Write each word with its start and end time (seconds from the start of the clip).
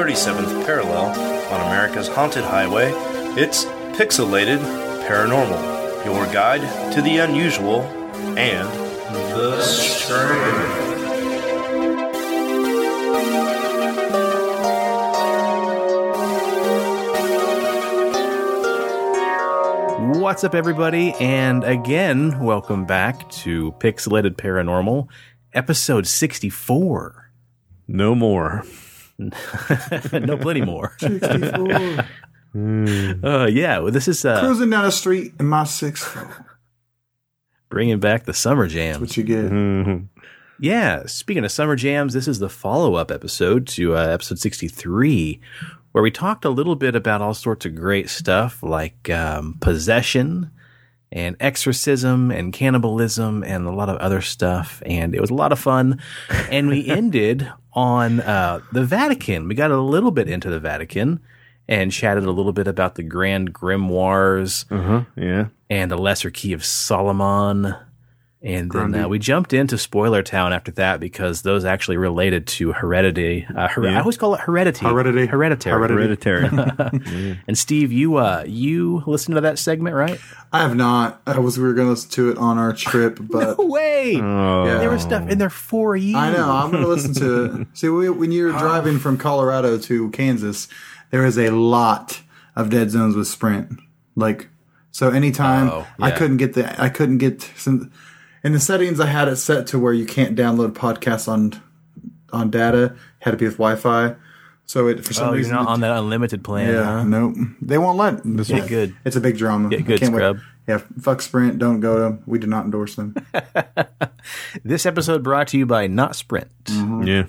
37th 0.00 0.64
parallel 0.64 1.10
on 1.52 1.60
America's 1.60 2.08
haunted 2.08 2.42
highway, 2.42 2.90
it's 3.38 3.66
Pixelated 3.98 4.58
Paranormal, 5.06 6.06
your 6.06 6.24
guide 6.32 6.62
to 6.94 7.02
the 7.02 7.18
unusual 7.18 7.82
and 8.38 8.66
the 9.34 9.60
strange. 9.60 10.78
What's 20.18 20.44
up, 20.44 20.54
everybody? 20.54 21.12
And 21.20 21.62
again, 21.62 22.42
welcome 22.42 22.86
back 22.86 23.28
to 23.30 23.72
Pixelated 23.72 24.36
Paranormal, 24.36 25.08
episode 25.52 26.06
64. 26.06 27.30
No 27.86 28.14
more. 28.14 28.64
no, 30.12 30.36
plenty 30.36 30.62
more. 30.62 30.96
64. 31.00 32.06
Uh, 32.54 33.46
yeah, 33.46 33.78
well, 33.78 33.92
this 33.92 34.08
is 34.08 34.24
uh, 34.24 34.40
Cruising 34.40 34.70
down 34.70 34.84
the 34.84 34.90
street 34.92 35.34
in 35.38 35.46
my 35.46 35.64
six. 35.64 36.16
bringing 37.68 38.00
back 38.00 38.24
the 38.24 38.34
summer 38.34 38.66
jams. 38.66 38.98
What 39.00 39.16
you 39.16 39.22
get? 39.22 39.46
Mhm. 39.50 40.08
Yeah, 40.58 41.04
speaking 41.06 41.44
of 41.44 41.52
summer 41.52 41.76
jams, 41.76 42.12
this 42.12 42.28
is 42.28 42.38
the 42.38 42.48
follow 42.50 42.94
up 42.96 43.10
episode 43.10 43.66
to 43.68 43.96
uh, 43.96 44.06
episode 44.08 44.38
63, 44.38 45.40
where 45.92 46.02
we 46.02 46.10
talked 46.10 46.44
a 46.44 46.50
little 46.50 46.76
bit 46.76 46.94
about 46.94 47.22
all 47.22 47.32
sorts 47.34 47.64
of 47.64 47.74
great 47.74 48.10
stuff 48.10 48.62
like 48.62 49.08
um, 49.08 49.56
possession 49.60 50.50
and 51.12 51.36
exorcism 51.40 52.30
and 52.30 52.52
cannibalism 52.52 53.42
and 53.42 53.66
a 53.66 53.70
lot 53.72 53.88
of 53.88 53.96
other 53.96 54.20
stuff. 54.20 54.82
And 54.86 55.14
it 55.14 55.20
was 55.20 55.30
a 55.30 55.34
lot 55.34 55.52
of 55.52 55.58
fun. 55.58 56.00
And 56.50 56.68
we 56.68 56.86
ended 56.88 57.50
on 57.72 58.20
uh, 58.20 58.60
the 58.72 58.84
Vatican. 58.84 59.48
We 59.48 59.54
got 59.54 59.70
a 59.70 59.80
little 59.80 60.10
bit 60.12 60.28
into 60.28 60.50
the 60.50 60.60
Vatican 60.60 61.20
and 61.68 61.92
chatted 61.92 62.24
a 62.24 62.30
little 62.32 62.52
bit 62.52 62.66
about 62.68 62.94
the 62.96 63.02
Grand 63.02 63.52
Grimoires 63.54 64.64
Uh-huh. 64.70 65.02
Yeah. 65.16 65.46
and 65.68 65.90
the 65.90 65.96
Lesser 65.98 66.30
Key 66.30 66.52
of 66.52 66.64
Solomon. 66.64 67.74
And 68.42 68.70
then 68.70 68.94
uh, 68.94 69.06
we 69.06 69.18
jumped 69.18 69.52
into 69.52 69.76
Spoiler 69.76 70.22
Town 70.22 70.54
after 70.54 70.70
that 70.72 70.98
because 70.98 71.42
those 71.42 71.66
actually 71.66 71.98
related 71.98 72.46
to 72.46 72.72
Heredity. 72.72 73.46
Uh, 73.54 73.68
her- 73.68 73.86
I 73.86 73.98
always 74.00 74.16
call 74.16 74.34
it 74.34 74.40
Heredity. 74.40 74.86
Heredity. 74.86 75.26
Hereditary. 75.26 75.74
Heredity. 75.88 76.30
Hereditary. 76.30 77.40
And 77.46 77.58
Steve, 77.58 77.92
you 77.92 78.16
uh, 78.16 78.44
you 78.46 79.02
listened 79.06 79.34
to 79.34 79.42
that 79.42 79.58
segment, 79.58 79.94
right? 79.94 80.18
I 80.54 80.60
have 80.62 80.74
not. 80.74 81.20
I 81.26 81.38
was. 81.38 81.58
We 81.58 81.64
were 81.64 81.74
going 81.74 81.88
to 81.88 81.90
listen 81.90 82.10
to 82.12 82.30
it 82.30 82.38
on 82.38 82.56
our 82.56 82.72
trip, 82.72 83.18
but 83.20 83.58
No 83.58 83.66
way. 83.66 84.16
oh. 84.20 84.64
Yeah. 84.64 84.78
There 84.78 84.90
was 84.90 85.02
stuff 85.02 85.28
in 85.28 85.36
there 85.36 85.50
for 85.50 85.94
you. 85.94 86.16
I 86.16 86.32
know. 86.32 86.50
I'm 86.50 86.70
going 86.70 86.82
to 86.82 86.88
listen 86.88 87.12
to 87.14 87.60
it. 87.62 87.66
See, 87.74 87.90
we, 87.90 88.08
when 88.08 88.32
you're 88.32 88.52
driving 88.52 88.98
from 88.98 89.18
Colorado 89.18 89.76
to 89.78 90.10
Kansas, 90.12 90.66
there 91.10 91.26
is 91.26 91.38
a 91.38 91.50
lot 91.50 92.22
of 92.56 92.70
dead 92.70 92.90
zones 92.90 93.16
with 93.16 93.26
Sprint. 93.28 93.80
Like, 94.16 94.48
so 94.92 95.10
anytime 95.10 95.68
Oh, 95.68 95.86
I 96.00 96.10
couldn't 96.10 96.38
get 96.38 96.54
the, 96.54 96.80
I 96.82 96.88
couldn't 96.88 97.18
get 97.18 97.42
some. 97.56 97.92
In 98.42 98.52
the 98.52 98.60
settings, 98.60 99.00
I 99.00 99.06
had 99.06 99.28
it 99.28 99.36
set 99.36 99.66
to 99.68 99.78
where 99.78 99.92
you 99.92 100.06
can't 100.06 100.36
download 100.36 100.72
podcasts 100.72 101.28
on 101.28 101.60
on 102.32 102.50
data. 102.50 102.96
Had 103.20 103.32
to 103.32 103.36
be 103.36 103.44
with 103.46 103.56
Wi-Fi. 103.58 104.16
So 104.66 104.86
it 104.86 105.04
for 105.04 105.12
some 105.12 105.24
Oh, 105.24 105.30
you're 105.30 105.38
reason 105.38 105.56
not 105.56 105.66
on 105.66 105.80
that 105.80 105.96
unlimited 105.98 106.44
plan. 106.44 106.72
Yeah, 106.72 106.84
huh? 106.84 107.02
nope. 107.02 107.34
They 107.60 107.76
won't 107.76 107.98
let. 107.98 108.20
This 108.24 108.48
Get 108.48 108.68
good. 108.68 108.94
It's 109.04 109.16
a 109.16 109.20
big 109.20 109.36
drama. 109.36 109.68
Get 109.68 109.84
good, 109.84 109.96
I 109.96 109.98
can't 109.98 110.12
wait. 110.14 110.20
scrub. 110.20 110.38
Yeah, 110.68 110.78
fuck 111.00 111.20
Sprint. 111.22 111.58
Don't 111.58 111.80
go 111.80 111.96
to 111.96 112.00
them. 112.02 112.22
We 112.26 112.38
do 112.38 112.46
not 112.46 112.64
endorse 112.64 112.94
them. 112.94 113.14
This 114.64 114.84
episode 114.86 115.22
brought 115.22 115.48
to 115.48 115.58
you 115.58 115.66
by 115.66 115.86
Not 115.86 116.14
Sprint. 116.14 116.50
Mm-hmm. 116.64 117.02
Yeah. 117.04 117.24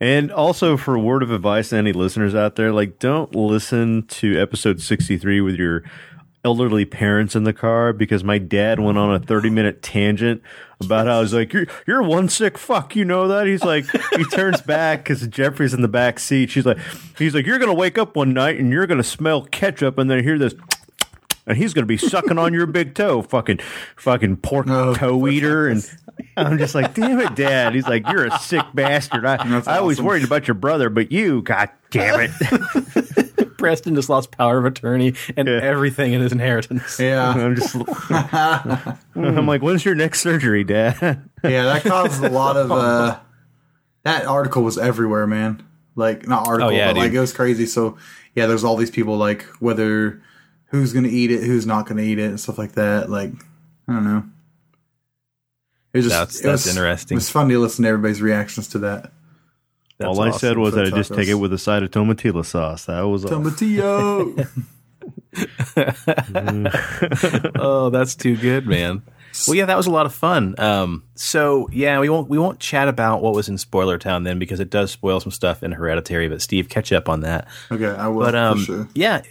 And 0.00 0.30
also 0.30 0.76
for 0.76 0.94
a 0.94 1.00
word 1.00 1.22
of 1.22 1.30
advice 1.30 1.70
to 1.70 1.76
any 1.76 1.92
listeners 1.92 2.34
out 2.34 2.56
there, 2.56 2.72
like 2.72 2.98
don't 2.98 3.34
listen 3.34 4.06
to 4.08 4.40
episode 4.40 4.80
63 4.80 5.40
with 5.40 5.56
your 5.56 5.82
elderly 6.44 6.84
parents 6.84 7.34
in 7.34 7.44
the 7.44 7.52
car 7.52 7.92
because 7.92 8.22
my 8.24 8.38
dad 8.38 8.78
went 8.80 8.96
on 8.96 9.14
a 9.14 9.18
30 9.18 9.50
minute 9.50 9.82
tangent 9.82 10.40
about 10.80 11.06
how 11.06 11.18
I 11.18 11.20
was 11.20 11.34
like, 11.34 11.52
you're, 11.52 11.66
you're 11.86 12.02
one 12.02 12.28
sick 12.28 12.56
fuck. 12.56 12.94
You 12.94 13.04
know 13.04 13.26
that? 13.28 13.46
He's 13.46 13.64
like, 13.64 13.84
he 14.16 14.24
turns 14.24 14.60
back 14.60 15.00
because 15.04 15.26
Jeffrey's 15.26 15.74
in 15.74 15.82
the 15.82 15.88
back 15.88 16.18
seat. 16.20 16.50
She's 16.50 16.64
like, 16.64 16.78
he's 17.18 17.34
like, 17.34 17.44
you're 17.46 17.58
going 17.58 17.70
to 17.70 17.74
wake 17.74 17.98
up 17.98 18.14
one 18.16 18.32
night 18.32 18.58
and 18.58 18.70
you're 18.70 18.86
going 18.86 18.98
to 18.98 19.04
smell 19.04 19.42
ketchup 19.42 19.98
and 19.98 20.08
then 20.10 20.22
hear 20.22 20.38
this 20.38 20.54
and 21.46 21.56
he's 21.56 21.72
going 21.72 21.82
to 21.82 21.86
be 21.86 21.96
sucking 21.96 22.36
on 22.38 22.52
your 22.52 22.66
big 22.66 22.94
toe, 22.94 23.22
fucking, 23.22 23.58
fucking 23.96 24.36
pork 24.36 24.66
Oh, 24.68 24.94
toe 24.94 25.26
eater. 25.28 25.66
And 25.68 25.82
I'm 26.36 26.58
just 26.58 26.74
like, 26.74 26.92
damn 26.94 27.18
it, 27.20 27.34
dad. 27.34 27.74
He's 27.74 27.88
like, 27.88 28.06
you're 28.06 28.26
a 28.26 28.38
sick 28.38 28.64
bastard. 28.74 29.24
I, 29.24 29.38
That's 29.48 29.66
I 29.66 29.78
awesome. 29.78 30.04
worried 30.04 30.24
about 30.24 30.46
your 30.46 30.56
brother, 30.56 30.90
but 30.90 31.10
you, 31.10 31.40
god 31.42 31.70
damn 31.90 32.20
it. 32.20 33.27
Preston 33.58 33.94
just 33.94 34.08
lost 34.08 34.30
power 34.30 34.56
of 34.58 34.64
attorney 34.64 35.12
and 35.36 35.46
Yeah. 35.46 35.60
everything 35.62 36.14
in 36.14 36.22
his 36.22 36.32
inheritance. 36.32 36.98
Yeah, 36.98 37.28
I'm 37.36 37.54
just, 37.56 37.74
I'm 39.14 39.46
like, 39.46 39.60
when's 39.60 39.84
your 39.84 39.94
next 39.94 40.20
surgery, 40.22 40.64
dad? 40.64 41.28
yeah. 41.44 41.64
That 41.64 41.82
caused 41.84 42.22
a 42.24 42.30
lot 42.30 42.56
of. 42.56 42.72
uh 42.72 43.18
That 44.04 44.24
article 44.24 44.62
was 44.62 44.78
everywhere, 44.78 45.26
man. 45.26 45.62
Like 45.96 46.26
not 46.26 46.46
article, 46.46 46.68
Oh, 46.70 46.72
yeah, 46.72 46.88
but 46.92 46.96
like 46.98 47.12
it 47.12 47.20
was 47.20 47.32
crazy. 47.32 47.66
So 47.66 47.98
yeah, 48.34 48.46
there's 48.46 48.64
all 48.64 48.76
these 48.76 48.90
people 48.90 49.16
like 49.18 49.42
whether 49.60 50.22
who's 50.66 50.92
gonna 50.92 51.08
eat 51.08 51.30
it, 51.30 51.42
who's 51.42 51.66
not 51.66 51.86
gonna 51.86 52.02
eat 52.02 52.18
it, 52.18 52.26
and 52.30 52.38
stuff 52.40 52.56
like 52.58 52.72
that. 52.72 53.10
Like 53.10 53.32
I 53.88 53.92
don't 53.94 54.04
know. 54.04 54.22
It 55.92 55.98
was 55.98 56.06
just 56.06 56.16
That's- 56.16 56.40
it 56.40 56.48
was- 56.50 56.66
interesting. 56.68 57.16
It 57.16 57.18
was 57.18 57.30
fun 57.30 57.48
to 57.48 57.58
listen 57.58 57.82
to 57.82 57.88
everybody's 57.88 58.22
reactions 58.22 58.68
to 58.68 58.78
that. 58.80 59.10
That's 59.98 60.08
All 60.08 60.20
I 60.20 60.28
awesome. 60.28 60.38
said 60.38 60.58
was 60.58 60.74
that 60.74 60.86
I 60.86 60.90
just 60.90 61.12
take 61.12 61.28
it 61.28 61.34
with 61.34 61.52
a 61.52 61.58
side 61.58 61.82
of 61.82 61.90
tomatillo 61.90 62.44
sauce. 62.44 62.84
That 62.86 63.00
was 63.02 63.24
all. 63.24 63.32
Tomatillo. 63.32 64.48
oh, 67.56 67.90
that's 67.90 68.14
too 68.14 68.36
good, 68.36 68.66
man. 68.66 69.02
Well, 69.46 69.56
yeah, 69.56 69.66
that 69.66 69.76
was 69.76 69.86
a 69.86 69.90
lot 69.90 70.06
of 70.06 70.14
fun. 70.14 70.54
Um, 70.58 71.04
so 71.14 71.68
yeah, 71.72 72.00
we 72.00 72.08
won't 72.08 72.28
we 72.28 72.38
won't 72.38 72.58
chat 72.60 72.88
about 72.88 73.22
what 73.22 73.34
was 73.34 73.48
in 73.48 73.58
Spoiler 73.58 73.98
Town 73.98 74.24
then 74.24 74.38
because 74.38 74.58
it 74.60 74.70
does 74.70 74.90
spoil 74.90 75.20
some 75.20 75.32
stuff 75.32 75.62
in 75.62 75.72
Hereditary. 75.72 76.28
But 76.28 76.42
Steve, 76.42 76.68
catch 76.68 76.92
up 76.92 77.08
on 77.08 77.20
that. 77.20 77.46
okay, 77.70 77.86
I 77.86 78.08
will 78.08 78.20
But 78.24 78.34
um, 78.34 78.58
for 78.58 78.64
sure. 78.64 78.88
yeah, 78.94 79.22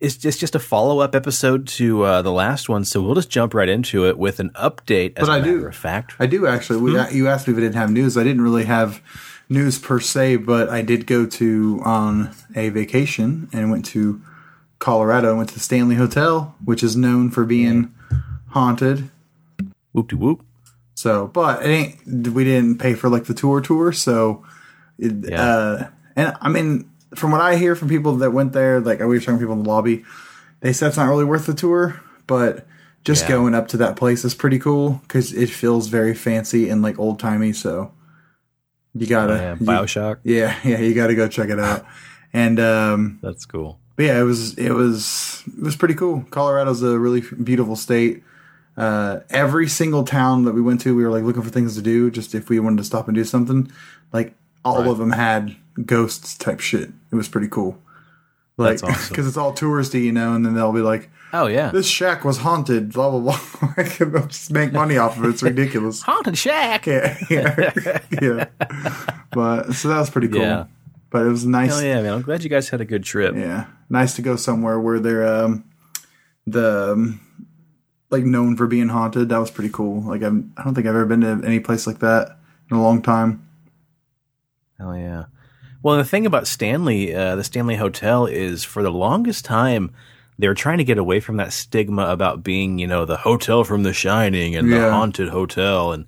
it's 0.00 0.16
just 0.16 0.40
just 0.40 0.54
a 0.54 0.58
follow 0.58 1.00
up 1.00 1.14
episode 1.14 1.66
to 1.68 2.02
uh, 2.02 2.22
the 2.22 2.32
last 2.32 2.68
one. 2.68 2.84
So 2.84 3.02
we'll 3.02 3.14
just 3.16 3.30
jump 3.30 3.52
right 3.52 3.68
into 3.68 4.06
it 4.06 4.16
with 4.16 4.40
an 4.40 4.50
update. 4.50 5.14
As 5.18 5.26
But 5.26 5.28
a 5.28 5.32
I 5.32 5.38
matter 5.40 5.58
do- 5.60 5.66
of 5.66 5.76
fact, 5.76 6.14
I 6.18 6.26
do 6.26 6.46
actually. 6.46 6.80
We, 6.80 6.92
Hmm? 6.96 7.14
You 7.14 7.28
asked 7.28 7.46
me 7.48 7.52
if 7.52 7.58
I 7.58 7.62
didn't 7.62 7.76
have 7.76 7.90
news. 7.90 8.16
I 8.16 8.24
didn't 8.24 8.42
really 8.42 8.64
have 8.64 9.02
news 9.48 9.78
per 9.78 10.00
se, 10.00 10.36
but 10.36 10.68
I 10.68 10.82
did 10.82 11.06
go 11.06 11.26
to 11.26 11.80
on 11.84 12.34
a 12.54 12.68
vacation 12.70 13.48
and 13.52 13.70
went 13.70 13.84
to 13.86 14.20
Colorado. 14.78 15.34
I 15.34 15.36
went 15.36 15.48
to 15.50 15.54
the 15.54 15.60
Stanley 15.60 15.94
Hotel, 15.96 16.54
which 16.64 16.82
is 16.82 16.96
known 16.96 17.30
for 17.30 17.44
being 17.44 17.92
haunted. 18.48 19.10
whoop 19.92 20.08
de 20.08 20.16
whoop. 20.16 20.44
So, 20.94 21.26
but 21.28 21.64
it 21.64 21.68
ain't. 21.68 22.28
We 22.32 22.44
didn't 22.44 22.78
pay 22.78 22.94
for 22.94 23.08
like 23.08 23.24
the 23.24 23.34
tour 23.34 23.60
tour, 23.60 23.92
so. 23.92 24.44
It, 24.98 25.12
Yeah. 25.28 25.42
uh, 25.42 25.88
and 26.16 26.34
I 26.40 26.48
mean, 26.48 26.90
from 27.14 27.30
what 27.30 27.40
I 27.42 27.56
hear 27.56 27.74
from 27.76 27.88
people 27.88 28.16
that 28.16 28.32
went 28.32 28.52
there, 28.52 28.80
like 28.80 28.98
we 29.00 29.06
were 29.06 29.18
talking 29.20 29.34
to 29.34 29.38
people 29.40 29.52
in 29.54 29.62
the 29.62 29.68
lobby, 29.68 30.04
they 30.60 30.72
said 30.72 30.88
it's 30.88 30.96
not 30.96 31.08
really 31.08 31.24
worth 31.24 31.44
the 31.46 31.52
tour, 31.54 32.00
but 32.26 32.66
just 33.04 33.24
Yeah. 33.24 33.28
going 33.36 33.54
up 33.54 33.68
to 33.68 33.76
that 33.78 33.96
place 33.96 34.24
is 34.24 34.34
pretty 34.34 34.58
cool 34.58 35.00
because 35.02 35.32
it 35.34 35.50
feels 35.50 35.88
very 35.88 36.14
fancy 36.14 36.68
and 36.70 36.80
like 36.82 36.98
old 36.98 37.18
timey. 37.20 37.52
So 37.52 37.90
you 38.98 39.06
gotta, 39.06 39.32
Oh, 39.32 39.36
Yeah, 39.36 39.54
you- 39.60 39.66
Bioshock. 39.66 40.16
yeah, 40.24 40.56
yeah, 40.64 40.78
you 40.80 40.94
gotta 40.94 41.14
go 41.14 41.28
check 41.28 41.48
it 41.50 41.58
out. 41.60 41.84
And 42.32 42.58
um, 42.60 43.18
That's 43.22 43.44
cool. 43.46 43.78
but 43.96 44.04
yeah, 44.06 44.20
it 44.20 44.24
was 44.24 44.54
it 44.58 44.72
was 44.72 45.42
it 45.46 45.62
was 45.62 45.76
pretty 45.76 45.94
cool. 45.94 46.24
Colorado's 46.30 46.82
a 46.82 46.98
really 46.98 47.22
beautiful 47.42 47.76
state. 47.76 48.22
Uh, 48.76 49.20
every 49.30 49.68
single 49.68 50.04
town 50.04 50.44
that 50.44 50.52
we 50.52 50.60
went 50.60 50.80
to, 50.82 50.94
we 50.94 51.02
were 51.02 51.10
like 51.10 51.22
looking 51.24 51.40
for 51.42 51.48
things 51.50 51.76
to 51.76 51.82
do, 51.82 52.10
just 52.10 52.34
if 52.34 52.50
we 52.50 52.60
wanted 52.60 52.76
to 52.78 52.84
stop 52.84 53.08
and 53.08 53.14
do 53.14 53.24
something. 53.24 53.70
Like 54.12 54.34
all 54.64 54.80
Right. 54.80 54.88
of 54.88 54.98
them 54.98 55.10
had 55.12 55.56
ghosts 55.84 56.36
type 56.36 56.60
shit. 56.60 56.90
It 57.10 57.14
was 57.14 57.28
pretty 57.28 57.48
cool. 57.48 57.78
Like 58.58 58.80
That's 58.80 58.82
awesome. 58.96 59.08
because 59.10 59.26
it's 59.28 59.36
all 59.38 59.54
touristy, 59.54 60.02
you 60.02 60.12
know, 60.12 60.34
and 60.34 60.44
then 60.44 60.54
they'll 60.54 60.72
be 60.72 60.80
like, 60.80 61.08
Oh 61.32 61.46
yeah, 61.46 61.70
"This 61.70 61.86
shack 61.86 62.24
was 62.24 62.38
haunted," 62.38 62.92
blah 62.92 63.10
blah 63.10 63.20
blah. 63.20 63.74
and 63.76 64.12
they'll 64.12 64.26
just 64.26 64.50
make 64.50 64.72
money 64.72 64.96
off 64.96 65.18
of 65.18 65.24
it. 65.24 65.28
It's 65.30 65.42
ridiculous. 65.42 66.02
haunted 66.06 66.38
shack. 66.38 66.86
yeah, 66.86 67.18
yeah, 67.30 68.00
yeah. 68.22 68.46
But 69.32 69.72
so 69.72 69.88
that 69.88 69.98
was 69.98 70.10
pretty 70.10 70.28
cool. 70.28 70.40
Yeah. 70.40 70.66
But 71.10 71.26
it 71.26 71.30
was 71.30 71.46
nice. 71.46 71.70
Hell 71.70 71.82
yeah, 71.82 72.02
man! 72.02 72.14
I'm 72.14 72.22
glad 72.22 72.42
you 72.42 72.50
guys 72.50 72.68
had 72.68 72.80
a 72.80 72.84
good 72.84 73.04
trip. 73.04 73.34
Yeah, 73.34 73.66
nice 73.88 74.14
to 74.16 74.22
go 74.22 74.36
somewhere 74.36 74.78
where 74.78 74.98
they're 74.98 75.26
um, 75.26 75.64
the 76.46 76.92
um, 76.92 77.20
like 78.10 78.24
known 78.24 78.56
for 78.56 78.66
being 78.66 78.88
haunted. 78.88 79.28
That 79.28 79.38
was 79.38 79.50
pretty 79.50 79.70
cool. 79.70 80.02
Like 80.02 80.22
I'm, 80.22 80.52
I 80.56 80.64
don't 80.64 80.74
think 80.74 80.86
I've 80.86 80.94
ever 80.94 81.06
been 81.06 81.20
to 81.20 81.40
any 81.44 81.60
place 81.60 81.86
like 81.86 82.00
that 82.00 82.38
in 82.70 82.76
a 82.76 82.82
long 82.82 83.02
time. 83.02 83.46
Hell 84.78 84.96
yeah. 84.96 85.24
Well, 85.82 85.96
the 85.96 86.04
thing 86.04 86.26
about 86.26 86.46
Stanley, 86.46 87.14
uh, 87.14 87.36
the 87.36 87.44
Stanley 87.44 87.76
Hotel, 87.76 88.26
is 88.26 88.64
for 88.64 88.82
the 88.82 88.90
longest 88.90 89.44
time 89.44 89.92
they 90.38 90.48
were 90.48 90.54
trying 90.54 90.78
to 90.78 90.84
get 90.84 90.98
away 90.98 91.20
from 91.20 91.36
that 91.38 91.52
stigma 91.52 92.06
about 92.06 92.42
being, 92.42 92.78
you 92.78 92.86
know, 92.86 93.04
the 93.04 93.16
hotel 93.16 93.64
from 93.64 93.82
The 93.82 93.92
Shining 93.94 94.54
and 94.54 94.70
the 94.72 94.90
haunted 94.90 95.28
hotel, 95.30 95.92
and 95.92 96.04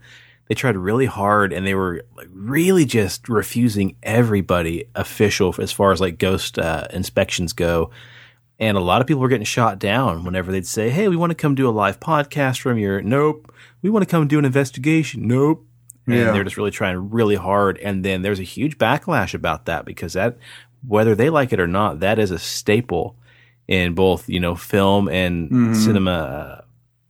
they 0.48 0.54
tried 0.54 0.76
really 0.76 1.06
hard 1.06 1.52
and 1.52 1.66
they 1.66 1.74
were 1.74 2.04
like 2.16 2.28
really 2.32 2.84
just 2.86 3.28
refusing 3.28 3.96
everybody 4.02 4.86
official 4.94 5.54
as 5.58 5.72
far 5.72 5.92
as 5.92 6.00
like 6.00 6.18
ghost 6.18 6.58
uh, 6.58 6.86
inspections 6.90 7.52
go. 7.52 7.90
And 8.58 8.76
a 8.76 8.80
lot 8.80 9.00
of 9.00 9.06
people 9.06 9.20
were 9.20 9.28
getting 9.28 9.44
shot 9.44 9.78
down 9.78 10.24
whenever 10.24 10.50
they'd 10.50 10.66
say, 10.66 10.88
Hey, 10.90 11.06
we 11.08 11.16
want 11.16 11.30
to 11.30 11.36
come 11.36 11.54
do 11.54 11.68
a 11.68 11.70
live 11.70 12.00
podcast 12.00 12.60
from 12.60 12.78
your, 12.78 13.02
nope. 13.02 13.52
We 13.82 13.90
want 13.90 14.04
to 14.04 14.10
come 14.10 14.26
do 14.26 14.38
an 14.38 14.44
investigation. 14.46 15.28
Nope. 15.28 15.64
And 16.06 16.16
Yeah. 16.16 16.32
they're 16.32 16.44
just 16.44 16.56
really 16.56 16.70
trying 16.70 17.10
really 17.10 17.36
hard. 17.36 17.76
And 17.78 18.04
then 18.04 18.22
there's 18.22 18.40
a 18.40 18.44
huge 18.44 18.78
backlash 18.78 19.34
about 19.34 19.66
that 19.66 19.84
because 19.84 20.14
that, 20.14 20.38
whether 20.86 21.14
they 21.14 21.28
like 21.30 21.52
it 21.52 21.60
or 21.60 21.66
not, 21.68 22.00
that 22.00 22.18
is 22.18 22.30
a 22.30 22.38
staple 22.38 23.16
in 23.68 23.94
both, 23.94 24.28
you 24.28 24.40
know, 24.40 24.54
film 24.56 25.08
and 25.08 25.76
cinema, 25.76 26.10
uh, 26.10 26.60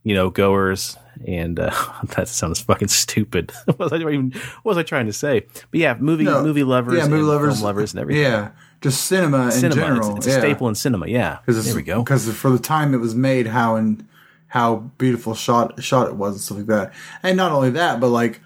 you 0.03 0.13
know, 0.13 0.29
goers. 0.29 0.97
And 1.27 1.59
uh, 1.59 1.71
that 2.15 2.27
sounds 2.27 2.61
fucking 2.61 2.87
stupid. 2.89 3.51
what 3.65 3.79
was 3.79 3.93
I 3.93 3.97
even? 3.97 4.31
What 4.31 4.71
was 4.75 4.77
I 4.77 4.83
trying 4.83 5.07
to 5.07 5.13
say? 5.13 5.45
But 5.71 5.79
yeah, 5.79 5.95
movie 5.99 6.23
No. 6.25 6.43
movie 6.43 6.63
lovers, 6.63 6.97
yeah, 6.97 7.07
movie 7.07 7.19
and 7.19 7.27
lovers, 7.27 7.55
film 7.55 7.65
lovers, 7.65 7.93
and 7.93 8.01
everything. 8.01 8.23
Yeah, 8.23 8.51
just 8.81 9.05
cinema 9.05 9.49
in 9.53 9.71
general. 9.71 10.17
It's, 10.17 10.27
it's 10.27 10.27
a 10.27 10.29
yeah. 10.31 10.39
staple 10.39 10.69
in 10.69 10.75
cinema. 10.75 11.07
Yeah, 11.07 11.39
Because 11.45 11.65
there 11.65 11.75
we 11.75 11.81
go. 11.81 12.03
Because 12.03 12.31
for 12.33 12.49
the 12.49 12.59
time 12.59 12.93
it 12.93 12.97
was 12.97 13.15
made, 13.15 13.47
how 13.47 13.75
and 13.75 14.05
how 14.47 14.77
beautiful 14.97 15.33
shot 15.35 15.83
shot 15.83 16.07
it 16.07 16.15
was 16.15 16.33
and 16.35 16.41
stuff 16.41 16.57
like 16.59 16.67
that. 16.67 16.93
And 17.21 17.35
not 17.35 17.51
only 17.51 17.69
that, 17.71 17.99
but 17.99 18.07
like 18.09 18.39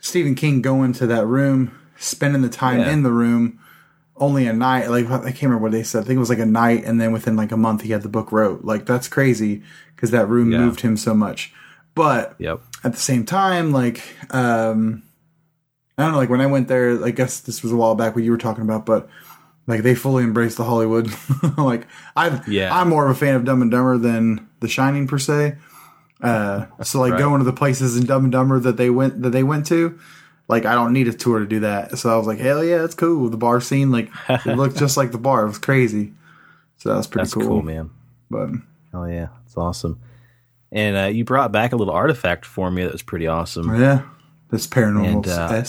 Stephen 0.00 0.34
King 0.34 0.60
going 0.62 0.92
to 0.94 1.06
that 1.06 1.26
room, 1.26 1.76
spending 1.98 2.42
the 2.42 2.48
time 2.50 2.80
Yeah. 2.80 2.92
in 2.92 3.02
the 3.04 3.10
room, 3.10 3.58
only 4.18 4.46
a 4.46 4.52
night. 4.52 4.88
Like 4.90 5.06
I 5.10 5.30
can't 5.30 5.42
remember 5.42 5.64
what 5.64 5.72
they 5.72 5.82
said. 5.82 6.02
I 6.02 6.06
think 6.06 6.16
it 6.16 6.20
was 6.20 6.30
like 6.30 6.38
a 6.38 6.46
night, 6.46 6.84
and 6.84 7.00
then 7.00 7.12
within 7.12 7.36
like 7.36 7.52
a 7.52 7.56
month 7.56 7.82
he 7.82 7.92
had 7.92 8.02
the 8.02 8.08
book 8.08 8.32
wrote. 8.32 8.64
Like 8.64 8.86
that's 8.86 9.08
crazy 9.08 9.62
because 9.94 10.10
that 10.10 10.28
room 10.28 10.52
Yeah. 10.52 10.58
moved 10.58 10.80
him 10.80 10.96
so 10.96 11.14
much. 11.14 11.52
But 11.94 12.34
Yep. 12.38 12.60
at 12.84 12.92
the 12.92 12.98
same 13.00 13.24
time, 13.24 13.72
like 13.72 14.02
um 14.30 15.02
I 15.96 16.02
don't 16.04 16.12
know, 16.12 16.18
like 16.18 16.30
when 16.30 16.40
I 16.40 16.46
went 16.46 16.68
there, 16.68 17.04
I 17.04 17.10
guess 17.10 17.40
this 17.40 17.62
was 17.62 17.72
a 17.72 17.76
while 17.76 17.94
back 17.96 18.14
what 18.14 18.22
you 18.24 18.30
were 18.30 18.38
talking 18.38 18.62
about, 18.62 18.86
but 18.86 19.08
like 19.66 19.82
they 19.82 19.94
fully 19.94 20.22
embraced 20.24 20.56
the 20.56 20.64
Hollywood. 20.64 21.10
like 21.58 21.86
I 22.16 22.40
Yeah. 22.46 22.74
I'm 22.78 22.88
more 22.88 23.04
of 23.04 23.10
a 23.10 23.18
fan 23.18 23.34
of 23.34 23.44
Dumb 23.44 23.62
and 23.62 23.70
Dumber 23.70 23.98
than 23.98 24.48
The 24.60 24.68
Shining 24.68 25.06
per 25.08 25.18
se. 25.18 25.56
Uh 26.20 26.66
so 26.82 27.00
like 27.00 27.12
Right. 27.12 27.18
going 27.20 27.38
to 27.38 27.44
the 27.44 27.52
places 27.52 27.96
in 27.96 28.04
Dumb 28.06 28.24
and 28.24 28.32
Dumber 28.32 28.58
that 28.60 28.76
they 28.76 28.90
went 28.90 29.22
that 29.22 29.30
they 29.30 29.42
went 29.42 29.66
to, 29.66 29.98
like 30.48 30.64
I 30.64 30.74
don't 30.74 30.92
need 30.92 31.08
a 31.08 31.12
tour 31.12 31.38
to 31.38 31.46
do 31.46 31.60
that. 31.60 31.98
So 31.98 32.12
I 32.12 32.16
was 32.16 32.26
like, 32.26 32.38
hell 32.38 32.64
yeah, 32.64 32.78
that's 32.78 32.94
cool. 32.94 33.28
The 33.28 33.36
bar 33.36 33.60
scene, 33.60 33.92
like 33.92 34.10
it 34.28 34.56
looked 34.56 34.78
just 34.78 34.96
like 34.96 35.12
the 35.12 35.18
bar. 35.18 35.44
It 35.44 35.48
was 35.48 35.58
crazy. 35.58 36.12
So 36.78 36.88
that 36.88 36.96
was 36.96 37.06
pretty 37.06 37.30
cool. 37.30 37.42
That's 37.42 37.48
cool. 37.48 37.62
man. 37.62 37.90
But 38.30 38.50
Oh 38.94 39.04
yeah, 39.04 39.28
it's 39.44 39.56
awesome. 39.56 40.00
And 40.70 40.96
uh, 40.96 41.04
you 41.04 41.24
brought 41.24 41.52
back 41.52 41.72
a 41.72 41.76
little 41.76 41.94
artifact 41.94 42.44
for 42.44 42.70
me 42.70 42.82
that 42.82 42.92
was 42.92 43.02
pretty 43.02 43.26
awesome. 43.26 43.80
yeah, 43.80 44.02
this 44.50 44.66
paranormal 44.66 45.06
And, 45.06 45.28
uh, 45.28 45.62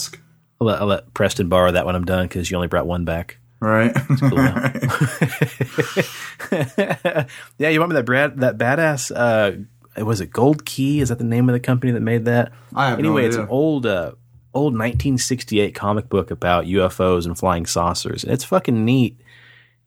I'll 0.59 0.67
let, 0.67 0.81
I'll 0.81 0.87
let 0.87 1.13
Preston 1.13 1.47
borrow 1.47 1.71
that 1.71 1.85
when 1.85 1.95
I'm 1.95 2.05
done 2.05 2.27
because 2.27 2.51
you 2.51 2.57
only 2.57 2.67
brought 2.67 2.85
one 2.85 3.05
back. 3.05 3.37
right? 3.61 3.95
yeah, 7.57 7.69
you 7.69 7.79
want 7.79 7.91
me 7.91 7.95
that 7.95 8.05
Brad 8.05 8.39
that 8.39 8.57
badass? 8.57 9.11
Uh, 9.15 10.03
was 10.03 10.21
it 10.21 10.31
Gold 10.31 10.65
Key? 10.65 11.01
Is 11.01 11.09
that 11.09 11.17
the 11.17 11.23
name 11.23 11.49
of 11.49 11.53
the 11.53 11.59
company 11.59 11.91
that 11.93 12.01
made 12.01 12.25
that? 12.25 12.51
I 12.75 12.89
have 12.89 12.99
no 12.99 13.05
anyway, 13.05 13.25
it's 13.25 13.37
an 13.37 13.47
old 13.49 13.85
uh, 13.85 14.13
old 14.53 14.73
1968 14.73 15.75
comic 15.75 16.09
book 16.09 16.31
about 16.31 16.65
UFOs 16.65 17.25
and 17.25 17.37
flying 17.37 17.65
saucers. 17.65 18.23
And 18.23 18.33
it's 18.33 18.43
fucking 18.43 18.83
neat. 18.83 19.19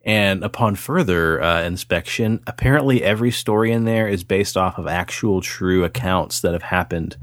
And 0.05 0.43
upon 0.43 0.75
further 0.75 1.41
uh, 1.43 1.63
inspection, 1.63 2.41
apparently 2.47 3.03
every 3.03 3.31
story 3.31 3.71
in 3.71 3.85
there 3.85 4.09
is 4.09 4.25
based 4.25 4.57
off 4.57 4.79
of 4.79 4.87
actual 4.87 5.41
true 5.41 5.85
accounts 5.85 6.41
that 6.41 6.53
have 6.53 6.63
happened 6.63 7.17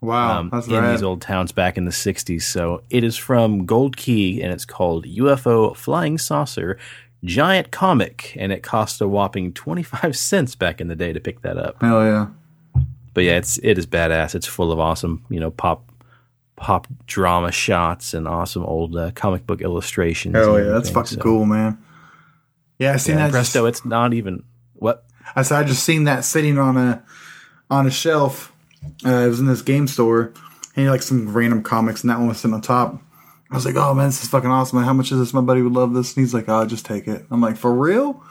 wow, 0.00 0.38
um, 0.38 0.50
that's 0.50 0.68
in 0.68 0.74
rad. 0.74 0.94
these 0.94 1.02
old 1.02 1.20
towns 1.22 1.52
back 1.52 1.76
in 1.76 1.84
the 1.84 1.90
60s. 1.90 2.42
So 2.42 2.82
it 2.88 3.02
is 3.02 3.16
from 3.16 3.66
Gold 3.66 3.96
Key 3.96 4.42
and 4.42 4.52
it's 4.52 4.64
called 4.64 5.06
UFO 5.06 5.76
Flying 5.76 6.18
Saucer 6.18 6.78
Giant 7.24 7.70
Comic. 7.72 8.36
And 8.38 8.52
it 8.52 8.62
cost 8.62 9.00
a 9.00 9.08
whopping 9.08 9.52
25 9.52 10.16
cents 10.16 10.54
back 10.54 10.80
in 10.80 10.88
the 10.88 10.96
day 10.96 11.12
to 11.12 11.20
pick 11.20 11.42
that 11.42 11.56
up. 11.56 11.80
Hell 11.80 12.04
yeah. 12.04 12.26
But 13.12 13.24
yeah, 13.24 13.38
it's 13.38 13.58
it 13.58 13.76
is 13.76 13.86
badass. 13.86 14.36
It's 14.36 14.46
full 14.46 14.70
of 14.70 14.78
awesome, 14.78 15.24
you 15.28 15.40
know, 15.40 15.50
pop 15.50 15.89
pop 16.60 16.86
drama 17.06 17.50
shots 17.50 18.12
and 18.14 18.28
awesome 18.28 18.64
old 18.64 18.94
uh, 18.94 19.10
comic 19.12 19.46
book 19.46 19.62
illustrations. 19.62 20.36
And 20.36 20.56
yeah, 20.66 20.70
that's 20.72 20.90
fucking 20.90 21.16
So, 21.16 21.20
cool, 21.22 21.46
man. 21.46 21.82
Yeah, 22.78 22.92
I 22.92 22.96
seen 22.98 23.16
Yeah, 23.16 23.26
that. 23.26 23.32
Presto, 23.32 23.66
Just, 23.66 23.80
it's 23.80 23.86
not 23.86 24.12
even 24.14 24.44
what 24.74 25.04
I 25.34 25.42
said 25.42 25.58
I 25.58 25.64
just 25.66 25.82
seen 25.84 26.04
that 26.04 26.24
sitting 26.24 26.58
on 26.58 26.76
a 26.76 27.02
on 27.70 27.86
a 27.86 27.90
shelf. 27.90 28.52
Uh, 29.04 29.10
it 29.24 29.28
was 29.28 29.40
in 29.40 29.46
this 29.46 29.62
game 29.62 29.86
store, 29.86 30.32
and 30.76 30.86
like 30.88 31.02
some 31.02 31.32
random 31.32 31.62
comics, 31.62 32.02
and 32.02 32.10
that 32.10 32.18
one 32.18 32.28
was 32.28 32.38
sitting 32.40 32.54
on 32.54 32.60
top. 32.62 33.00
I 33.50 33.54
was 33.54 33.66
like, 33.66 33.76
"Oh 33.76 33.92
man, 33.94 34.06
this 34.08 34.22
is 34.22 34.28
fucking 34.28 34.50
awesome! 34.50 34.78
Like, 34.78 34.86
how 34.86 34.92
much 34.92 35.12
is 35.12 35.18
this? 35.18 35.34
My 35.34 35.40
buddy 35.40 35.60
would 35.62 35.72
love 35.72 35.92
this." 35.92 36.14
And 36.16 36.22
he's 36.24 36.32
like, 36.32 36.48
"Oh, 36.48 36.64
just 36.66 36.86
take 36.86 37.06
it." 37.08 37.26
I'm 37.30 37.40
like, 37.40 37.56
"For 37.56 37.72
real?" 37.74 38.22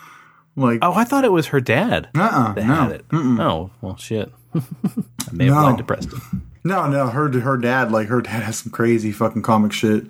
I'm 0.57 0.63
like, 0.63 0.79
Oh, 0.81 0.93
I 0.93 1.03
thought 1.03 1.23
it 1.25 1.31
was 1.31 1.47
her 1.47 1.61
dad 1.61 2.09
"Uh-uh, 2.15 2.53
that 2.53 2.65
no, 2.65 2.73
had 2.75 2.91
it. 2.91 3.05
Oh, 3.13 3.69
well 3.81 3.97
shit. 3.97 4.31
I 4.55 4.61
may 5.31 5.45
have 5.45 5.53
No. 5.55 5.61
lied 5.63 5.77
to 5.77 5.83
Preston. 5.83 6.19
No, 6.63 6.87
no." 6.87 7.07
Her 7.07 7.29
her 7.39 7.57
dad, 7.57 7.91
like 7.91 8.07
her 8.07 8.21
dad, 8.21 8.43
has 8.43 8.59
some 8.59 8.71
crazy 8.71 9.11
fucking 9.11 9.41
comic 9.41 9.71
shit. 9.71 10.05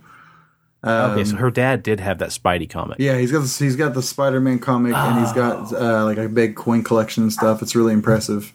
okay, 0.84 1.24
so 1.26 1.36
her 1.36 1.52
dad 1.52 1.84
did 1.84 2.00
have 2.00 2.20
that 2.20 2.30
Spidey 2.30 2.70
comic. 2.70 2.98
Yeah, 3.00 3.18
he's 3.18 3.32
got 3.32 3.42
this, 3.42 3.60
he's 3.60 3.76
got 3.76 3.94
the 3.94 4.02
Spider 4.02 4.40
Man 4.40 4.60
comic, 4.60 4.94
and 4.94 5.20
he's 5.20 5.34
got 5.34 5.74
uh, 5.74 6.06
like 6.06 6.18
a 6.18 6.30
big 6.30 6.56
coin 6.56 6.84
collection 6.84 7.24
and 7.24 7.34
stuff. 7.34 7.62
It's 7.62 7.76
really 7.76 7.94
impressive, 7.94 8.54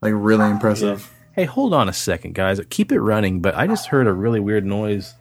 like 0.00 0.12
really 0.14 0.48
impressive. 0.50 1.12
Hey, 1.32 1.44
hold 1.44 1.72
on 1.72 1.88
a 1.88 1.92
second, 1.92 2.34
guys. 2.34 2.60
Keep 2.70 2.92
it 2.92 3.00
running, 3.00 3.40
but 3.40 3.54
I 3.54 3.66
just 3.66 3.86
heard 3.86 4.06
a 4.06 4.12
really 4.12 4.40
weird 4.40 4.66
noise. 4.66 5.14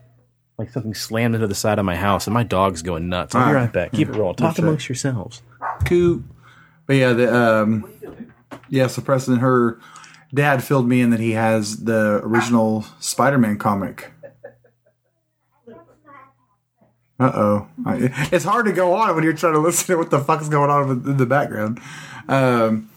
Like 0.58 0.72
something 0.72 0.94
slammed 0.94 1.36
into 1.36 1.48
the 1.48 1.56
side 1.56 1.80
of 1.80 1.86
my 1.86 1.96
house, 1.96 2.28
and 2.28 2.34
my 2.34 2.44
dog's 2.44 2.82
going 2.82 3.08
nuts. 3.08 3.34
I'll 3.34 3.44
be 3.44 3.48
Alright. 3.48 3.64
right 3.64 3.74
back. 3.74 3.92
Keep 3.94 4.10
it 4.10 4.16
rolling. 4.16 4.36
Talk 4.36 4.58
amongst 4.58 4.90
yourselves. 4.90 5.42
Cool. 5.86 6.24
But 6.86 6.96
yeah, 6.98 7.14
the 7.14 7.34
um, 7.34 7.90
yeah. 8.68 8.88
So 8.88 9.02
Preston, 9.02 9.38
her 9.38 9.80
dad 10.34 10.64
filled 10.64 10.88
me 10.88 11.02
in 11.02 11.10
that 11.10 11.20
he 11.20 11.32
has 11.32 11.84
the 11.84 12.22
original 12.24 12.86
Spider 13.00 13.38
Man 13.38 13.58
comic. 13.58 14.12
Uh 17.20 17.32
oh, 17.36 17.68
it's 18.32 18.46
hard 18.46 18.66
to 18.66 18.72
go 18.72 18.94
on 18.94 19.14
when 19.14 19.26
you're 19.26 19.34
trying 19.34 19.54
to 19.54 19.60
listen 19.60 19.88
to 19.88 19.98
what 19.98 20.10
the 20.10 20.20
fuck's 20.20 20.48
going 20.48 20.70
on 20.70 20.90
in 20.90 21.18
the 21.18 21.26
background. 21.26 21.82
Um, 22.30 22.90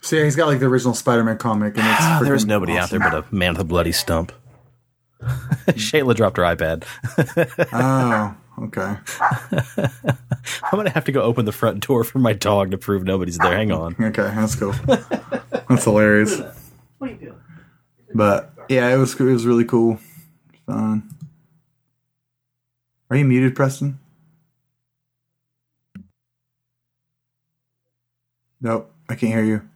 so 0.00 0.14
yeah, 0.14 0.24
he's 0.24 0.36
got 0.36 0.46
like 0.46 0.60
the 0.60 0.66
original 0.66 0.94
Spider 0.94 1.24
Man 1.24 1.38
comic, 1.38 1.76
and 1.76 1.84
it's 1.86 2.28
There's 2.28 2.44
freaking 2.44 2.48
nobody 2.48 2.76
out 2.76 2.90
there 2.90 3.00
but 3.00 3.14
a 3.14 3.24
man 3.34 3.54
with 3.54 3.62
a 3.62 3.64
bloody 3.64 3.90
stump. 3.90 4.30
Shayla 5.70 6.14
dropped 6.14 6.36
her 6.36 6.44
iPad. 6.44 6.84
Oh, 7.72 8.36
okay. 8.64 8.96
I'm 10.62 10.76
gonna 10.76 10.90
have 10.90 11.06
to 11.06 11.12
go 11.12 11.22
open 11.22 11.44
the 11.44 11.52
front 11.52 11.84
door 11.84 12.04
for 12.04 12.20
my 12.20 12.32
dog 12.32 12.70
to 12.70 12.78
prove 12.78 13.02
nobody's 13.02 13.38
there. 13.38 13.56
Hang 13.56 13.72
on. 13.72 13.96
Okay, 13.98 14.22
that's 14.22 14.54
cool. 14.54 14.74
that's 15.68 15.84
hilarious. 15.84 16.40
But 18.14 18.52
yeah, 18.68 18.94
it 18.94 18.96
was 18.96 19.14
it 19.14 19.24
was 19.24 19.46
really 19.46 19.64
cool. 19.64 19.98
Fun. 20.66 21.10
Are 23.10 23.16
you 23.16 23.24
muted, 23.24 23.54
Preston? 23.54 23.98
Nope, 28.60 28.90
I 29.08 29.14
can't 29.14 29.32
hear 29.32 29.44
you. 29.44 29.68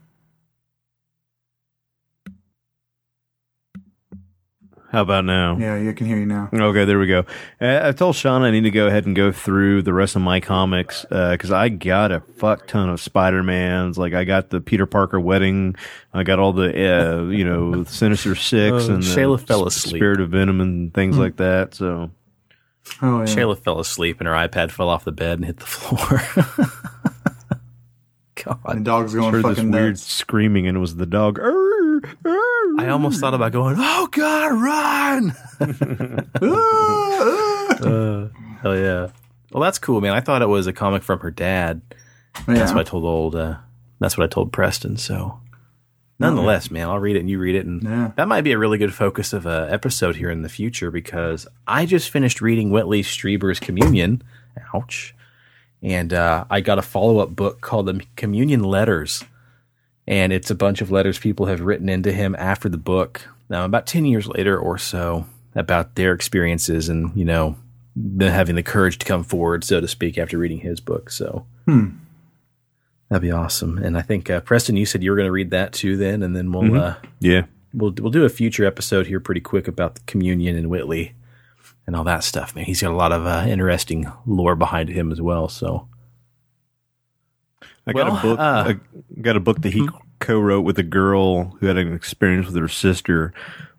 How 4.91 5.03
about 5.03 5.27
now? 5.27 5.59
Yeah, 5.59 5.77
you 5.77 5.93
can 5.93 6.07
hear 6.07 6.17
you 6.17 6.25
now. 6.25 6.49
Okay, 6.51 6.87
there 6.87 6.99
we 6.99 7.07
go. 7.07 7.27
Uh, 7.61 7.81
I 7.85 7.93
told 7.93 8.17
Sean 8.17 8.41
I 8.41 8.51
need 8.51 8.63
to 8.63 8.71
go 8.71 8.87
ahead 8.87 9.05
and 9.05 9.15
go 9.15 9.31
through 9.31 9.83
the 9.83 9.93
rest 9.93 10.17
of 10.17 10.23
my 10.23 10.41
comics 10.41 11.05
because 11.11 11.53
I 11.53 11.69
got 11.69 12.11
a 12.11 12.21
fuck 12.21 12.67
ton 12.67 12.89
of 12.89 12.99
Spider 12.99 13.43
Mans. 13.43 13.99
Like 13.99 14.15
I 14.15 14.25
got 14.25 14.49
the 14.49 14.63
Peter 14.63 14.87
Parker 14.87 15.21
wedding. 15.21 15.77
I 16.15 16.23
got 16.23 16.39
all 16.39 16.55
the 16.55 16.69
uh, 16.71 17.23
you 17.31 17.45
know 17.45 17.85
Sinister 17.85 18.35
Six 18.35 18.89
Oh, 18.89 18.95
and 18.95 19.03
the 19.03 19.07
Shayla 19.07 19.47
fell 19.47 19.67
asleep. 19.67 19.97
Spirit 20.01 20.21
of 20.23 20.31
Venom 20.31 20.61
and 20.63 20.95
things 20.95 21.19
like 21.19 21.37
that. 21.37 21.75
So 21.75 22.11
Oh 23.03 23.19
yeah. 23.21 23.25
Shayla 23.27 23.59
fell 23.59 23.81
asleep 23.81 24.21
and 24.21 24.27
her 24.27 24.35
iPad 24.35 24.71
fell 24.71 24.89
off 24.89 25.05
the 25.05 25.13
bed 25.13 25.39
and 25.39 25.45
hit 25.45 25.59
the 25.59 25.67
floor. 25.67 26.23
God. 28.43 28.59
The 28.79 28.81
dog's 28.81 29.15
going 29.15 29.33
heard 29.35 29.45
this 29.45 29.57
fucking 29.57 29.71
weird 29.73 29.99
screaming 29.99 30.67
and 30.67 30.77
it 30.77 30.81
was 30.81 30.97
the 30.97 31.07
dog. 31.07 31.39
"Arr, 31.39 31.51
arr." 31.51 31.78
I 32.79 32.89
almost 32.89 33.21
thought 33.21 33.35
about 33.35 33.53
going. 33.53 33.77
Oh 33.79 34.09
God, 34.11 34.53
run! 34.53 35.31
uh, 37.81 38.29
hell 38.63 38.77
yeah. 38.77 39.09
Well, 39.53 39.63
that's 39.63 39.79
cool, 39.79 40.01
man. 40.01 40.13
I 40.13 40.21
thought 40.21 40.43
it 40.43 40.49
was 40.49 40.67
a 40.67 40.73
comic 40.73 41.03
from 41.03 41.21
her 41.21 41.31
dad. 41.31 41.81
That's 42.47 42.73
what 42.73 42.81
I 42.81 42.85
told 42.85 43.05
old. 43.05 43.35
Uh, 43.35 43.57
that's 43.99 44.17
what 44.17 44.25
I 44.25 44.29
told 44.29 44.53
Preston. 44.53 44.97
So, 44.97 45.41
nonetheless, 46.19 46.71
man, 46.71 46.89
I'll 46.89 46.99
read 46.99 47.17
it 47.17 47.21
and 47.21 47.31
you 47.31 47.39
read 47.39 47.55
it, 47.55 47.67
and 47.67 47.83
Yeah. 47.83 48.13
that 48.17 48.29
might 48.29 48.43
be 48.43 48.53
a 48.53 48.59
really 48.59 48.79
good 48.79 48.95
focus 48.95 49.33
of 49.33 49.47
a 49.47 49.67
episode 49.71 50.17
here 50.17 50.31
in 50.31 50.43
the 50.43 50.49
future 50.49 50.91
because 50.91 51.47
I 51.67 51.87
just 51.87 52.11
finished 52.11 52.41
reading 52.41 52.71
Whitley 52.71 53.03
Strieber's 53.03 53.59
Communion. 53.61 54.23
Ouch! 54.75 55.15
And 55.83 56.13
uh, 56.13 56.45
I 56.51 56.61
got 56.61 56.79
a 56.79 56.83
follow 56.83 57.19
up 57.21 57.31
book 57.35 57.61
called 57.61 57.87
The 57.87 58.03
Communion 58.17 58.63
Letters, 58.65 59.25
and 60.09 60.33
it's 60.33 60.51
a 60.51 60.55
bunch 60.57 60.81
of 60.81 60.91
letters 60.91 61.19
people 61.21 61.47
have 61.47 61.61
written 61.61 61.89
into 61.89 62.11
him 62.11 62.35
after 62.37 62.69
the 62.69 62.79
book. 62.79 63.29
Now, 63.49 63.65
about 63.65 63.87
ten 63.87 64.05
years 64.05 64.27
later 64.27 64.59
or 64.59 64.77
so, 64.79 65.27
about 65.55 65.95
their 65.95 66.13
experiences 66.13 66.89
and 66.89 67.17
you 67.17 67.25
know 67.25 67.57
them 67.95 68.33
having 68.33 68.57
the 68.57 68.63
courage 68.63 68.99
to 68.99 69.07
come 69.07 69.23
forward, 69.25 69.63
so 69.65 69.81
to 69.81 69.89
speak, 69.89 70.19
after 70.19 70.39
reading 70.39 70.59
his 70.61 70.81
book. 70.81 71.11
So 71.11 71.47
that'd 73.09 73.23
be 73.23 73.31
awesome. 73.31 73.79
And 73.79 73.97
I 73.97 74.03
think 74.03 74.31
uh, 74.31 74.41
Preston, 74.41 74.77
you 74.77 74.87
said 74.87 75.03
you 75.03 75.11
were 75.11 75.17
going 75.17 75.27
to 75.29 75.33
read 75.33 75.51
that 75.51 75.73
too, 75.73 75.97
then, 75.97 76.23
and 76.23 76.37
then 76.37 76.53
we'll 76.53 76.81
uh, 76.81 76.97
Yeah. 77.21 77.43
we'll 77.73 77.93
we'll 77.99 78.11
do 78.13 78.25
a 78.25 78.29
future 78.29 78.65
episode 78.65 79.07
here 79.07 79.21
pretty 79.21 79.41
quick 79.41 79.67
about 79.69 79.95
the 79.97 80.01
communion 80.07 80.57
and 80.57 80.69
Whitley 80.71 81.15
and 81.87 81.97
all 81.97 82.05
that 82.05 82.23
stuff. 82.23 82.55
Man, 82.55 82.67
he's 82.67 82.83
got 82.83 82.93
a 82.93 82.97
lot 82.97 83.13
of 83.13 83.27
uh, 83.27 83.45
interesting 83.49 84.07
lore 84.27 84.55
behind 84.55 84.91
him 84.91 85.11
as 85.11 85.21
well. 85.21 85.49
So 85.49 85.88
I 87.89 87.93
got 87.93 88.07
Well, 88.13 88.19
a 88.19 88.23
book. 88.23 88.39
uh, 88.39 88.65
I 88.69 89.21
got 89.21 89.37
a 89.37 89.41
book 89.41 89.63
that 89.63 89.73
he 89.73 89.89
co-wrote 90.21 90.61
with 90.63 90.79
a 90.79 90.83
girl 90.83 91.57
who 91.61 91.67
had 91.67 91.77
an 91.79 91.95
experience 91.95 92.47
with 92.47 92.57
her 92.57 92.69
sister. 92.69 93.33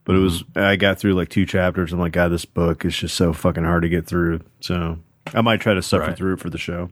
But 0.06 0.16
it 0.16 0.20
was 0.20 0.44
I 0.56 0.75
got 0.75 0.98
through 1.00 1.13
like 1.13 1.30
two 1.30 1.46
chapters. 1.46 1.94
I'm 1.94 2.00
like, 2.00 2.13
God, 2.13 2.30
this 2.30 2.46
book 2.46 2.84
is 2.86 2.98
just 2.98 3.16
so 3.16 3.32
fucking 3.34 3.63
hard 3.63 3.84
to 3.84 3.89
get 3.89 4.08
through. 4.08 4.39
So 4.60 4.98
I 5.34 5.42
might 5.42 5.62
try 5.62 5.74
to 5.75 5.82
suffer 5.84 6.08
Right. 6.08 6.18
through 6.18 6.34
it 6.34 6.39
for 6.39 6.50
the 6.50 6.58
show. 6.58 6.89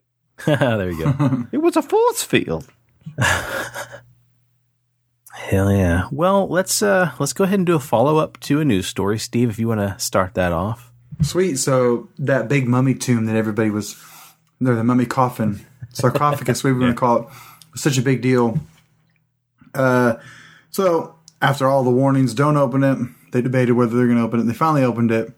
there 0.46 0.90
you 0.90 1.04
go. 1.04 1.46
It 1.52 1.58
was 1.58 1.76
a 1.76 1.82
force 1.82 2.22
field. 2.22 2.66
Hell 5.32 5.72
yeah. 5.72 6.08
Well, 6.10 6.48
let's 6.48 6.82
uh 6.82 7.12
let's 7.18 7.32
go 7.32 7.44
ahead 7.44 7.58
and 7.60 7.66
do 7.66 7.76
a 7.76 7.80
follow 7.80 8.18
up 8.18 8.38
to 8.40 8.60
a 8.60 8.64
news 8.64 8.86
story, 8.86 9.18
Steve. 9.18 9.48
If 9.50 9.58
you 9.58 9.68
want 9.68 9.80
to 9.80 9.98
start 9.98 10.34
that 10.34 10.52
off. 10.52 10.92
Sweet. 11.22 11.56
So 11.56 12.08
that 12.18 12.48
big 12.48 12.66
mummy 12.66 12.94
tomb 12.94 13.26
that 13.26 13.36
everybody 13.36 13.70
was, 13.70 13.96
no, 14.58 14.74
the 14.74 14.82
mummy 14.84 15.06
coffin, 15.06 15.64
sarcophagus, 16.00 16.64
whatever 16.64 16.80
you 16.80 16.84
want 16.86 16.96
to 16.96 17.00
call 17.00 17.16
it, 17.22 17.28
was 17.72 17.80
such 17.80 17.98
a 17.98 18.02
big 18.02 18.20
deal. 18.22 18.58
Uh, 19.74 20.14
so 20.70 21.16
after 21.40 21.68
all 21.68 21.84
the 21.84 21.90
warnings, 21.90 22.34
don't 22.34 22.56
open 22.56 22.82
it. 22.84 22.98
They 23.32 23.40
debated 23.42 23.72
whether 23.72 23.96
they're 23.96 24.06
going 24.06 24.18
to 24.18 24.24
open 24.24 24.40
it. 24.40 24.44
They 24.44 24.54
finally 24.54 24.82
opened 24.82 25.10
it, 25.12 25.32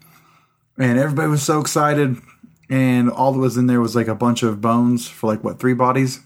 and 0.78 0.98
everybody 0.98 1.28
was 1.28 1.42
so 1.42 1.60
excited. 1.60 2.16
And 2.70 3.10
all 3.10 3.32
that 3.32 3.38
was 3.38 3.58
in 3.58 3.66
there 3.66 3.80
was 3.82 3.94
like 3.94 4.08
a 4.08 4.14
bunch 4.14 4.42
of 4.42 4.62
bones 4.62 5.06
for 5.06 5.26
like 5.26 5.44
what 5.44 5.58
three 5.58 5.74
bodies, 5.74 6.20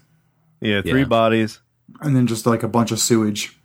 Yeah, 0.61 0.81
three 0.81 1.01
Yeah. 1.01 1.05
bodies 1.07 1.59
and 2.01 2.15
then 2.15 2.25
just 2.27 2.45
like 2.45 2.63
a 2.63 2.67
bunch 2.69 2.91
of 2.91 2.99
sewage. 2.99 3.57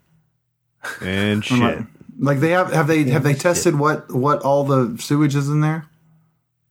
and 1.01 1.45
shit. 1.45 1.59
like, 1.61 1.79
like 2.19 2.41
they 2.41 2.51
have 2.51 2.73
have 2.73 2.89
they 2.89 3.05
have 3.05 3.23
they 3.23 3.35
tested 3.35 3.77
what 3.79 4.13
what 4.13 4.41
all 4.43 4.65
the 4.65 4.97
sewage 5.01 5.37
is 5.37 5.49
in 5.49 5.61
there? 5.61 5.87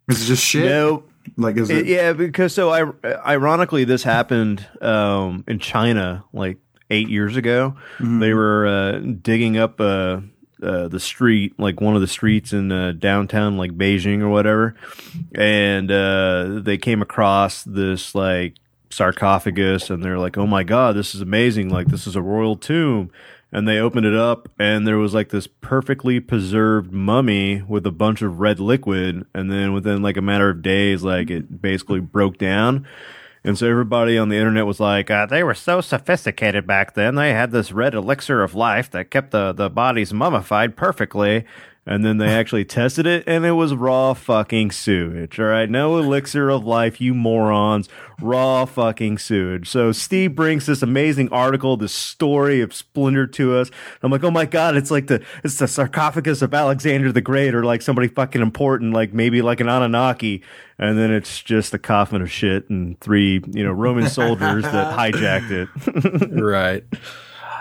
Is 0.09 0.21
it 0.23 0.25
just 0.25 0.43
shit? 0.43 0.65
No, 0.65 1.03
Like 1.37 1.57
is 1.57 1.69
It- 1.69 1.79
it? 1.79 1.85
yeah, 1.87 2.13
because 2.13 2.53
so 2.53 2.69
I, 2.71 2.91
ironically, 3.25 3.83
this 3.83 4.03
happened 4.03 4.65
um, 4.81 5.43
in 5.47 5.59
China 5.59 6.23
like 6.33 6.57
eight 6.89 7.09
years 7.09 7.35
ago. 7.37 7.75
They 7.99 8.33
were 8.33 8.67
uh, 8.67 8.99
digging 8.99 9.57
up 9.57 9.79
uh, 9.79 10.21
uh, 10.61 10.87
the 10.89 10.99
street, 10.99 11.57
like 11.59 11.79
one 11.81 11.95
of 11.95 12.01
the 12.01 12.07
streets 12.07 12.53
in 12.53 12.71
uh, 12.71 12.91
downtown, 12.93 13.57
like 13.57 13.71
Beijing 13.77 14.21
or 14.21 14.29
whatever, 14.29 14.75
and 15.33 15.89
uh, 15.91 16.59
they 16.61 16.77
came 16.77 17.01
across 17.01 17.63
this 17.63 18.13
like 18.13 18.55
sarcophagus, 18.89 19.89
and 19.89 20.03
they're 20.03 20.19
like, 20.19 20.37
"Oh 20.37 20.47
my 20.47 20.63
god, 20.63 20.95
this 20.95 21.15
is 21.15 21.21
amazing! 21.21 21.69
Like 21.69 21.87
this 21.87 22.05
is 22.07 22.15
a 22.15 22.21
royal 22.21 22.55
tomb." 22.55 23.09
And 23.53 23.67
they 23.67 23.79
opened 23.79 24.05
it 24.05 24.15
up, 24.15 24.47
and 24.57 24.87
there 24.87 24.97
was 24.97 25.13
like 25.13 25.29
this 25.29 25.45
perfectly 25.45 26.21
preserved 26.21 26.93
mummy 26.93 27.61
with 27.67 27.85
a 27.85 27.91
bunch 27.91 28.21
of 28.21 28.39
red 28.39 28.61
liquid. 28.61 29.25
And 29.33 29.51
then 29.51 29.73
within 29.73 30.01
like 30.01 30.15
a 30.15 30.21
matter 30.21 30.49
of 30.49 30.61
days, 30.61 31.03
like 31.03 31.29
it 31.29 31.61
basically 31.61 31.99
broke 31.99 32.37
down. 32.37 32.87
And 33.43 33.57
so 33.57 33.67
everybody 33.67 34.17
on 34.17 34.29
the 34.29 34.37
internet 34.37 34.65
was 34.65 34.79
like, 34.79 35.09
uh, 35.09 35.25
they 35.25 35.43
were 35.43 35.55
so 35.55 35.81
sophisticated 35.81 36.67
back 36.67 36.93
then. 36.93 37.15
They 37.15 37.33
had 37.33 37.51
this 37.51 37.71
red 37.71 37.95
elixir 37.95 38.43
of 38.43 38.53
life 38.53 38.89
that 38.91 39.09
kept 39.09 39.31
the, 39.31 39.51
the 39.51 39.69
bodies 39.69 40.13
mummified 40.13 40.77
perfectly. 40.77 41.45
And 41.83 42.05
then 42.05 42.17
they 42.17 42.27
actually 42.27 42.63
tested 42.63 43.07
it 43.07 43.23
and 43.25 43.43
it 43.43 43.53
was 43.53 43.73
raw 43.73 44.13
fucking 44.13 44.69
sewage. 44.69 45.39
All 45.39 45.47
right. 45.47 45.67
No 45.67 45.97
elixir 45.97 46.49
of 46.49 46.63
life, 46.63 47.01
you 47.01 47.15
morons. 47.15 47.89
Raw 48.21 48.65
fucking 48.65 49.17
sewage. 49.17 49.67
So 49.67 49.91
Steve 49.91 50.35
brings 50.35 50.67
this 50.67 50.83
amazing 50.83 51.29
article, 51.29 51.77
this 51.77 51.91
story 51.91 52.61
of 52.61 52.71
Splinter 52.71 53.25
to 53.25 53.55
us. 53.55 53.71
I'm 54.03 54.11
like, 54.11 54.23
oh 54.23 54.29
my 54.29 54.45
God, 54.45 54.75
it's 54.77 54.91
like 54.91 55.07
the, 55.07 55.23
it's 55.43 55.57
the 55.57 55.67
sarcophagus 55.67 56.43
of 56.43 56.53
Alexander 56.53 57.11
the 57.11 57.19
Great 57.21 57.55
or 57.55 57.63
like 57.63 57.81
somebody 57.81 58.09
fucking 58.09 58.43
important, 58.43 58.93
like 58.93 59.11
maybe 59.11 59.41
like 59.41 59.59
an 59.59 59.67
Anunnaki. 59.67 60.43
And 60.77 60.99
then 60.99 61.11
it's 61.11 61.41
just 61.41 61.73
a 61.73 61.79
coffin 61.79 62.21
of 62.21 62.29
shit 62.31 62.69
and 62.69 62.99
three, 62.99 63.41
you 63.47 63.63
know, 63.63 63.71
Roman 63.71 64.07
soldiers 64.07 64.63
that 64.65 64.97
hijacked 64.97 65.49
it. 65.51 66.41
right. 66.41 66.83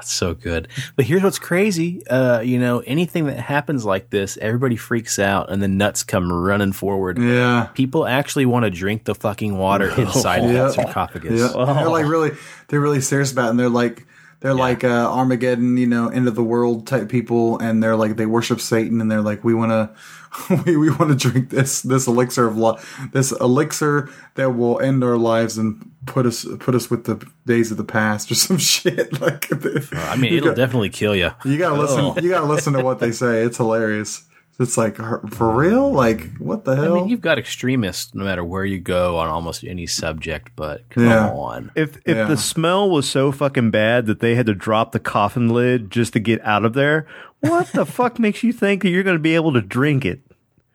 It's 0.00 0.12
so 0.12 0.34
good. 0.34 0.68
But 0.96 1.04
here's 1.04 1.22
what's 1.22 1.38
crazy. 1.38 2.06
Uh, 2.06 2.40
you 2.40 2.58
know, 2.58 2.80
anything 2.80 3.26
that 3.26 3.38
happens 3.38 3.84
like 3.84 4.10
this, 4.10 4.36
everybody 4.40 4.76
freaks 4.76 5.18
out 5.18 5.50
and 5.50 5.62
the 5.62 5.68
nuts 5.68 6.02
come 6.02 6.32
running 6.32 6.72
forward. 6.72 7.18
Yeah. 7.18 7.68
People 7.74 8.06
actually 8.06 8.46
want 8.46 8.64
to 8.64 8.70
drink 8.70 9.04
the 9.04 9.14
fucking 9.14 9.56
water 9.56 9.90
inside 10.00 10.44
of 10.44 10.50
Yeah. 10.52 10.62
that 10.64 10.72
sarcophagus. 10.74 11.40
Yeah, 11.40 11.64
they're 11.74 11.88
like 11.88 12.06
really, 12.06 12.32
they're 12.68 12.80
really 12.80 13.00
serious 13.00 13.32
about, 13.32 13.46
it, 13.46 13.50
and 13.50 13.60
they're 13.60 13.68
like, 13.68 14.06
they're 14.40 14.54
like 14.54 14.84
uh, 14.84 14.88
Armageddon, 14.88 15.76
you 15.76 15.86
know, 15.86 16.08
end 16.08 16.26
of 16.26 16.34
the 16.34 16.42
world 16.42 16.86
type 16.86 17.10
people, 17.10 17.58
and 17.58 17.82
they're 17.82 17.96
like 17.96 18.16
they 18.16 18.26
worship 18.26 18.60
Satan, 18.60 19.00
and 19.00 19.10
they're 19.10 19.20
like, 19.20 19.44
we 19.44 19.52
want 19.52 19.70
to, 19.70 20.62
we, 20.66 20.76
we 20.78 20.90
want 20.90 21.10
to 21.10 21.30
drink 21.30 21.50
this 21.50 21.82
this 21.82 22.06
elixir 22.06 22.46
of 22.46 22.56
life, 22.56 22.98
this 23.12 23.32
elixir 23.32 24.08
that 24.36 24.56
will 24.56 24.80
end 24.80 25.04
our 25.04 25.18
lives 25.18 25.58
and 25.58 25.90
put 26.06 26.24
us 26.24 26.46
put 26.58 26.74
us 26.74 26.90
with 26.90 27.04
the 27.04 27.24
days 27.46 27.70
of 27.70 27.76
the 27.76 27.84
past 27.84 28.30
or 28.30 28.34
some 28.46 28.56
shit 28.56 29.20
like. 29.20 29.48
This. 29.48 29.90
I 29.92 30.16
mean, 30.16 30.32
it'll 30.32 30.50
got, 30.50 30.56
definitely 30.56 30.90
kill 30.90 31.14
you. 31.14 31.30
you 31.44 31.58
gotta 31.58 31.78
listen. 31.78 32.24
You 32.24 32.30
gotta 32.30 32.46
listen 32.46 32.72
to 32.72 32.82
what 32.82 32.98
they 32.98 33.12
say. 33.12 33.42
It's 33.42 33.58
hilarious. 33.58 34.24
It's 34.60 34.76
like 34.76 34.96
for 34.96 35.50
real. 35.56 35.90
Like 35.90 36.36
what 36.36 36.64
the 36.64 36.76
hell? 36.76 36.92
I 36.92 37.00
mean, 37.00 37.08
you've 37.08 37.22
got 37.22 37.38
extremists 37.38 38.14
no 38.14 38.24
matter 38.24 38.44
where 38.44 38.64
you 38.64 38.78
go 38.78 39.16
on 39.16 39.28
almost 39.28 39.64
any 39.64 39.86
subject, 39.86 40.52
but 40.54 40.88
come 40.90 41.04
Yeah. 41.06 41.30
on. 41.30 41.70
If 41.74 41.96
if 42.04 42.16
Yeah. 42.16 42.24
the 42.26 42.36
smell 42.36 42.88
was 42.90 43.08
so 43.08 43.32
fucking 43.32 43.70
bad 43.70 44.04
that 44.06 44.20
they 44.20 44.34
had 44.34 44.44
to 44.46 44.54
drop 44.54 44.92
the 44.92 44.98
coffin 45.00 45.48
lid 45.48 45.90
just 45.90 46.12
to 46.12 46.20
get 46.20 46.40
out 46.44 46.64
of 46.66 46.74
there, 46.74 47.06
what 47.40 47.68
the 47.72 47.86
fuck 47.86 48.18
makes 48.18 48.42
you 48.42 48.52
think 48.52 48.82
that 48.82 48.90
you're 48.90 49.02
going 49.02 49.16
to 49.16 49.22
be 49.22 49.34
able 49.34 49.52
to 49.54 49.62
drink 49.62 50.04
it? 50.04 50.20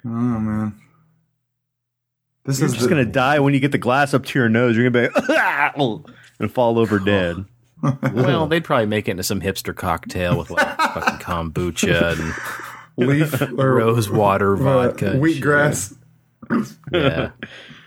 oh 0.04 0.10
man. 0.10 0.74
This 2.46 2.60
You're 2.60 2.68
is 2.68 2.74
just 2.74 2.84
the- 2.84 2.90
going 2.96 3.06
to 3.06 3.12
die 3.12 3.40
when 3.40 3.54
you 3.54 3.60
get 3.60 3.72
the 3.72 3.78
glass 3.80 4.14
up 4.14 4.26
to 4.26 4.40
your 4.40 4.50
nose. 4.50 4.76
You're 4.78 4.90
going 4.90 5.12
to 5.12 5.22
be 5.28 5.34
like, 5.34 6.00
and 6.40 6.52
fall 6.52 6.78
over 6.80 7.00
dead. 7.00 7.46
Well, 8.14 8.48
they'd 8.48 8.64
probably 8.64 8.88
make 8.88 9.08
it 9.08 9.12
into 9.12 9.22
some 9.24 9.42
hipster 9.42 9.76
cocktail 9.76 10.38
with 10.40 10.50
like 10.50 10.76
fucking 10.78 11.20
kombucha 11.20 12.14
and 12.20 12.34
leaf 12.98 13.42
or 13.58 13.74
rose 13.76 14.10
water 14.10 14.56
vodka. 14.56 15.12
and 15.12 15.26
shit. 15.34 15.44
wheatgrass. 15.44 15.98
Yeah. 16.92 17.32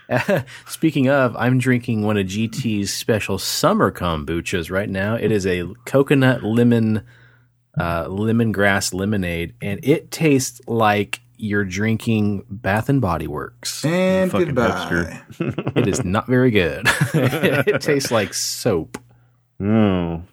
Speaking 0.67 1.09
of, 1.09 1.35
I'm 1.35 1.59
drinking 1.59 2.03
one 2.03 2.17
of 2.17 2.25
GT's 2.25 2.93
special 2.93 3.37
summer 3.37 3.91
kombuchas 3.91 4.71
right 4.71 4.89
now. 4.89 5.15
It 5.15 5.31
is 5.31 5.45
a 5.45 5.65
coconut 5.85 6.43
lemon 6.43 7.03
uh, 7.77 8.05
lemongrass 8.05 8.93
lemonade, 8.93 9.53
and 9.61 9.79
it 9.83 10.11
tastes 10.11 10.61
like 10.67 11.21
you're 11.37 11.63
drinking 11.63 12.43
Bath 12.49 12.89
and 12.89 12.99
Body 12.99 13.27
Works. 13.27 13.85
And 13.85 14.29
Fucking 14.31 14.47
goodbye. 14.47 15.21
It 15.39 15.87
is 15.87 16.03
not 16.03 16.27
very 16.27 16.51
good. 16.51 16.85
it 17.13 17.81
tastes 17.81 18.11
like 18.11 18.33
soap. 18.33 18.97
Oh. 19.61 20.23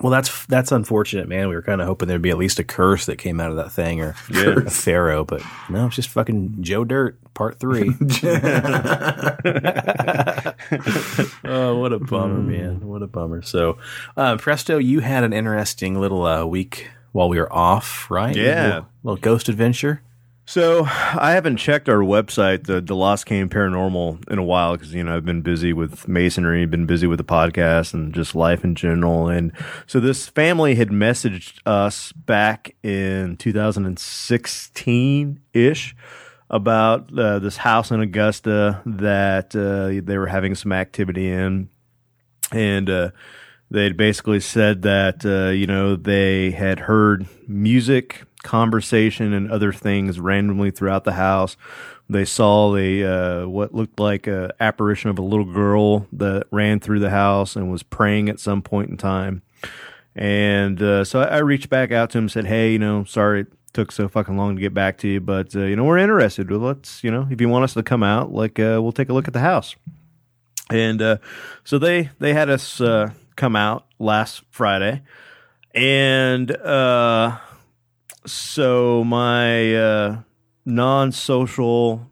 Well, 0.00 0.10
that's 0.10 0.46
that's 0.46 0.72
unfortunate, 0.72 1.28
man. 1.28 1.48
We 1.48 1.54
were 1.54 1.62
kind 1.62 1.80
of 1.80 1.86
hoping 1.86 2.08
there'd 2.08 2.22
be 2.22 2.30
at 2.30 2.38
least 2.38 2.58
a 2.58 2.64
curse 2.64 3.06
that 3.06 3.16
came 3.16 3.38
out 3.38 3.50
of 3.50 3.56
that 3.56 3.70
thing 3.72 4.00
or 4.00 4.14
Yeah. 4.30 4.54
a 4.66 4.70
pharaoh, 4.70 5.24
but 5.24 5.42
no, 5.68 5.86
it's 5.86 5.96
just 5.96 6.08
fucking 6.08 6.56
Joe 6.62 6.84
Dirt 6.84 7.18
Part 7.34 7.60
Three. 7.60 7.90
oh, 11.44 11.76
what 11.78 11.92
a 11.92 11.98
bummer, 11.98 12.40
man! 12.40 12.86
What 12.86 13.02
a 13.02 13.06
bummer. 13.06 13.42
So, 13.42 13.78
uh, 14.16 14.36
Presto, 14.36 14.78
you 14.78 15.00
had 15.00 15.24
an 15.24 15.32
interesting 15.32 16.00
little 16.00 16.24
uh, 16.24 16.44
week 16.44 16.88
while 17.12 17.28
we 17.28 17.38
were 17.38 17.52
off, 17.52 18.10
right? 18.10 18.34
Yeah. 18.34 18.64
little, 18.64 18.86
little 19.02 19.20
ghost 19.20 19.48
adventure. 19.48 20.02
So 20.50 20.84
I 20.84 21.30
haven't 21.30 21.58
checked 21.58 21.88
our 21.88 22.00
website, 22.00 22.64
the 22.64 22.82
DeLost 22.82 23.24
Came 23.24 23.48
Paranormal, 23.48 24.28
in 24.28 24.40
a 24.40 24.42
while 24.42 24.72
because 24.72 24.92
you 24.92 25.04
know 25.04 25.16
I've 25.16 25.24
been 25.24 25.42
busy 25.42 25.72
with 25.72 26.08
masonry, 26.08 26.66
been 26.66 26.86
busy 26.86 27.06
with 27.06 27.18
the 27.18 27.24
podcast, 27.24 27.94
and 27.94 28.12
just 28.12 28.34
life 28.34 28.64
in 28.64 28.74
general. 28.74 29.28
And 29.28 29.52
so 29.86 30.00
this 30.00 30.26
family 30.26 30.74
had 30.74 30.88
messaged 30.88 31.60
us 31.66 32.10
back 32.10 32.74
in 32.82 33.36
2016 33.36 35.40
ish 35.52 35.94
about 36.50 37.16
uh, 37.16 37.38
this 37.38 37.58
house 37.58 37.92
in 37.92 38.00
Augusta 38.00 38.82
that 38.84 39.54
uh, 39.54 40.04
they 40.04 40.18
were 40.18 40.26
having 40.26 40.56
some 40.56 40.72
activity 40.72 41.30
in, 41.30 41.68
and 42.50 42.90
uh, 42.90 43.10
they'd 43.70 43.96
basically 43.96 44.40
said 44.40 44.82
that 44.82 45.24
uh, 45.24 45.50
you 45.50 45.68
know 45.68 45.94
they 45.94 46.50
had 46.50 46.80
heard 46.80 47.28
music, 47.46 48.24
conversation, 48.42 49.32
and 49.32 49.50
other 49.50 49.72
things 49.72 50.20
randomly 50.20 50.70
throughout 50.70 51.04
the 51.04 51.12
house. 51.12 51.56
They 52.08 52.24
saw 52.24 52.72
the 52.72 53.04
uh, 53.04 53.48
what 53.48 53.74
looked 53.74 54.00
like 54.00 54.26
a 54.26 54.52
apparition 54.58 55.10
of 55.10 55.18
a 55.18 55.22
little 55.22 55.44
girl 55.44 56.06
that 56.12 56.46
ran 56.50 56.80
through 56.80 57.00
the 57.00 57.10
house 57.10 57.54
and 57.54 57.70
was 57.70 57.82
praying 57.82 58.28
at 58.28 58.40
some 58.40 58.62
point 58.62 58.90
in 58.90 58.96
time. 58.96 59.42
And 60.16 60.82
uh, 60.82 61.04
so 61.04 61.20
I, 61.20 61.38
reached 61.38 61.70
back 61.70 61.92
out 61.92 62.10
to 62.10 62.18
him 62.18 62.24
and 62.24 62.32
said, 62.32 62.46
"Hey, 62.46 62.72
you 62.72 62.78
know, 62.80 63.04
sorry 63.04 63.42
it 63.42 63.52
took 63.72 63.92
so 63.92 64.08
fucking 64.08 64.36
long 64.36 64.56
to 64.56 64.60
get 64.60 64.74
back 64.74 64.98
to 64.98 65.08
you, 65.08 65.20
but 65.20 65.54
uh, 65.54 65.60
you 65.60 65.76
know, 65.76 65.84
we're 65.84 65.98
interested. 65.98 66.50
Well, 66.50 66.60
let's, 66.60 67.04
you 67.04 67.12
know, 67.12 67.28
if 67.30 67.40
you 67.40 67.48
want 67.48 67.64
us 67.64 67.74
to 67.74 67.82
come 67.84 68.02
out, 68.02 68.32
like, 68.32 68.58
uh, 68.58 68.80
we'll 68.82 68.92
take 68.92 69.08
a 69.08 69.12
look 69.12 69.28
at 69.28 69.34
the 69.34 69.40
house." 69.40 69.76
And 70.68 71.00
uh, 71.00 71.18
so 71.64 71.78
they 71.78 72.10
they 72.18 72.34
had 72.34 72.50
us 72.50 72.80
uh, 72.80 73.10
come 73.36 73.54
out 73.54 73.86
last 73.98 74.42
Friday, 74.50 75.02
and 75.74 76.50
uh, 76.50 77.38
so 78.26 79.04
my 79.04 79.74
uh, 79.74 80.22
non-social 80.64 82.10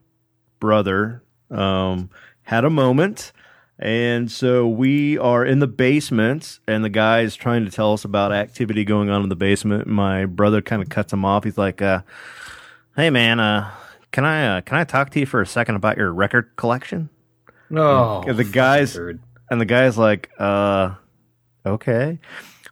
brother 0.61 1.23
um, 1.51 2.11
had 2.43 2.65
a 2.65 2.71
moment. 2.71 3.33
And 3.81 4.29
so 4.29 4.67
we 4.67 5.19
are 5.19 5.45
in 5.45 5.61
the 5.61 5.69
basement, 5.69 6.59
and 6.67 6.85
the 6.85 6.89
guy 6.89 7.21
is 7.21 7.37
trying 7.37 7.65
to 7.65 7.71
tell 7.71 7.93
us 7.93 8.05
about 8.05 8.33
activity 8.33 8.85
going 8.85 9.09
on 9.09 9.23
in 9.23 9.29
the 9.29 9.37
basement. 9.37 9.87
My 9.87 10.27
brother 10.27 10.61
kind 10.61 10.83
of 10.83 10.89
cuts 10.89 11.13
him 11.13 11.25
off. 11.25 11.45
He's 11.45 11.57
like, 11.57 11.81
uh, 11.81 12.01
"Hey, 12.97 13.11
man, 13.11 13.39
uh, 13.39 13.71
can 14.11 14.25
I 14.25 14.59
uh, 14.59 14.61
can 14.63 14.79
I 14.79 14.85
talk 14.85 15.11
to 15.11 15.21
you 15.21 15.27
for 15.27 15.41
a 15.41 15.47
second 15.47 15.77
about 15.77 15.97
your 15.97 16.13
record 16.13 16.57
collection?" 16.57 17.09
No, 17.71 18.25
And 18.27 18.37
the 18.37 18.43
guys 18.43 18.97
and 18.97 19.61
the 19.61 19.65
guy's 19.65 19.97
like, 19.97 20.31
"Uh, 20.41 20.95
okay." 21.65 22.19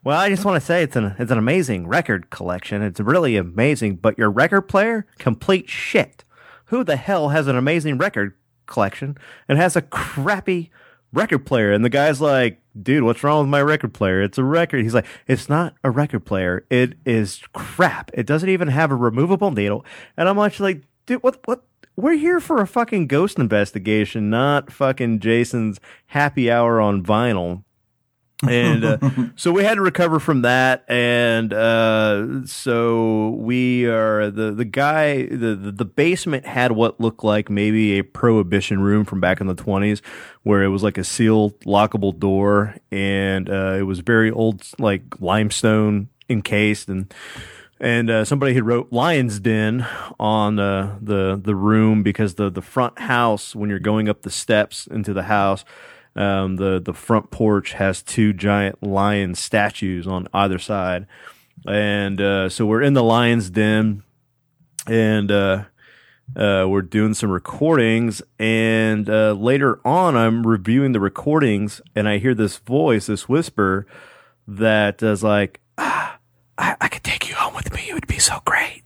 Well, 0.07 0.21
I 0.21 0.29
just 0.29 0.45
want 0.45 0.55
to 0.55 0.65
say 0.65 0.85
it's 0.85 0.95
an 0.95 1.17
it's 1.19 1.33
an 1.33 1.39
amazing 1.39 1.89
record 1.89 2.31
collection. 2.31 2.81
It's 2.81 3.01
really 3.01 3.37
amazing, 3.37 3.97
but 3.97 4.17
your 4.17 4.31
record 4.31 4.69
player, 4.69 5.05
complete 5.19 5.69
shit. 5.69 6.23
Who 6.67 6.85
the 6.85 6.95
hell 6.95 7.31
has 7.31 7.49
an 7.49 7.57
amazing 7.57 7.99
record 7.99 8.37
collection 8.67 9.19
and 9.49 9.59
has 9.59 9.75
a 9.75 9.83
crappy 9.83 10.71
record 11.13 11.45
player? 11.45 11.73
And 11.73 11.85
the 11.85 11.89
guy's 11.89 12.21
like, 12.21 12.61
"Dude, 12.81 13.03
what's 13.03 13.25
wrong 13.25 13.41
with 13.41 13.51
my 13.51 13.61
record 13.61 13.95
player? 13.95 14.23
It's 14.23 14.39
a 14.39 14.45
record." 14.45 14.85
He's 14.85 14.95
like, 14.95 15.07
"It's 15.27 15.49
not 15.49 15.75
a 15.83 15.91
record 15.91 16.25
player. 16.25 16.65
It 16.71 16.95
is 17.05 17.43
crap. 17.53 18.13
It 18.15 18.27
doesn't 18.27 18.49
even 18.49 18.69
have 18.69 18.93
a 18.93 18.95
removable 18.95 19.51
needle." 19.51 19.85
And 20.17 20.29
I'm 20.29 20.39
actually 20.39 20.75
like, 20.75 20.85
"Dude, 21.07 21.25
what 21.25 21.41
what?" 21.47 21.65
We're 21.97 22.13
here 22.13 22.39
for 22.39 22.61
a 22.61 22.67
fucking 22.69 23.09
ghost 23.09 23.41
investigation, 23.41 24.31
not 24.31 24.71
fucking 24.71 25.19
Jason's 25.19 25.81
happy 26.09 26.49
hour 26.49 26.81
on 26.81 27.03
vinyl 27.03 27.65
and 28.47 28.85
uh, 28.85 28.99
so 29.37 29.51
we 29.51 29.65
had 29.65 29.75
to 29.77 29.81
recover 29.81 30.21
from 30.21 30.43
that. 30.43 30.85
And 30.89 31.53
uh, 31.53 32.47
so 32.47 33.31
we 33.31 33.87
are 33.87 34.31
the 34.31 34.53
the 34.53 34.65
guy 34.65 35.27
the, 35.27 35.55
the 35.55 35.73
the 35.73 35.85
basement 35.85 36.47
had 36.47 36.73
what 36.73 37.01
looked 37.01 37.25
like 37.25 37.49
maybe 37.49 37.99
a 37.99 38.03
prohibition 38.03 38.81
room 38.81 39.05
from 39.05 39.21
back 39.21 39.41
in 39.41 39.47
the 39.47 39.55
20s 39.55 40.01
where 40.43 40.63
it 40.63 40.69
was 40.69 40.83
like 40.83 40.99
a 40.99 41.05
sealed 41.05 41.59
lockable 41.61 42.19
door. 42.19 42.77
And 42.91 43.49
uh, 43.49 43.77
it 43.79 43.83
was 43.83 44.01
very 44.01 44.31
old 44.31 44.67
like 44.79 45.03
limestone 45.21 46.09
encased. 46.29 46.89
And 46.89 47.13
and 47.79 48.09
uh, 48.11 48.25
somebody 48.25 48.55
had 48.55 48.65
wrote 48.65 48.89
Lion's 48.91 49.39
Den 49.41 49.87
on 50.19 50.59
uh, 50.59 50.99
the 51.01 51.41
the 51.43 51.55
room 51.55 52.03
because 52.03 52.35
the 52.35 52.51
the 52.51 52.63
front 52.63 52.99
house 52.99 53.55
when 53.55 53.71
you're 53.71 53.79
going 53.79 54.09
up 54.09 54.23
the 54.23 54.31
steps 54.31 54.87
into 54.87 55.13
the 55.13 55.25
house 55.25 55.65
um, 56.17 56.57
the 56.57 56.81
the 56.83 56.95
front 56.95 57.31
porch 57.31 57.75
has 57.75 58.03
two 58.03 58.33
giant 58.33 58.83
lion 58.83 59.35
statues 59.35 60.07
on 60.07 60.29
either 60.33 60.59
side, 60.59 61.07
and 61.67 62.21
uh, 62.21 62.49
so 62.49 62.65
we're 62.65 62.83
in 62.83 62.95
the 62.95 63.03
lion's 63.03 63.51
den, 63.51 64.03
and 64.87 65.31
uh, 65.31 65.65
uh, 66.35 66.65
we're 66.69 66.83
doing 66.83 67.13
some 67.13 67.31
recordings. 67.31 68.23
And 68.39 69.11
uh, 69.11 69.33
later 69.33 69.81
on, 69.85 70.17
I'm 70.17 70.47
reviewing 70.47 70.93
the 70.93 71.01
recordings, 71.01 71.83
and 71.95 72.09
I 72.09 72.17
hear 72.17 72.35
this 72.35 72.57
voice, 72.57 73.07
this 73.07 73.29
whisper, 73.29 73.87
that 74.49 75.03
is 75.03 75.23
like, 75.23 75.61
ah, 75.77 76.19
I, 76.57 76.77
"I 76.81 76.89
could 76.89 77.05
take 77.05 77.29
you 77.29 77.35
home 77.35 77.55
with 77.55 77.75
me. 77.75 77.91
It 77.91 77.95
would 77.95 78.07
be 78.07 78.19
so 78.19 78.41
great." 78.47 78.85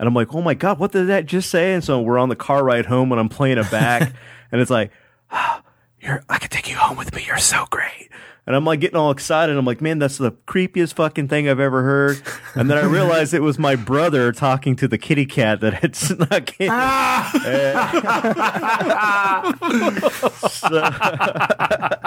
And 0.00 0.08
I'm 0.08 0.14
like, 0.14 0.34
"Oh 0.34 0.42
my 0.42 0.54
god, 0.54 0.80
what 0.80 0.90
did 0.90 1.06
that 1.06 1.26
just 1.26 1.48
say?" 1.48 1.74
And 1.74 1.84
so 1.84 2.00
we're 2.00 2.18
on 2.18 2.28
the 2.28 2.36
car 2.36 2.64
ride 2.64 2.86
home, 2.86 3.12
and 3.12 3.20
I'm 3.20 3.28
playing 3.28 3.58
it 3.58 3.70
back, 3.70 4.12
and 4.50 4.60
it's 4.60 4.70
like. 4.70 4.90
"Ah, 5.30 5.62
you're 6.00 6.22
I 6.28 6.38
could 6.38 6.50
take 6.50 6.68
you 6.70 6.76
home 6.76 6.96
with 6.96 7.14
me. 7.14 7.24
You're 7.26 7.38
so 7.38 7.66
great. 7.70 8.08
And 8.46 8.56
I'm 8.56 8.64
like 8.64 8.80
getting 8.80 8.96
all 8.96 9.10
excited. 9.12 9.56
I'm 9.56 9.64
like, 9.66 9.80
man, 9.80 9.98
that's 10.00 10.18
the 10.18 10.32
creepiest 10.32 10.94
fucking 10.94 11.28
thing 11.28 11.48
I've 11.48 11.60
ever 11.60 11.82
heard. 11.82 12.20
And 12.54 12.68
then 12.70 12.78
I 12.78 12.84
realized 12.84 13.32
it 13.32 13.40
was 13.42 13.58
my 13.60 13.76
brother 13.76 14.32
talking 14.32 14.74
to 14.76 14.88
the 14.88 14.98
kitty 14.98 15.26
cat 15.26 15.60
that 15.60 15.74
had 15.74 15.94
snuck 16.06 16.58
in. 16.60 16.68
So- 16.70 16.72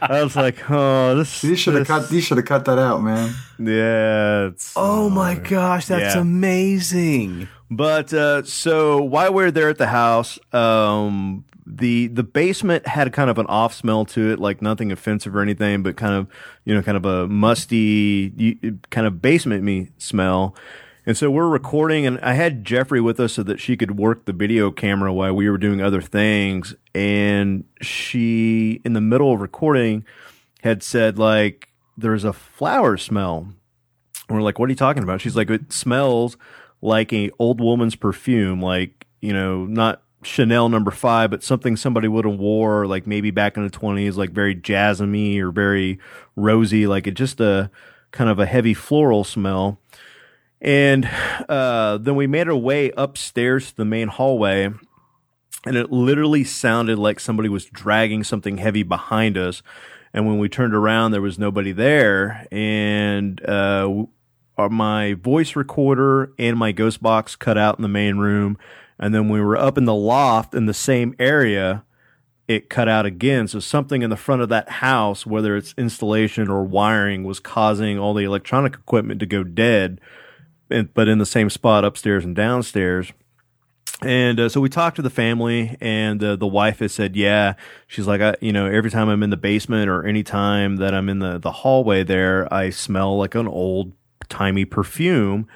I 0.00 0.20
was 0.22 0.36
like, 0.36 0.70
oh, 0.70 1.16
this. 1.16 1.42
You 1.44 1.56
should 1.56 1.74
have 1.74 1.86
cut. 1.86 2.10
You 2.10 2.20
should 2.20 2.36
have 2.38 2.46
cut 2.46 2.64
that 2.66 2.78
out, 2.78 3.02
man. 3.02 3.34
Yeah. 3.58 4.46
It's, 4.48 4.72
Oh 4.76 5.08
my 5.10 5.34
gosh, 5.36 5.86
that's 5.86 6.14
Yeah. 6.14 6.20
amazing. 6.20 7.48
But 7.70 8.12
uh, 8.12 8.42
so 8.44 9.02
while 9.02 9.32
we 9.32 9.44
are 9.44 9.50
there 9.50 9.68
at 9.68 9.78
the 9.78 9.86
house, 9.88 10.38
um, 10.52 11.44
the 11.66 12.08
the 12.08 12.22
basement 12.22 12.86
had 12.86 13.12
kind 13.12 13.30
of 13.30 13.38
an 13.38 13.46
off 13.46 13.74
smell 13.74 14.04
to 14.06 14.32
it, 14.32 14.38
like 14.38 14.60
nothing 14.60 14.92
offensive 14.92 15.34
or 15.34 15.40
anything, 15.40 15.82
but 15.82 15.96
kind 15.96 16.14
of 16.14 16.28
you 16.64 16.74
know 16.74 16.82
kind 16.82 16.96
of 16.96 17.04
a 17.04 17.28
musty 17.28 18.78
kind 18.90 19.06
of 19.06 19.22
basement 19.22 19.62
me 19.62 19.88
smell. 19.98 20.54
And 21.06 21.16
so 21.16 21.30
we're 21.30 21.48
recording, 21.48 22.06
and 22.06 22.18
I 22.20 22.32
had 22.32 22.64
Jeffrey 22.64 23.00
with 23.00 23.20
us 23.20 23.34
so 23.34 23.42
that 23.42 23.60
she 23.60 23.76
could 23.76 23.98
work 23.98 24.24
the 24.24 24.32
video 24.32 24.70
camera 24.70 25.12
while 25.12 25.34
we 25.34 25.50
were 25.50 25.58
doing 25.58 25.82
other 25.82 26.00
things. 26.00 26.74
And 26.94 27.64
she, 27.82 28.80
in 28.86 28.94
the 28.94 29.02
middle 29.02 29.34
of 29.34 29.40
recording, 29.40 30.04
had 30.62 30.82
said 30.82 31.18
like, 31.18 31.68
"There's 31.96 32.24
a 32.24 32.32
flower 32.32 32.96
smell." 32.96 33.48
And 34.28 34.36
we're 34.36 34.42
like, 34.42 34.58
what 34.58 34.68
are 34.68 34.72
you 34.72 34.76
talking 34.76 35.02
about? 35.02 35.20
She's 35.20 35.36
like, 35.36 35.50
it 35.50 35.72
smells 35.72 36.36
like 36.80 37.12
a 37.12 37.30
old 37.38 37.60
woman's 37.60 37.96
perfume, 37.96 38.60
like, 38.60 39.06
you 39.20 39.32
know, 39.32 39.66
not 39.66 40.02
Chanel 40.24 40.68
number 40.68 40.90
five, 40.90 41.30
but 41.30 41.42
something 41.42 41.76
somebody 41.76 42.08
would 42.08 42.24
have 42.24 42.38
wore 42.38 42.86
like 42.86 43.06
maybe 43.06 43.30
back 43.30 43.56
in 43.56 43.62
the 43.62 43.70
twenties, 43.70 44.16
like 44.16 44.30
very 44.30 44.54
jasmine 44.54 45.40
or 45.40 45.50
very 45.50 45.98
rosy, 46.36 46.86
like 46.86 47.06
it 47.06 47.14
just 47.14 47.40
a 47.40 47.70
kind 48.10 48.30
of 48.30 48.38
a 48.38 48.46
heavy 48.46 48.74
floral 48.74 49.24
smell. 49.24 49.78
And 50.60 51.08
uh, 51.48 51.98
then 51.98 52.16
we 52.16 52.26
made 52.26 52.48
our 52.48 52.56
way 52.56 52.90
upstairs 52.96 53.70
to 53.70 53.76
the 53.76 53.84
main 53.84 54.08
hallway, 54.08 54.70
and 55.66 55.76
it 55.76 55.92
literally 55.92 56.44
sounded 56.44 56.98
like 56.98 57.20
somebody 57.20 57.48
was 57.48 57.66
dragging 57.66 58.24
something 58.24 58.56
heavy 58.58 58.82
behind 58.82 59.36
us. 59.36 59.62
And 60.14 60.26
when 60.26 60.38
we 60.38 60.48
turned 60.48 60.74
around, 60.74 61.10
there 61.10 61.20
was 61.20 61.38
nobody 61.38 61.72
there. 61.72 62.46
And 62.52 63.44
uh, 63.46 64.04
uh, 64.56 64.68
my 64.68 65.14
voice 65.14 65.56
recorder 65.56 66.32
and 66.38 66.56
my 66.56 66.70
ghost 66.70 67.02
box 67.02 67.34
cut 67.34 67.58
out 67.58 67.78
in 67.78 67.82
the 67.82 67.88
main 67.88 68.18
room. 68.18 68.56
And 68.98 69.14
then 69.14 69.28
when 69.28 69.40
we 69.40 69.44
were 69.44 69.56
up 69.56 69.76
in 69.76 69.84
the 69.84 69.94
loft 69.94 70.54
in 70.54 70.66
the 70.66 70.74
same 70.74 71.14
area, 71.18 71.84
it 72.46 72.68
cut 72.68 72.88
out 72.88 73.06
again. 73.06 73.48
So 73.48 73.58
something 73.58 74.02
in 74.02 74.10
the 74.10 74.16
front 74.16 74.42
of 74.42 74.48
that 74.50 74.68
house, 74.68 75.26
whether 75.26 75.56
it's 75.56 75.74
installation 75.78 76.48
or 76.48 76.64
wiring, 76.64 77.24
was 77.24 77.40
causing 77.40 77.98
all 77.98 78.14
the 78.14 78.24
electronic 78.24 78.74
equipment 78.74 79.20
to 79.20 79.26
go 79.26 79.42
dead. 79.42 80.00
But 80.68 81.08
in 81.08 81.18
the 81.18 81.26
same 81.26 81.50
spot 81.50 81.84
upstairs 81.84 82.24
and 82.24 82.34
downstairs. 82.34 83.12
And 84.02 84.40
uh, 84.40 84.48
so 84.48 84.60
we 84.60 84.68
talked 84.68 84.96
to 84.96 85.02
the 85.02 85.10
family, 85.10 85.76
and 85.80 86.22
uh, 86.22 86.36
the 86.36 86.46
wife 86.46 86.80
has 86.80 86.92
said, 86.92 87.16
"Yeah." 87.16 87.54
She's 87.86 88.06
like, 88.06 88.20
I, 88.20 88.34
"You 88.40 88.52
know, 88.52 88.66
every 88.66 88.90
time 88.90 89.08
I'm 89.08 89.22
in 89.22 89.30
the 89.30 89.36
basement 89.36 89.88
or 89.88 90.04
any 90.04 90.22
time 90.22 90.76
that 90.76 90.94
I'm 90.94 91.08
in 91.08 91.20
the 91.20 91.38
the 91.38 91.52
hallway 91.52 92.02
there, 92.02 92.52
I 92.52 92.70
smell 92.70 93.16
like 93.16 93.34
an 93.34 93.46
old 93.46 93.92
timey 94.28 94.64
perfume." 94.64 95.46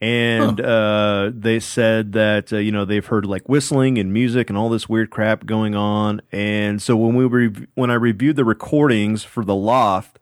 And 0.00 0.60
uh, 0.60 1.32
they 1.34 1.58
said 1.58 2.12
that 2.12 2.52
uh, 2.52 2.58
you 2.58 2.70
know 2.70 2.84
they've 2.84 3.04
heard 3.04 3.26
like 3.26 3.48
whistling 3.48 3.98
and 3.98 4.12
music 4.12 4.48
and 4.48 4.56
all 4.56 4.68
this 4.68 4.88
weird 4.88 5.10
crap 5.10 5.44
going 5.44 5.74
on. 5.74 6.20
And 6.30 6.80
so 6.80 6.96
when 6.96 7.16
we 7.16 7.24
re- 7.24 7.66
when 7.74 7.90
I 7.90 7.94
reviewed 7.94 8.36
the 8.36 8.44
recordings 8.44 9.24
for 9.24 9.44
the 9.44 9.56
loft, 9.56 10.20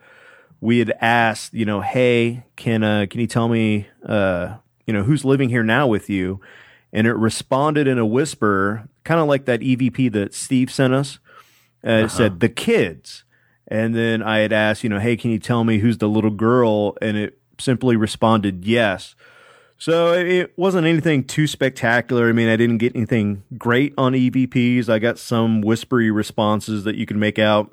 we 0.61 0.79
had 0.79 0.95
asked, 1.01 1.53
you 1.53 1.67
know, 1.67 1.83
hey, 1.83 2.45
can 2.57 2.83
uh, 2.83 3.07
can 3.11 3.21
you 3.21 3.27
tell 3.27 3.49
me, 3.49 3.87
uh, 4.07 4.57
you 4.87 4.95
know, 4.95 5.03
who's 5.03 5.27
living 5.27 5.51
here 5.51 5.63
now 5.65 5.87
with 5.87 6.09
you? 6.09 6.41
And 6.93 7.07
it 7.07 7.15
responded 7.15 7.87
in 7.87 7.99
a 7.99 8.07
whisper, 8.07 8.89
kind 9.05 9.21
of 9.21 9.27
like 9.27 9.45
that 9.45 9.61
EVP 9.61 10.11
that 10.13 10.33
Steve 10.33 10.71
sent 10.71 10.95
us. 10.95 11.19
Uh, 11.87 12.05
It 12.05 12.11
said 12.11 12.41
the 12.41 12.49
kids, 12.49 13.25
and 13.69 13.95
then 13.95 14.23
I 14.23 14.39
had 14.39 14.53
asked, 14.55 14.83
you 14.83 14.89
know, 14.89 14.99
hey, 15.01 15.17
can 15.19 15.31
you 15.31 15.39
tell 15.39 15.65
me 15.65 15.79
who's 15.81 15.99
the 15.99 16.09
little 16.09 16.31
girl? 16.31 16.97
And 17.03 17.19
it 17.19 17.39
simply 17.59 17.95
responded 17.97 18.65
yes. 18.65 19.15
So 19.79 20.13
it- 20.15 20.53
wasn't 20.57 20.87
anything 20.87 21.25
too 21.25 21.47
spectacular. 21.47 22.29
I 22.29 22.33
mean, 22.33 22.49
I 22.49 22.57
didn't 22.57 22.79
get 22.79 22.97
anything 22.97 23.43
great 23.59 23.93
on 23.99 24.15
EVPs. 24.15 24.89
I 24.89 24.99
got 24.99 25.19
some 25.19 25.61
whispery 25.61 26.11
responses 26.11 26.85
that 26.85 26.97
you 26.97 27.05
can 27.07 27.19
make 27.19 27.39
out. 27.39 27.71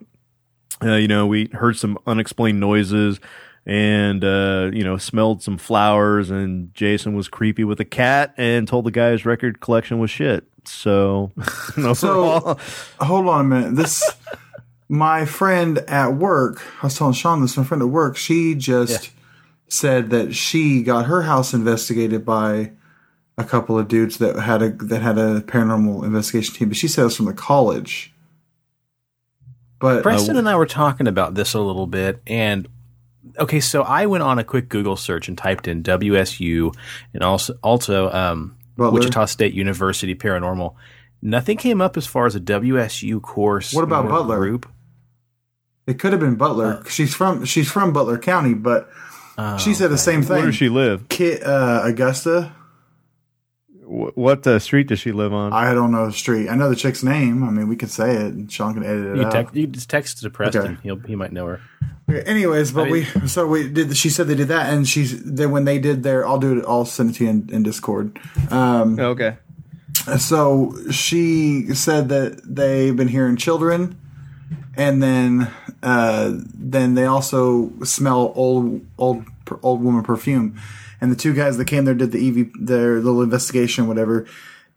uh, 0.84 0.96
you 0.96 1.08
know, 1.08 1.26
we 1.26 1.50
heard 1.54 1.78
some 1.78 1.98
unexplained 2.06 2.60
noises 2.60 3.20
and 3.66 4.22
uh, 4.26 4.70
you 4.74 4.84
know 4.84 4.98
smelled 4.98 5.42
some 5.42 5.58
flowers 5.58 6.30
and 6.30 6.74
jason 6.74 7.14
was 7.16 7.30
creepy 7.30 7.64
with 7.64 7.80
a 7.80 7.86
cat 7.86 8.34
and 8.36 8.68
told 8.68 8.84
the 8.84 8.92
guy 8.92 9.12
his 9.12 9.26
record 9.26 9.62
collection 9.62 10.00
was 10.00 10.12
shit 10.12 10.44
so 10.66 11.32
So 11.94 12.58
hold 13.00 13.28
on 13.30 13.40
a 13.40 13.44
minute. 13.48 13.76
This 13.78 14.04
my 14.90 15.26
friend 15.26 15.78
at 15.88 16.14
work. 16.16 16.62
I 16.82 16.88
was 16.88 16.98
telling 16.98 17.14
Sean 17.14 17.42
this. 17.42 17.56
My 17.56 17.64
friend 17.64 17.82
at 17.82 17.88
work. 17.88 18.18
She 18.18 18.54
just 18.56 19.12
said 19.74 20.12
that 20.12 20.36
she 20.36 20.84
got 20.84 21.06
her 21.08 21.24
house 21.24 21.54
investigated 21.54 22.26
by 22.26 22.72
a 23.38 23.44
couple 23.44 23.78
of 23.78 23.88
dudes 23.88 24.18
that 24.18 24.38
had 24.38 24.62
a 24.62 24.70
that 24.70 25.02
had 25.02 25.18
a 25.18 25.42
paranormal 25.42 26.04
investigation 26.04 26.56
team. 26.56 26.70
But 26.70 26.78
she 26.78 26.88
said 26.88 27.02
it 27.02 27.06
was 27.06 27.18
from 27.18 27.26
the 27.26 27.34
college. 27.34 28.14
But 29.80 30.04
Preston 30.04 30.38
and 30.38 30.48
I 30.48 30.56
were 30.56 30.66
talking 30.66 31.08
about 31.08 31.34
this 31.36 31.54
a 31.54 31.60
little 31.60 31.88
bit, 31.88 32.22
and 32.28 32.68
okay, 33.38 33.60
so 33.60 33.82
I 33.82 34.06
went 34.06 34.24
on 34.24 34.40
a 34.40 34.44
quick 34.44 34.70
Google 34.70 34.96
search 34.96 35.28
and 35.28 35.38
typed 35.38 35.68
in 35.68 35.84
WSU 35.84 36.74
and 37.14 37.24
also 37.24 37.58
also 37.64 38.12
um? 38.12 38.58
Wichita 38.78 39.26
State 39.26 39.54
University 39.54 40.16
Paranormal. 40.16 40.76
Nothing 41.22 41.58
came 41.58 41.80
up 41.80 41.96
as 41.96 42.06
far 42.06 42.26
as 42.26 42.36
a 42.36 42.40
WSU 42.40 43.22
course. 43.22 43.74
What 43.74 43.84
about 43.84 44.10
Butler? 44.10 44.38
Group. 44.38 44.70
it 45.88 46.00
could 46.00 46.12
have 46.12 46.20
been 46.20 46.36
Butler. 46.36 46.84
she's 46.88 47.14
from 47.14 47.46
she's 47.46 47.72
from 47.72 47.94
Butler 47.94 48.18
County, 48.18 48.54
but 48.54 48.90
she 49.60 49.74
said 49.74 49.90
the 49.92 49.98
same 49.98 50.22
thing. 50.22 50.38
where 50.38 50.46
does 50.48 50.56
she 50.56 50.70
live 50.70 51.08
Kit, 51.10 51.44
uh, 51.44 51.82
Augusta. 51.84 52.52
Wh- 53.82 54.16
what 54.18 54.46
uh, 54.48 54.60
street 54.60 54.88
does 54.88 55.00
she 55.00 55.12
live 55.12 55.34
on 55.34 55.54
I 55.54 55.74
don't 55.74 55.92
know 55.92 56.06
the 56.08 56.12
street. 56.14 56.50
I 56.50 56.56
know 56.56 56.70
the 56.70 56.76
chick's 56.76 57.04
name. 57.04 57.44
I 57.44 57.50
mean, 57.50 57.68
we 57.68 57.76
could 57.76 57.92
say 57.92 58.16
it, 58.16 58.34
and 58.34 58.52
Sean 58.52 58.74
can 58.74 58.84
edit 58.84 59.06
it 59.08 59.18
You, 59.18 59.26
out. 59.26 59.32
text, 59.32 59.56
you 59.56 59.68
just 59.68 59.90
text 59.90 60.20
it 60.20 60.22
to 60.22 60.30
Preston. 60.30 60.62
Okay. 60.62 60.78
He'll, 60.84 61.00
he 61.00 61.16
might 61.16 61.32
know 61.34 61.48
her. 61.48 61.62
Okay, 62.10 62.22
Anyways, 62.30 62.72
but 62.72 62.88
I 62.88 62.92
mean- 62.92 63.08
we 63.22 63.28
so 63.28 63.48
we 63.48 63.70
did. 63.70 63.96
She 63.98 64.10
said 64.10 64.28
they 64.28 64.36
did 64.36 64.50
that, 64.50 64.72
and 64.74 64.88
she's 64.88 65.24
then 65.24 65.52
when 65.52 65.66
they 65.66 65.80
did 65.80 66.04
their, 66.04 66.28
I'll 66.28 66.40
do 66.40 66.60
it. 66.60 66.66
I'll 66.68 66.86
send 66.86 67.12
it 67.12 67.14
to 67.14 67.24
you 67.24 67.30
in, 67.30 67.50
in 67.52 67.64
Discord. 67.64 68.20
Um, 68.52 69.00
okay 69.00 69.38
so 70.18 70.76
she 70.92 71.74
said 71.74 72.10
that 72.10 72.42
they've 72.44 72.96
been 72.96 73.08
hearing 73.08 73.38
children, 73.38 73.98
and 74.76 75.02
then 75.02 75.50
uh, 75.84 76.32
then 76.56 76.96
they 76.96 77.06
also 77.06 77.72
smell 77.84 78.32
old 78.36 78.86
old 78.98 79.26
old 79.62 79.84
woman 79.84 80.04
perfume. 80.04 80.60
And 81.02 81.12
the 81.12 81.18
two 81.18 81.34
guys 81.34 81.58
that 81.58 81.66
came 81.66 81.84
there 81.84 81.94
did 81.94 82.14
the 82.14 82.28
EV 82.28 82.52
their 82.58 83.02
little 83.02 83.22
investigation, 83.22 83.88
whatever. 83.88 84.26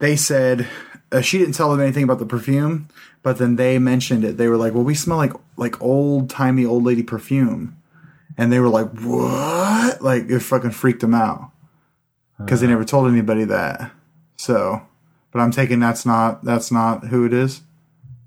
They 0.00 0.16
said 0.16 0.66
uh, 1.12 1.20
she 1.20 1.38
didn't 1.38 1.54
tell 1.54 1.70
them 1.70 1.80
anything 1.80 2.02
about 2.02 2.18
the 2.18 2.26
perfume, 2.26 2.88
but 3.22 3.38
then 3.38 3.54
they 3.56 3.78
mentioned 3.78 4.24
it. 4.24 4.36
They 4.36 4.48
were 4.48 4.56
like, 4.56 4.74
"Well, 4.74 4.82
we 4.82 4.96
smell 4.96 5.18
like 5.18 5.32
like 5.56 5.80
old 5.80 6.28
timey 6.28 6.66
old 6.66 6.82
lady 6.82 7.04
perfume," 7.04 7.76
and 8.36 8.52
they 8.52 8.58
were 8.58 8.68
like, 8.68 8.90
"What?" 8.98 10.02
Like 10.02 10.28
it 10.28 10.40
fucking 10.40 10.72
freaked 10.72 11.00
them 11.00 11.14
out 11.14 11.52
because 12.38 12.60
they 12.60 12.66
never 12.66 12.84
told 12.84 13.08
anybody 13.08 13.44
that. 13.44 13.92
So, 14.36 14.82
but 15.30 15.38
I'm 15.38 15.52
taking 15.52 15.78
that's 15.78 16.04
not 16.04 16.44
that's 16.44 16.72
not 16.72 17.06
who 17.06 17.24
it 17.24 17.32
is. 17.32 17.62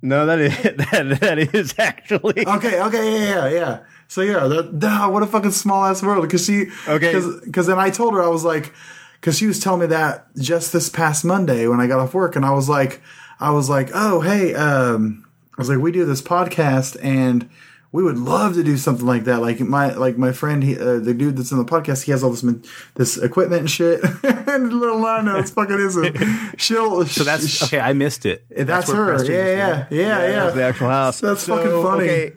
No 0.02 0.26
that 0.26 0.40
is 0.40 0.58
that, 0.64 1.20
that 1.22 1.40
is 1.40 1.74
actually 1.78 2.48
Okay, 2.48 2.82
okay, 2.82 3.14
yeah, 3.14 3.48
yeah, 3.48 3.50
yeah. 3.50 3.80
So 4.08 4.22
yeah, 4.22 4.48
that, 4.48 5.12
what 5.12 5.22
a 5.22 5.28
fucking 5.28 5.52
small 5.52 5.86
ass 5.86 6.02
world. 6.02 6.24
Because 6.24 6.44
she, 6.44 6.66
Okay. 6.88 7.14
because 7.46 7.68
then 7.68 7.78
I 7.78 7.92
told 7.92 8.16
her 8.16 8.24
I 8.24 8.28
was 8.28 8.44
like, 8.44 8.74
because 9.22 9.38
she 9.38 9.46
was 9.46 9.60
telling 9.60 9.82
me 9.82 9.86
that 9.88 10.26
just 10.36 10.74
this 10.74 10.90
past 10.90 11.24
Monday 11.24 11.68
when 11.68 11.80
I 11.80 11.86
got 11.86 12.00
off 12.00 12.14
work, 12.16 12.36
and 12.36 12.44
I 12.44 12.52
was 12.52 12.68
like, 12.68 13.02
I 13.40 13.52
was 13.52 13.70
like, 13.70 13.92
oh 13.94 14.22
hey, 14.22 14.56
um, 14.56 15.26
I 15.56 15.62
was 15.62 15.70
like, 15.70 15.80
we 15.80 15.92
do 15.92 16.06
this 16.06 16.22
podcast 16.22 16.98
and. 17.04 17.50
We 17.91 18.04
would 18.04 18.19
love 18.19 18.54
to 18.54 18.63
do 18.63 18.78
something 18.78 19.06
like 19.06 19.23
that. 19.23 19.41
Like 19.41 19.60
my 19.62 19.93
like 19.93 20.15
my 20.15 20.32
friend, 20.32 20.63
he, 20.63 20.78
uh, 20.78 20.99
the 20.99 21.13
dude 21.13 21.38
that's 21.38 21.52
in 21.52 21.58
the 21.58 21.65
podcast, 21.65 22.04
he 22.04 22.12
has 22.12 22.23
all 22.23 22.30
this 22.30 22.45
this 22.93 23.17
equipment 23.17 23.62
and 23.62 23.69
shit. 23.69 24.04
and 24.23 24.71
little 24.71 24.99
line 24.99 25.25
notes, 25.25 25.49
fucking 25.52 25.80
is 25.80 25.97
it? 26.02 26.15
She'll 26.58 27.06
So 27.08 27.23
that's 27.23 27.63
okay. 27.63 27.80
I 27.80 27.93
missed 27.93 28.28
it. 28.28 28.45
that's, 28.49 28.88
where 28.88 28.97
her. 28.97 29.06
Preston 29.06 29.36
was 29.36 29.45
Yeah, 29.45 29.56
yeah, 29.56 29.88
yeah, 29.89 30.28
yeah, 30.28 30.49
the 30.52 30.63
actual 30.63 30.89
house. 30.89 31.19
That's 31.19 31.47
fucking 31.47 31.84
funny. 31.84 32.32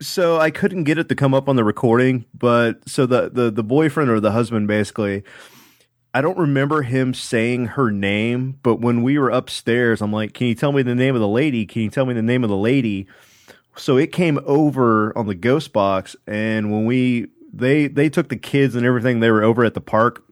so 0.00 0.38
I 0.38 0.50
couldn't 0.50 0.84
get 0.84 0.98
it 0.98 1.08
to 1.08 1.16
come 1.16 1.34
up 1.34 1.48
on 1.48 1.56
the 1.56 1.64
recording, 1.64 2.24
but 2.32 2.88
so 2.88 3.04
the, 3.04 3.28
the 3.28 3.50
the 3.50 3.64
boyfriend 3.64 4.08
or 4.08 4.20
the 4.20 4.30
husband 4.30 4.68
basically, 4.68 5.24
I 6.14 6.20
don't 6.20 6.38
remember 6.38 6.82
him 6.82 7.12
saying 7.12 7.66
her 7.66 7.90
name, 7.90 8.60
but 8.62 8.76
when 8.76 9.02
we 9.02 9.18
were 9.18 9.30
upstairs, 9.30 10.00
I'm 10.00 10.12
like, 10.12 10.32
"Can 10.32 10.46
you 10.46 10.54
tell 10.54 10.70
me 10.70 10.82
the 10.82 10.94
name 10.94 11.16
of 11.16 11.20
the 11.20 11.26
lady? 11.28 11.66
Can 11.66 11.82
you 11.82 11.90
tell 11.90 12.06
me 12.06 12.14
the 12.14 12.22
name 12.22 12.44
of 12.44 12.50
the 12.50 12.56
lady?" 12.56 13.08
So 13.76 13.96
it 13.96 14.12
came 14.12 14.38
over 14.44 15.16
on 15.16 15.26
the 15.26 15.34
ghost 15.34 15.72
box, 15.72 16.14
and 16.26 16.70
when 16.70 16.84
we 16.84 17.28
they 17.52 17.88
they 17.88 18.08
took 18.08 18.28
the 18.28 18.36
kids 18.36 18.74
and 18.74 18.84
everything, 18.86 19.20
they 19.20 19.30
were 19.30 19.42
over 19.42 19.64
at 19.64 19.74
the 19.74 19.80
park. 19.80 20.22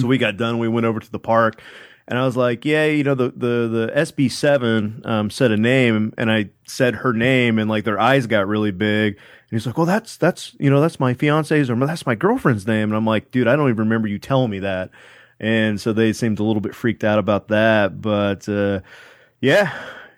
So 0.00 0.06
we 0.06 0.18
got 0.18 0.36
done. 0.36 0.58
We 0.58 0.68
went 0.68 0.86
over 0.86 1.00
to 1.00 1.10
the 1.10 1.18
park, 1.18 1.60
and 2.06 2.18
I 2.18 2.24
was 2.24 2.36
like, 2.36 2.64
"Yeah, 2.64 2.86
you 2.86 3.02
know, 3.04 3.14
the 3.14 3.30
the 3.30 3.68
the 3.68 3.92
SB 3.96 4.30
seven 4.30 5.02
um, 5.04 5.28
said 5.30 5.50
a 5.50 5.56
name, 5.56 6.12
and 6.16 6.30
I 6.30 6.50
said 6.66 6.96
her 6.96 7.12
name, 7.12 7.58
and 7.58 7.68
like 7.68 7.84
their 7.84 7.98
eyes 7.98 8.26
got 8.26 8.46
really 8.46 8.70
big." 8.70 9.14
And 9.14 9.50
he's 9.50 9.66
like, 9.66 9.76
"Well, 9.76 9.86
that's 9.86 10.16
that's 10.16 10.54
you 10.60 10.70
know 10.70 10.80
that's 10.80 11.00
my 11.00 11.14
fiance's 11.14 11.68
or 11.68 11.76
that's 11.76 12.06
my 12.06 12.14
girlfriend's 12.14 12.66
name," 12.66 12.90
and 12.90 12.94
I'm 12.96 13.06
like, 13.06 13.30
"Dude, 13.32 13.48
I 13.48 13.56
don't 13.56 13.68
even 13.68 13.78
remember 13.78 14.06
you 14.08 14.18
telling 14.18 14.50
me 14.50 14.60
that." 14.60 14.90
And 15.40 15.80
so 15.80 15.92
they 15.92 16.12
seemed 16.12 16.38
a 16.38 16.44
little 16.44 16.62
bit 16.62 16.74
freaked 16.74 17.04
out 17.04 17.18
about 17.18 17.48
that, 17.48 18.00
but 18.00 18.48
uh, 18.48 18.80
yeah, 19.40 19.72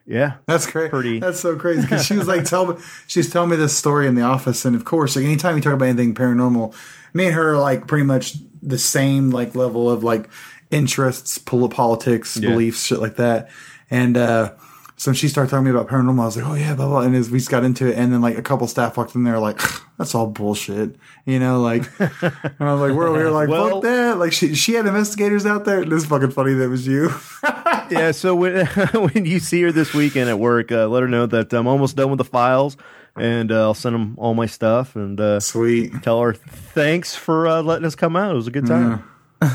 yeah, 0.09 0.35
That's 0.47 0.67
crazy. 0.67 0.89
Pretty. 0.89 1.19
That's 1.21 1.39
so 1.39 1.55
crazy 1.57 1.83
because 1.83 2.05
she 2.07 2.15
was 2.17 2.27
like, 2.27 2.45
"Tell 2.47 2.67
me." 2.67 2.81
She's 3.07 3.31
telling 3.31 3.51
me 3.51 3.57
this 3.57 3.77
story 3.77 4.07
in 4.07 4.15
the 4.15 4.23
office, 4.23 4.65
and 4.65 4.75
of 4.75 4.85
course, 4.87 5.15
like 5.17 5.25
anytime 5.27 5.55
you 5.57 5.63
talk 5.63 5.75
about 5.75 5.85
anything 5.87 6.15
paranormal, 6.15 6.75
me 7.13 7.27
and 7.27 7.35
her 7.35 7.53
are 7.55 7.59
like 7.59 7.87
pretty 7.87 8.05
much 8.05 8.35
the 8.63 8.79
same 8.79 9.31
like 9.31 9.55
level 9.55 9.91
of 9.91 10.03
like 10.03 10.29
interests, 10.71 11.37
pol- 11.39 11.69
politics, 11.69 12.39
beliefs, 12.39 12.85
shit 12.87 13.01
like 13.01 13.17
that. 13.17 13.51
And 13.91 14.17
uh 14.17 14.53
so 14.97 15.13
she 15.13 15.29
started 15.29 15.49
talking 15.49 15.65
to 15.67 15.73
me 15.73 15.79
about 15.79 15.89
paranormal, 15.89 16.21
I 16.23 16.25
was 16.25 16.37
like, 16.37 16.47
"Oh 16.47 16.55
yeah, 16.55 16.75
blah 16.75 16.89
blah." 16.89 17.01
And 17.03 17.15
as 17.15 17.31
we 17.31 17.39
just 17.39 17.51
got 17.51 17.63
into 17.63 17.87
it, 17.87 17.97
and 17.97 18.13
then 18.13 18.21
like 18.21 18.37
a 18.37 18.43
couple 18.43 18.67
staff 18.67 18.97
walked 18.97 19.15
in 19.15 19.23
there, 19.23 19.39
like, 19.39 19.61
"That's 19.97 20.13
all 20.13 20.27
bullshit," 20.27 20.97
you 21.25 21.39
know, 21.39 21.61
like. 21.61 21.89
and 22.01 22.11
I 22.59 22.73
was 22.73 22.81
like, 22.81 22.93
"We're 22.93 23.07
over 23.07 23.19
here 23.19 23.31
like 23.31 23.49
Well- 23.49 23.75
fuck 23.75 23.83
that." 23.85 24.19
Like 24.19 24.33
she 24.33 24.57
she 24.57 24.73
had 24.75 24.87
investigators 24.87 25.47
out 25.47 25.65
there. 25.65 25.83
and 25.83 25.93
It's 25.93 26.05
fucking 26.07 26.33
funny 26.33 26.55
that 26.55 26.65
it 26.65 26.69
was 26.69 26.85
you. 26.89 27.13
yeah. 27.91 28.11
So 28.13 28.35
when 28.35 28.67
when 28.93 29.25
you 29.25 29.39
see 29.39 29.63
her 29.63 29.73
this 29.73 29.95
weekend 29.95 30.29
at 30.29 30.39
work, 30.39 30.73
uh, 30.73 30.89
let 30.89 31.03
her 31.03 31.09
know 31.09 31.27
that 31.27 31.53
I'm 31.53 31.67
almost 31.67 31.97
done 31.97 32.11
with 32.11 32.19
the 32.19 32.25
files, 32.25 32.77
and 33.17 33.51
uh, 33.51 33.63
I'll 33.63 33.75
send 33.75 33.95
them 33.95 34.15
all 34.19 34.35
my 34.35 34.47
stuff, 34.47 34.97
and 34.97 35.21
uh, 35.21 35.41
Sweet. 35.41 36.03
tell 36.03 36.21
her 36.21 36.35
thanks 36.35 37.15
for 37.15 37.47
uh, 37.47 37.63
letting 37.63 37.85
us 37.85 37.95
come 37.95 38.17
out. 38.17 38.33
It 38.33 38.35
was 38.35 38.47
a 38.47 38.53
good 38.53 38.67
time. 38.67 39.05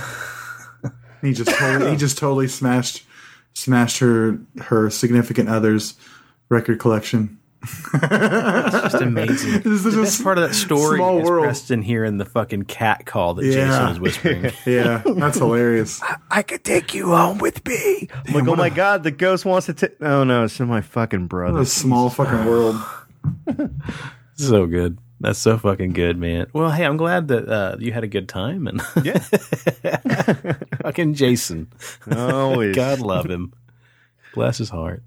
He 1.23 1.31
just 1.31 1.51
totally, 1.51 1.91
he 1.91 1.95
just 1.95 2.17
totally 2.17 2.49
smashed 2.49 3.05
smashed 3.53 3.99
her 3.99 4.39
her 4.63 4.89
significant 4.89 5.47
other's 5.47 5.95
record 6.49 6.79
collection. 6.79 7.39
It's 7.63 8.81
just 8.81 8.95
amazing. 8.95 9.61
This 9.63 9.65
is 9.65 9.83
the 9.83 9.91
just 9.91 10.03
best 10.03 10.23
part 10.23 10.37
of 10.37 10.47
that 10.49 10.53
story 10.55 10.97
small 10.97 11.19
is 11.19 11.25
world. 11.29 11.45
Preston 11.45 11.81
hearing 11.81 12.17
the 12.17 12.25
fucking 12.25 12.63
cat 12.63 13.05
call 13.05 13.35
that 13.35 13.45
Yeah. 13.45 13.53
Jason 13.67 13.89
was 13.89 13.99
whispering. 13.99 14.51
Yeah, 14.65 15.01
that's 15.05 15.37
hilarious. 15.37 16.01
I 16.31 16.41
could 16.43 16.63
take 16.63 16.93
you 16.93 17.07
home 17.15 17.37
with 17.37 17.65
me. 17.67 18.09
I'm 18.27 18.33
like, 18.33 18.47
oh 18.47 18.55
my 18.55 18.67
a- 18.67 18.69
god, 18.69 19.03
the 19.03 19.11
ghost 19.11 19.45
wants 19.45 19.67
to. 19.67 19.73
take. 19.73 19.95
oh 20.01 20.23
no, 20.23 20.43
it's 20.43 20.59
my 20.59 20.81
fucking 20.81 21.27
brother. 21.27 21.53
What 21.53 21.61
a 21.63 21.65
small 21.65 22.09
fucking 22.09 22.45
world. 22.45 22.75
so 24.35 24.65
good. 24.65 24.97
That's 25.21 25.39
so 25.39 25.57
fucking 25.57 25.93
good, 25.93 26.17
man. 26.17 26.47
Well, 26.51 26.69
hey, 26.69 26.85
I'm 26.85 26.97
glad 26.97 27.29
that 27.29 27.47
uh, 27.47 27.77
you 27.79 27.93
had 27.93 28.03
a 28.03 28.07
good 28.07 28.27
time 28.27 28.67
and 28.67 28.81
Yeah, 29.03 29.19
fucking 30.81 31.13
Jason. 31.13 31.71
always. 32.11 32.75
God 32.75 32.99
love 32.99 33.25
him. 33.29 33.53
Bless 34.33 34.57
his 34.57 34.69
heart. 34.69 35.01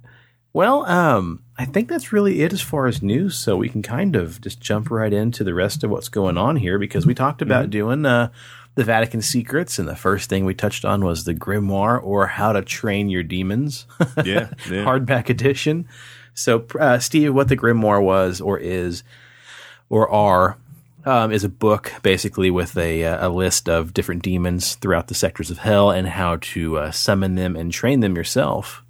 Well, 0.56 0.86
um, 0.86 1.42
I 1.58 1.66
think 1.66 1.86
that's 1.86 2.14
really 2.14 2.40
it 2.40 2.54
as 2.54 2.62
far 2.62 2.86
as 2.86 3.02
news. 3.02 3.36
So 3.36 3.58
we 3.58 3.68
can 3.68 3.82
kind 3.82 4.16
of 4.16 4.40
just 4.40 4.58
jump 4.58 4.90
right 4.90 5.12
into 5.12 5.44
the 5.44 5.52
rest 5.52 5.84
of 5.84 5.90
what's 5.90 6.08
going 6.08 6.38
on 6.38 6.56
here 6.56 6.78
because 6.78 7.04
we 7.04 7.12
talked 7.12 7.42
about 7.42 7.68
doing 7.68 8.06
uh, 8.06 8.30
the 8.74 8.82
Vatican 8.82 9.20
secrets, 9.20 9.78
and 9.78 9.86
the 9.86 9.94
first 9.94 10.30
thing 10.30 10.46
we 10.46 10.54
touched 10.54 10.86
on 10.86 11.04
was 11.04 11.24
the 11.24 11.34
grimoire 11.34 12.02
or 12.02 12.26
how 12.28 12.54
to 12.54 12.62
train 12.62 13.10
your 13.10 13.22
demons. 13.22 13.84
Yeah, 14.24 14.24
yeah. 14.64 14.82
hardback 14.82 15.28
edition. 15.28 15.88
So, 16.32 16.64
uh, 16.80 17.00
Steve, 17.00 17.34
what 17.34 17.48
the 17.48 17.56
grimoire 17.58 18.02
was 18.02 18.40
or 18.40 18.58
is 18.58 19.02
or 19.90 20.10
are 20.10 20.56
um, 21.04 21.32
is 21.32 21.44
a 21.44 21.50
book 21.50 21.92
basically 22.00 22.50
with 22.50 22.78
a, 22.78 23.04
uh, 23.04 23.28
a 23.28 23.30
list 23.30 23.68
of 23.68 23.92
different 23.92 24.22
demons 24.22 24.74
throughout 24.76 25.08
the 25.08 25.14
sectors 25.14 25.50
of 25.50 25.58
hell 25.58 25.90
and 25.90 26.08
how 26.08 26.38
to 26.40 26.78
uh, 26.78 26.90
summon 26.92 27.34
them 27.34 27.56
and 27.56 27.72
train 27.72 28.00
them 28.00 28.16
yourself. 28.16 28.82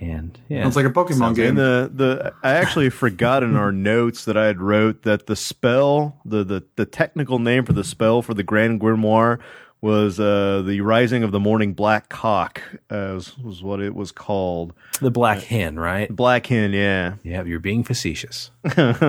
And 0.00 0.38
yeah, 0.48 0.62
Sounds 0.62 0.76
like 0.76 0.86
a 0.86 0.90
Pokemon 0.90 1.34
game. 1.34 1.48
And 1.48 1.58
the 1.58 1.90
the 1.92 2.32
I 2.42 2.52
actually 2.52 2.90
forgot 2.90 3.42
in 3.42 3.56
our 3.56 3.72
notes 3.92 4.24
that 4.26 4.36
I 4.36 4.46
had 4.46 4.60
wrote 4.60 5.02
that 5.02 5.26
the 5.26 5.34
spell 5.36 6.20
the 6.24 6.44
the 6.44 6.64
the 6.76 6.86
technical 6.86 7.38
name 7.38 7.64
for 7.64 7.72
the 7.72 7.84
spell 7.84 8.22
for 8.22 8.34
the 8.34 8.44
Grand 8.44 8.80
Grimoire 8.80 9.40
was 9.80 10.18
uh, 10.18 10.62
the 10.66 10.80
rising 10.80 11.22
of 11.22 11.30
the 11.30 11.38
morning 11.38 11.72
black 11.72 12.08
cock, 12.08 12.60
uh, 12.90 13.12
was, 13.14 13.38
was 13.38 13.62
what 13.62 13.80
it 13.80 13.94
was 13.94 14.10
called. 14.10 14.72
The 15.00 15.10
black 15.10 15.42
hen, 15.42 15.78
right? 15.78 16.14
Black 16.14 16.46
hen, 16.46 16.72
yeah. 16.72 17.14
Yeah, 17.22 17.44
you're 17.44 17.60
being 17.60 17.84
facetious. 17.84 18.50
Hell 18.64 19.04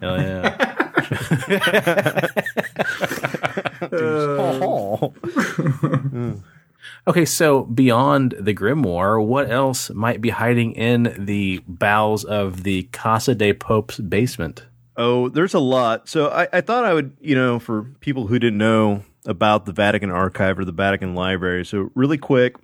yeah. 0.00 0.76
Okay, 7.10 7.24
so 7.24 7.64
beyond 7.64 8.36
the 8.38 8.54
grimoire, 8.54 9.20
what 9.20 9.50
else 9.50 9.90
might 9.90 10.20
be 10.20 10.30
hiding 10.30 10.74
in 10.74 11.12
the 11.18 11.60
bowels 11.66 12.24
of 12.24 12.62
the 12.62 12.84
Casa 12.92 13.34
de 13.34 13.52
Pope's 13.52 13.98
basement? 13.98 14.64
Oh, 14.96 15.28
there's 15.28 15.52
a 15.52 15.58
lot. 15.58 16.08
So 16.08 16.28
I, 16.28 16.46
I 16.52 16.60
thought 16.60 16.84
I 16.84 16.94
would, 16.94 17.16
you 17.20 17.34
know, 17.34 17.58
for 17.58 17.82
people 17.98 18.28
who 18.28 18.38
didn't 18.38 18.58
know 18.58 19.02
about 19.26 19.66
the 19.66 19.72
Vatican 19.72 20.12
Archive 20.12 20.56
or 20.56 20.64
the 20.64 20.70
Vatican 20.70 21.16
Library. 21.16 21.64
So 21.64 21.90
really 21.96 22.16
quick, 22.16 22.54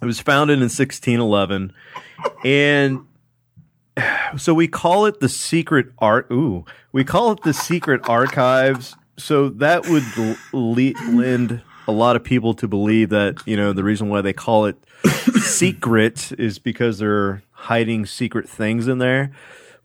it 0.00 0.06
was 0.06 0.20
founded 0.20 0.54
in 0.54 0.70
1611, 0.70 1.74
and 2.42 3.04
so 4.38 4.54
we 4.54 4.68
call 4.68 5.04
it 5.04 5.20
the 5.20 5.28
secret 5.28 5.88
art. 5.98 6.28
Ooh, 6.32 6.64
we 6.92 7.04
call 7.04 7.32
it 7.32 7.42
the 7.42 7.52
secret 7.52 8.08
archives. 8.08 8.96
So 9.18 9.50
that 9.50 9.86
would 9.86 10.04
l- 10.16 10.36
le- 10.54 10.94
lend 11.14 11.60
a 11.90 11.92
lot 11.92 12.16
of 12.16 12.24
people 12.24 12.54
to 12.54 12.68
believe 12.68 13.10
that 13.10 13.36
you 13.46 13.56
know 13.56 13.72
the 13.72 13.84
reason 13.84 14.08
why 14.08 14.20
they 14.20 14.32
call 14.32 14.66
it 14.66 14.76
secret 15.40 16.32
is 16.38 16.58
because 16.58 16.98
they're 16.98 17.42
hiding 17.50 18.06
secret 18.06 18.48
things 18.48 18.88
in 18.88 18.98
there. 18.98 19.32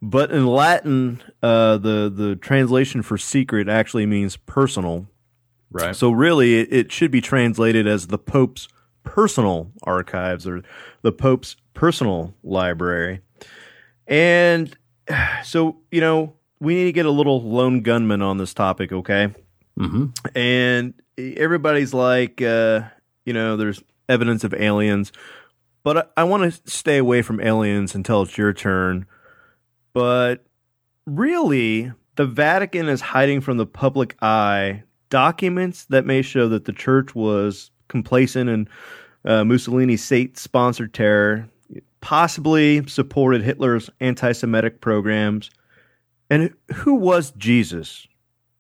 But 0.02 0.32
in 0.32 0.46
Latin, 0.46 1.22
uh, 1.41 1.78
the 1.78 2.12
the 2.13 2.36
translation 2.36 3.02
for 3.02 3.18
secret 3.18 3.68
actually 3.68 4.06
means 4.06 4.38
personal. 4.38 5.08
Right. 5.72 5.96
So 5.96 6.12
really, 6.12 6.60
it, 6.60 6.72
it 6.72 6.91
should 6.91 7.12
be 7.12 7.22
translated 7.22 7.88
as 7.88 8.08
the 8.08 8.18
Pope's 8.18 8.68
personal 9.04 9.72
archives 9.84 10.48
or 10.48 10.63
the 11.02 11.12
Pope's 11.12 11.56
personal 11.74 12.34
library. 12.44 13.22
And 14.08 14.76
so, 15.44 15.78
you 15.91 16.02
know, 16.02 16.34
we 16.60 16.76
need 16.76 16.86
to 16.86 16.91
get 16.91 17.06
a 17.06 17.12
little 17.12 17.41
lone 17.41 17.82
gunman 17.82 18.22
on 18.22 18.38
this 18.38 18.54
topic, 18.54 18.91
okay? 18.91 19.34
Hmm 19.78 20.06
And 20.34 20.94
everybody's 21.18 21.94
like, 21.94 22.42
uh, 22.42 22.82
you 23.26 23.34
know, 23.34 23.58
there's 23.58 23.84
evidence 24.08 24.44
of 24.44 24.54
aliens, 24.54 25.12
but 25.84 25.98
I, 25.98 26.22
I 26.22 26.24
want 26.24 26.44
to 26.44 26.72
stay 26.72 26.98
away 26.98 27.22
from 27.22 27.40
aliens 27.42 27.96
until 27.96 28.22
it's 28.22 28.38
your 28.38 28.54
turn. 28.54 29.06
But 29.94 30.46
really, 31.06 31.92
the 32.16 32.26
Vatican 32.26 32.88
is 32.88 33.02
hiding 33.02 33.42
from 33.42 33.58
the 33.58 33.66
public 33.66 34.16
eye 34.22 34.84
documents 35.10 35.86
that 35.86 36.06
may 36.06 36.22
show 36.22 36.48
that 36.50 36.66
the 36.66 36.74
church 36.74 37.16
was 37.16 37.72
complacent 37.88 38.50
in 38.50 38.68
uh, 39.26 39.44
Mussolini's 39.44 40.04
state 40.04 40.38
sponsored 40.38 40.94
terror, 40.94 41.50
possibly 42.02 42.86
supported 42.88 43.42
Hitler's 43.42 43.90
anti 44.00 44.32
Semitic 44.32 44.82
programs. 44.82 45.50
And 46.30 46.54
who 46.74 46.96
was 46.96 47.32
Jesus, 47.32 48.08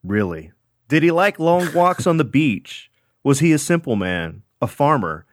really? 0.03 0.51
Did 0.87 1.03
he 1.03 1.11
like 1.11 1.39
long 1.39 1.73
walks 1.73 2.05
on 2.07 2.17
the 2.17 2.23
beach? 2.23 2.89
Was 3.23 3.39
he 3.39 3.51
a 3.53 3.57
simple 3.59 3.95
man, 3.95 4.43
a 4.61 4.67
farmer? 4.67 5.25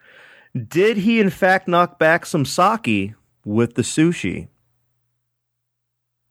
Did 0.56 0.98
he, 0.98 1.20
in 1.20 1.30
fact, 1.30 1.68
knock 1.68 1.98
back 1.98 2.26
some 2.26 2.44
sake 2.44 3.14
with 3.44 3.74
the 3.74 3.82
sushi? 3.82 4.48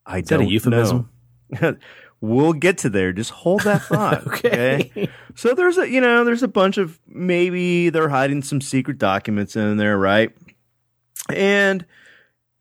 I 0.05 0.19
Is 0.19 0.27
that 0.29 0.35
a 0.35 0.37
don't 0.39 0.49
euphemism? 0.49 1.09
know. 1.61 1.77
we'll 2.21 2.53
get 2.53 2.79
to 2.79 2.89
there. 2.89 3.13
Just 3.13 3.31
hold 3.31 3.61
that 3.61 3.81
thought. 3.89 4.25
Okay. 4.27 4.91
okay. 4.95 5.09
So 5.35 5.53
there's 5.53 5.77
a 5.77 5.89
you 5.89 6.01
know 6.01 6.23
there's 6.23 6.43
a 6.43 6.47
bunch 6.47 6.77
of 6.77 6.99
maybe 7.07 7.89
they're 7.89 8.09
hiding 8.09 8.41
some 8.43 8.61
secret 8.61 8.97
documents 8.97 9.55
in 9.55 9.77
there, 9.77 9.97
right? 9.97 10.31
And 11.29 11.85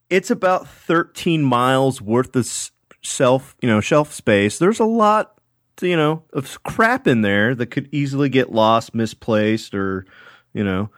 it's 0.08 0.30
about 0.30 0.68
13 0.68 1.42
miles 1.42 2.00
worth 2.02 2.34
of 2.36 2.70
self 3.02 3.56
you 3.62 3.68
know 3.68 3.80
shelf 3.80 4.12
space. 4.12 4.58
There's 4.58 4.80
a 4.80 4.84
lot 4.84 5.39
you 5.82 5.96
know 5.96 6.22
of 6.32 6.62
crap 6.62 7.06
in 7.06 7.22
there 7.22 7.54
that 7.54 7.66
could 7.66 7.88
easily 7.92 8.28
get 8.28 8.52
lost, 8.52 8.94
misplaced, 8.94 9.74
or 9.74 10.06
you 10.52 10.64
know 10.64 10.90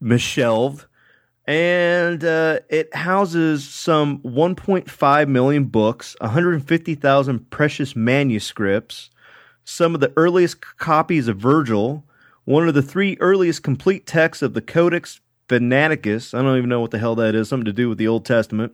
misshelved. 0.00 0.86
And 1.46 2.24
uh, 2.24 2.60
it 2.70 2.94
houses 2.94 3.68
some 3.68 4.20
1.5 4.20 5.28
million 5.28 5.64
books, 5.64 6.16
150,000 6.20 7.50
precious 7.50 7.94
manuscripts, 7.94 9.10
some 9.62 9.94
of 9.94 10.00
the 10.00 10.12
earliest 10.16 10.62
copies 10.78 11.28
of 11.28 11.36
Virgil, 11.36 12.04
one 12.44 12.66
of 12.66 12.72
the 12.72 12.82
three 12.82 13.18
earliest 13.20 13.62
complete 13.62 14.06
texts 14.06 14.42
of 14.42 14.54
the 14.54 14.62
Codex 14.62 15.20
Venaticus. 15.48 16.32
I 16.32 16.42
don't 16.42 16.56
even 16.56 16.70
know 16.70 16.80
what 16.80 16.92
the 16.92 16.98
hell 16.98 17.14
that 17.16 17.34
is, 17.34 17.50
something 17.50 17.66
to 17.66 17.72
do 17.72 17.90
with 17.90 17.98
the 17.98 18.08
Old 18.08 18.24
Testament. 18.24 18.72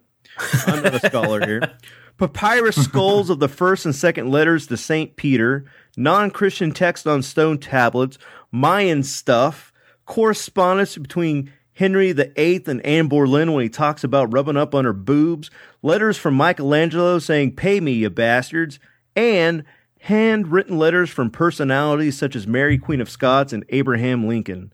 I'm 0.66 0.82
not 0.82 0.94
a 0.94 1.00
scholar 1.00 1.44
here. 1.44 1.72
Papyrus 2.20 2.76
skulls 2.84 3.30
of 3.30 3.40
the 3.40 3.48
first 3.48 3.86
and 3.86 3.94
second 3.94 4.30
letters 4.30 4.66
to 4.66 4.76
St. 4.76 5.16
Peter, 5.16 5.64
non 5.96 6.30
Christian 6.30 6.70
text 6.72 7.06
on 7.06 7.22
stone 7.22 7.58
tablets, 7.58 8.18
Mayan 8.52 9.02
stuff, 9.02 9.72
correspondence 10.04 10.96
between 10.98 11.50
Henry 11.72 12.12
VIII 12.12 12.64
and 12.66 12.84
Anne 12.84 13.08
Boleyn 13.08 13.52
when 13.52 13.62
he 13.62 13.70
talks 13.70 14.04
about 14.04 14.32
rubbing 14.32 14.58
up 14.58 14.74
on 14.74 14.84
her 14.84 14.92
boobs, 14.92 15.50
letters 15.82 16.18
from 16.18 16.34
Michelangelo 16.34 17.18
saying, 17.18 17.56
Pay 17.56 17.80
me, 17.80 17.92
you 17.92 18.10
bastards, 18.10 18.78
and 19.16 19.64
handwritten 20.00 20.78
letters 20.78 21.08
from 21.08 21.30
personalities 21.30 22.18
such 22.18 22.36
as 22.36 22.46
Mary, 22.46 22.76
Queen 22.76 23.00
of 23.00 23.08
Scots, 23.08 23.52
and 23.54 23.64
Abraham 23.70 24.28
Lincoln, 24.28 24.72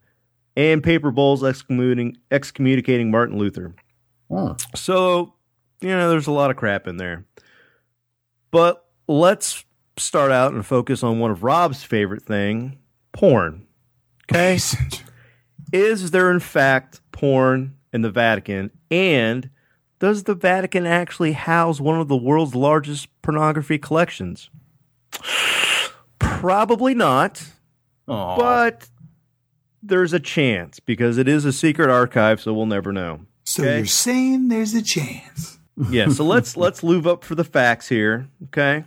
and 0.56 0.82
papal 0.82 1.12
bulls 1.12 1.44
excommunicating, 1.44 2.16
excommunicating 2.32 3.11
Martin 3.11 3.38
Luther. 3.38 3.74
So, 4.74 5.35
you 5.81 5.89
know, 5.91 6.09
there's 6.11 6.27
a 6.27 6.33
lot 6.33 6.51
of 6.51 6.57
crap 6.57 6.87
in 6.87 6.97
there. 6.97 7.25
But 8.51 8.85
let's 9.09 9.65
start 9.97 10.31
out 10.33 10.53
and 10.53 10.65
focus 10.65 11.03
on 11.03 11.19
one 11.19 11.31
of 11.31 11.43
Rob's 11.43 11.83
favorite 11.83 12.23
thing, 12.23 12.79
porn. 13.12 13.67
Okay? 14.31 14.59
Is 15.73 16.11
there 16.11 16.31
in 16.31 16.41
fact 16.41 17.01
porn 17.12 17.77
in 17.93 18.03
the 18.03 18.11
Vatican 18.11 18.71
and 18.91 19.51
does 19.99 20.25
the 20.25 20.35
Vatican 20.35 20.87
actually 20.87 21.33
house 21.33 21.81
one 21.81 21.99
of 21.99 22.09
the 22.09 22.17
world's 22.17 22.55
largest 22.55 23.09
pornography 23.23 23.79
collections? 23.79 24.51
Probably 26.19 26.95
not, 26.95 27.43
Aw. 28.09 28.37
but 28.37 28.89
there's 29.83 30.12
a 30.12 30.21
chance 30.21 30.81
because 30.81 31.19
it 31.19 31.29
is 31.29 31.45
a 31.45 31.53
secret 31.53 31.91
archive, 31.91 32.41
so 32.41 32.53
we'll 32.53 32.67
never 32.67 32.93
know. 32.93 33.21
So 33.45 33.62
Okay. 33.62 33.79
you're 33.79 33.87
saying 33.87 34.49
there's 34.49 34.75
a 34.75 34.83
chance. 34.83 35.56
Yeah, 35.91 36.09
so 36.09 36.25
let's 36.25 36.57
let's 36.57 36.83
move 36.83 37.07
up 37.07 37.25
for 37.25 37.35
the 37.35 37.45
facts 37.45 37.89
here, 37.89 38.29
okay? 38.45 38.85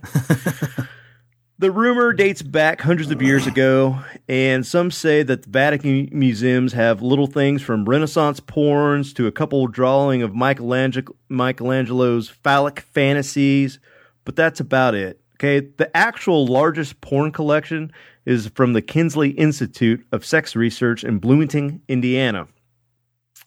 the 1.58 1.70
rumor 1.70 2.12
dates 2.12 2.42
back 2.42 2.80
hundreds 2.80 3.10
of 3.10 3.22
years 3.22 3.46
ago, 3.46 3.98
and 4.28 4.66
some 4.66 4.90
say 4.90 5.22
that 5.22 5.42
the 5.42 5.50
Vatican 5.50 6.08
museums 6.10 6.72
have 6.72 7.02
little 7.02 7.26
things 7.26 7.62
from 7.62 7.84
Renaissance 7.84 8.40
porns 8.40 9.14
to 9.14 9.26
a 9.26 9.32
couple 9.32 9.66
drawing 9.66 10.22
of 10.22 10.34
Michelangelo, 10.34 11.14
Michelangelo's 11.28 12.28
phallic 12.28 12.80
fantasies, 12.80 13.78
but 14.24 14.36
that's 14.36 14.60
about 14.60 14.94
it. 14.94 15.20
Okay, 15.36 15.60
the 15.60 15.94
actual 15.96 16.46
largest 16.46 17.00
porn 17.00 17.32
collection 17.32 17.92
is 18.26 18.48
from 18.48 18.74
the 18.74 18.82
Kinsey 18.82 19.30
Institute 19.30 20.04
of 20.12 20.24
Sex 20.24 20.54
Research 20.54 21.02
in 21.02 21.18
Bloomington, 21.18 21.80
Indiana. 21.88 22.46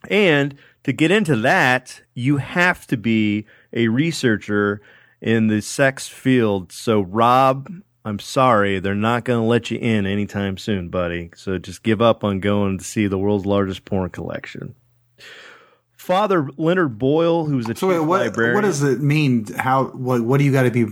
And 0.10 0.56
to 0.84 0.94
get 0.94 1.12
into 1.12 1.36
that, 1.38 2.02
you 2.14 2.38
have 2.38 2.86
to 2.88 2.98
be 2.98 3.46
a 3.72 3.88
researcher 3.88 4.82
in 5.22 5.48
the 5.48 5.62
sex 5.62 6.08
field. 6.08 6.72
So, 6.72 7.02
Rob, 7.02 7.70
I'm 8.06 8.20
sorry, 8.20 8.80
they're 8.80 8.94
not 8.96 9.24
going 9.24 9.40
to 9.42 9.48
let 9.48 9.72
you 9.72 9.78
in 9.80 10.06
anytime 10.06 10.58
soon, 10.58 10.90
buddy. 10.90 11.32
So 11.36 11.58
just 11.58 11.84
give 11.84 12.02
up 12.02 12.24
on 12.24 12.42
going 12.42 12.78
to 12.78 12.84
see 12.84 13.08
the 13.08 13.18
world's 13.18 13.46
largest 13.46 13.86
porn 13.86 14.10
collection. 14.10 14.76
Father 15.94 16.50
Leonard 16.58 17.00
Boyle, 17.00 17.46
who's 17.46 17.70
a 17.70 17.76
So 17.76 17.88
wait, 17.88 18.00
what 18.00 18.20
librarian. 18.20 18.56
what 18.56 18.62
does 18.62 18.84
it 18.84 19.00
mean? 19.00 19.46
How 19.54 19.86
what 19.86 20.22
what 20.22 20.38
do 20.40 20.44
you 20.44 20.52
got 20.52 20.64
to 20.64 20.72
be 20.72 20.86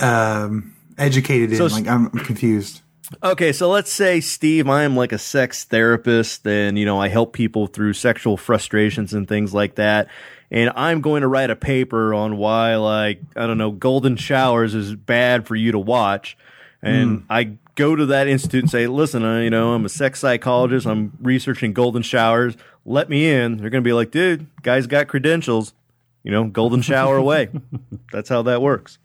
um, 0.00 0.74
educated 0.96 1.50
in? 1.52 1.58
So- 1.58 1.66
like 1.66 1.86
I'm, 1.86 2.06
I'm 2.06 2.24
confused. 2.24 2.80
Okay, 3.22 3.52
so 3.52 3.68
let's 3.70 3.92
say 3.92 4.20
Steve, 4.20 4.68
I 4.68 4.82
am 4.82 4.96
like 4.96 5.12
a 5.12 5.18
sex 5.18 5.64
therapist 5.64 6.46
and 6.46 6.78
you 6.78 6.84
know, 6.84 7.00
I 7.00 7.08
help 7.08 7.32
people 7.32 7.66
through 7.66 7.92
sexual 7.92 8.36
frustrations 8.36 9.14
and 9.14 9.28
things 9.28 9.54
like 9.54 9.76
that. 9.76 10.08
And 10.50 10.72
I'm 10.76 11.00
going 11.00 11.22
to 11.22 11.28
write 11.28 11.50
a 11.50 11.56
paper 11.56 12.14
on 12.14 12.36
why 12.36 12.76
like, 12.76 13.20
I 13.36 13.46
don't 13.46 13.58
know, 13.58 13.70
golden 13.70 14.16
showers 14.16 14.74
is 14.74 14.94
bad 14.94 15.46
for 15.46 15.54
you 15.54 15.72
to 15.72 15.78
watch. 15.78 16.36
And 16.82 17.24
I 17.28 17.56
go 17.74 17.94
to 17.94 18.06
that 18.06 18.28
institute 18.28 18.62
and 18.62 18.70
say, 18.70 18.86
"Listen, 18.86 19.24
uh, 19.24 19.38
you 19.38 19.50
know, 19.50 19.72
I'm 19.72 19.84
a 19.84 19.88
sex 19.88 20.20
psychologist. 20.20 20.86
I'm 20.86 21.16
researching 21.20 21.72
golden 21.72 22.02
showers. 22.02 22.56
Let 22.84 23.08
me 23.08 23.28
in." 23.28 23.58
They're 23.58 23.70
going 23.70 23.82
to 23.82 23.88
be 23.88 23.92
like, 23.92 24.10
"Dude, 24.10 24.46
guy's 24.62 24.86
got 24.86 25.08
credentials. 25.08 25.74
You 26.22 26.32
know, 26.32 26.44
golden 26.44 26.82
shower 26.82 27.16
away." 27.16 27.48
That's 28.12 28.28
how 28.28 28.42
that 28.42 28.62
works. 28.62 28.98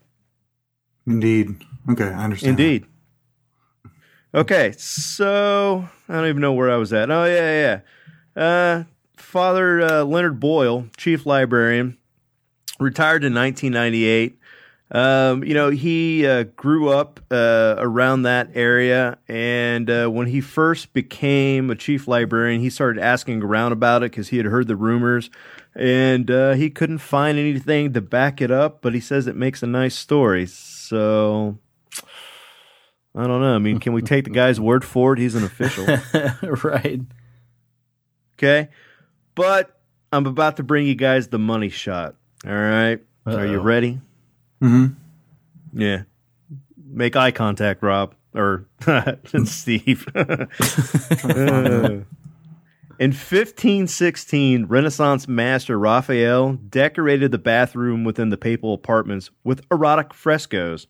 Indeed. 1.07 1.63
Okay, 1.89 2.05
I 2.05 2.23
understand. 2.23 2.51
Indeed. 2.51 2.85
Okay, 4.33 4.71
so 4.77 5.89
I 6.07 6.13
don't 6.13 6.27
even 6.27 6.41
know 6.41 6.53
where 6.53 6.71
I 6.71 6.77
was 6.77 6.93
at. 6.93 7.11
Oh 7.11 7.25
yeah, 7.25 7.81
yeah. 8.35 8.41
Uh, 8.41 8.83
Father 9.17 9.81
uh, 9.81 10.03
Leonard 10.03 10.39
Boyle, 10.39 10.87
chief 10.95 11.25
librarian, 11.25 11.97
retired 12.79 13.25
in 13.25 13.33
1998. 13.33 14.37
Um, 14.93 15.43
you 15.43 15.53
know, 15.53 15.69
he 15.69 16.25
uh, 16.25 16.43
grew 16.55 16.89
up 16.89 17.19
uh, 17.29 17.75
around 17.77 18.23
that 18.23 18.51
area, 18.55 19.17
and 19.27 19.89
uh, 19.89 20.07
when 20.07 20.27
he 20.27 20.39
first 20.39 20.93
became 20.93 21.69
a 21.69 21.75
chief 21.75 22.07
librarian, 22.07 22.61
he 22.61 22.69
started 22.69 23.01
asking 23.01 23.41
around 23.43 23.73
about 23.73 24.01
it 24.03 24.11
because 24.11 24.29
he 24.29 24.37
had 24.37 24.45
heard 24.45 24.67
the 24.67 24.75
rumors, 24.77 25.29
and 25.75 26.31
uh, 26.31 26.53
he 26.53 26.69
couldn't 26.69 26.99
find 26.99 27.37
anything 27.37 27.91
to 27.93 28.01
back 28.01 28.41
it 28.41 28.51
up. 28.51 28.81
But 28.81 28.93
he 28.93 29.01
says 29.01 29.27
it 29.27 29.35
makes 29.35 29.61
a 29.61 29.67
nice 29.67 29.95
story, 29.95 30.45
so 30.45 31.57
I 33.15 33.27
don't 33.27 33.41
know. 33.41 33.55
I 33.55 33.59
mean, 33.59 33.79
can 33.79 33.93
we 33.93 34.01
take 34.01 34.23
the 34.23 34.29
guy's 34.29 34.59
word 34.59 34.85
for 34.85 35.13
it? 35.13 35.19
He's 35.19 35.35
an 35.35 35.43
official. 35.43 35.85
right. 36.63 37.01
Okay. 38.37 38.69
But 39.35 39.77
I'm 40.11 40.25
about 40.25 40.57
to 40.57 40.63
bring 40.63 40.87
you 40.87 40.95
guys 40.95 41.27
the 41.27 41.39
money 41.39 41.69
shot. 41.69 42.15
All 42.45 42.53
right. 42.53 42.99
Are 43.25 43.45
you 43.45 43.59
ready? 43.59 43.99
Mm-hmm. 44.61 45.79
Yeah. 45.79 46.03
Make 46.77 47.15
eye 47.15 47.31
contact, 47.31 47.83
Rob. 47.83 48.15
Or 48.33 48.65
Steve. 49.45 50.07
Uh, 51.23 52.03
in 53.01 53.09
1516, 53.09 54.65
Renaissance 54.65 55.27
master 55.27 55.79
Raphael 55.79 56.53
decorated 56.53 57.31
the 57.31 57.39
bathroom 57.39 58.03
within 58.03 58.29
the 58.29 58.37
papal 58.37 58.75
apartments 58.75 59.31
with 59.43 59.65
erotic 59.71 60.13
frescoes. 60.13 60.85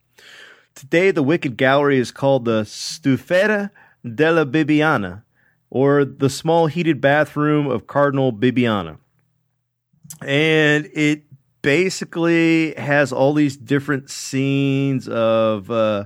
Today, 0.75 1.11
the 1.11 1.23
Wicked 1.23 1.57
Gallery 1.57 1.97
is 1.99 2.11
called 2.11 2.45
the 2.45 2.63
Stufetta 2.63 3.71
della 4.03 4.45
Bibbiena, 4.45 5.23
or 5.69 6.05
the 6.05 6.29
small 6.29 6.67
heated 6.67 6.99
bathroom 6.99 7.67
of 7.67 7.87
Cardinal 7.87 8.33
Bibbiena. 8.33 8.97
And 10.21 10.89
it 10.93 11.23
basically 11.61 12.73
has 12.75 13.13
all 13.13 13.33
these 13.33 13.55
different 13.55 14.09
scenes 14.09 15.07
of, 15.07 15.69
uh, 15.69 16.05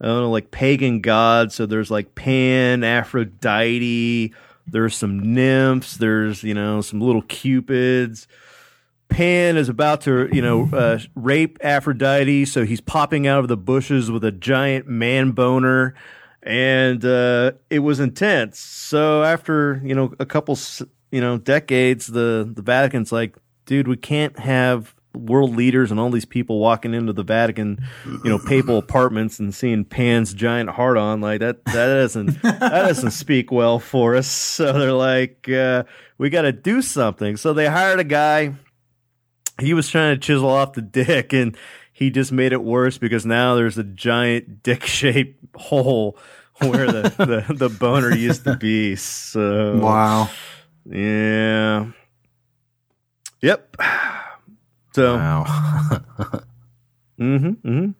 I 0.00 0.04
don't 0.04 0.22
know, 0.22 0.30
like 0.30 0.50
pagan 0.50 1.00
gods. 1.00 1.54
So 1.54 1.66
there's 1.66 1.90
like 1.90 2.14
Pan, 2.14 2.84
Aphrodite, 2.84 4.32
there's 4.66 4.96
some 4.96 5.34
nymphs, 5.34 5.96
there's, 5.96 6.42
you 6.42 6.54
know, 6.54 6.80
some 6.80 7.00
little 7.00 7.22
cupids. 7.22 8.28
Pan 9.08 9.56
is 9.56 9.68
about 9.68 10.02
to, 10.02 10.28
you 10.32 10.42
know, 10.42 10.68
uh, 10.72 10.98
rape 11.14 11.58
Aphrodite, 11.62 12.44
so 12.44 12.64
he's 12.64 12.80
popping 12.80 13.26
out 13.26 13.40
of 13.40 13.48
the 13.48 13.56
bushes 13.56 14.10
with 14.10 14.24
a 14.24 14.32
giant 14.32 14.86
man 14.86 15.30
boner, 15.30 15.94
and 16.42 17.04
uh, 17.04 17.52
it 17.70 17.80
was 17.80 18.00
intense. 18.00 18.58
So 18.58 19.22
after 19.22 19.80
you 19.84 19.94
know 19.94 20.14
a 20.18 20.26
couple, 20.26 20.58
you 21.10 21.20
know, 21.20 21.38
decades, 21.38 22.06
the 22.08 22.50
the 22.52 22.62
Vatican's 22.62 23.12
like, 23.12 23.36
dude, 23.64 23.88
we 23.88 23.96
can't 23.96 24.38
have 24.38 24.94
world 25.16 25.56
leaders 25.56 25.90
and 25.90 25.98
all 25.98 26.10
these 26.10 26.24
people 26.24 26.58
walking 26.58 26.94
into 26.94 27.12
the 27.12 27.22
Vatican, 27.22 27.82
you 28.04 28.30
know, 28.30 28.38
papal 28.38 28.78
apartments 28.86 29.38
and 29.38 29.54
seeing 29.54 29.84
Pan's 29.84 30.34
giant 30.34 30.70
heart 30.70 30.96
on 30.96 31.20
like 31.20 31.40
that. 31.40 31.64
That 31.64 31.86
doesn't 31.86 32.42
that 32.42 32.60
doesn't 32.60 33.10
speak 33.12 33.50
well 33.50 33.78
for 33.78 34.16
us. 34.16 34.26
So 34.28 34.72
they're 34.72 34.92
like, 34.92 35.48
uh, 35.48 35.84
we 36.18 36.30
got 36.30 36.42
to 36.42 36.52
do 36.52 36.82
something. 36.82 37.36
So 37.36 37.52
they 37.52 37.66
hired 37.66 38.00
a 38.00 38.04
guy 38.04 38.54
he 39.60 39.74
was 39.74 39.88
trying 39.88 40.14
to 40.14 40.20
chisel 40.20 40.48
off 40.48 40.72
the 40.74 40.82
dick 40.82 41.32
and 41.32 41.56
he 41.92 42.10
just 42.10 42.30
made 42.32 42.52
it 42.52 42.62
worse 42.62 42.98
because 42.98 43.24
now 43.24 43.54
there's 43.54 43.78
a 43.78 43.84
giant 43.84 44.62
dick 44.62 44.84
shaped 44.84 45.42
hole 45.56 46.18
where 46.58 46.86
the, 46.86 47.02
the, 47.48 47.54
the 47.54 47.68
boner 47.68 48.14
used 48.14 48.44
to 48.44 48.56
be. 48.56 48.96
So 48.96 49.78
Wow. 49.78 50.28
yeah. 50.84 51.86
Yep. 53.40 53.76
So 54.94 55.16
Wow. 55.16 55.44
Mm-hmm, 57.18 57.50
hmm 57.66 57.90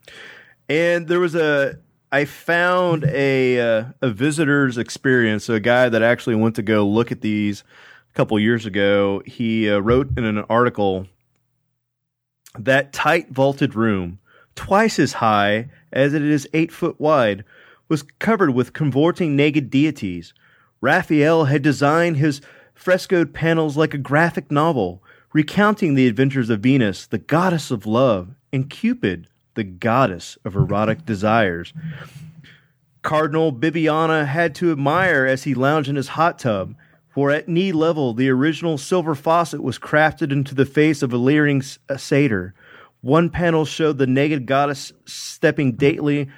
And 0.69 1.09
there 1.09 1.21
was 1.21 1.35
a 1.35 1.79
I 2.13 2.27
found 2.27 3.05
a 3.05 3.59
uh, 3.61 3.85
a 4.03 4.11
visitor's 4.11 4.77
experience. 4.77 5.45
So 5.45 5.55
a 5.55 5.61
guy 5.61 5.89
that 5.89 6.03
actually 6.03 6.35
went 6.37 6.55
to 6.57 6.63
go 6.63 6.87
look 6.87 7.11
at 7.11 7.23
these 7.23 7.65
a 8.11 8.15
couple 8.15 8.39
years 8.39 8.67
ago. 8.67 9.23
He 9.25 9.71
uh, 9.71 9.79
wrote 9.79 10.17
in 10.19 10.25
an 10.25 10.39
article 10.51 11.07
that 12.59 12.93
tight 12.93 13.31
vaulted 13.31 13.75
room, 13.75 14.19
twice 14.55 14.99
as 14.99 15.15
high 15.15 15.69
as 15.93 16.15
it 16.15 16.23
is 16.23 16.49
eight 16.53 16.73
foot 16.73 17.01
wide, 17.01 17.45
was 17.89 18.03
covered 18.19 18.51
with 18.51 18.73
convorting 18.73 19.37
naked 19.37 19.71
deities. 19.71 20.35
Raphael 20.81 21.45
had 21.45 21.63
designed 21.63 22.17
his 22.17 22.41
frescoed 22.75 23.33
panels 23.33 23.77
like 23.77 23.95
a 23.95 23.99
graphic 23.99 24.51
novel, 24.51 25.03
recounting 25.33 25.95
the 25.95 26.07
adventures 26.07 26.51
of 26.51 26.61
Venus, 26.61 27.07
the 27.07 27.19
goddess 27.19 27.71
of 27.71 27.87
love, 27.87 28.35
and 28.53 28.71
Cupid, 28.71 29.29
the 29.55 29.65
goddess 29.65 30.39
of 30.45 30.55
erotic 30.55 31.05
desires. 31.05 31.73
Cardinal 33.03 33.53
Bibbiena 33.53 34.27
had 34.27 34.55
to 34.57 34.73
admire 34.73 35.25
as 35.27 35.45
he 35.45 35.55
lounged 35.55 35.89
in 35.89 35.97
his 35.97 36.09
hot 36.09 36.39
tub, 36.39 36.75
for 37.17 37.31
at 37.31 37.49
knee 37.49 37.73
level 37.73 38.13
the 38.13 38.29
original 38.29 38.77
silver 38.77 39.15
faucet 39.15 39.63
was 39.63 39.79
crafted 39.79 40.31
into 40.31 40.55
the 40.55 40.67
face 40.67 41.03
of 41.03 41.15
a 41.15 41.17
leering 41.17 41.63
satyr. 41.63 42.53
One 43.01 43.31
panel 43.31 43.65
showed 43.65 43.97
the 43.97 44.07
naked 44.07 44.45
goddess 44.45 44.93
stepping 45.07 45.77
daintily 45.77 46.29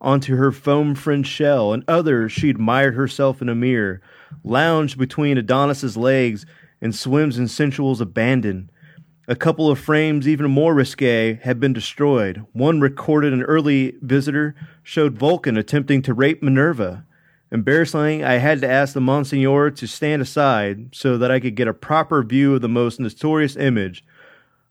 onto 0.00 0.36
her 0.36 0.52
foam 0.52 0.94
fringed 0.94 1.28
shell, 1.28 1.72
and 1.72 1.82
others 1.88 2.30
she 2.30 2.50
admired 2.50 2.94
herself 2.94 3.42
in 3.42 3.48
a 3.48 3.54
mirror, 3.56 4.00
lounged 4.44 4.96
between 4.96 5.38
Adonis's 5.38 5.96
legs, 5.96 6.46
and 6.80 6.94
swims 6.94 7.36
in 7.36 7.48
sensual's 7.48 8.00
abandon. 8.00 8.70
A 9.26 9.34
couple 9.34 9.68
of 9.68 9.80
frames, 9.80 10.28
even 10.28 10.48
more 10.48 10.72
risque, 10.72 11.40
had 11.42 11.58
been 11.58 11.72
destroyed. 11.72 12.44
One 12.52 12.80
recorded 12.80 13.32
an 13.32 13.42
early 13.42 13.96
visitor 14.02 14.54
showed 14.84 15.18
Vulcan 15.18 15.56
attempting 15.56 16.00
to 16.02 16.14
rape 16.14 16.44
Minerva. 16.44 17.04
Embarrassingly, 17.50 18.22
I 18.22 18.34
had 18.34 18.60
to 18.60 18.70
ask 18.70 18.92
the 18.92 19.00
Monsignor 19.00 19.70
to 19.70 19.86
stand 19.86 20.20
aside 20.20 20.94
so 20.94 21.16
that 21.16 21.30
I 21.30 21.40
could 21.40 21.54
get 21.54 21.68
a 21.68 21.74
proper 21.74 22.22
view 22.22 22.54
of 22.54 22.60
the 22.60 22.68
most 22.68 23.00
notorious 23.00 23.56
image 23.56 24.04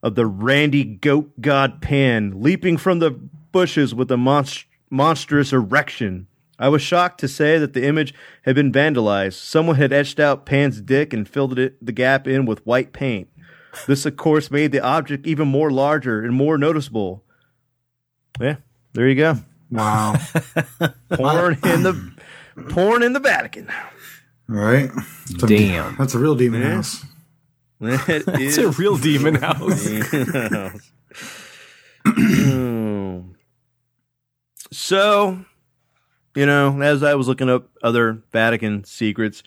of 0.03 0.15
the 0.15 0.27
randy 0.27 0.83
goat 0.83 1.41
god 1.41 1.81
Pan 1.81 2.41
leaping 2.41 2.77
from 2.77 2.99
the 2.99 3.09
bushes 3.09 3.95
with 3.95 4.11
a 4.11 4.15
monst- 4.15 4.65
monstrous 4.91 5.51
erection. 5.51 6.27
I 6.59 6.69
was 6.69 6.81
shocked 6.81 7.19
to 7.21 7.27
say 7.27 7.57
that 7.57 7.73
the 7.73 7.83
image 7.83 8.13
had 8.43 8.55
been 8.55 8.71
vandalized. 8.71 9.33
Someone 9.33 9.75
had 9.75 9.93
etched 9.93 10.19
out 10.19 10.45
Pan's 10.45 10.81
dick 10.81 11.13
and 11.13 11.27
filled 11.27 11.57
it, 11.57 11.83
the 11.83 11.91
gap 11.91 12.27
in 12.27 12.45
with 12.45 12.65
white 12.65 12.93
paint. 12.93 13.27
This, 13.85 14.05
of 14.05 14.17
course, 14.17 14.49
made 14.49 14.71
the 14.71 14.79
object 14.79 15.27
even 15.27 15.47
more 15.47 15.71
larger 15.71 16.21
and 16.21 16.33
more 16.33 16.57
noticeable. 16.57 17.23
Yeah, 18.39 18.57
there 18.93 19.07
you 19.07 19.15
go. 19.15 19.37
Wow. 19.69 20.15
Porn 21.11 21.59
in 21.63 21.83
the 21.83 22.11
porn 22.69 23.03
in 23.03 23.13
the 23.13 23.19
Vatican. 23.19 23.69
right? 24.47 24.89
It's 25.29 25.43
a- 25.43 25.47
Damn. 25.47 25.95
That's 25.97 26.13
a 26.15 26.19
real 26.19 26.35
demon 26.35 26.61
Yeah. 26.61 26.75
house. 26.75 27.03
It 27.79 28.23
It's 28.27 28.57
a 28.57 28.69
real 28.69 28.97
demon 28.97 29.35
house. 29.41 29.87
So, 34.71 35.39
you 36.35 36.45
know, 36.45 36.81
as 36.81 37.01
I 37.03 37.15
was 37.15 37.27
looking 37.27 37.49
up 37.49 37.69
other 37.81 38.21
Vatican 38.33 38.83
secrets, 38.83 39.41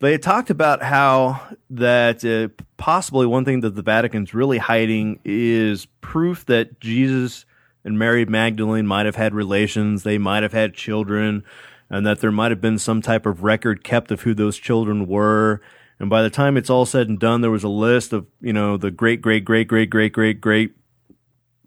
they 0.00 0.18
talked 0.18 0.50
about 0.50 0.82
how 0.82 1.40
that 1.70 2.24
uh, 2.24 2.48
possibly 2.76 3.26
one 3.26 3.44
thing 3.44 3.60
that 3.60 3.76
the 3.76 3.82
Vatican's 3.82 4.34
really 4.34 4.58
hiding 4.58 5.20
is 5.24 5.86
proof 6.00 6.44
that 6.46 6.80
Jesus 6.80 7.46
and 7.84 7.98
Mary 7.98 8.24
Magdalene 8.24 8.86
might 8.86 9.06
have 9.06 9.14
had 9.16 9.34
relations, 9.34 10.02
they 10.02 10.18
might 10.18 10.42
have 10.42 10.52
had 10.52 10.74
children, 10.74 11.44
and 11.88 12.06
that 12.06 12.20
there 12.20 12.32
might 12.32 12.50
have 12.50 12.60
been 12.60 12.78
some 12.78 13.02
type 13.02 13.26
of 13.26 13.42
record 13.42 13.84
kept 13.84 14.10
of 14.10 14.22
who 14.22 14.34
those 14.34 14.56
children 14.56 15.06
were. 15.06 15.60
And 15.98 16.10
by 16.10 16.22
the 16.22 16.30
time 16.30 16.56
it's 16.56 16.70
all 16.70 16.86
said 16.86 17.08
and 17.08 17.18
done, 17.18 17.40
there 17.40 17.50
was 17.50 17.64
a 17.64 17.68
list 17.68 18.12
of, 18.12 18.26
you 18.40 18.52
know, 18.52 18.76
the 18.76 18.90
great, 18.90 19.20
great, 19.20 19.44
great, 19.44 19.68
great, 19.68 19.90
great, 19.90 20.12
great, 20.12 20.40
great 20.40 20.72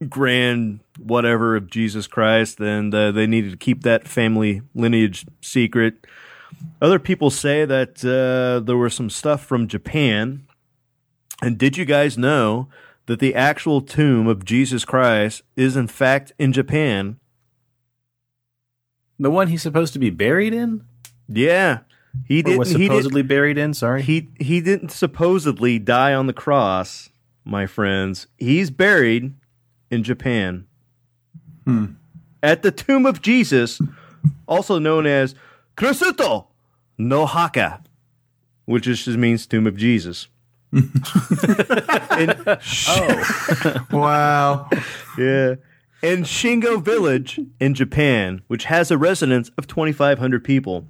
grand 0.08 0.80
whatever 0.98 1.56
of 1.56 1.70
Jesus 1.70 2.08
Christ, 2.08 2.60
and 2.60 2.94
uh, 2.94 3.12
they 3.12 3.28
needed 3.28 3.52
to 3.52 3.58
keep 3.58 3.84
that 3.84 4.08
family 4.08 4.62
lineage 4.74 5.26
secret. 5.42 6.06
Other 6.82 7.00
people 7.00 7.30
say 7.30 7.66
that 7.66 8.04
uh, 8.04 8.66
there 8.66 8.78
was 8.78 8.94
some 8.94 9.10
stuff 9.10 9.46
from 9.46 9.68
Japan. 9.68 10.46
And 11.42 11.58
did 11.58 11.78
you 11.78 11.86
guys 11.86 12.18
know 12.18 12.68
that 13.06 13.20
the 13.20 13.36
actual 13.36 13.82
tomb 13.82 14.28
of 14.28 14.46
Jesus 14.46 14.84
Christ 14.84 15.42
is 15.56 15.76
in 15.76 15.88
fact 15.88 16.34
in 16.38 16.52
Japan? 16.52 17.20
The 19.20 19.30
one 19.30 19.48
he's 19.48 19.62
supposed 19.62 19.94
to 19.94 20.00
be 20.00 20.10
buried 20.10 20.54
in? 20.54 20.84
Yeah, 21.28 21.80
he 22.26 22.42
didn't. 22.42 22.60
was 22.60 22.70
he 22.70 22.78
didn't- 22.78 22.88
supposedly 22.92 23.22
buried 23.22 23.58
in? 23.58 23.74
Sorry. 23.74 24.02
He 24.02 24.30
he 24.40 24.62
didn't 24.62 24.90
supposedly 24.90 25.78
die 25.80 26.14
on 26.14 26.28
the 26.28 26.34
cross, 26.34 27.10
my 27.44 27.66
friends. 27.68 28.28
He's 28.38 28.70
buried 28.72 29.34
in 29.92 30.04
Japan. 30.04 30.66
Hmm. 31.66 31.86
at 32.42 32.64
the 32.64 32.72
tomb 32.72 33.06
of 33.06 33.22
Jesus, 33.22 33.80
also 34.48 34.80
known 34.80 35.06
as 35.06 35.36
Kirisuto 35.78 36.48
no 36.98 37.26
Haka, 37.26 37.82
which 38.66 38.86
just 38.86 39.08
means 39.10 39.46
tomb 39.46 39.68
of 39.68 39.76
Jesus. 39.76 40.28
And- 40.72 42.38
oh. 42.88 43.86
Wow. 43.92 44.70
Yeah. 45.18 45.56
In 46.02 46.24
Shingo 46.24 46.82
Village 46.82 47.40
in 47.60 47.74
Japan, 47.74 48.42
which 48.48 48.66
has 48.66 48.90
a 48.90 48.98
residence 48.98 49.52
of 49.58 49.68
2,500 49.68 50.44
people, 50.44 50.88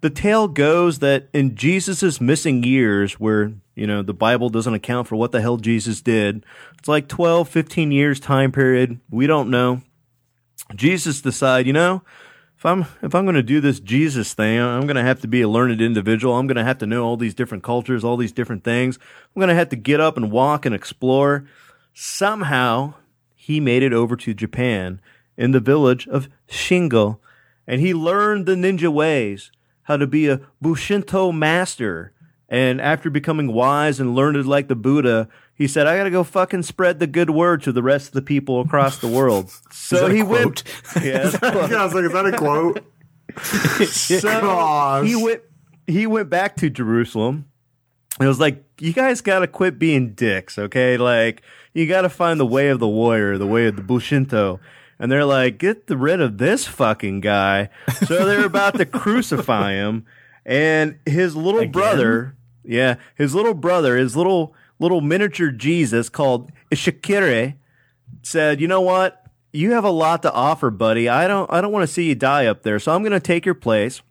the 0.00 0.10
tale 0.10 0.48
goes 0.48 0.98
that 0.98 1.28
in 1.32 1.54
Jesus' 1.54 2.20
missing 2.20 2.64
years, 2.64 3.20
where, 3.20 3.52
you 3.76 3.86
know, 3.86 4.02
the 4.02 4.14
Bible 4.14 4.48
doesn't 4.48 4.74
account 4.74 5.06
for 5.06 5.16
what 5.16 5.30
the 5.30 5.40
hell 5.40 5.56
Jesus 5.56 6.00
did, 6.00 6.44
it's 6.78 6.88
like 6.88 7.06
12, 7.06 7.48
15 7.48 7.92
years 7.92 8.18
time 8.18 8.50
period. 8.50 8.98
We 9.08 9.28
don't 9.28 9.50
know. 9.50 9.82
Jesus 10.74 11.20
decide, 11.20 11.66
you 11.66 11.72
know, 11.72 12.02
if 12.56 12.66
I'm 12.66 12.86
if 13.02 13.14
I'm 13.14 13.24
going 13.24 13.36
to 13.36 13.42
do 13.42 13.60
this 13.60 13.80
Jesus 13.80 14.34
thing, 14.34 14.60
I'm 14.60 14.82
going 14.82 14.96
to 14.96 15.02
have 15.02 15.20
to 15.22 15.28
be 15.28 15.42
a 15.42 15.48
learned 15.48 15.80
individual. 15.80 16.36
I'm 16.36 16.46
going 16.46 16.56
to 16.56 16.64
have 16.64 16.78
to 16.78 16.86
know 16.86 17.04
all 17.04 17.16
these 17.16 17.34
different 17.34 17.64
cultures, 17.64 18.04
all 18.04 18.16
these 18.16 18.32
different 18.32 18.64
things. 18.64 18.98
I'm 18.98 19.40
going 19.40 19.48
to 19.48 19.54
have 19.54 19.70
to 19.70 19.76
get 19.76 20.00
up 20.00 20.16
and 20.16 20.30
walk 20.30 20.66
and 20.66 20.74
explore. 20.74 21.46
Somehow, 21.94 22.94
he 23.50 23.58
made 23.58 23.82
it 23.82 23.92
over 23.92 24.14
to 24.14 24.32
Japan 24.32 25.00
in 25.36 25.50
the 25.50 25.58
village 25.58 26.06
of 26.06 26.28
Shingo, 26.48 27.18
and 27.66 27.80
he 27.80 27.92
learned 27.92 28.46
the 28.46 28.54
ninja 28.54 28.92
ways, 28.92 29.50
how 29.82 29.96
to 29.96 30.06
be 30.06 30.28
a 30.28 30.40
Bushinto 30.62 31.34
master. 31.34 32.12
And 32.48 32.80
after 32.80 33.10
becoming 33.10 33.52
wise 33.52 33.98
and 33.98 34.14
learned 34.14 34.46
like 34.46 34.68
the 34.68 34.76
Buddha, 34.76 35.28
he 35.52 35.66
said, 35.66 35.86
"I 35.88 35.96
got 35.96 36.04
to 36.04 36.10
go 36.10 36.22
fucking 36.24 36.62
spread 36.62 37.00
the 37.00 37.06
good 37.08 37.30
word 37.30 37.62
to 37.62 37.72
the 37.72 37.82
rest 37.82 38.08
of 38.08 38.12
the 38.14 38.22
people 38.22 38.60
across 38.60 38.98
the 38.98 39.08
world." 39.08 39.52
So 39.72 40.08
he 40.08 40.22
went. 40.22 40.62
Yeah, 41.02 41.28
that's 41.28 41.34
a 41.34 41.38
quote. 41.50 41.70
Yeah, 41.70 41.80
I 41.80 41.84
was 41.84 41.94
like, 41.94 42.04
is 42.04 42.12
that 42.12 42.26
a 42.26 42.36
quote? 42.36 42.84
So 43.88 44.20
Gosh. 44.20 45.06
he 45.06 45.16
went 45.16 45.42
he 45.88 46.06
went 46.06 46.30
back 46.30 46.54
to 46.56 46.70
Jerusalem. 46.70 47.46
It 48.20 48.26
was 48.26 48.38
like, 48.38 48.62
you 48.78 48.92
guys 48.92 49.20
gotta 49.20 49.46
quit 49.46 49.78
being 49.78 50.12
dicks, 50.12 50.58
okay? 50.58 50.96
Like, 50.98 51.42
you 51.72 51.86
gotta 51.86 52.10
find 52.10 52.38
the 52.38 52.46
way 52.46 52.68
of 52.68 52.78
the 52.78 52.88
warrior, 52.88 53.38
the 53.38 53.46
way 53.46 53.66
of 53.66 53.76
the 53.76 53.82
Bushinto. 53.82 54.60
And 54.98 55.10
they're 55.10 55.24
like, 55.24 55.56
get 55.56 55.86
the 55.86 55.96
rid 55.96 56.20
of 56.20 56.36
this 56.36 56.66
fucking 56.66 57.20
guy. 57.20 57.70
So 58.06 58.26
they're 58.26 58.44
about 58.44 58.76
to 58.76 58.84
crucify 58.84 59.72
him. 59.72 60.04
And 60.44 60.98
his 61.06 61.34
little 61.34 61.60
Again? 61.60 61.72
brother, 61.72 62.36
yeah, 62.64 62.96
his 63.14 63.34
little 63.34 63.54
brother, 63.54 63.96
his 63.96 64.14
little 64.16 64.54
little 64.78 65.00
miniature 65.00 65.50
Jesus 65.50 66.08
called 66.08 66.50
Ishikire, 66.70 67.54
said, 68.22 68.60
"You 68.60 68.68
know 68.68 68.80
what? 68.80 69.24
You 69.52 69.72
have 69.72 69.84
a 69.84 69.90
lot 69.90 70.22
to 70.22 70.32
offer, 70.32 70.70
buddy. 70.70 71.08
I 71.08 71.26
don't 71.26 71.50
I 71.52 71.60
don't 71.60 71.72
want 71.72 71.82
to 71.86 71.92
see 71.92 72.08
you 72.08 72.14
die 72.14 72.46
up 72.46 72.62
there. 72.62 72.78
So 72.78 72.92
I'm 72.94 73.02
going 73.02 73.12
to 73.12 73.20
take 73.20 73.46
your 73.46 73.54
place." 73.54 74.02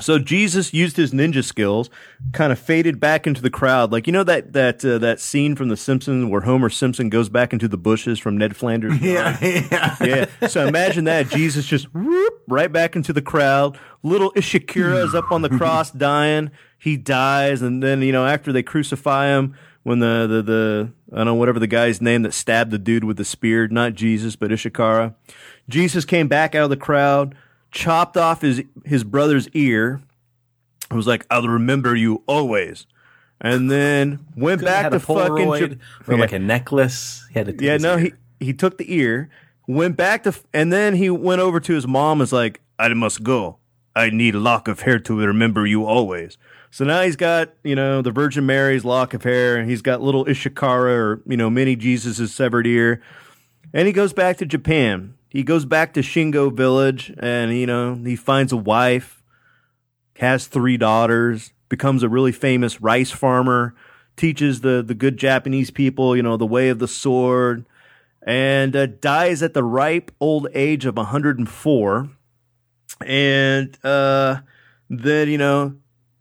So 0.00 0.18
Jesus 0.18 0.72
used 0.72 0.96
his 0.96 1.12
ninja 1.12 1.44
skills, 1.44 1.90
kind 2.32 2.52
of 2.52 2.58
faded 2.58 3.00
back 3.00 3.26
into 3.26 3.40
the 3.40 3.50
crowd, 3.50 3.92
like 3.92 4.06
you 4.06 4.12
know 4.12 4.24
that 4.24 4.52
that 4.52 4.84
uh, 4.84 4.98
that 4.98 5.20
scene 5.20 5.56
from 5.56 5.68
The 5.68 5.76
Simpsons 5.76 6.30
where 6.30 6.42
Homer 6.42 6.70
Simpson 6.70 7.08
goes 7.08 7.28
back 7.28 7.52
into 7.52 7.68
the 7.68 7.76
bushes 7.76 8.18
from 8.18 8.36
Ned 8.36 8.56
Flanders. 8.56 8.98
yeah, 9.00 9.38
yeah. 9.40 9.96
yeah. 10.00 10.48
So 10.48 10.66
imagine 10.66 11.04
that 11.04 11.28
Jesus 11.28 11.66
just 11.66 11.92
whoop, 11.94 12.42
right 12.48 12.72
back 12.72 12.96
into 12.96 13.12
the 13.12 13.22
crowd. 13.22 13.78
Little 14.02 14.32
Ishikura 14.32 15.04
is 15.04 15.14
up 15.14 15.30
on 15.30 15.42
the 15.42 15.50
cross 15.50 15.90
dying. 15.92 16.50
He 16.78 16.96
dies, 16.96 17.62
and 17.62 17.82
then 17.82 18.02
you 18.02 18.12
know 18.12 18.26
after 18.26 18.52
they 18.52 18.62
crucify 18.62 19.28
him, 19.28 19.54
when 19.84 20.00
the 20.00 20.26
the 20.26 20.42
the 20.42 20.92
I 21.12 21.18
don't 21.18 21.26
know 21.26 21.34
whatever 21.34 21.60
the 21.60 21.66
guy's 21.66 22.00
name 22.00 22.22
that 22.22 22.34
stabbed 22.34 22.70
the 22.70 22.78
dude 22.78 23.04
with 23.04 23.16
the 23.16 23.24
spear, 23.24 23.68
not 23.68 23.94
Jesus 23.94 24.34
but 24.34 24.50
Ishikara. 24.50 25.14
Jesus 25.68 26.04
came 26.04 26.28
back 26.28 26.54
out 26.54 26.64
of 26.64 26.70
the 26.70 26.76
crowd, 26.76 27.34
chopped 27.74 28.16
off 28.16 28.40
his 28.40 28.62
his 28.84 29.04
brother's 29.04 29.48
ear. 29.50 30.00
It 30.90 30.94
was 30.94 31.06
like 31.06 31.26
I'll 31.30 31.46
remember 31.48 31.94
you 31.96 32.22
always, 32.26 32.86
and 33.40 33.70
then 33.70 34.24
went 34.36 34.62
back 34.62 34.90
to 34.92 35.00
fucking. 35.00 35.16
Polaroid 35.46 35.78
or 36.08 36.14
Yeah. 36.14 36.20
like 36.20 36.32
a 36.32 36.38
necklace. 36.38 37.26
He 37.32 37.38
had 37.38 37.46
take 37.46 37.60
Yeah, 37.60 37.76
no, 37.78 37.94
ear. 37.94 37.98
he 38.38 38.46
he 38.46 38.52
took 38.52 38.78
the 38.78 38.94
ear, 38.94 39.28
went 39.66 39.96
back 39.96 40.22
to, 40.24 40.32
and 40.52 40.72
then 40.72 40.94
he 40.94 41.10
went 41.10 41.40
over 41.40 41.58
to 41.60 41.74
his 41.74 41.86
mom. 41.86 42.12
and 42.12 42.20
Was 42.20 42.32
like, 42.32 42.60
I 42.78 42.88
must 42.94 43.22
go. 43.22 43.58
I 43.96 44.10
need 44.10 44.34
a 44.34 44.40
lock 44.40 44.66
of 44.68 44.80
hair 44.80 44.98
to 44.98 45.16
remember 45.16 45.66
you 45.66 45.84
always. 45.86 46.36
So 46.70 46.84
now 46.84 47.02
he's 47.02 47.16
got 47.16 47.54
you 47.64 47.74
know 47.74 48.02
the 48.02 48.10
Virgin 48.10 48.46
Mary's 48.46 48.84
lock 48.84 49.14
of 49.14 49.22
hair, 49.24 49.56
and 49.56 49.68
he's 49.68 49.82
got 49.82 50.00
little 50.02 50.24
Ishikara 50.26 50.96
or 50.96 51.22
you 51.26 51.36
know 51.36 51.50
mini 51.50 51.76
Jesus's 51.76 52.32
severed 52.34 52.66
ear, 52.66 53.00
and 53.72 53.86
he 53.86 53.92
goes 53.92 54.12
back 54.12 54.36
to 54.38 54.46
Japan. 54.46 55.14
He 55.34 55.42
goes 55.42 55.64
back 55.64 55.94
to 55.94 56.00
Shingo 56.00 56.56
Village, 56.56 57.12
and 57.18 57.52
you 57.52 57.66
know 57.66 57.96
he 57.96 58.14
finds 58.14 58.52
a 58.52 58.56
wife, 58.56 59.20
has 60.14 60.46
three 60.46 60.76
daughters, 60.76 61.52
becomes 61.68 62.04
a 62.04 62.08
really 62.08 62.30
famous 62.30 62.80
rice 62.80 63.10
farmer, 63.10 63.74
teaches 64.16 64.60
the 64.60 64.80
the 64.80 64.94
good 64.94 65.16
Japanese 65.16 65.72
people, 65.72 66.14
you 66.14 66.22
know, 66.22 66.36
the 66.36 66.46
way 66.46 66.68
of 66.68 66.78
the 66.78 66.86
sword, 66.86 67.66
and 68.24 68.76
uh, 68.76 68.86
dies 68.86 69.42
at 69.42 69.54
the 69.54 69.64
ripe 69.64 70.12
old 70.20 70.46
age 70.54 70.86
of 70.86 70.96
104. 70.96 72.10
And 73.04 73.76
uh, 73.84 74.40
then 74.88 75.28
you 75.28 75.38
know, 75.38 75.74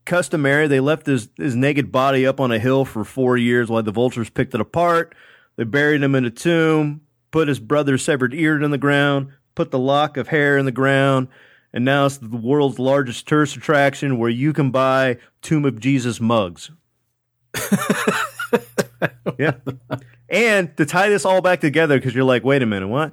customary, 0.06 0.66
they 0.66 0.80
left 0.80 1.06
his 1.06 1.30
his 1.38 1.56
naked 1.56 1.92
body 1.92 2.26
up 2.26 2.40
on 2.40 2.52
a 2.52 2.58
hill 2.58 2.84
for 2.84 3.04
four 3.04 3.38
years 3.38 3.70
while 3.70 3.84
the 3.84 3.92
vultures 3.92 4.32
picked 4.32 4.56
it 4.56 4.60
apart. 4.60 5.14
They 5.56 5.66
buried 5.66 6.02
him 6.02 6.16
in 6.16 6.26
a 6.26 6.32
tomb, 6.32 7.02
put 7.34 7.48
his 7.48 7.60
brother's 7.60 8.06
severed 8.06 8.34
ear 8.34 8.62
in 8.62 8.72
the 8.72 8.78
ground, 8.78 9.34
put 9.56 9.72
the 9.72 9.80
lock 9.80 10.16
of 10.16 10.28
hair 10.30 10.56
in 10.58 10.66
the 10.66 10.72
ground, 10.72 11.28
and 11.74 11.84
now 11.84 12.06
it's 12.06 12.18
the 12.18 12.38
world's 12.38 12.78
largest 12.78 13.28
tourist 13.28 13.58
attraction 13.58 14.20
where 14.20 14.30
you 14.30 14.54
can 14.54 14.70
buy 14.70 15.18
Tomb 15.42 15.66
of 15.66 15.80
Jesus 15.80 16.22
mugs. 16.22 16.70
yeah. 19.40 19.56
And 20.30 20.78
to 20.78 20.86
tie 20.86 21.10
this 21.10 21.26
all 21.26 21.42
back 21.42 21.60
together, 21.60 21.98
because 21.98 22.14
you're 22.14 22.24
like, 22.24 22.44
wait 22.44 22.62
a 22.62 22.68
minute, 22.68 22.88
what? 22.88 23.12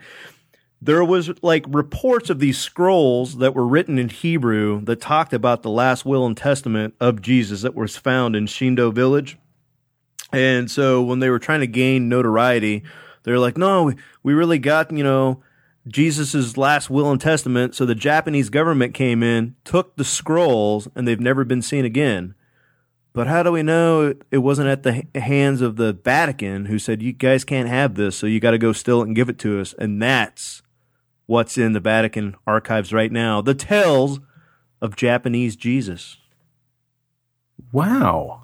There 0.82 1.02
was 1.02 1.30
like 1.42 1.64
reports 1.68 2.28
of 2.28 2.40
these 2.40 2.58
scrolls 2.58 3.38
that 3.38 3.54
were 3.54 3.66
written 3.66 3.98
in 3.98 4.10
Hebrew 4.10 4.82
that 4.84 5.00
talked 5.00 5.32
about 5.32 5.62
the 5.62 5.70
last 5.70 6.04
will 6.04 6.26
and 6.26 6.36
testament 6.36 6.94
of 7.00 7.22
Jesus 7.22 7.62
that 7.62 7.74
was 7.74 7.96
found 7.96 8.36
in 8.36 8.44
Shingo 8.44 8.92
village. 8.92 9.38
And 10.30 10.70
so 10.70 11.02
when 11.02 11.20
they 11.20 11.30
were 11.30 11.38
trying 11.38 11.60
to 11.60 11.66
gain 11.66 12.10
notoriety, 12.10 12.84
they're 13.22 13.38
like, 13.38 13.56
no, 13.56 13.84
we, 13.84 13.94
we 14.22 14.32
really 14.34 14.58
got, 14.58 14.90
you 14.92 15.04
know, 15.04 15.42
Jesus's 15.88 16.56
last 16.56 16.90
will 16.90 17.10
and 17.10 17.20
testament. 17.20 17.74
So 17.74 17.84
the 17.86 17.94
Japanese 17.94 18.50
government 18.50 18.94
came 18.94 19.22
in, 19.22 19.56
took 19.64 19.96
the 19.96 20.04
scrolls, 20.04 20.88
and 20.94 21.06
they've 21.08 21.20
never 21.20 21.44
been 21.44 21.62
seen 21.62 21.84
again. 21.84 22.34
But 23.12 23.26
how 23.26 23.42
do 23.42 23.50
we 23.50 23.62
know 23.62 24.02
it- 24.02 24.22
it 24.30 24.38
wasn't 24.38 24.68
at 24.68 24.82
the 24.84 25.04
hands 25.18 25.60
of 25.62 25.76
the 25.76 25.92
Vatican 25.92 26.66
who 26.66 26.78
said, 26.78 27.02
you 27.02 27.12
guys 27.12 27.44
can't 27.44 27.68
have 27.68 27.94
this, 27.96 28.14
so 28.16 28.26
you 28.26 28.38
got 28.40 28.52
to 28.52 28.58
go 28.58 28.72
steal 28.72 29.00
it 29.02 29.06
and 29.06 29.16
give 29.16 29.28
it 29.28 29.38
to 29.40 29.60
us? 29.60 29.74
And 29.78 30.00
that's 30.00 30.62
what's 31.26 31.58
in 31.58 31.72
the 31.72 31.80
Vatican 31.80 32.36
archives 32.46 32.92
right 32.92 33.10
now 33.10 33.40
the 33.40 33.54
tales 33.54 34.20
of 34.80 34.96
Japanese 34.96 35.56
Jesus. 35.56 36.18
Wow. 37.72 38.42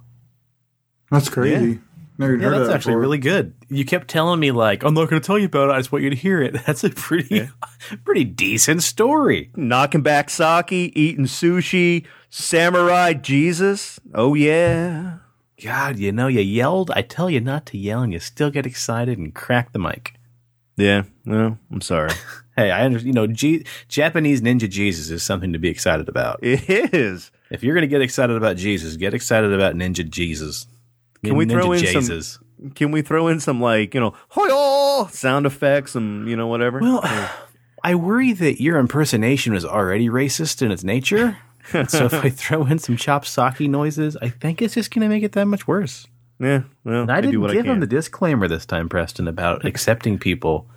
That's 1.11 1.29
crazy. 1.29 1.67
Never 1.67 1.81
even 2.25 2.41
Yeah, 2.41 2.47
heard 2.47 2.53
of 2.55 2.59
that's 2.61 2.69
that 2.69 2.75
actually 2.77 2.93
before. 2.93 3.01
really 3.01 3.19
good. 3.19 3.55
You 3.69 3.85
kept 3.85 4.09
telling 4.09 4.41
me 4.41 4.51
like, 4.51 4.83
I'm 4.83 4.95
not 4.95 5.09
going 5.11 5.21
to 5.21 5.27
tell 5.27 5.39
you 5.39 5.47
about 5.47 5.71
it. 5.71 5.73
I 5.73 5.79
just 5.79 5.93
want 5.93 6.05
you 6.05 6.11
to 6.11 6.17
hear 6.17 6.41
it. 6.43 6.55
That's 6.67 6.83
a 6.85 6.91
pretty, 6.91 7.49
pretty 8.05 8.25
decent 8.25 8.83
story. 8.83 9.51
Knocking 9.57 10.03
back 10.03 10.31
sake, 10.31 10.73
eating 10.73 11.25
sushi, 11.27 12.07
samurai 12.31 13.13
Jesus. 13.15 13.99
Oh, 14.15 14.35
yeah. 14.35 15.19
God, 15.63 15.99
you 15.99 16.13
know, 16.13 16.27
you 16.29 16.41
yelled. 16.41 16.91
I 16.93 17.03
tell 17.03 17.31
you 17.31 17.41
not 17.41 17.65
to 17.67 17.79
yell, 17.79 18.03
and 18.03 18.13
you 18.13 18.19
still 18.21 18.51
get 18.51 18.67
excited 18.67 19.19
and 19.19 19.35
crack 19.35 19.73
the 19.73 19.79
mic. 19.79 20.15
Yeah, 20.77 21.05
no, 21.25 21.59
I'm 21.71 21.81
sorry. 21.81 22.11
Hey, 22.59 22.71
I 22.71 22.87
understand. 22.87 23.09
You 23.09 23.13
know, 23.13 23.27
G- 23.27 23.67
Japanese 23.87 24.41
Ninja 24.41 24.67
Jesus 24.67 25.11
is 25.11 25.23
something 25.23 25.53
to 25.53 25.59
be 25.59 25.69
excited 25.69 26.09
about. 26.09 26.39
it 26.43 26.95
is. 26.95 27.31
If 27.51 27.63
you're 27.63 27.75
going 27.75 27.83
to 27.83 27.87
get 27.87 28.01
excited 28.01 28.35
about 28.35 28.57
Jesus, 28.57 28.97
get 28.97 29.13
excited 29.13 29.53
about 29.53 29.75
Ninja 29.75 30.09
Jesus. 30.09 30.67
Can 31.25 31.37
we 31.37 31.47
throw 31.47 31.73
in 31.73 31.85
some- 32.03 32.73
Can 32.75 32.91
we 32.91 33.03
throw 33.03 33.29
in 33.29 33.39
some, 33.41 33.61
like, 33.61 33.95
you 33.95 34.01
know, 34.01 34.15
hoyo 34.33 35.11
sound 35.11 35.45
effects 35.47 35.95
and, 35.95 36.29
you 36.29 36.37
know, 36.37 36.47
whatever? 36.47 36.81
Well, 36.81 37.01
I 37.85 37.95
worry 37.95 38.33
that 38.33 38.61
your 38.63 38.79
impersonation 38.79 39.55
is 39.55 39.65
already 39.65 40.09
racist 40.09 40.63
in 40.63 40.71
its 40.73 40.83
nature. 40.83 41.37
So 41.89 42.07
if 42.07 42.15
I 42.15 42.31
throw 42.43 42.65
in 42.67 42.79
some 42.79 42.97
chop 42.97 43.27
sake 43.27 43.61
noises, 43.69 44.17
I 44.23 44.29
think 44.31 44.63
it's 44.63 44.75
just 44.75 44.91
going 44.93 45.03
to 45.03 45.09
make 45.09 45.23
it 45.23 45.33
that 45.33 45.47
much 45.47 45.67
worse. 45.69 46.07
yeah, 46.39 46.63
well, 46.85 47.03
And 47.03 47.13
I, 47.13 47.21
do 47.21 47.31
didn't 47.31 47.53
give 47.53 47.67
I 47.67 47.73
him 47.73 47.81
the 47.81 47.87
disclaimer 47.87 48.49
this 48.49 48.65
time, 48.67 48.89
Preston, 48.89 49.29
about 49.29 49.65
accepting 49.71 50.19
people 50.19 50.69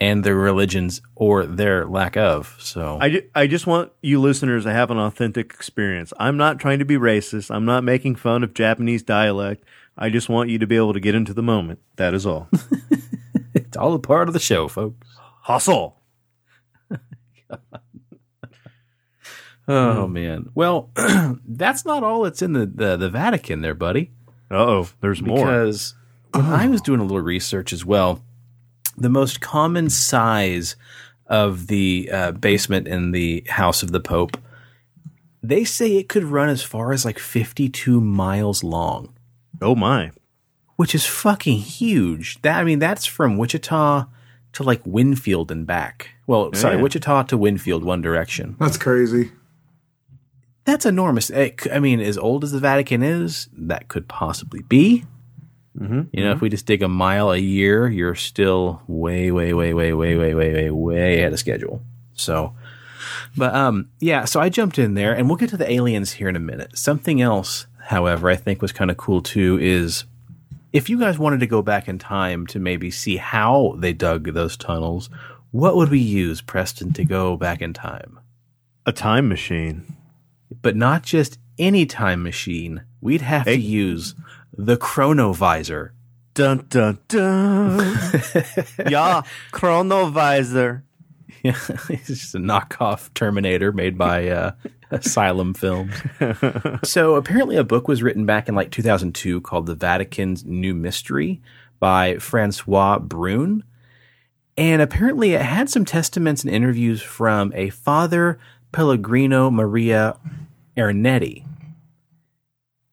and 0.00 0.24
their 0.24 0.34
religions 0.34 1.02
or 1.14 1.44
their 1.44 1.86
lack 1.86 2.16
of. 2.16 2.56
So 2.58 2.98
I, 3.00 3.10
ju- 3.10 3.28
I 3.34 3.46
just 3.46 3.66
want 3.66 3.92
you 4.02 4.20
listeners 4.20 4.64
to 4.64 4.72
have 4.72 4.90
an 4.90 4.98
authentic 4.98 5.52
experience. 5.52 6.12
I'm 6.18 6.36
not 6.36 6.58
trying 6.58 6.78
to 6.78 6.84
be 6.84 6.96
racist. 6.96 7.54
I'm 7.54 7.66
not 7.66 7.84
making 7.84 8.16
fun 8.16 8.42
of 8.42 8.54
Japanese 8.54 9.02
dialect. 9.02 9.64
I 9.98 10.08
just 10.08 10.28
want 10.28 10.48
you 10.48 10.58
to 10.58 10.66
be 10.66 10.76
able 10.76 10.94
to 10.94 11.00
get 11.00 11.14
into 11.14 11.34
the 11.34 11.42
moment. 11.42 11.80
That 11.96 12.14
is 12.14 12.24
all. 12.24 12.48
it's 13.54 13.76
all 13.76 13.92
a 13.94 13.98
part 13.98 14.28
of 14.28 14.32
the 14.32 14.40
show, 14.40 14.68
folks. 14.68 15.06
Hustle. 15.42 15.96
Oh 19.68 20.06
hmm. 20.06 20.12
man. 20.12 20.48
Well, 20.52 20.90
that's 21.46 21.84
not 21.84 22.02
all 22.02 22.22
that's 22.22 22.42
in 22.42 22.54
the, 22.54 22.66
the, 22.66 22.96
the 22.96 23.08
Vatican 23.08 23.60
there, 23.60 23.74
buddy. 23.74 24.10
oh, 24.50 24.88
there's 25.00 25.22
more. 25.22 25.46
Because 25.46 25.94
when 26.32 26.46
I 26.46 26.66
was 26.66 26.80
doing 26.80 26.98
a 26.98 27.04
little 27.04 27.20
research 27.20 27.72
as 27.72 27.84
well, 27.84 28.20
the 29.00 29.08
most 29.10 29.40
common 29.40 29.90
size 29.90 30.76
of 31.26 31.66
the 31.68 32.08
uh, 32.12 32.32
basement 32.32 32.86
in 32.88 33.12
the 33.12 33.44
house 33.48 33.82
of 33.82 33.92
the 33.92 34.00
Pope, 34.00 34.36
they 35.42 35.64
say 35.64 35.96
it 35.96 36.08
could 36.08 36.24
run 36.24 36.48
as 36.48 36.62
far 36.62 36.92
as 36.92 37.04
like 37.04 37.18
52 37.18 38.00
miles 38.00 38.62
long, 38.62 39.14
Oh 39.60 39.74
my. 39.74 40.10
which 40.76 40.94
is 40.94 41.06
fucking 41.06 41.58
huge. 41.58 42.40
That 42.42 42.60
I 42.60 42.64
mean, 42.64 42.78
that's 42.78 43.06
from 43.06 43.36
Wichita 43.38 44.04
to 44.52 44.62
like 44.62 44.82
Winfield 44.84 45.50
and 45.50 45.66
back. 45.66 46.10
Well, 46.26 46.52
sorry, 46.54 46.76
Wichita 46.76 47.22
to 47.24 47.36
Winfield, 47.38 47.84
one 47.84 48.02
direction. 48.02 48.56
That's 48.60 48.76
crazy. 48.76 49.32
That's 50.64 50.84
enormous. 50.86 51.30
It 51.30 51.62
c- 51.62 51.70
I 51.70 51.78
mean, 51.80 52.00
as 52.00 52.18
old 52.18 52.44
as 52.44 52.52
the 52.52 52.58
Vatican 52.58 53.02
is, 53.02 53.48
that 53.56 53.88
could 53.88 54.08
possibly 54.08 54.62
be. 54.62 55.04
Mm-hmm. 55.78 56.02
You 56.12 56.24
know, 56.24 56.32
if 56.32 56.40
we 56.40 56.48
just 56.48 56.66
dig 56.66 56.82
a 56.82 56.88
mile 56.88 57.30
a 57.30 57.38
year, 57.38 57.88
you're 57.88 58.14
still 58.16 58.82
way, 58.88 59.30
way, 59.30 59.52
way, 59.54 59.72
way, 59.72 59.92
way, 59.92 60.14
way, 60.16 60.34
way, 60.34 60.52
way, 60.52 60.70
way 60.70 61.18
ahead 61.18 61.32
of 61.32 61.38
schedule. 61.38 61.82
So, 62.14 62.54
but 63.36 63.54
um, 63.54 63.88
yeah. 64.00 64.24
So 64.24 64.40
I 64.40 64.48
jumped 64.48 64.78
in 64.78 64.94
there, 64.94 65.14
and 65.14 65.28
we'll 65.28 65.36
get 65.36 65.50
to 65.50 65.56
the 65.56 65.70
aliens 65.70 66.12
here 66.12 66.28
in 66.28 66.36
a 66.36 66.40
minute. 66.40 66.76
Something 66.76 67.20
else, 67.22 67.66
however, 67.84 68.28
I 68.28 68.36
think 68.36 68.60
was 68.60 68.72
kind 68.72 68.90
of 68.90 68.96
cool 68.96 69.22
too 69.22 69.58
is 69.60 70.04
if 70.72 70.90
you 70.90 70.98
guys 70.98 71.18
wanted 71.18 71.40
to 71.40 71.46
go 71.46 71.62
back 71.62 71.88
in 71.88 71.98
time 71.98 72.46
to 72.48 72.58
maybe 72.58 72.90
see 72.90 73.16
how 73.16 73.74
they 73.78 73.92
dug 73.92 74.32
those 74.32 74.56
tunnels, 74.56 75.08
what 75.52 75.76
would 75.76 75.88
we 75.90 75.98
use, 76.00 76.40
Preston, 76.40 76.92
to 76.92 77.04
go 77.04 77.36
back 77.36 77.60
in 77.62 77.72
time? 77.72 78.18
A 78.86 78.92
time 78.92 79.28
machine. 79.28 79.96
but 80.62 80.76
not 80.76 81.02
just 81.02 81.38
any 81.58 81.86
time 81.86 82.22
machine. 82.22 82.82
We'd 83.00 83.22
have 83.22 83.44
to 83.46 83.56
use 83.56 84.14
the 84.56 84.76
chronovisor. 84.76 85.90
Dun 86.34 86.66
dun 86.68 86.98
dun. 87.08 87.78
yeah, 88.88 89.22
chronovisor. 89.52 90.82
Yeah, 91.42 91.58
it's 91.88 92.06
just 92.06 92.34
a 92.34 92.38
knockoff 92.38 93.12
Terminator 93.14 93.72
made 93.72 93.96
by 93.96 94.28
uh, 94.28 94.52
Asylum 94.90 95.54
Films. 95.54 95.94
so 96.84 97.14
apparently, 97.14 97.56
a 97.56 97.64
book 97.64 97.88
was 97.88 98.02
written 98.02 98.26
back 98.26 98.48
in 98.48 98.54
like 98.54 98.70
2002 98.70 99.40
called 99.40 99.66
"The 99.66 99.74
Vatican's 99.74 100.44
New 100.44 100.74
Mystery" 100.74 101.40
by 101.78 102.18
Francois 102.18 102.98
Brune, 102.98 103.64
and 104.56 104.82
apparently 104.82 105.32
it 105.32 105.42
had 105.42 105.70
some 105.70 105.84
testaments 105.84 106.44
and 106.44 106.52
interviews 106.52 107.02
from 107.02 107.52
a 107.54 107.70
Father 107.70 108.38
Pellegrino 108.72 109.50
Maria 109.50 110.16
Arinetti. 110.76 111.44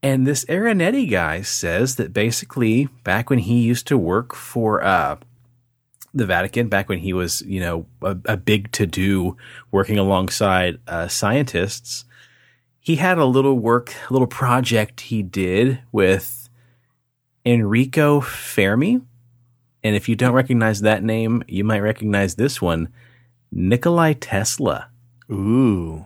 And 0.07 0.25
this 0.25 0.45
Arinetti 0.45 1.11
guy 1.11 1.41
says 1.41 1.97
that 1.97 2.13
basically, 2.13 2.85
back 3.03 3.29
when 3.29 3.39
he 3.39 3.59
used 3.59 3.87
to 3.87 3.97
work 3.97 4.33
for 4.33 4.81
uh, 4.81 5.17
the 6.13 6.25
Vatican, 6.25 6.69
back 6.69 6.87
when 6.87 6.99
he 6.99 7.11
was, 7.11 7.41
you 7.41 7.59
know, 7.59 7.87
a, 8.01 8.17
a 8.23 8.37
big 8.37 8.71
to 8.71 8.87
do 8.87 9.35
working 9.69 9.97
alongside 9.97 10.79
uh, 10.87 11.09
scientists, 11.09 12.05
he 12.79 12.95
had 12.95 13.17
a 13.17 13.25
little 13.25 13.59
work, 13.59 13.93
a 14.09 14.13
little 14.13 14.29
project 14.29 15.01
he 15.01 15.21
did 15.21 15.79
with 15.91 16.47
Enrico 17.45 18.21
Fermi. 18.21 19.01
And 19.83 19.95
if 19.97 20.07
you 20.07 20.15
don't 20.15 20.31
recognize 20.31 20.79
that 20.79 21.03
name, 21.03 21.43
you 21.49 21.65
might 21.65 21.81
recognize 21.81 22.35
this 22.35 22.61
one 22.61 22.87
Nikolai 23.51 24.13
Tesla 24.13 24.87
Ooh. 25.29 26.05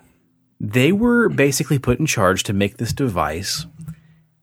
they 0.59 0.91
were 0.91 1.29
basically 1.29 1.77
put 1.77 1.99
in 1.99 2.07
charge 2.07 2.41
to 2.45 2.53
make 2.53 2.77
this 2.77 2.93
device, 2.93 3.67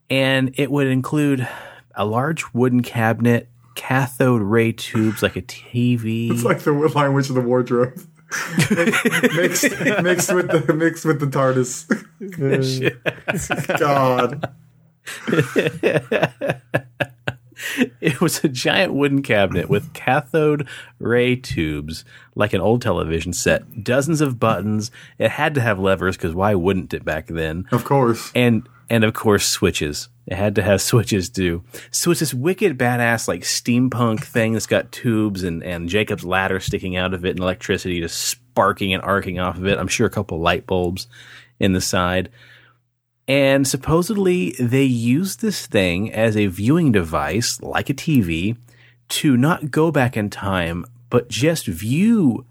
and 0.09 0.51
it 0.55 0.71
would 0.71 0.87
include 0.87 1.47
a 1.95 2.05
large 2.05 2.53
wooden 2.53 2.81
cabinet, 2.81 3.49
cathode 3.75 4.41
ray 4.41 4.71
tubes 4.71 5.21
like 5.21 5.35
a 5.35 5.41
TV. 5.41 6.31
It's 6.31 6.43
like 6.43 6.59
the 6.59 6.71
Lion 6.71 7.13
Witch 7.13 7.29
of 7.29 7.35
the 7.35 7.41
Wardrobe. 7.41 7.99
mixed, 9.35 9.71
mixed 10.03 10.33
with 10.33 10.49
the 10.51 10.73
mixed 10.75 11.03
with 11.03 11.19
the 11.19 11.25
TARDIS. 11.25 11.87
God, 13.79 14.53
it 17.99 18.21
was 18.21 18.43
a 18.43 18.49
giant 18.49 18.93
wooden 18.93 19.21
cabinet 19.21 19.69
with 19.69 19.93
cathode 19.93 20.67
ray 20.99 21.35
tubes 21.35 22.05
like 22.35 22.53
an 22.53 22.61
old 22.61 22.81
television 22.81 23.33
set, 23.33 23.83
dozens 23.83 24.21
of 24.21 24.39
buttons. 24.39 24.91
It 25.17 25.31
had 25.31 25.55
to 25.55 25.61
have 25.61 25.79
levers 25.79 26.15
because 26.15 26.35
why 26.35 26.53
wouldn't 26.55 26.93
it 26.93 27.03
back 27.03 27.27
then? 27.27 27.65
of 27.71 27.83
course. 27.83 28.31
and 28.35 28.67
and 28.89 29.03
of 29.03 29.13
course 29.13 29.47
switches. 29.47 30.09
It 30.27 30.35
had 30.35 30.55
to 30.55 30.61
have 30.61 30.81
switches 30.91 31.29
too. 31.29 31.63
So 31.91 32.11
it's 32.11 32.19
this 32.19 32.33
wicked 32.33 32.77
badass 32.77 33.27
like 33.27 33.41
steampunk 33.41 34.23
thing 34.23 34.53
that's 34.53 34.67
got 34.67 34.91
tubes 34.91 35.43
and 35.43 35.63
and 35.63 35.89
Jacob's 35.89 36.25
ladder 36.25 36.59
sticking 36.59 36.97
out 36.97 37.13
of 37.13 37.25
it 37.25 37.31
and 37.31 37.39
electricity 37.39 37.99
just 37.99 38.19
sparking 38.19 38.93
and 38.93 39.03
arcing 39.03 39.39
off 39.39 39.57
of 39.57 39.65
it. 39.65 39.77
I'm 39.77 39.87
sure 39.87 40.07
a 40.07 40.11
couple 40.11 40.39
light 40.39 40.65
bulbs 40.65 41.07
in 41.59 41.73
the 41.73 41.81
side. 41.81 42.29
And 43.27 43.67
supposedly 43.67 44.55
they 44.59 44.83
use 44.83 45.35
this 45.35 45.67
thing 45.67 46.11
as 46.11 46.35
a 46.35 46.47
viewing 46.47 46.91
device 46.91 47.61
like 47.61 47.89
a 47.89 47.93
TV 47.93 48.57
to 49.09 49.37
not 49.37 49.69
go 49.71 49.91
back 49.91 50.17
in 50.17 50.29
time 50.29 50.85
but 51.09 51.29
just 51.29 51.65
view 51.65 52.45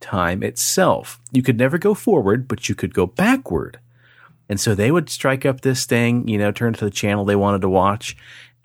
time 0.00 0.42
itself. 0.42 1.20
You 1.32 1.42
could 1.42 1.58
never 1.58 1.78
go 1.78 1.94
forward, 1.94 2.48
but 2.48 2.68
you 2.68 2.74
could 2.74 2.94
go 2.94 3.06
backward. 3.06 3.78
And 4.50 4.58
so 4.58 4.74
they 4.74 4.90
would 4.90 5.08
strike 5.08 5.46
up 5.46 5.60
this 5.60 5.86
thing, 5.86 6.26
you 6.26 6.36
know, 6.36 6.50
turn 6.50 6.72
to 6.72 6.84
the 6.84 6.90
channel 6.90 7.24
they 7.24 7.36
wanted 7.36 7.60
to 7.60 7.68
watch, 7.68 8.16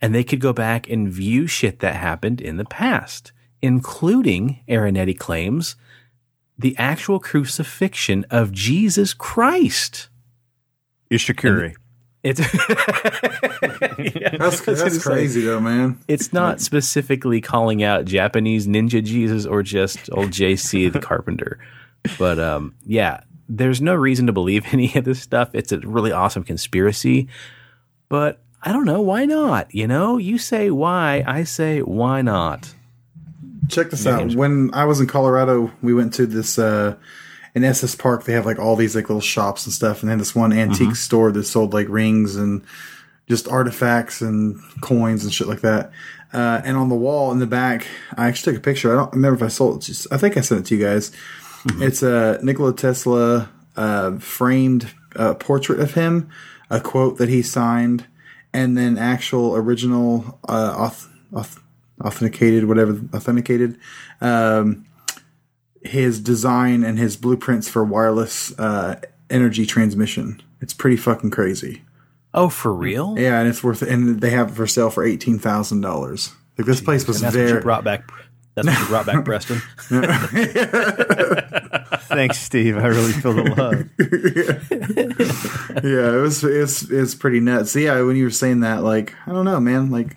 and 0.02 0.16
they 0.16 0.24
could 0.24 0.40
go 0.40 0.52
back 0.52 0.90
and 0.90 1.08
view 1.08 1.46
shit 1.46 1.80
that 1.82 1.96
happened 1.96 2.42
in 2.42 2.58
the 2.58 2.66
past, 2.66 3.32
including, 3.62 4.62
Arinetti 4.68 5.16
claims, 5.16 5.76
the 6.58 6.76
actual 6.80 7.20
crucifixion 7.20 8.26
of 8.32 8.52
Jesus 8.52 9.14
Christ. 9.14 10.10
Ishikuri. 11.12 11.76
It's 12.24 12.40
That's 14.40 14.62
that's 14.62 15.04
crazy 15.04 15.42
though, 15.42 15.60
man. 15.60 16.00
it's 16.08 16.34
not 16.34 16.62
specifically 16.62 17.42
calling 17.42 17.84
out 17.84 18.06
Japanese 18.06 18.66
ninja 18.66 19.04
Jesus 19.04 19.46
or 19.46 19.62
just 19.62 20.10
old 20.12 20.32
JC 20.32 20.92
the 20.92 21.00
carpenter. 21.00 21.60
But 22.18 22.40
um, 22.40 22.74
yeah, 22.84 23.20
there's 23.48 23.82
no 23.82 23.94
reason 23.96 24.28
to 24.28 24.34
believe 24.34 24.66
any 24.72 24.94
of 24.96 25.06
this 25.06 25.22
stuff. 25.22 25.50
It's 25.54 25.72
a 25.72 25.80
really 25.80 26.12
awesome 26.12 26.44
conspiracy. 26.44 27.28
But 28.10 28.40
I 28.62 28.72
don't 28.72 28.86
know, 28.86 29.02
why 29.02 29.26
not? 29.26 29.74
You 29.74 29.88
know, 29.88 30.18
you 30.18 30.38
say 30.38 30.72
why, 30.72 31.24
I 31.26 31.44
say 31.44 31.82
why 31.82 32.22
not? 32.22 32.74
Check 33.68 33.90
this 33.90 34.06
out. 34.06 34.36
When 34.36 34.72
I 34.74 34.86
was 34.86 35.00
in 35.00 35.08
Colorado, 35.08 35.72
we 35.82 35.94
went 35.94 36.14
to 36.16 36.26
this 36.26 36.60
uh 36.60 36.96
in 37.56 37.64
Estes 37.64 37.96
Park. 37.96 38.26
They 38.26 38.34
have 38.34 38.46
like 38.46 38.60
all 38.60 38.76
these 38.76 38.96
like 38.96 39.10
little 39.10 39.22
shops 39.22 39.66
and 39.66 39.74
stuff, 39.74 40.02
and 40.02 40.12
then 40.12 40.20
this 40.20 40.36
one 40.36 40.54
antique 40.54 40.96
store 40.96 41.32
that 41.32 41.46
sold 41.46 41.74
like 41.74 41.88
rings 41.90 42.36
and 42.36 42.64
just 43.28 43.48
artifacts 43.48 44.22
and 44.22 44.60
coins 44.82 45.24
and 45.24 45.34
shit 45.34 45.48
like 45.48 45.62
that. 45.62 45.92
Uh, 46.34 46.62
and 46.66 46.76
on 46.78 46.90
the 46.90 46.96
wall 46.96 47.32
in 47.32 47.40
the 47.40 47.48
back, 47.48 47.88
I 48.18 48.28
actually 48.28 48.54
took 48.54 48.62
a 48.62 48.64
picture. 48.64 48.92
I 48.92 48.96
don't 48.96 49.14
remember 49.14 49.38
if 49.38 49.44
I 49.44 49.48
sold 49.48 49.78
it. 49.78 49.86
Just, 49.86 50.12
I 50.12 50.18
think 50.18 50.38
I 50.38 50.42
sent 50.42 50.62
it 50.62 50.66
to 50.68 50.76
you 50.76 50.84
guys. 50.84 51.12
It's 51.82 52.04
a 52.04 52.40
Nikola 52.44 52.76
Tesla 52.76 53.50
uh, 53.76 54.18
framed 54.20 54.94
uh, 55.16 55.34
portrait 55.36 55.80
of 55.80 55.94
him, 55.96 56.30
a 56.70 56.80
quote 56.80 57.18
that 57.18 57.30
he 57.30 57.42
signed, 57.42 58.06
and 58.54 58.78
then 58.78 58.98
actual 58.98 59.56
original 59.56 60.40
uh, 60.48 60.76
auth- 60.78 61.10
auth- 61.32 61.60
authenticated, 62.02 62.66
whatever 62.66 63.00
authenticated, 63.14 63.80
um, 64.22 64.86
his 65.82 66.20
design 66.20 66.84
and 66.84 66.98
his 67.00 67.18
blueprints 67.18 67.68
for 67.68 67.84
wireless 67.84 68.58
uh, 68.60 69.00
energy 69.30 69.66
transmission. 69.66 70.42
It's 70.62 70.74
pretty 70.74 70.98
fucking 70.98 71.32
crazy. 71.32 71.84
Oh, 72.34 72.50
for 72.50 72.74
real? 72.74 73.16
Yeah, 73.18 73.40
and 73.40 73.48
it's 73.48 73.64
worth 73.64 73.82
and 73.82 74.20
they 74.20 74.32
have 74.32 74.50
it 74.52 74.56
for 74.56 74.68
sale 74.68 74.90
for 74.90 75.04
eighteen 75.06 75.40
thousand 75.40 75.82
dollars. 75.82 76.34
Like 76.58 76.68
this 76.68 76.82
place 76.82 77.08
was 77.08 77.18
And 77.22 77.26
that's 77.26 77.38
what 77.38 77.56
you 77.56 77.62
brought 77.62 77.84
back. 77.84 78.10
That's 78.56 78.68
what 78.68 78.80
you 78.80 78.86
brought 78.88 79.06
back, 79.06 79.26
Preston. 79.26 79.62
Thanks, 82.16 82.40
Steve. 82.40 82.78
I 82.78 82.88
really 82.88 83.12
feel 83.14 83.34
the 83.34 83.44
love. 83.44 83.74
yeah, 85.84 86.14
it 86.18 86.22
was 86.22 86.44
it's 86.44 86.84
it's 86.90 87.16
pretty 87.16 87.40
nuts. 87.40 87.76
Yeah, 87.76 88.02
when 88.02 88.16
you 88.16 88.24
were 88.26 88.30
saying 88.32 88.62
that, 88.62 88.84
like 88.84 89.14
I 89.28 89.32
don't 89.32 89.46
know, 89.46 89.60
man, 89.60 89.92
like 89.92 90.16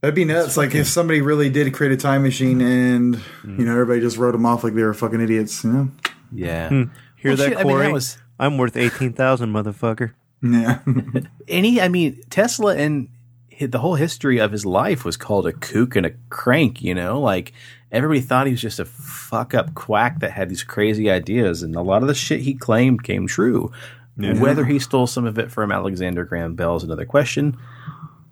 that'd 0.00 0.14
be 0.14 0.24
nuts. 0.24 0.56
Like 0.56 0.74
if 0.74 0.86
somebody 0.86 1.20
really 1.20 1.50
did 1.50 1.72
create 1.74 1.92
a 1.92 1.96
time 1.96 2.22
machine 2.22 2.60
and 2.60 3.20
you 3.44 3.64
know 3.64 3.72
everybody 3.72 4.00
just 4.00 4.16
wrote 4.16 4.32
them 4.32 4.46
off 4.46 4.64
like 4.64 4.74
they 4.74 4.82
were 4.82 4.94
fucking 4.94 5.20
idiots. 5.20 5.64
You 5.64 5.72
know? 5.72 5.88
Yeah. 6.32 6.68
Hmm. 6.68 6.82
Hear 7.16 7.30
Well, 7.32 7.36
that, 7.36 7.48
shit, 7.48 7.58
I 7.58 7.62
mean, 7.64 7.72
Corey? 7.72 7.86
that 7.86 7.92
was- 7.92 8.18
I'm 8.38 8.58
worth 8.58 8.76
eighteen 8.76 9.12
thousand, 9.12 9.50
motherfucker. 9.52 10.12
Yeah, 10.42 10.80
any 11.48 11.80
i 11.80 11.88
mean 11.88 12.20
tesla 12.28 12.76
and 12.76 13.08
hi- 13.08 13.13
the 13.60 13.78
whole 13.78 13.94
history 13.94 14.38
of 14.38 14.52
his 14.52 14.64
life 14.66 15.04
was 15.04 15.16
called 15.16 15.46
a 15.46 15.52
kook 15.52 15.96
and 15.96 16.06
a 16.06 16.12
crank. 16.30 16.82
You 16.82 16.94
know, 16.94 17.20
like 17.20 17.52
everybody 17.92 18.20
thought 18.20 18.46
he 18.46 18.52
was 18.52 18.60
just 18.62 18.80
a 18.80 18.84
fuck 18.84 19.54
up 19.54 19.74
quack 19.74 20.20
that 20.20 20.32
had 20.32 20.48
these 20.48 20.62
crazy 20.64 21.10
ideas, 21.10 21.62
and 21.62 21.74
a 21.76 21.82
lot 21.82 22.02
of 22.02 22.08
the 22.08 22.14
shit 22.14 22.40
he 22.40 22.54
claimed 22.54 23.02
came 23.04 23.26
true. 23.26 23.70
Whether 24.16 24.64
he 24.64 24.78
stole 24.78 25.08
some 25.08 25.24
of 25.26 25.38
it 25.40 25.50
from 25.50 25.72
Alexander 25.72 26.24
Graham 26.24 26.54
Bell 26.54 26.76
is 26.76 26.84
another 26.84 27.04
question. 27.04 27.56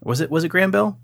Was 0.04 0.20
it 0.20 0.30
was 0.30 0.44
it 0.44 0.48
Graham 0.48 0.70
Bell? 0.70 0.98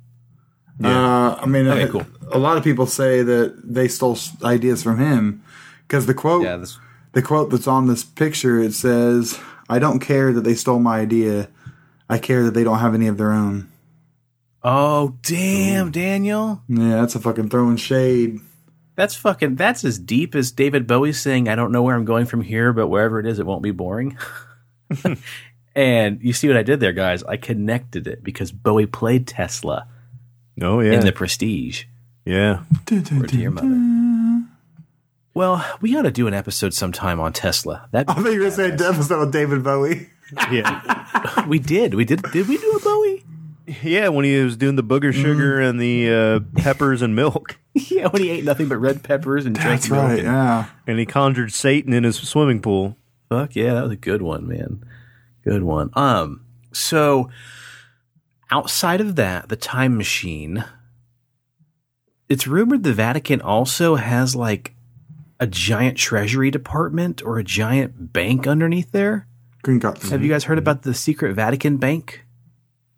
Uh, 0.83 1.37
I 1.41 1.47
mean, 1.47 1.67
Okay, 1.67 1.83
uh, 1.83 1.89
cool. 1.89 2.07
a 2.31 2.39
lot 2.39 2.57
of 2.57 2.63
people 2.63 2.87
say 2.87 3.23
that 3.25 3.61
they 3.65 3.89
stole 3.89 4.17
ideas 4.45 4.81
from 4.85 4.99
him 4.99 5.43
because 5.89 6.07
the 6.07 6.15
quote, 6.15 6.45
Yeah, 6.45 6.57
this 6.57 6.79
the 7.13 7.23
quote 7.23 7.51
that's 7.51 7.67
on 7.67 7.89
this 7.89 8.05
picture, 8.05 8.61
it 8.61 8.73
says, 8.75 9.41
"I 9.69 9.81
don't 9.81 9.99
care 9.99 10.33
that 10.33 10.45
they 10.45 10.55
stole 10.55 10.79
my 10.79 11.01
idea. 11.01 11.49
I 12.09 12.19
care 12.19 12.45
that 12.45 12.55
they 12.55 12.63
don't 12.63 12.79
have 12.79 12.95
any 12.95 13.09
of 13.09 13.17
their 13.17 13.33
own." 13.33 13.67
Oh 14.63 15.17
damn, 15.23 15.91
Daniel. 15.91 16.63
Yeah, 16.69 16.97
that's 17.01 17.15
a 17.15 17.21
fucking 17.21 17.49
throwing 17.51 17.77
shade. 17.77 18.41
That's 18.97 19.15
fucking 19.15 19.55
that's 19.55 19.85
as 19.85 19.99
deep 19.99 20.35
as 20.35 20.51
David 20.51 20.87
Bowie 20.87 21.13
saying, 21.13 21.49
I 21.49 21.55
don't 21.55 21.71
know 21.71 21.83
where 21.83 21.95
I'm 21.95 22.05
going 22.05 22.27
from 22.27 22.41
here, 22.43 22.73
but 22.73 22.89
wherever 22.89 23.21
it 23.21 23.27
is, 23.27 23.39
it 23.39 23.47
won't 23.47 23.63
be 23.63 23.71
boring. 23.71 24.19
and 25.75 26.21
you 26.23 26.33
see 26.33 26.49
what 26.49 26.57
I 26.57 26.63
did 26.63 26.81
there, 26.81 26.93
guys? 26.93 27.23
I 27.23 27.37
connected 27.37 28.07
it 28.07 28.25
because 28.25 28.51
Bowie 28.51 28.87
played 28.87 29.27
Tesla 29.27 29.87
Oh 30.61 30.81
yeah, 30.81 30.95
in 30.95 31.01
the 31.05 31.13
prestige. 31.13 31.85
yeah. 32.25 32.63
Or 32.91 33.27
to 33.27 33.37
your 33.37 33.53
mother. 33.53 34.45
Well, 35.35 35.65
we 35.81 35.97
ought 35.97 36.03
to 36.03 36.11
do 36.11 36.27
an 36.27 36.35
episode 36.35 36.75
sometime 36.75 37.21
on 37.21 37.33
Tesla. 37.33 37.89
That 37.93 38.11
I 38.11 38.15
thought 38.15 38.25
you 38.25 38.41
were 38.41 38.51
going 38.51 38.51
to 38.51 38.57
say 38.57 38.71
an 38.71 38.83
episode 38.83 39.21
with 39.21 39.33
David 39.33 39.63
Bowie. 39.63 40.09
Yeah, 40.53 41.47
we 41.47 41.59
did. 41.59 41.95
We 41.95 42.05
did. 42.05 42.21
Did 42.33 42.49
we 42.49 42.59
do 42.59 42.73
a 42.73 42.81
Bowie? 42.81 43.08
Yeah. 43.83 44.09
When 44.09 44.25
he 44.25 44.37
was 44.43 44.57
doing 44.57 44.77
the 44.77 44.83
booger 44.85 45.13
sugar 45.13 45.61
and 45.61 45.81
the 45.81 46.11
uh, 46.13 46.41
peppers 46.63 47.03
and 47.03 47.15
milk, 47.15 47.59
yeah, 47.75 48.09
when 48.09 48.23
he 48.23 48.31
ate 48.31 48.45
nothing 48.45 48.69
but 48.69 48.79
red 48.79 49.03
peppers 49.03 49.47
and 49.47 49.55
drank 49.55 49.83
That's 49.83 49.91
milk. 49.91 50.03
right. 50.05 50.19
and- 50.19 50.27
Yeah. 50.27 50.67
and 50.87 50.99
he 50.99 51.07
conjured 51.07 51.53
Satan 51.53 51.93
in 51.93 52.05
his 52.05 52.17
swimming 52.17 52.61
pool. 52.63 52.97
Fuck 53.29 53.55
yeah, 53.57 53.75
that 53.75 53.83
was 53.83 53.93
a 53.93 53.97
good 53.97 54.23
one, 54.23 54.49
man. 54.49 54.85
Good 55.45 55.63
one. 55.63 55.91
Um, 55.95 56.45
so 56.73 57.29
outside 58.51 59.01
of 59.01 59.17
that, 59.17 59.49
the 59.51 59.57
time 59.57 59.97
machine, 59.97 60.65
it's 62.29 62.47
rumored 62.47 62.83
the 62.83 62.93
Vatican 62.93 63.41
also 63.41 63.97
has 63.97 64.35
like 64.37 64.75
a 65.41 65.47
giant 65.47 65.97
treasury 65.97 66.51
department 66.51 67.23
or 67.23 67.39
a 67.39 67.45
giant 67.45 68.13
bank 68.13 68.47
underneath 68.47 68.93
there. 68.93 69.27
Gringotts. 69.65 70.11
Have 70.11 70.23
you 70.23 70.29
guys 70.31 70.45
heard 70.45 70.59
about 70.59 70.83
the 70.83 70.95
secret 70.95 71.35
Vatican 71.35 71.77
bank? 71.77 72.25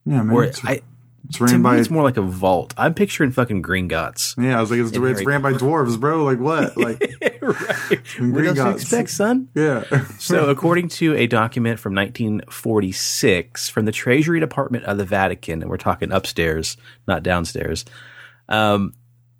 Yeah, 0.07 0.22
man. 0.22 0.30
Or 0.36 0.44
it's, 0.44 0.64
I 0.64 0.80
it's 1.28 1.36
to 1.38 1.44
ran 1.44 1.57
me 1.59 1.62
by. 1.62 1.76
it's 1.78 1.90
more 1.90 2.03
like 2.03 2.16
a 2.16 2.22
vault. 2.22 2.74
I'm 2.76 2.94
picturing 2.94 3.30
fucking 3.30 3.62
Gringotts. 3.62 4.34
yeah, 4.42 4.57
I 4.59 4.61
was 4.61 4.70
like, 4.70 4.80
it's, 4.80 4.90
it's 4.96 5.24
ran 5.24 5.42
by 5.42 5.53
dwarves, 5.53 5.98
bro. 6.01 6.24
Like 6.24 6.38
what? 6.40 6.76
Like 6.80 7.01
right. 7.42 8.18
And 8.18 8.32
What 8.32 8.38
green 8.40 8.46
else 8.46 8.57
do 8.59 8.62
you 8.64 8.70
expect, 8.70 9.11
son? 9.11 9.48
yeah. 9.55 9.84
So, 10.18 10.48
according 10.51 10.88
to 10.88 11.14
a 11.16 11.26
document 11.26 11.78
from 11.78 11.94
1946 11.94 13.68
from 13.68 13.84
the 13.84 13.92
Treasury 13.92 14.40
Department 14.40 14.84
of 14.84 14.98
the 14.98 15.05
Vatican, 15.05 15.62
and 15.62 15.70
we're 15.70 15.76
talking 15.76 16.12
upstairs, 16.12 16.76
not 17.07 17.22
downstairs, 17.22 17.84
um, 18.48 18.92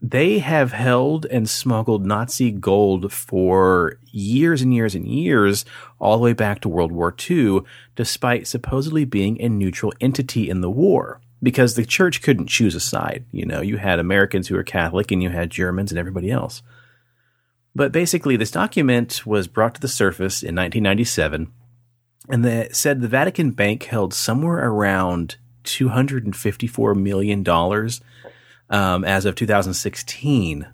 they 0.03 0.39
have 0.39 0.73
held 0.73 1.27
and 1.27 1.49
smuggled 1.49 2.07
Nazi 2.07 2.51
gold 2.51 3.13
for 3.13 3.99
years 4.07 4.63
and 4.63 4.73
years 4.73 4.95
and 4.95 5.07
years, 5.07 5.65
all 5.99 6.17
the 6.17 6.23
way 6.23 6.33
back 6.33 6.61
to 6.61 6.69
World 6.69 6.91
War 6.91 7.15
II, 7.29 7.61
despite 7.97 8.47
supposedly 8.47 9.05
being 9.05 9.41
a 9.41 9.49
neutral 9.49 9.93
entity 10.01 10.49
in 10.49 10.63
the 10.63 10.71
war. 10.71 11.21
Because 11.43 11.75
the 11.75 11.87
church 11.87 12.21
couldn't 12.21 12.49
choose 12.49 12.75
a 12.75 12.81
side. 12.81 13.25
You 13.33 13.47
know, 13.47 13.63
you 13.63 13.79
had 13.79 13.99
Americans 13.99 14.49
who 14.49 14.57
were 14.57 14.63
Catholic 14.63 15.11
and 15.11 15.23
you 15.23 15.31
had 15.31 15.49
Germans 15.49 15.91
and 15.91 15.99
everybody 15.99 16.31
else. 16.31 16.63
But 17.75 17.93
basically, 17.93 18.37
this 18.37 18.51
document 18.51 19.25
was 19.25 19.49
brought 19.49 19.75
to 19.77 19.81
the 19.81 19.89
surface 19.89 20.43
in 20.43 20.55
1997, 20.55 21.51
and 22.29 22.45
that 22.45 22.77
said 22.77 23.01
the 23.01 23.09
Vatican 23.09 23.53
Bank 23.53 23.85
held 23.85 24.13
somewhere 24.13 24.59
around 24.59 25.37
254 25.65 26.95
million 26.95 27.43
dollars 27.43 28.01
um, 28.71 29.05
as 29.05 29.27
of 29.27 29.35
2016. 29.35 30.66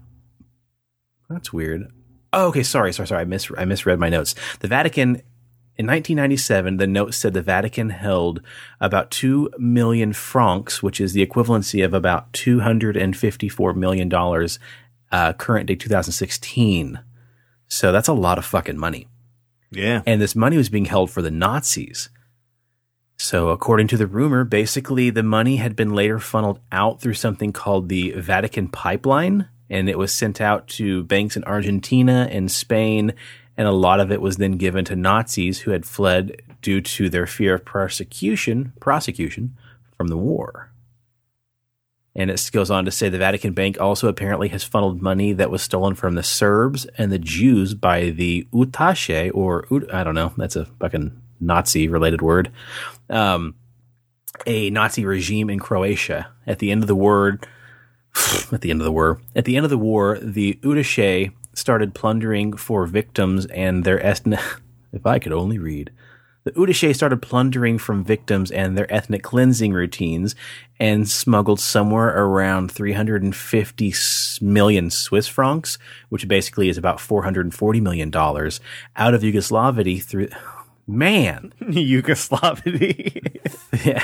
That's 1.29 1.53
weird. 1.53 1.91
Oh, 2.33 2.49
okay. 2.49 2.63
Sorry, 2.63 2.93
sorry, 2.93 3.09
sorry. 3.09 3.23
I 3.23 3.25
mis 3.25 3.51
I 3.57 3.65
misread 3.65 3.99
my 3.99 4.09
notes. 4.09 4.35
The 4.61 4.69
Vatican. 4.69 5.23
In 5.79 5.87
1997, 5.87 6.79
the 6.79 6.87
note 6.87 7.13
said 7.13 7.35
the 7.35 7.43
Vatican 7.43 7.91
held 7.91 8.41
about 8.81 9.11
2 9.11 9.51
million 9.59 10.15
francs, 10.15 10.83
which 10.83 11.03
is 11.03 11.13
the 11.13 11.27
equivalency 11.27 11.85
of 11.85 11.93
about 11.93 12.33
$254 12.33 13.77
million 13.77 14.11
uh, 15.13 15.33
current 15.35 15.67
day 15.67 15.75
2016. 15.75 16.99
So 17.69 17.93
that's 17.93 18.09
a 18.09 18.15
lot 18.15 18.39
of 18.39 18.47
fucking 18.47 18.79
money. 18.79 19.07
Yeah, 19.71 20.01
And 20.07 20.19
this 20.19 20.35
money 20.35 20.57
was 20.57 20.71
being 20.71 20.87
held 20.87 21.11
for 21.11 21.21
the 21.21 21.31
Nazis. 21.31 22.09
So, 23.19 23.49
according 23.49 23.89
to 23.89 23.97
the 23.97 24.07
rumor, 24.07 24.45
basically 24.45 25.09
the 25.11 25.23
money 25.23 25.57
had 25.57 25.75
been 25.75 25.95
later 25.95 26.19
funneled 26.19 26.61
out 26.71 27.01
through 27.01 27.15
something 27.15 27.53
called 27.53 27.89
the 27.89 28.13
Vatican 28.13 28.69
Pipeline, 28.69 29.49
and 29.71 29.89
it 29.89 29.99
was 29.99 30.13
sent 30.13 30.41
out 30.41 30.69
to 30.69 31.03
banks 31.05 31.37
in 31.37 31.45
Argentina 31.45 32.29
and 32.31 32.51
Spain, 32.51 33.15
and 33.57 33.67
a 33.67 33.73
lot 33.73 34.01
of 34.01 34.13
it 34.13 34.21
was 34.21 34.37
then 34.37 34.53
given 34.53 34.85
to 34.85 34.97
Nazis 34.97 35.61
who 35.61 35.71
had 35.71 35.87
fled 35.87 36.43
due 36.61 36.83
to 36.83 37.09
their 37.09 37.27
fear 37.27 37.55
of 37.55 37.65
prosecution, 37.65 38.73
prosecution 38.81 39.57
from 39.97 40.09
the 40.09 40.17
war. 40.17 40.71
And 42.15 42.31
it 42.31 42.51
goes 42.53 42.71
on 42.71 42.85
to 42.85 42.91
say 42.91 43.09
the 43.09 43.19
Vatican 43.19 43.53
Bank 43.55 43.81
also 43.81 44.09
apparently 44.09 44.49
has 44.49 44.63
funneled 44.63 45.03
money 45.03 45.33
that 45.33 45.51
was 45.51 45.63
stolen 45.63 45.95
from 45.95 46.15
the 46.15 46.23
Serbs 46.23 46.87
and 46.99 47.11
the 47.11 47.19
Jews 47.19 47.75
by 47.75 48.11
the 48.11 48.47
Utaše, 48.53 49.31
or 49.35 49.67
I 49.93 50.05
don't 50.05 50.15
know, 50.15 50.33
that's 50.37 50.57
a 50.57 50.67
fucking 50.67 51.21
Nazi 51.41 51.89
related 51.89 52.23
word, 52.23 52.51
um, 53.11 53.55
a 54.47 54.71
Nazi 54.71 55.05
regime 55.05 55.51
in 55.51 55.59
Croatia. 55.59 56.29
At 56.47 56.59
the 56.59 56.71
end 56.71 56.83
of 56.83 56.89
the 56.89 56.97
war, 56.97 57.41
at 58.53 58.61
the 58.61 58.71
end 58.71 58.81
of 58.81 58.85
the 58.85 58.93
war, 58.93 59.21
at 59.35 59.45
the 59.45 59.57
end 59.57 59.65
of 59.65 59.71
the 59.71 59.79
war, 59.79 60.19
the 60.21 60.59
Utaše 60.63 61.33
started 61.55 61.95
plundering 61.95 62.53
for 62.57 62.87
victims 62.87 63.47
and 63.47 63.85
their 63.85 64.05
ethnic. 64.05 64.41
If 64.93 65.05
I 65.05 65.19
could 65.19 65.33
only 65.33 65.59
read. 65.59 65.91
The 66.45 66.53
Utaše 66.53 66.95
started 66.95 67.21
plundering 67.21 67.77
from 67.77 68.05
victims 68.05 68.53
and 68.53 68.79
their 68.79 68.91
ethnic 68.91 69.25
cleansing 69.25 69.73
routines 69.73 70.37
and 70.79 71.09
smuggled 71.09 71.59
somewhere 71.59 72.17
around 72.17 72.71
350 72.71 73.95
million 74.41 74.89
Swiss 74.91 75.27
francs, 75.27 75.77
which 76.09 76.29
basically 76.29 76.69
is 76.69 76.79
about 76.79 77.01
440 77.01 77.81
million 77.81 78.11
dollars, 78.11 78.61
out 78.95 79.13
of 79.13 79.25
Yugoslavia 79.25 80.01
through. 80.01 80.29
Man, 80.87 81.53
Yugoslavia. 81.69 83.21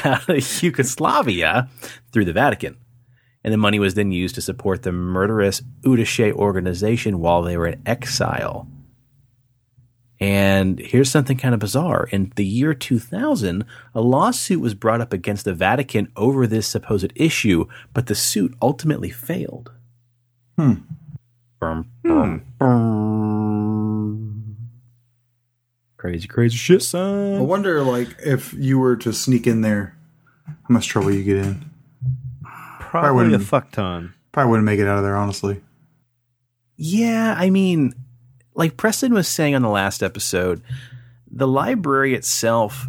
out 0.04 0.28
of 0.28 0.62
Yugoslavia 0.62 1.68
through 2.12 2.24
the 2.24 2.32
Vatican. 2.32 2.76
And 3.44 3.52
the 3.52 3.58
money 3.58 3.78
was 3.78 3.94
then 3.94 4.12
used 4.12 4.36
to 4.36 4.40
support 4.40 4.82
the 4.82 4.92
murderous 4.92 5.62
Utaše 5.82 6.32
organization 6.32 7.18
while 7.18 7.42
they 7.42 7.56
were 7.56 7.66
in 7.66 7.82
exile. 7.84 8.68
And 10.20 10.78
here's 10.78 11.10
something 11.10 11.36
kind 11.36 11.52
of 11.52 11.58
bizarre. 11.58 12.08
In 12.12 12.32
the 12.36 12.46
year 12.46 12.74
2000, 12.74 13.64
a 13.92 14.00
lawsuit 14.00 14.60
was 14.60 14.74
brought 14.74 15.00
up 15.00 15.12
against 15.12 15.44
the 15.44 15.54
Vatican 15.54 16.12
over 16.14 16.46
this 16.46 16.68
supposed 16.68 17.12
issue, 17.16 17.66
but 17.92 18.06
the 18.06 18.14
suit 18.14 18.54
ultimately 18.62 19.10
failed. 19.10 19.72
Hmm. 20.56 20.74
Brum, 21.58 21.90
brum, 22.04 22.44
brum. 22.58 23.41
Crazy, 26.02 26.26
crazy 26.26 26.56
shit, 26.56 26.82
son. 26.82 27.36
I 27.36 27.40
wonder, 27.42 27.80
like, 27.80 28.08
if 28.18 28.52
you 28.54 28.80
were 28.80 28.96
to 28.96 29.12
sneak 29.12 29.46
in 29.46 29.60
there, 29.60 29.96
how 30.44 30.54
much 30.68 30.88
trouble 30.88 31.12
you 31.12 31.22
get 31.22 31.36
in. 31.36 31.70
Probably 32.80 33.10
a 33.10 33.14
wouldn't- 33.14 33.44
fuck 33.44 33.70
ton. 33.70 34.12
Probably 34.32 34.50
wouldn't 34.50 34.66
make 34.66 34.80
it 34.80 34.88
out 34.88 34.98
of 34.98 35.04
there, 35.04 35.16
honestly. 35.16 35.60
Yeah, 36.76 37.36
I 37.38 37.50
mean, 37.50 37.94
like 38.56 38.76
Preston 38.76 39.14
was 39.14 39.28
saying 39.28 39.54
on 39.54 39.62
the 39.62 39.68
last 39.68 40.02
episode, 40.02 40.60
the 41.30 41.46
library 41.46 42.16
itself 42.16 42.88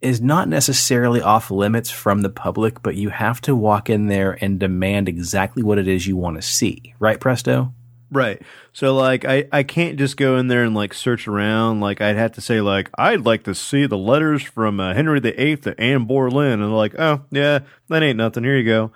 is 0.00 0.22
not 0.22 0.48
necessarily 0.48 1.20
off 1.20 1.50
limits 1.50 1.90
from 1.90 2.22
the 2.22 2.30
public, 2.30 2.82
but 2.82 2.94
you 2.96 3.10
have 3.10 3.42
to 3.42 3.54
walk 3.54 3.90
in 3.90 4.06
there 4.06 4.38
and 4.42 4.58
demand 4.58 5.06
exactly 5.06 5.62
what 5.62 5.76
it 5.78 5.86
is 5.86 6.06
you 6.06 6.16
want 6.16 6.36
to 6.36 6.42
see. 6.42 6.94
Right, 6.98 7.20
Presto? 7.20 7.74
Right. 8.12 8.40
So 8.74 8.94
like 8.94 9.24
I, 9.24 9.48
I 9.50 9.62
can't 9.62 9.98
just 9.98 10.18
go 10.18 10.36
in 10.36 10.48
there 10.48 10.64
and 10.64 10.74
like 10.74 10.92
search 10.92 11.26
around. 11.26 11.80
Like 11.80 12.02
I'd 12.02 12.16
have 12.16 12.32
to 12.32 12.42
say 12.42 12.60
like 12.60 12.90
I'd 12.98 13.24
like 13.24 13.44
to 13.44 13.54
see 13.54 13.86
the 13.86 13.96
letters 13.96 14.42
from 14.42 14.80
uh, 14.80 14.92
Henry 14.92 15.18
VIII 15.18 15.56
to 15.58 15.80
Anne 15.80 16.04
Boleyn, 16.04 16.60
and 16.60 16.76
like, 16.76 16.94
oh 16.98 17.22
yeah, 17.30 17.60
that 17.88 18.02
ain't 18.02 18.18
nothing. 18.18 18.44
Here 18.44 18.58
you 18.58 18.66
go. 18.66 18.92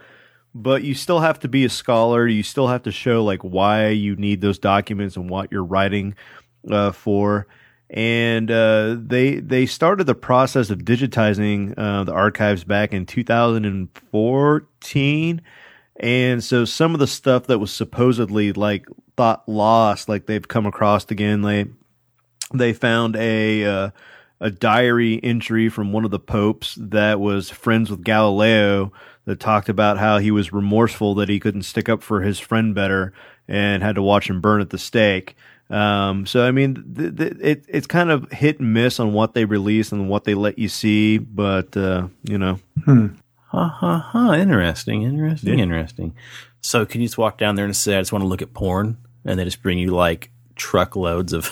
But 0.55 0.83
you 0.83 0.95
still 0.95 1.21
have 1.21 1.39
to 1.41 1.49
be 1.49 1.65
a 1.65 1.71
scholar. 1.71 2.27
You 2.27 2.43
still 2.43 2.69
have 2.69 2.83
to 2.83 2.93
show 2.93 3.25
like 3.25 3.41
why 3.41 3.89
you 3.89 4.17
need 4.17 4.43
those 4.43 4.59
documents 4.59 5.17
and 5.17 5.31
what 5.31 5.51
you're 5.51 5.65
writing 5.65 6.15
uh, 6.71 6.93
for. 6.93 7.47
and 7.89 8.51
uh, 8.51 8.97
they 8.99 9.37
they 9.37 9.65
started 9.67 10.05
the 10.05 10.15
process 10.15 10.69
of 10.71 10.81
digitizing 10.81 11.73
uh, 11.79 12.05
the 12.05 12.13
archives 12.13 12.65
back 12.65 12.93
in 12.93 13.07
2014. 13.07 15.41
And 16.01 16.43
so 16.45 16.65
some 16.65 16.95
of 16.95 17.01
the 17.01 17.07
stuff 17.07 17.47
that 17.47 17.59
was 17.59 17.71
supposedly 17.71 18.53
like 18.53 18.87
thought 19.17 19.49
lost, 19.49 20.09
like 20.09 20.27
they've 20.27 20.47
come 20.47 20.67
across 20.67 21.11
again. 21.11 21.43
They 21.43 21.67
they 22.53 22.73
found 22.73 23.17
a 23.17 23.65
uh, 23.65 23.91
a 24.41 24.51
diary 24.51 25.21
entry 25.23 25.69
from 25.69 25.93
one 25.93 26.05
of 26.05 26.11
the 26.11 26.19
popes 26.19 26.77
that 26.81 27.21
was 27.21 27.51
friends 27.51 27.91
with 27.91 28.05
Galileo 28.05 28.93
that 29.25 29.41
talked 29.41 29.69
about 29.69 29.99
how 29.99 30.19
he 30.19 30.31
was 30.31 30.53
remorseful 30.53 31.15
that 31.15 31.29
he 31.29 31.41
couldn't 31.41 31.63
stick 31.63 31.89
up 31.89 32.03
for 32.03 32.21
his 32.21 32.39
friend 32.39 32.75
better 32.75 33.13
and 33.49 33.83
had 33.83 33.97
to 33.97 34.03
watch 34.03 34.29
him 34.29 34.41
burn 34.41 34.61
at 34.61 34.71
the 34.71 34.79
stake. 34.79 35.37
Um, 35.69 36.27
so 36.27 36.47
I 36.47 36.53
mean, 36.53 36.95
th- 36.97 37.17
th- 37.17 37.37
it 37.41 37.65
it's 37.69 37.87
kind 37.87 38.11
of 38.11 38.31
hit 38.31 38.61
and 38.61 38.73
miss 38.73 39.01
on 39.01 39.13
what 39.13 39.35
they 39.35 39.45
release 39.45 39.91
and 39.91 40.09
what 40.09 40.25
they 40.25 40.35
let 40.35 40.59
you 40.59 40.69
see, 40.69 41.19
but 41.19 41.77
uh, 41.77 42.07
you 42.23 42.39
know, 42.39 42.61
Ha 43.57 43.69
ha 43.69 43.99
ha. 43.99 44.35
Interesting. 44.35 45.03
Interesting. 45.03 45.59
Interesting. 45.59 46.15
So 46.61 46.85
can 46.85 47.01
you 47.01 47.07
just 47.07 47.17
walk 47.17 47.39
down 47.39 47.55
there 47.55 47.65
and 47.65 47.75
say, 47.75 47.97
I 47.97 48.01
just 48.03 48.13
want 48.13 48.23
to 48.23 48.27
look 48.27 48.43
at 48.43 48.53
porn? 48.53 48.99
And 49.25 49.39
they 49.39 49.45
just 49.45 49.63
bring 49.63 49.79
you 49.79 49.93
like 49.93 50.31
truckloads 50.57 51.33
of. 51.33 51.51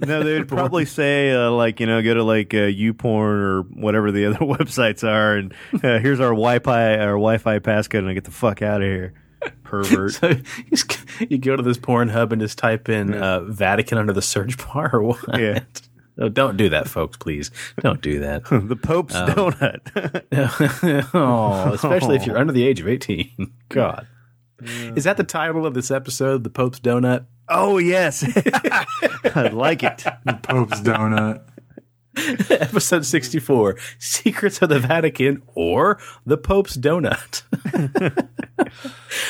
no, 0.04 0.24
they 0.24 0.32
would 0.36 0.48
probably 0.48 0.84
say 0.84 1.30
uh, 1.30 1.48
like 1.52 1.78
you 1.78 1.86
know 1.86 2.02
go 2.02 2.14
to 2.14 2.24
like 2.24 2.52
uh, 2.52 2.66
YouPorn 2.66 3.04
or 3.04 3.62
whatever 3.62 4.10
the 4.10 4.26
other 4.26 4.38
websites 4.40 5.08
are, 5.08 5.36
and 5.36 5.54
uh, 5.74 6.00
here's 6.00 6.18
our 6.18 6.30
Wi-Fi 6.30 6.96
our 6.98 7.12
Wi-Fi 7.12 7.60
passcode, 7.60 8.00
and 8.00 8.08
I 8.08 8.14
get 8.14 8.24
the 8.24 8.32
fuck 8.32 8.60
out 8.60 8.82
of 8.82 8.88
here, 8.88 9.14
pervert. 9.62 10.14
so 10.14 10.28
you, 10.28 10.42
just, 10.70 10.96
you 11.28 11.38
go 11.38 11.54
to 11.54 11.62
this 11.62 11.78
porn 11.78 12.08
hub 12.08 12.32
and 12.32 12.42
just 12.42 12.58
type 12.58 12.88
in 12.88 13.14
uh, 13.14 13.42
Vatican 13.42 13.96
under 13.96 14.12
the 14.12 14.22
search 14.22 14.58
bar 14.58 14.90
or 14.92 15.02
what? 15.02 15.40
Yeah. 15.40 15.60
No, 16.16 16.28
don't 16.28 16.56
do 16.56 16.68
that, 16.68 16.88
folks, 16.88 17.16
please. 17.16 17.50
Don't 17.80 18.02
do 18.02 18.20
that. 18.20 18.44
the 18.50 18.76
Pope's 18.76 19.14
um, 19.14 19.28
donut. 19.30 21.10
oh, 21.14 21.72
especially 21.72 22.16
if 22.16 22.26
you're 22.26 22.38
under 22.40 22.52
the 22.52 22.66
age 22.66 22.80
of 22.80 22.88
18. 22.88 23.52
God. 23.68 24.06
Is 24.60 25.04
that 25.04 25.16
the 25.16 25.24
title 25.24 25.66
of 25.66 25.74
this 25.74 25.90
episode, 25.90 26.44
The 26.44 26.50
Pope's 26.50 26.78
Donut? 26.78 27.26
oh 27.48 27.78
yes, 27.78 28.22
I 29.34 29.50
like 29.52 29.82
it. 29.82 30.04
The 30.24 30.38
Pope's 30.40 30.80
donut. 30.80 31.42
episode 32.48 33.04
64 33.04 33.76
Secrets 33.98 34.62
of 34.62 34.68
the 34.68 34.78
Vatican 34.78 35.42
or 35.54 35.98
The 36.24 36.36
Pope's 36.38 36.76
Donut. 36.76 37.42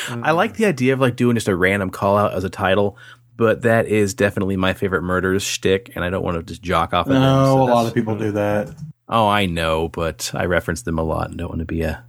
I 0.09 0.31
like 0.31 0.55
the 0.57 0.65
idea 0.65 0.93
of 0.93 0.99
like 0.99 1.15
doing 1.15 1.35
just 1.35 1.47
a 1.47 1.55
random 1.55 1.89
call 1.89 2.17
out 2.17 2.33
as 2.33 2.43
a 2.43 2.49
title, 2.49 2.97
but 3.35 3.63
that 3.63 3.87
is 3.87 4.13
definitely 4.13 4.57
my 4.57 4.73
favorite 4.73 5.01
murders 5.01 5.43
shtick, 5.43 5.91
and 5.95 6.03
I 6.05 6.09
don't 6.09 6.23
want 6.23 6.37
to 6.37 6.43
just 6.43 6.61
jock 6.61 6.93
off 6.93 7.07
at 7.07 7.13
them. 7.13 7.21
No, 7.21 7.45
so 7.45 7.61
a 7.63 7.73
lot 7.73 7.87
of 7.87 7.93
people 7.93 8.17
do 8.17 8.31
that. 8.33 8.69
Oh, 9.09 9.27
I 9.27 9.45
know, 9.45 9.89
but 9.89 10.31
I 10.33 10.45
reference 10.45 10.83
them 10.83 10.97
a 10.97 11.03
lot 11.03 11.29
and 11.29 11.37
don't 11.37 11.49
want 11.49 11.59
to 11.59 11.65
be 11.65 11.81
a 11.81 12.03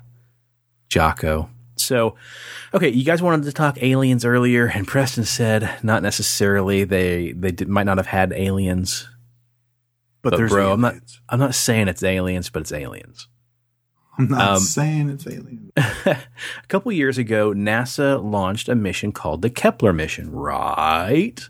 jocko. 0.89 1.51
So, 1.77 2.15
okay, 2.73 2.89
you 2.89 3.05
guys 3.05 3.21
wanted 3.21 3.45
to 3.47 3.53
talk 3.53 3.83
aliens 3.83 4.25
earlier, 4.25 4.67
and 4.67 4.87
Preston 4.87 5.25
said 5.25 5.69
not 5.83 6.03
necessarily. 6.03 6.85
They 6.85 7.33
they 7.33 7.51
did, 7.51 7.69
might 7.69 7.83
not 7.83 7.97
have 7.99 8.07
had 8.07 8.33
aliens, 8.33 9.09
But, 10.23 10.31
but 10.31 10.37
there's 10.37 10.53
bro, 10.53 10.73
I'm 10.73 10.81
not 10.81 10.93
aliens. 10.93 11.21
I'm 11.29 11.41
not 11.41 11.55
saying 11.55 11.89
it's 11.89 12.03
aliens, 12.05 12.49
but 12.49 12.61
it's 12.63 12.73
aliens. 12.73 13.29
I'm 14.19 14.29
not 14.29 14.41
Um, 14.57 14.59
saying 14.61 15.11
it's 15.11 15.27
alien. 15.27 15.73
a 15.77 16.17
couple 16.69 16.93
years 16.93 17.19
ago, 17.19 17.53
NASA 17.53 18.23
launched 18.23 18.69
a 18.69 18.75
mission 18.75 19.13
called 19.13 19.43
the 19.43 19.51
Kepler 19.51 19.93
mission, 19.93 20.31
right? 20.31 21.41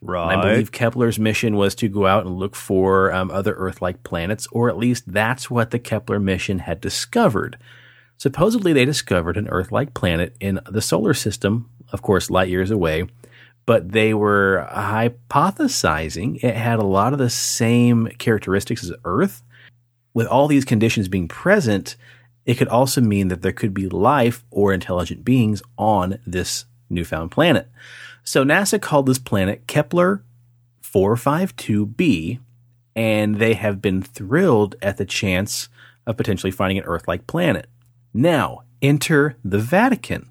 right. 0.00 0.32
And 0.32 0.40
I 0.40 0.50
believe 0.52 0.70
Kepler's 0.72 1.18
mission 1.18 1.56
was 1.56 1.74
to 1.76 1.88
go 1.88 2.06
out 2.06 2.24
and 2.26 2.36
look 2.36 2.54
for 2.54 3.12
um, 3.12 3.30
other 3.30 3.54
Earth 3.54 3.82
like 3.82 4.02
planets, 4.04 4.46
or 4.52 4.68
at 4.68 4.76
least 4.78 5.04
that's 5.12 5.50
what 5.50 5.70
the 5.72 5.78
Kepler 5.80 6.20
mission 6.20 6.60
had 6.60 6.80
discovered. 6.80 7.58
Supposedly, 8.18 8.72
they 8.72 8.84
discovered 8.84 9.36
an 9.36 9.48
Earth 9.48 9.72
like 9.72 9.92
planet 9.94 10.36
in 10.40 10.60
the 10.70 10.80
solar 10.80 11.12
system, 11.12 11.68
of 11.92 12.02
course, 12.02 12.30
light 12.30 12.48
years 12.48 12.70
away, 12.70 13.06
but 13.66 13.90
they 13.92 14.14
were 14.14 14.66
hypothesizing 14.72 16.42
it 16.42 16.54
had 16.56 16.78
a 16.78 16.84
lot 16.84 17.12
of 17.12 17.18
the 17.18 17.30
same 17.30 18.06
characteristics 18.18 18.84
as 18.84 18.92
Earth. 19.04 19.42
With 20.16 20.28
all 20.28 20.48
these 20.48 20.64
conditions 20.64 21.08
being 21.08 21.28
present, 21.28 21.94
it 22.46 22.54
could 22.54 22.68
also 22.68 23.02
mean 23.02 23.28
that 23.28 23.42
there 23.42 23.52
could 23.52 23.74
be 23.74 23.86
life 23.86 24.46
or 24.50 24.72
intelligent 24.72 25.26
beings 25.26 25.62
on 25.76 26.20
this 26.26 26.64
newfound 26.88 27.32
planet. 27.32 27.68
So 28.24 28.42
NASA 28.42 28.80
called 28.80 29.04
this 29.04 29.18
planet 29.18 29.66
Kepler 29.66 30.24
452b, 30.82 32.38
and 32.94 33.34
they 33.34 33.52
have 33.52 33.82
been 33.82 34.00
thrilled 34.00 34.74
at 34.80 34.96
the 34.96 35.04
chance 35.04 35.68
of 36.06 36.16
potentially 36.16 36.50
finding 36.50 36.78
an 36.78 36.84
Earth 36.84 37.06
like 37.06 37.26
planet. 37.26 37.66
Now, 38.14 38.62
enter 38.80 39.36
the 39.44 39.58
Vatican. 39.58 40.30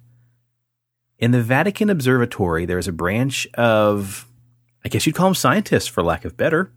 In 1.20 1.30
the 1.30 1.44
Vatican 1.44 1.92
Observatory, 1.92 2.66
there's 2.66 2.88
a 2.88 2.92
branch 2.92 3.46
of, 3.54 4.28
I 4.84 4.90
guess 4.90 5.06
you'd 5.06 5.14
call 5.14 5.28
them 5.28 5.36
scientists 5.36 5.86
for 5.86 6.02
lack 6.02 6.26
of 6.26 6.36
better. 6.36 6.72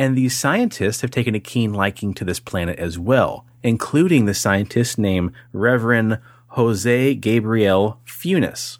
And 0.00 0.16
these 0.16 0.34
scientists 0.34 1.02
have 1.02 1.10
taken 1.10 1.34
a 1.34 1.40
keen 1.40 1.74
liking 1.74 2.14
to 2.14 2.24
this 2.24 2.40
planet 2.40 2.78
as 2.78 2.98
well, 2.98 3.44
including 3.62 4.24
the 4.24 4.32
scientist 4.32 4.96
named 4.96 5.32
Reverend 5.52 6.20
Jose 6.52 7.14
Gabriel 7.16 8.00
Funes. 8.06 8.78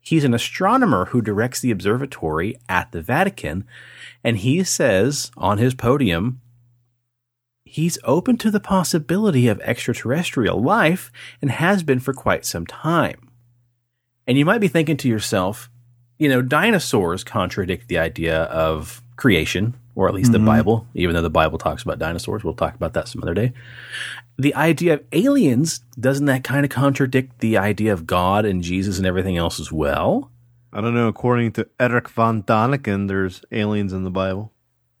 He's 0.00 0.24
an 0.24 0.32
astronomer 0.32 1.04
who 1.04 1.20
directs 1.20 1.60
the 1.60 1.70
observatory 1.70 2.56
at 2.66 2.92
the 2.92 3.02
Vatican, 3.02 3.66
and 4.24 4.38
he 4.38 4.64
says 4.64 5.30
on 5.36 5.58
his 5.58 5.74
podium 5.74 6.40
he's 7.66 7.98
open 8.04 8.38
to 8.38 8.50
the 8.50 8.58
possibility 8.58 9.48
of 9.48 9.60
extraterrestrial 9.60 10.62
life 10.62 11.12
and 11.42 11.50
has 11.50 11.82
been 11.82 12.00
for 12.00 12.14
quite 12.14 12.46
some 12.46 12.64
time. 12.66 13.28
And 14.26 14.38
you 14.38 14.46
might 14.46 14.62
be 14.62 14.68
thinking 14.68 14.96
to 14.96 15.10
yourself, 15.10 15.68
you 16.16 16.30
know, 16.30 16.40
dinosaurs 16.40 17.22
contradict 17.22 17.88
the 17.88 17.98
idea 17.98 18.44
of 18.44 19.02
creation, 19.16 19.74
or 19.94 20.08
at 20.08 20.14
least 20.14 20.32
the 20.32 20.38
Bible, 20.38 20.86
even 20.94 21.14
though 21.14 21.22
the 21.22 21.30
Bible 21.30 21.58
talks 21.58 21.82
about 21.82 21.98
dinosaurs. 21.98 22.42
We'll 22.42 22.54
talk 22.54 22.74
about 22.74 22.94
that 22.94 23.08
some 23.08 23.22
other 23.22 23.34
day. 23.34 23.52
The 24.36 24.54
idea 24.54 24.94
of 24.94 25.04
aliens, 25.12 25.80
doesn't 25.98 26.26
that 26.26 26.42
kind 26.42 26.64
of 26.64 26.70
contradict 26.70 27.38
the 27.38 27.56
idea 27.56 27.92
of 27.92 28.06
God 28.06 28.44
and 28.44 28.62
Jesus 28.62 28.98
and 28.98 29.06
everything 29.06 29.36
else 29.36 29.60
as 29.60 29.70
well? 29.70 30.30
I 30.72 30.80
don't 30.80 30.94
know. 30.94 31.06
According 31.06 31.52
to 31.52 31.68
Eric 31.78 32.08
von 32.08 32.42
Daniken, 32.42 33.06
there's 33.06 33.44
aliens 33.52 33.92
in 33.92 34.02
the 34.02 34.10
Bible. 34.10 34.52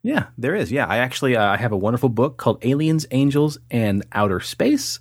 Yeah, 0.02 0.26
there 0.38 0.54
is. 0.54 0.70
Yeah, 0.70 0.86
I 0.86 0.98
actually 0.98 1.34
uh, 1.34 1.44
I 1.44 1.56
have 1.56 1.72
a 1.72 1.76
wonderful 1.76 2.10
book 2.10 2.36
called 2.36 2.64
Aliens, 2.64 3.06
Angels, 3.10 3.58
and 3.70 4.04
Outer 4.12 4.38
Space, 4.38 5.00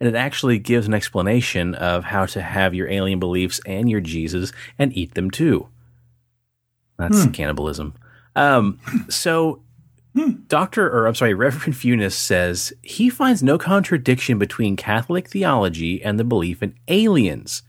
and 0.00 0.08
it 0.08 0.14
actually 0.14 0.58
gives 0.58 0.86
an 0.86 0.94
explanation 0.94 1.74
of 1.74 2.04
how 2.04 2.24
to 2.26 2.40
have 2.40 2.72
your 2.72 2.88
alien 2.88 3.18
beliefs 3.18 3.60
and 3.66 3.90
your 3.90 4.00
Jesus 4.00 4.52
and 4.78 4.96
eat 4.96 5.14
them 5.14 5.30
too. 5.30 5.68
That's 6.96 7.26
cannibalism. 7.26 7.94
Um, 8.36 8.80
so, 9.08 9.62
Doctor, 10.46 10.88
or 10.88 11.06
I'm 11.06 11.14
sorry, 11.14 11.34
Reverend 11.34 11.74
Funes 11.74 12.12
says 12.12 12.72
he 12.82 13.10
finds 13.10 13.42
no 13.42 13.58
contradiction 13.58 14.38
between 14.38 14.76
Catholic 14.76 15.28
theology 15.28 16.02
and 16.02 16.18
the 16.18 16.24
belief 16.24 16.62
in 16.62 16.74
aliens. 16.88 17.62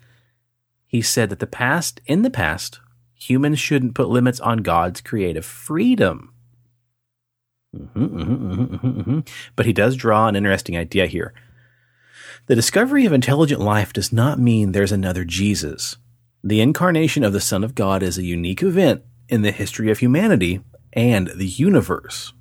He 0.87 1.01
said 1.01 1.29
that 1.29 1.39
the 1.39 1.47
past, 1.47 2.01
in 2.05 2.21
the 2.21 2.29
past, 2.29 2.79
humans 3.15 3.59
shouldn't 3.59 3.95
put 3.95 4.09
limits 4.09 4.39
on 4.39 4.59
God's 4.59 5.01
creative 5.01 5.45
freedom. 5.45 6.33
Mhm, 7.75 8.09
mhm, 8.09 8.25
mhm, 8.25 8.79
mhm, 8.79 9.03
mhm. 9.03 9.27
But 9.55 9.65
he 9.65 9.73
does 9.73 9.95
draw 9.95 10.27
an 10.27 10.35
interesting 10.35 10.77
idea 10.77 11.07
here. 11.07 11.33
The 12.47 12.55
discovery 12.55 13.05
of 13.05 13.11
intelligent 13.11 13.59
life 13.59 13.91
does 13.91 14.13
not 14.13 14.39
mean 14.39 14.71
there's 14.71 14.91
another 14.91 15.25
Jesus. 15.25 15.97
The 16.43 16.61
incarnation 16.61 17.23
of 17.23 17.33
the 17.33 17.41
Son 17.41 17.63
of 17.63 17.75
God 17.75 18.03
is 18.03 18.17
a 18.17 18.23
unique 18.23 18.61
event 18.61 19.03
in 19.29 19.41
the 19.41 19.51
history 19.51 19.89
of 19.91 19.99
humanity 19.99 20.61
and 20.93 21.27
the 21.35 21.47
universe. 21.47 22.33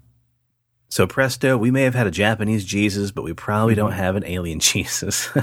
So, 0.88 1.06
presto, 1.08 1.56
we 1.56 1.70
may 1.72 1.82
have 1.82 1.94
had 1.96 2.06
a 2.06 2.10
Japanese 2.12 2.64
Jesus, 2.64 3.10
but 3.10 3.24
we 3.24 3.32
probably 3.32 3.74
don't 3.74 3.92
have 3.92 4.14
an 4.16 4.24
alien 4.26 4.60
Jesus. 4.72 5.28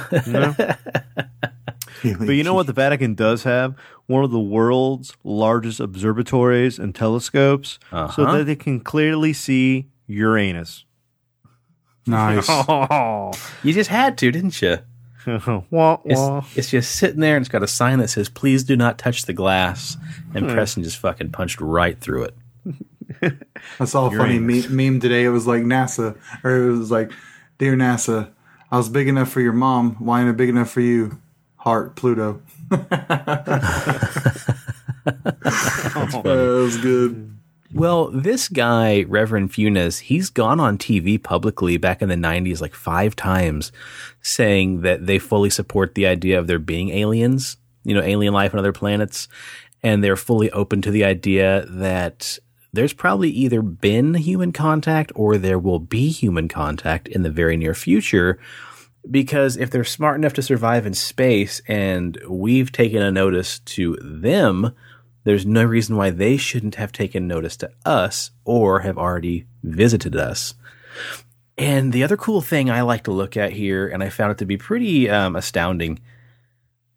But 2.04 2.32
you 2.32 2.44
know 2.44 2.56
what 2.56 2.66
the 2.66 2.74
Vatican 2.74 3.14
does 3.14 3.44
have? 3.44 3.76
One 4.08 4.24
of 4.24 4.32
the 4.32 4.40
world's 4.40 5.16
largest 5.24 5.80
observatories 5.80 6.80
and 6.80 6.96
telescopes 6.96 7.78
so 7.92 7.98
Uh-huh. 7.98 8.38
that 8.40 8.46
they 8.46 8.56
can 8.56 8.80
clearly 8.80 9.34
see 9.34 9.88
Uranus. 10.08 10.86
Nice. 12.08 12.48
Oh, 12.50 13.32
you 13.64 13.72
just 13.74 13.92
had 13.92 14.18
to, 14.18 14.32
didn't 14.32 14.60
you? 14.64 14.80
wah, 15.70 16.00
It's, 16.06 16.20
wah. 16.20 16.44
it's 16.56 16.70
just 16.70 16.96
sitting 16.96 17.20
there 17.20 17.36
and 17.36 17.44
it's 17.44 17.52
got 17.52 17.64
a 17.64 17.68
sign 17.68 18.00
that 18.00 18.10
says, 18.10 18.30
please 18.30 18.64
do 18.64 18.76
not 18.76 18.98
touch 18.98 19.24
the 19.24 19.34
glass. 19.34 19.98
And 20.34 20.46
hmm. 20.46 20.54
Preston 20.54 20.84
just 20.84 20.98
fucking 20.98 21.32
punched 21.32 21.62
right 21.62 22.00
through 22.00 22.24
it. 22.26 22.36
I 23.80 23.86
saw 23.86 24.08
a 24.08 24.12
funny 24.12 24.40
me- 24.40 24.68
meme 24.68 25.00
today. 25.00 25.24
It 25.24 25.30
was 25.30 25.46
like 25.46 25.64
NASA, 25.64 26.18
or 26.44 26.56
it 26.56 26.78
was 26.78 26.90
like, 26.92 27.12
"Dear 27.58 27.76
NASA, 27.76 28.32
I 28.72 28.78
was 28.78 28.90
big 28.90 29.08
enough 29.08 29.30
for 29.30 29.42
your 29.42 29.54
mom. 29.54 29.96
Why 29.96 30.22
ain't 30.22 30.30
I 30.30 30.32
big 30.32 30.50
enough 30.50 30.72
for 30.72 30.82
you?" 30.82 31.20
Heart 31.58 31.96
Pluto. 31.96 32.42
that 32.70 33.62
was 36.24 36.78
good. 36.78 37.12
Hmm. 37.12 37.32
Well, 37.74 38.12
this 38.12 38.50
guy, 38.50 39.04
Reverend 39.04 39.52
Funes, 39.52 40.00
he's 40.00 40.30
gone 40.30 40.60
on 40.60 40.78
TV 40.78 41.22
publicly 41.22 41.78
back 41.78 42.02
in 42.02 42.10
the 42.10 42.16
90s 42.16 42.60
like 42.60 42.76
five 42.76 43.16
times 43.16 43.72
saying 44.22 44.82
that 44.82 45.06
they 45.06 45.20
fully 45.20 45.50
support 45.50 45.96
the 45.96 46.06
idea 46.06 46.38
of 46.38 46.48
there 46.48 46.60
being 46.60 46.90
aliens, 46.90 47.58
you 47.84 47.96
know, 47.96 48.02
alien 48.02 48.34
life 48.34 48.54
on 48.54 48.60
other 48.60 48.74
planets. 48.74 49.30
And 49.84 50.04
they're 50.04 50.18
fully 50.18 50.52
open 50.52 50.82
to 50.82 50.92
the 50.92 51.06
idea 51.06 51.66
that 51.70 52.38
there's 52.74 52.94
probably 52.94 53.30
either 53.30 53.62
been 53.62 54.16
human 54.16 54.52
contact 54.52 55.12
or 55.16 55.38
there 55.38 55.60
will 55.60 55.80
be 55.80 56.10
human 56.10 56.48
contact 56.48 57.08
in 57.08 57.24
the 57.24 57.32
very 57.32 57.58
near 57.58 57.74
future. 57.74 58.38
Because 59.10 59.58
if 59.58 59.72
they're 59.72 59.84
smart 59.84 60.18
enough 60.18 60.34
to 60.34 60.44
survive 60.44 60.86
in 60.86 60.94
space 60.94 61.62
and 61.68 62.22
we've 62.28 62.72
taken 62.72 63.02
a 63.02 63.12
notice 63.12 63.60
to 63.60 63.98
them, 64.02 64.76
there's 65.24 65.46
no 65.46 65.64
reason 65.64 65.96
why 65.96 66.10
they 66.10 66.38
shouldn't 66.38 66.76
have 66.76 66.92
taken 66.92 67.28
notice 67.28 67.58
to 67.58 67.72
us 67.86 68.32
or 68.44 68.80
have 68.82 68.98
already 68.98 69.46
visited 69.64 70.16
us. 70.16 70.56
And 71.58 71.94
the 71.94 72.04
other 72.04 72.18
cool 72.18 72.42
thing 72.42 72.70
I 72.70 72.82
like 72.82 73.04
to 73.04 73.12
look 73.12 73.38
at 73.38 73.54
here, 73.54 73.88
and 73.88 74.02
I 74.02 74.10
found 74.10 74.32
it 74.32 74.38
to 74.40 74.46
be 74.46 74.58
pretty 74.58 75.10
um, 75.10 75.36
astounding, 75.36 76.00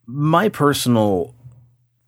my 0.07 0.49
personal 0.49 1.35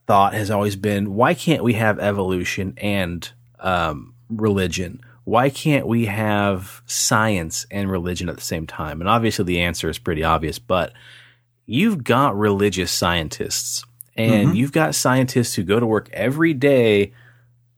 thought 0.07 0.35
has 0.35 0.51
always 0.51 0.77
been 0.77 1.15
why 1.15 1.35
can't 1.35 1.65
we 1.65 1.75
have 1.75 1.99
evolution 1.99 2.75
and 2.79 3.31
um, 3.59 4.15
religion? 4.29 5.01
Why 5.25 5.51
can't 5.51 5.87
we 5.87 6.07
have 6.07 6.83
science 6.87 7.67
and 7.71 7.91
religion 7.91 8.29
at 8.29 8.37
the 8.37 8.43
same 8.43 8.67
time? 8.67 9.01
And 9.01 9.11
obviously, 9.11 9.45
the 9.45 9.61
answer 9.61 9.91
is 9.91 9.99
pretty 9.99 10.23
obvious, 10.23 10.59
but 10.59 10.93
you've 11.67 12.05
got 12.05 12.39
religious 12.39 12.93
scientists 12.93 13.85
and 14.17 14.49
Mm-hmm. 14.49 14.57
you've 14.57 14.73
got 14.73 14.95
scientists 14.95 15.55
who 15.55 15.63
go 15.63 15.79
to 15.79 15.87
work 15.87 16.09
every 16.13 16.55
day, 16.55 17.13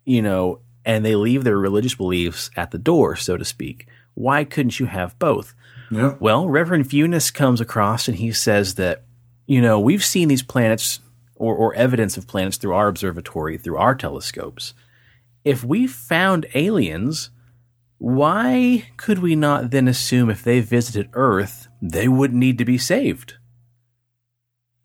you 0.04 0.22
know, 0.22 0.60
and 0.84 1.04
they 1.04 1.16
leave 1.16 1.44
their 1.44 1.58
religious 1.58 1.94
beliefs 1.94 2.50
at 2.56 2.70
the 2.70 2.78
door, 2.78 3.16
so 3.16 3.36
to 3.36 3.44
speak. 3.44 3.86
Why 4.14 4.44
couldn't 4.44 4.80
you 4.80 4.86
have 4.86 5.18
both? 5.18 5.54
Yep. 5.90 6.20
Well, 6.20 6.48
Reverend 6.48 6.88
Funes 6.88 7.32
comes 7.32 7.60
across 7.60 8.08
and 8.08 8.16
he 8.16 8.32
says 8.32 8.74
that, 8.76 9.04
you 9.46 9.60
know, 9.60 9.78
we've 9.80 10.04
seen 10.04 10.28
these 10.28 10.42
planets 10.42 11.00
or, 11.36 11.54
or 11.54 11.74
evidence 11.74 12.16
of 12.16 12.26
planets 12.26 12.56
through 12.56 12.74
our 12.74 12.88
observatory, 12.88 13.58
through 13.58 13.76
our 13.78 13.94
telescopes. 13.94 14.74
If 15.44 15.64
we 15.64 15.86
found 15.86 16.46
aliens, 16.54 17.30
why 17.98 18.88
could 18.96 19.20
we 19.20 19.34
not 19.34 19.70
then 19.70 19.88
assume 19.88 20.30
if 20.30 20.42
they 20.42 20.60
visited 20.60 21.08
Earth, 21.14 21.68
they 21.80 22.06
wouldn't 22.08 22.38
need 22.38 22.58
to 22.58 22.64
be 22.64 22.78
saved? 22.78 23.34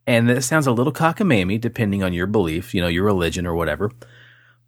And 0.05 0.29
that 0.29 0.43
sounds 0.43 0.67
a 0.67 0.71
little 0.71 0.93
cockamamie, 0.93 1.61
depending 1.61 2.03
on 2.03 2.13
your 2.13 2.27
belief, 2.27 2.73
you 2.73 2.81
know, 2.81 2.87
your 2.87 3.05
religion 3.05 3.45
or 3.45 3.55
whatever. 3.55 3.91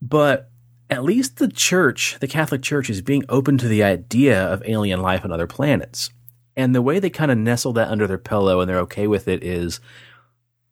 But 0.02 0.50
at 0.90 1.04
least 1.04 1.38
the 1.38 1.48
church, 1.48 2.18
the 2.20 2.28
Catholic 2.28 2.62
Church, 2.62 2.90
is 2.90 3.02
being 3.02 3.26
open 3.28 3.58
to 3.58 3.68
the 3.68 3.84
idea 3.84 4.42
of 4.42 4.64
alien 4.66 5.02
life 5.02 5.26
on 5.26 5.32
other 5.32 5.48
planets. 5.48 6.10
And 6.56 6.74
the 6.74 6.82
way 6.82 7.00
they 7.00 7.10
kind 7.10 7.32
of 7.32 7.38
nestle 7.38 7.74
that 7.74 7.90
under 7.90 8.08
their 8.08 8.18
pillow 8.18 8.62
and 8.62 8.70
they're 8.70 8.80
okay 8.80 9.08
with 9.08 9.28
it 9.28 9.44
is 9.44 9.80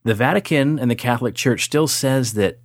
the 0.04 0.14
Vatican 0.14 0.80
and 0.80 0.90
the 0.90 0.96
Catholic 0.96 1.36
Church 1.36 1.66
still 1.66 1.88
says 1.88 2.34
that 2.34 2.60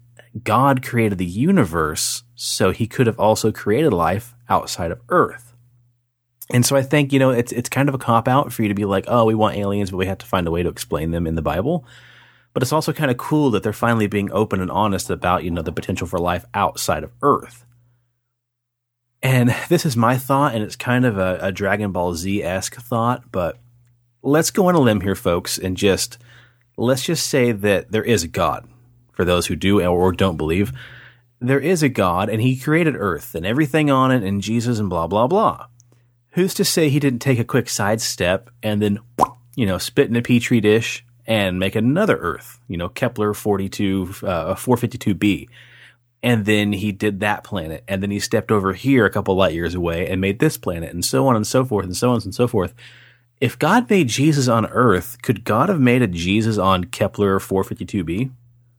God 0.44 0.84
created 0.84 1.18
the 1.18 1.24
universe, 1.24 2.22
so 2.34 2.70
he 2.70 2.86
could 2.86 3.06
have 3.06 3.18
also 3.18 3.50
created 3.50 3.92
life 3.92 4.34
outside 4.48 4.90
of 4.90 5.00
Earth. 5.08 5.47
And 6.50 6.64
so 6.64 6.76
I 6.76 6.82
think, 6.82 7.12
you 7.12 7.18
know, 7.18 7.30
it's 7.30 7.52
it's 7.52 7.68
kind 7.68 7.88
of 7.88 7.94
a 7.94 7.98
cop 7.98 8.26
out 8.26 8.52
for 8.52 8.62
you 8.62 8.68
to 8.68 8.74
be 8.74 8.84
like, 8.84 9.04
oh, 9.08 9.24
we 9.24 9.34
want 9.34 9.56
aliens, 9.56 9.90
but 9.90 9.98
we 9.98 10.06
have 10.06 10.18
to 10.18 10.26
find 10.26 10.46
a 10.46 10.50
way 10.50 10.62
to 10.62 10.68
explain 10.68 11.10
them 11.10 11.26
in 11.26 11.34
the 11.34 11.42
Bible. 11.42 11.84
But 12.54 12.62
it's 12.62 12.72
also 12.72 12.92
kind 12.92 13.10
of 13.10 13.18
cool 13.18 13.50
that 13.50 13.62
they're 13.62 13.72
finally 13.72 14.06
being 14.06 14.32
open 14.32 14.60
and 14.60 14.70
honest 14.70 15.10
about, 15.10 15.44
you 15.44 15.50
know, 15.50 15.62
the 15.62 15.72
potential 15.72 16.06
for 16.06 16.18
life 16.18 16.46
outside 16.54 17.04
of 17.04 17.12
Earth. 17.22 17.66
And 19.22 19.54
this 19.68 19.84
is 19.84 19.96
my 19.96 20.16
thought, 20.16 20.54
and 20.54 20.64
it's 20.64 20.76
kind 20.76 21.04
of 21.04 21.18
a, 21.18 21.38
a 21.42 21.52
Dragon 21.52 21.92
Ball 21.92 22.14
Z 22.14 22.42
esque 22.42 22.76
thought, 22.76 23.30
but 23.30 23.58
let's 24.22 24.50
go 24.50 24.68
on 24.68 24.74
a 24.74 24.80
limb 24.80 25.00
here, 25.00 25.14
folks, 25.14 25.58
and 25.58 25.76
just 25.76 26.18
let's 26.76 27.04
just 27.04 27.26
say 27.26 27.52
that 27.52 27.90
there 27.90 28.04
is 28.04 28.22
a 28.22 28.28
God 28.28 28.68
for 29.12 29.24
those 29.24 29.46
who 29.46 29.56
do 29.56 29.80
or 29.84 30.12
don't 30.12 30.36
believe. 30.36 30.72
There 31.40 31.60
is 31.60 31.82
a 31.82 31.88
God, 31.88 32.28
and 32.28 32.40
He 32.40 32.56
created 32.56 32.96
Earth 32.96 33.34
and 33.34 33.44
everything 33.44 33.90
on 33.90 34.10
it, 34.10 34.22
and 34.22 34.40
Jesus 34.40 34.78
and 34.78 34.88
blah, 34.88 35.06
blah, 35.06 35.26
blah. 35.26 35.66
Who's 36.38 36.54
to 36.54 36.64
say 36.64 36.88
He 36.88 37.00
didn't 37.00 37.18
take 37.18 37.40
a 37.40 37.44
quick 37.44 37.68
sidestep 37.68 38.48
and 38.62 38.80
then, 38.80 39.00
you 39.56 39.66
know, 39.66 39.76
spit 39.76 40.08
in 40.08 40.14
a 40.14 40.22
petri 40.22 40.60
dish 40.60 41.04
and 41.26 41.58
make 41.58 41.74
another 41.74 42.16
Earth, 42.16 42.60
you 42.68 42.76
know, 42.76 42.88
Kepler 42.88 43.34
42, 43.34 44.14
uh, 44.22 44.54
452b. 44.54 45.48
And 46.22 46.46
then 46.46 46.72
he 46.72 46.92
did 46.92 47.18
that 47.18 47.42
planet. 47.42 47.82
And 47.88 48.00
then 48.04 48.12
he 48.12 48.20
stepped 48.20 48.52
over 48.52 48.72
here 48.72 49.04
a 49.04 49.10
couple 49.10 49.34
light 49.34 49.52
years 49.52 49.74
away 49.74 50.08
and 50.08 50.20
made 50.20 50.38
this 50.38 50.56
planet 50.56 50.94
and 50.94 51.04
so 51.04 51.26
on 51.26 51.34
and 51.34 51.44
so 51.44 51.64
forth 51.64 51.86
and 51.86 51.96
so 51.96 52.10
on 52.10 52.22
and 52.22 52.32
so 52.32 52.46
forth. 52.46 52.72
If 53.40 53.58
God 53.58 53.90
made 53.90 54.06
Jesus 54.06 54.46
on 54.46 54.66
Earth, 54.66 55.20
could 55.22 55.42
God 55.42 55.68
have 55.68 55.80
made 55.80 56.02
a 56.02 56.06
Jesus 56.06 56.56
on 56.56 56.84
Kepler 56.84 57.40
452b? 57.40 58.30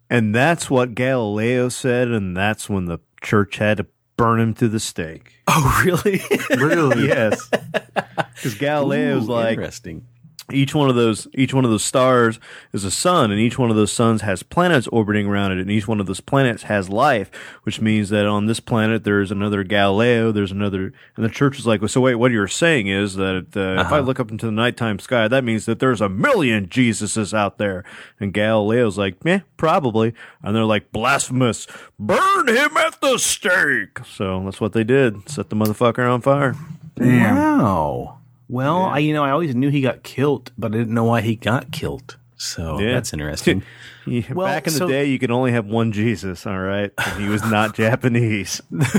And 0.09 0.33
that's 0.33 0.69
what 0.69 0.95
Galileo 0.95 1.67
said, 1.67 2.07
and 2.07 2.37
that's 2.37 2.69
when 2.69 2.85
the 2.85 2.99
church 3.21 3.57
had 3.57 3.79
to 3.79 3.85
burn 4.19 4.39
him 4.39 4.53
to 4.55 4.67
the 4.67 4.79
stake. 4.79 5.33
Oh, 5.47 5.81
really? 5.85 6.21
Really? 6.49 7.07
Yes, 7.07 7.49
because 7.49 8.55
Galileo's 8.55 9.27
Ooh, 9.27 9.31
like 9.31 9.57
interesting. 9.57 10.05
Each 10.51 10.73
one 10.75 10.89
of 10.89 10.95
those 10.95 11.27
each 11.33 11.53
one 11.53 11.65
of 11.65 11.71
those 11.71 11.83
stars 11.83 12.39
is 12.73 12.83
a 12.83 12.91
sun, 12.91 13.31
and 13.31 13.39
each 13.39 13.57
one 13.57 13.69
of 13.69 13.75
those 13.75 13.91
suns 13.91 14.21
has 14.21 14.43
planets 14.43 14.87
orbiting 14.87 15.27
around 15.27 15.51
it, 15.51 15.59
and 15.59 15.71
each 15.71 15.87
one 15.87 15.99
of 15.99 16.05
those 16.05 16.19
planets 16.19 16.63
has 16.63 16.89
life, 16.89 17.29
which 17.63 17.81
means 17.81 18.09
that 18.09 18.25
on 18.25 18.45
this 18.45 18.59
planet 18.59 19.03
there's 19.03 19.31
another 19.31 19.63
Galileo, 19.63 20.31
there's 20.31 20.51
another, 20.51 20.93
and 21.15 21.25
the 21.25 21.29
church 21.29 21.59
is 21.59 21.67
like, 21.67 21.81
well, 21.81 21.87
so 21.87 22.01
wait, 22.01 22.15
what 22.15 22.31
you're 22.31 22.47
saying 22.47 22.87
is 22.87 23.15
that 23.15 23.47
uh, 23.55 23.81
if 23.81 23.91
I 23.91 23.99
look 23.99 24.19
up 24.19 24.31
into 24.31 24.45
the 24.45 24.51
nighttime 24.51 24.99
sky, 24.99 25.27
that 25.27 25.43
means 25.43 25.65
that 25.65 25.79
there's 25.79 26.01
a 26.01 26.09
million 26.09 26.67
Jesuses 26.67 27.33
out 27.33 27.57
there, 27.57 27.83
and 28.19 28.33
Galileo's 28.33 28.97
like, 28.97 29.15
yeah, 29.23 29.41
probably, 29.57 30.13
and 30.43 30.55
they're 30.55 30.65
like, 30.65 30.91
blasphemous, 30.91 31.67
burn 31.97 32.47
him 32.47 32.77
at 32.77 32.99
the 33.01 33.17
stake. 33.17 33.99
So 34.05 34.43
that's 34.43 34.61
what 34.61 34.73
they 34.73 34.83
did, 34.83 35.29
set 35.29 35.49
the 35.49 35.55
motherfucker 35.55 36.11
on 36.11 36.21
fire. 36.21 36.55
Damn. 36.95 37.35
Wow. 37.35 38.18
Well, 38.49 38.81
I, 38.81 38.99
you 38.99 39.13
know, 39.13 39.23
I 39.23 39.31
always 39.31 39.55
knew 39.55 39.69
he 39.69 39.81
got 39.81 40.03
killed, 40.03 40.51
but 40.57 40.73
I 40.73 40.77
didn't 40.79 40.93
know 40.93 41.05
why 41.05 41.21
he 41.21 41.35
got 41.35 41.71
killed. 41.71 42.17
So 42.35 42.79
Yeah. 42.79 42.93
that's 42.93 43.13
interesting. 43.13 43.63
Yeah, 44.07 44.33
Well, 44.33 44.47
back 44.47 44.65
in 44.65 44.73
the 44.73 44.79
so- 44.79 44.87
day, 44.87 45.05
you 45.05 45.19
could 45.19 45.29
only 45.29 45.51
have 45.51 45.67
one 45.67 45.91
Jesus, 45.91 46.47
all 46.47 46.57
right? 46.57 46.89
And 46.97 47.21
he 47.21 47.29
was 47.29 47.43
not 47.43 47.75
Japanese. 47.75 48.59
Let 48.71 48.95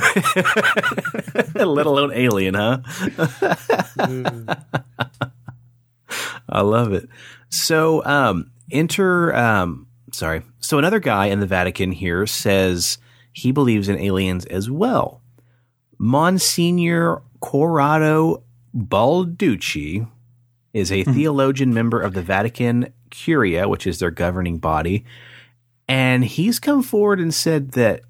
alone 1.86 2.12
alien, 2.14 2.54
huh? 2.54 2.78
I 6.48 6.60
love 6.60 6.92
it. 6.92 7.08
So, 7.48 8.04
um, 8.04 8.50
enter, 8.70 9.34
um, 9.34 9.86
sorry. 10.12 10.42
So 10.60 10.78
another 10.78 11.00
guy 11.00 11.26
in 11.26 11.40
the 11.40 11.46
Vatican 11.46 11.92
here 11.92 12.26
says 12.26 12.98
he 13.32 13.52
believes 13.52 13.88
in 13.88 13.98
aliens 13.98 14.44
as 14.46 14.70
well. 14.70 15.22
Monsignor 15.98 17.22
Corrado 17.40 18.42
Balducci 18.74 20.08
is 20.72 20.92
a 20.92 21.02
hmm. 21.02 21.12
theologian 21.12 21.74
member 21.74 22.00
of 22.00 22.14
the 22.14 22.22
Vatican 22.22 22.92
Curia, 23.10 23.68
which 23.68 23.86
is 23.86 23.98
their 23.98 24.10
governing 24.10 24.58
body. 24.58 25.04
And 25.88 26.24
he's 26.24 26.60
come 26.60 26.82
forward 26.82 27.18
and 27.18 27.34
said 27.34 27.72
that 27.72 28.02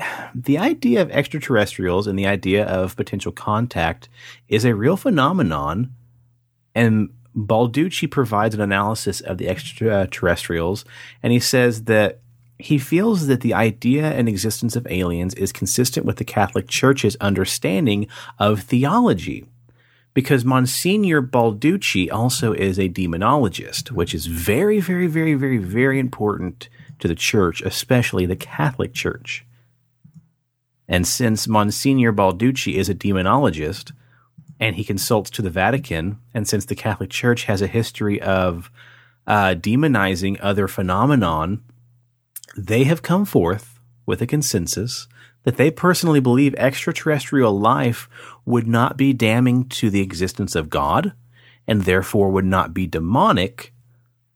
the 0.34 0.58
idea 0.58 1.00
of 1.00 1.10
extraterrestrials 1.10 2.06
and 2.06 2.18
the 2.18 2.26
idea 2.26 2.64
of 2.64 2.96
potential 2.96 3.32
contact 3.32 4.08
is 4.48 4.64
a 4.64 4.74
real 4.74 4.96
phenomenon. 4.96 5.94
And 6.74 7.10
Balducci 7.36 8.10
provides 8.10 8.54
an 8.54 8.60
analysis 8.60 9.20
of 9.20 9.38
the 9.38 9.48
extraterrestrials, 9.48 10.84
and 11.22 11.32
he 11.32 11.40
says 11.40 11.84
that 11.84 12.20
he 12.58 12.78
feels 12.78 13.26
that 13.26 13.40
the 13.40 13.54
idea 13.54 14.12
and 14.12 14.28
existence 14.28 14.76
of 14.76 14.86
aliens 14.88 15.34
is 15.34 15.52
consistent 15.52 16.06
with 16.06 16.16
the 16.16 16.24
Catholic 16.24 16.68
Church's 16.68 17.16
understanding 17.20 18.06
of 18.38 18.60
theology. 18.60 19.46
Because 20.14 20.44
Monsignor 20.44 21.22
Balducci 21.22 22.12
also 22.12 22.52
is 22.52 22.78
a 22.78 22.88
demonologist, 22.88 23.90
which 23.90 24.14
is 24.14 24.26
very, 24.26 24.78
very, 24.78 25.06
very, 25.06 25.34
very, 25.34 25.58
very 25.58 25.98
important 25.98 26.68
to 26.98 27.08
the 27.08 27.14
church, 27.14 27.62
especially 27.62 28.26
the 28.26 28.36
Catholic 28.36 28.92
Church. 28.92 29.44
And 30.86 31.06
since 31.06 31.48
Monsignor 31.48 32.12
Balducci 32.12 32.74
is 32.74 32.88
a 32.88 32.94
demonologist 32.94 33.92
and 34.60 34.76
he 34.76 34.84
consults 34.84 35.30
to 35.30 35.42
the 35.42 35.50
Vatican, 35.50 36.18
and 36.34 36.46
since 36.46 36.66
the 36.66 36.74
Catholic 36.74 37.10
Church 37.10 37.44
has 37.44 37.62
a 37.62 37.66
history 37.66 38.20
of 38.20 38.70
uh, 39.26 39.54
demonizing 39.54 40.38
other 40.40 40.68
phenomenon, 40.68 41.62
they 42.56 42.84
have 42.84 43.02
come 43.02 43.24
forth 43.24 43.80
with 44.06 44.20
a 44.20 44.26
consensus 44.26 45.08
that 45.44 45.56
they 45.56 45.70
personally 45.70 46.20
believe 46.20 46.54
extraterrestrial 46.54 47.58
life 47.58 48.08
would 48.44 48.66
not 48.66 48.96
be 48.96 49.12
damning 49.12 49.68
to 49.68 49.90
the 49.90 50.00
existence 50.00 50.54
of 50.54 50.70
God 50.70 51.12
and 51.66 51.82
therefore 51.82 52.30
would 52.30 52.44
not 52.44 52.74
be 52.74 52.86
demonic, 52.86 53.72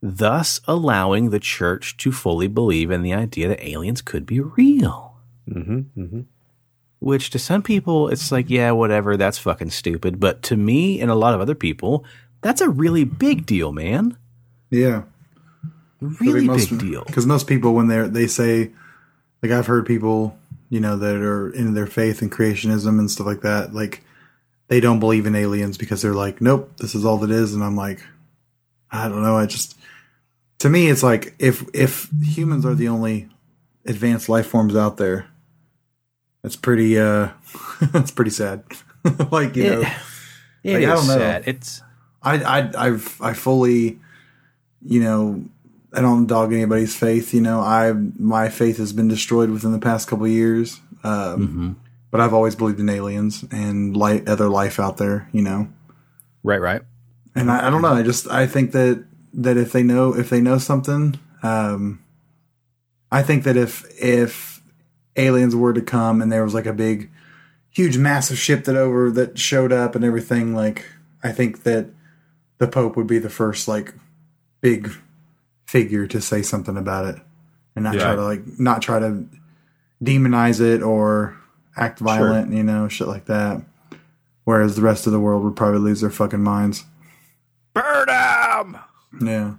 thus 0.01 0.61
allowing 0.67 1.31
the 1.31 1.41
church 1.41 1.97
to 1.99 2.13
fully 2.13 2.49
believe 2.49 2.91
in 2.91 3.03
the 3.03 3.15
idea 3.15 3.49
that 3.49 3.67
aliens 3.67 4.03
could 4.03 4.27
be 4.27 4.41
real. 4.41 5.17
hmm 5.51 5.81
hmm 5.95 6.21
which 6.99 7.31
to 7.31 7.39
some 7.39 7.63
people 7.63 8.09
it's 8.09 8.33
like, 8.33 8.49
yeah, 8.49 8.71
whatever, 8.71 9.17
that's 9.17 9.39
fucking 9.39 9.71
stupid. 9.71 10.19
But 10.19 10.43
to 10.45 10.57
me 10.57 11.01
and 11.01 11.11
a 11.11 11.15
lot 11.15 11.35
of 11.35 11.41
other 11.41 11.55
people, 11.55 12.05
that's 12.41 12.61
a 12.61 12.69
really 12.69 13.05
big 13.05 13.47
deal, 13.47 13.73
man. 13.73 14.17
Yeah. 14.71 15.03
Really 16.01 16.49
big 16.49 16.79
deal. 16.79 17.05
Because 17.07 17.27
most 17.27 17.47
people, 17.47 17.75
when 17.75 17.89
they 17.89 18.09
they 18.09 18.27
say, 18.27 18.71
like 19.43 19.53
I've 19.53 19.67
heard 19.67 19.87
people, 19.87 20.39
you 20.69 20.81
know, 20.81 20.97
that 20.97 21.17
are 21.17 21.51
in 21.51 21.75
their 21.75 21.87
faith 21.87 22.23
and 22.23 22.31
creationism 22.33 22.99
and 22.99 23.11
stuff 23.11 23.27
like 23.27 23.43
that, 23.43 23.73
like 23.75 24.03
they 24.69 24.81
don't 24.81 25.01
believe 25.01 25.27
in 25.27 25.35
aliens 25.35 25.79
because 25.79 26.03
they're 26.03 26.15
like, 26.15 26.41
nope, 26.41 26.73
this 26.79 26.95
is 26.95 27.05
all 27.05 27.19
that 27.19 27.31
is. 27.31 27.55
And 27.55 27.63
I'm 27.63 27.77
like, 27.77 28.01
I 28.91 29.09
don't 29.09 29.23
know. 29.23 29.37
I 29.37 29.47
just, 29.47 29.79
to 30.59 30.69
me, 30.69 30.89
it's 30.89 31.03
like 31.03 31.35
if 31.39 31.65
if 31.75 32.09
humans 32.23 32.65
are 32.67 32.75
the 32.75 32.89
only 32.89 33.29
advanced 33.85 34.29
life 34.29 34.47
forms 34.47 34.75
out 34.75 34.97
there, 34.97 35.27
that's 36.43 36.57
pretty. 36.57 36.99
uh 36.99 37.31
That's 37.93 38.11
pretty 38.11 38.31
sad. 38.31 38.65
like 39.31 39.55
you 39.57 39.65
know, 39.71 39.81
It 40.63 40.73
Like, 40.73 40.83
I 40.85 40.95
don't 40.95 41.07
know. 41.07 41.19
sad. 41.19 41.43
It's 41.47 41.83
I 42.23 42.43
I 42.43 42.87
I've 42.87 43.21
I 43.21 43.35
fully, 43.35 44.01
you 44.83 45.01
know, 45.01 45.45
I 45.97 46.03
don't 46.03 46.27
dog 46.27 46.53
anybody's 46.53 46.95
faith. 46.95 47.33
You 47.33 47.41
know, 47.41 47.61
I 47.61 47.93
my 47.93 48.51
faith 48.51 48.77
has 48.77 48.93
been 48.93 49.09
destroyed 49.09 49.51
within 49.51 49.73
the 49.73 49.79
past 49.79 50.09
couple 50.09 50.27
of 50.27 50.31
years. 50.31 50.81
Um, 51.03 51.81
But 52.11 52.21
I've 52.21 52.35
always 52.35 52.55
believed 52.55 52.79
in 52.81 52.89
aliens 52.89 53.45
and 53.51 53.97
light, 53.97 54.29
other 54.29 54.49
life 54.49 54.79
out 54.79 54.97
there. 54.99 55.29
You 55.33 55.43
know, 55.43 55.69
right, 56.43 56.61
right. 56.61 56.83
and 57.35 57.51
I, 57.51 57.67
I 57.67 57.71
don't 57.71 57.83
know. 57.83 57.93
I 57.93 58.03
just 58.03 58.29
I 58.29 58.47
think 58.47 58.73
that 58.73 59.05
that 59.35 59.57
if 59.57 59.73
they 59.73 59.83
know 59.83 60.15
if 60.15 60.29
they 60.31 60.41
know 60.41 60.59
something, 60.59 61.19
um, 61.43 62.03
I 63.11 63.23
think 63.23 63.45
that 63.45 63.57
if 63.57 63.85
if 64.01 64.61
aliens 65.17 65.57
were 65.57 65.73
to 65.73 65.81
come 65.81 66.21
and 66.21 66.31
there 66.31 66.45
was 66.45 66.55
like 66.55 66.67
a 66.67 66.73
big, 66.73 67.11
huge, 67.71 67.97
massive 67.97 68.39
ship 68.39 68.65
that 68.65 68.77
over 68.77 69.11
that 69.11 69.39
showed 69.39 69.73
up 69.73 69.95
and 69.95 70.05
everything, 70.05 70.55
like 70.55 70.85
I 71.23 71.33
think 71.33 71.63
that 71.63 71.89
the 72.59 72.69
Pope 72.69 72.97
would 72.97 73.07
be 73.07 73.19
the 73.19 73.31
first 73.31 73.67
like 73.67 73.95
big 74.61 74.91
figure 75.67 76.07
to 76.07 76.21
say 76.21 76.43
something 76.43 76.77
about 76.77 77.05
it 77.07 77.17
and 77.75 77.85
not 77.85 77.95
try 77.95 78.15
to 78.15 78.25
like 78.25 78.59
not 78.59 78.83
try 78.83 78.99
to 78.99 79.27
demonize 80.03 80.61
it 80.61 80.83
or 80.83 81.37
act 81.77 81.99
violent, 81.99 82.53
you 82.53 82.63
know, 82.63 82.89
shit 82.89 83.09
like 83.09 83.27
that. 83.27 83.63
Whereas 84.45 84.77
the 84.77 84.83
rest 84.83 85.07
of 85.07 85.13
the 85.13 85.21
world 85.21 85.43
would 85.45 85.57
probably 85.57 85.81
lose 85.81 86.01
their 86.01 86.11
fucking 86.11 86.43
minds. 86.43 86.85
Burn 87.75 88.09
'em! 88.09 88.79
Yeah. 89.21 89.55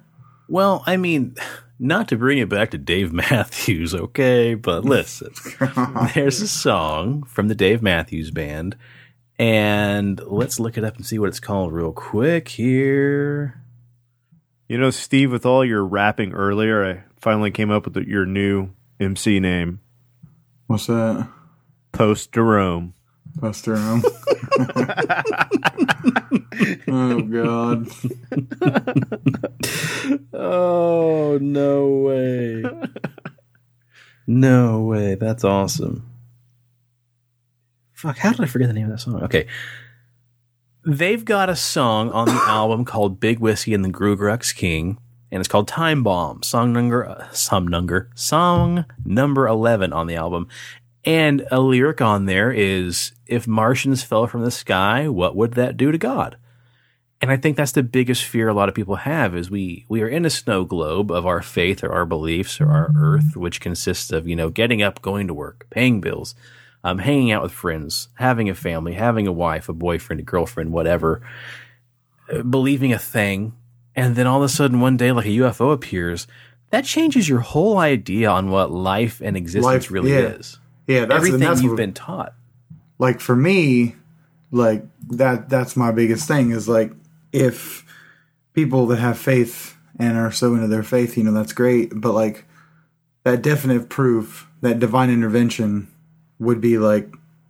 Well, 0.47 0.83
I 0.87 0.95
mean, 0.97 1.35
not 1.77 2.07
to 2.07 2.17
bring 2.17 2.37
it 2.37 2.49
back 2.49 2.71
to 2.71 2.77
Dave 2.77 3.11
Matthews, 3.31 3.93
okay, 3.93 4.55
but 4.55 4.85
listen, 4.85 5.33
there's 6.15 6.41
a 6.41 6.47
song 6.47 7.23
from 7.23 7.49
the 7.49 7.55
Dave 7.55 7.81
Matthews 7.81 8.31
Band, 8.31 8.77
and 9.37 10.19
let's 10.25 10.59
look 10.59 10.77
it 10.77 10.83
up 10.83 10.95
and 10.95 11.05
see 11.05 11.19
what 11.19 11.29
it's 11.29 11.39
called 11.39 11.73
real 11.73 11.91
quick 11.91 12.47
here. 12.47 13.61
You 14.67 14.77
know, 14.77 14.89
Steve, 14.89 15.31
with 15.31 15.45
all 15.45 15.63
your 15.63 15.85
rapping 15.85 16.33
earlier, 16.33 16.85
I 16.85 17.03
finally 17.19 17.51
came 17.51 17.71
up 17.71 17.85
with 17.85 17.93
the, 17.93 18.05
your 18.07 18.25
new 18.25 18.69
MC 18.99 19.39
name, 19.39 19.79
What's 20.67 20.87
that? 20.87 21.29
Post 21.93 22.33
Jerome. 22.33 22.93
Buster 23.35 23.77
him. 23.77 24.03
oh 26.89 27.21
God. 27.21 27.87
Oh, 30.33 31.37
no 31.39 31.87
way. 31.87 32.63
no 34.27 34.81
way. 34.81 35.15
That's 35.15 35.45
awesome. 35.45 36.09
Fuck, 37.93 38.17
how 38.17 38.31
did 38.31 38.41
I 38.41 38.45
forget 38.45 38.67
the 38.67 38.73
name 38.73 38.85
of 38.85 38.91
that 38.91 38.99
song? 38.99 39.23
Okay. 39.23 39.47
They've 40.89 41.25
got 41.25 41.49
a 41.49 41.55
song 41.57 42.11
on 42.11 42.27
the 42.27 42.41
album 42.47 42.85
called 42.85 43.19
Big 43.19 43.39
Whiskey 43.39 43.73
and 43.73 43.83
the 43.83 43.89
GrooGrux 43.89 44.55
King, 44.55 44.97
and 45.29 45.41
it's 45.41 45.49
called 45.49 45.67
Time 45.67 46.01
Bomb. 46.01 46.43
Song 46.43 46.71
number, 46.71 47.05
uh, 47.05 47.29
song 47.33 47.65
number, 47.65 48.09
song 48.15 48.85
number 49.03 49.49
11 49.49 49.91
on 49.91 50.07
the 50.07 50.15
album. 50.15 50.47
And 51.03 51.45
a 51.51 51.59
lyric 51.59 51.99
on 51.99 52.25
there 52.25 52.53
is, 52.53 53.11
if 53.25 53.49
Martians 53.49 54.01
fell 54.01 54.27
from 54.27 54.45
the 54.45 54.49
sky, 54.49 55.09
what 55.09 55.35
would 55.35 55.55
that 55.55 55.75
do 55.75 55.91
to 55.91 55.97
God? 55.97 56.37
And 57.19 57.31
I 57.31 57.35
think 57.35 57.57
that's 57.57 57.73
the 57.73 57.83
biggest 57.83 58.23
fear 58.23 58.47
a 58.47 58.53
lot 58.53 58.69
of 58.69 58.75
people 58.75 58.95
have 58.95 59.35
is 59.35 59.51
we 59.51 59.85
we 59.89 60.01
are 60.03 60.07
in 60.07 60.23
a 60.23 60.29
snow 60.29 60.63
globe 60.63 61.11
of 61.11 61.25
our 61.25 61.41
faith 61.41 61.83
or 61.83 61.91
our 61.91 62.05
beliefs 62.05 62.61
or 62.61 62.69
our 62.69 62.93
earth, 62.97 63.35
which 63.35 63.59
consists 63.59 64.13
of, 64.13 64.25
you 64.25 64.37
know, 64.37 64.49
getting 64.49 64.81
up, 64.81 65.01
going 65.01 65.27
to 65.27 65.33
work, 65.33 65.67
paying 65.69 65.99
bills, 65.99 66.33
um, 66.87 66.99
hanging 66.99 67.31
out 67.31 67.43
with 67.43 67.51
friends, 67.51 68.07
having 68.15 68.49
a 68.49 68.55
family, 68.55 68.93
having 68.93 69.27
a 69.27 69.31
wife, 69.31 69.67
a 69.69 69.73
boyfriend, 69.73 70.19
a 70.21 70.23
girlfriend, 70.23 70.71
whatever, 70.71 71.21
uh, 72.31 72.43
believing 72.43 72.93
a 72.93 72.99
thing. 72.99 73.53
And 73.95 74.15
then 74.15 74.27
all 74.27 74.37
of 74.37 74.43
a 74.43 74.49
sudden 74.49 74.79
one 74.79 74.95
day 74.95 75.11
like 75.11 75.25
a 75.25 75.29
UFO 75.29 75.73
appears, 75.73 76.27
that 76.69 76.85
changes 76.85 77.27
your 77.27 77.39
whole 77.39 77.77
idea 77.77 78.29
on 78.29 78.49
what 78.51 78.71
life 78.71 79.21
and 79.23 79.35
existence 79.35 79.65
Life- 79.65 79.91
really 79.91 80.11
yeah. 80.11 80.19
is. 80.37 80.59
Yeah, 80.87 81.01
that's 81.05 81.15
Everything 81.17 81.39
that's 81.39 81.61
you've 81.61 81.71
what- 81.73 81.77
been 81.77 81.93
taught. 81.93 82.33
like 82.99 83.19
for 83.19 83.35
me, 83.35 83.95
like 84.51 84.85
that 85.09 85.49
that's 85.49 85.75
my 85.75 85.91
biggest 85.91 86.25
thing 86.27 86.51
is 86.51 86.69
like 86.69 86.93
if 87.33 87.83
people 88.53 88.87
that 88.87 88.97
have 88.99 89.17
faith 89.17 89.75
and 89.99 90.17
are 90.17 90.31
so 90.31 90.53
into 90.55 90.67
their 90.67 90.83
faith, 90.83 91.17
you 91.17 91.23
know, 91.23 91.33
that's 91.33 91.51
great. 91.53 91.91
But 91.93 92.13
like 92.13 92.45
that 93.23 93.41
definite 93.41 93.89
proof, 93.89 94.47
that 94.61 94.79
divine 94.79 95.09
intervention 95.09 95.89
would 96.39 96.61
be 96.61 96.77
like 96.77 97.09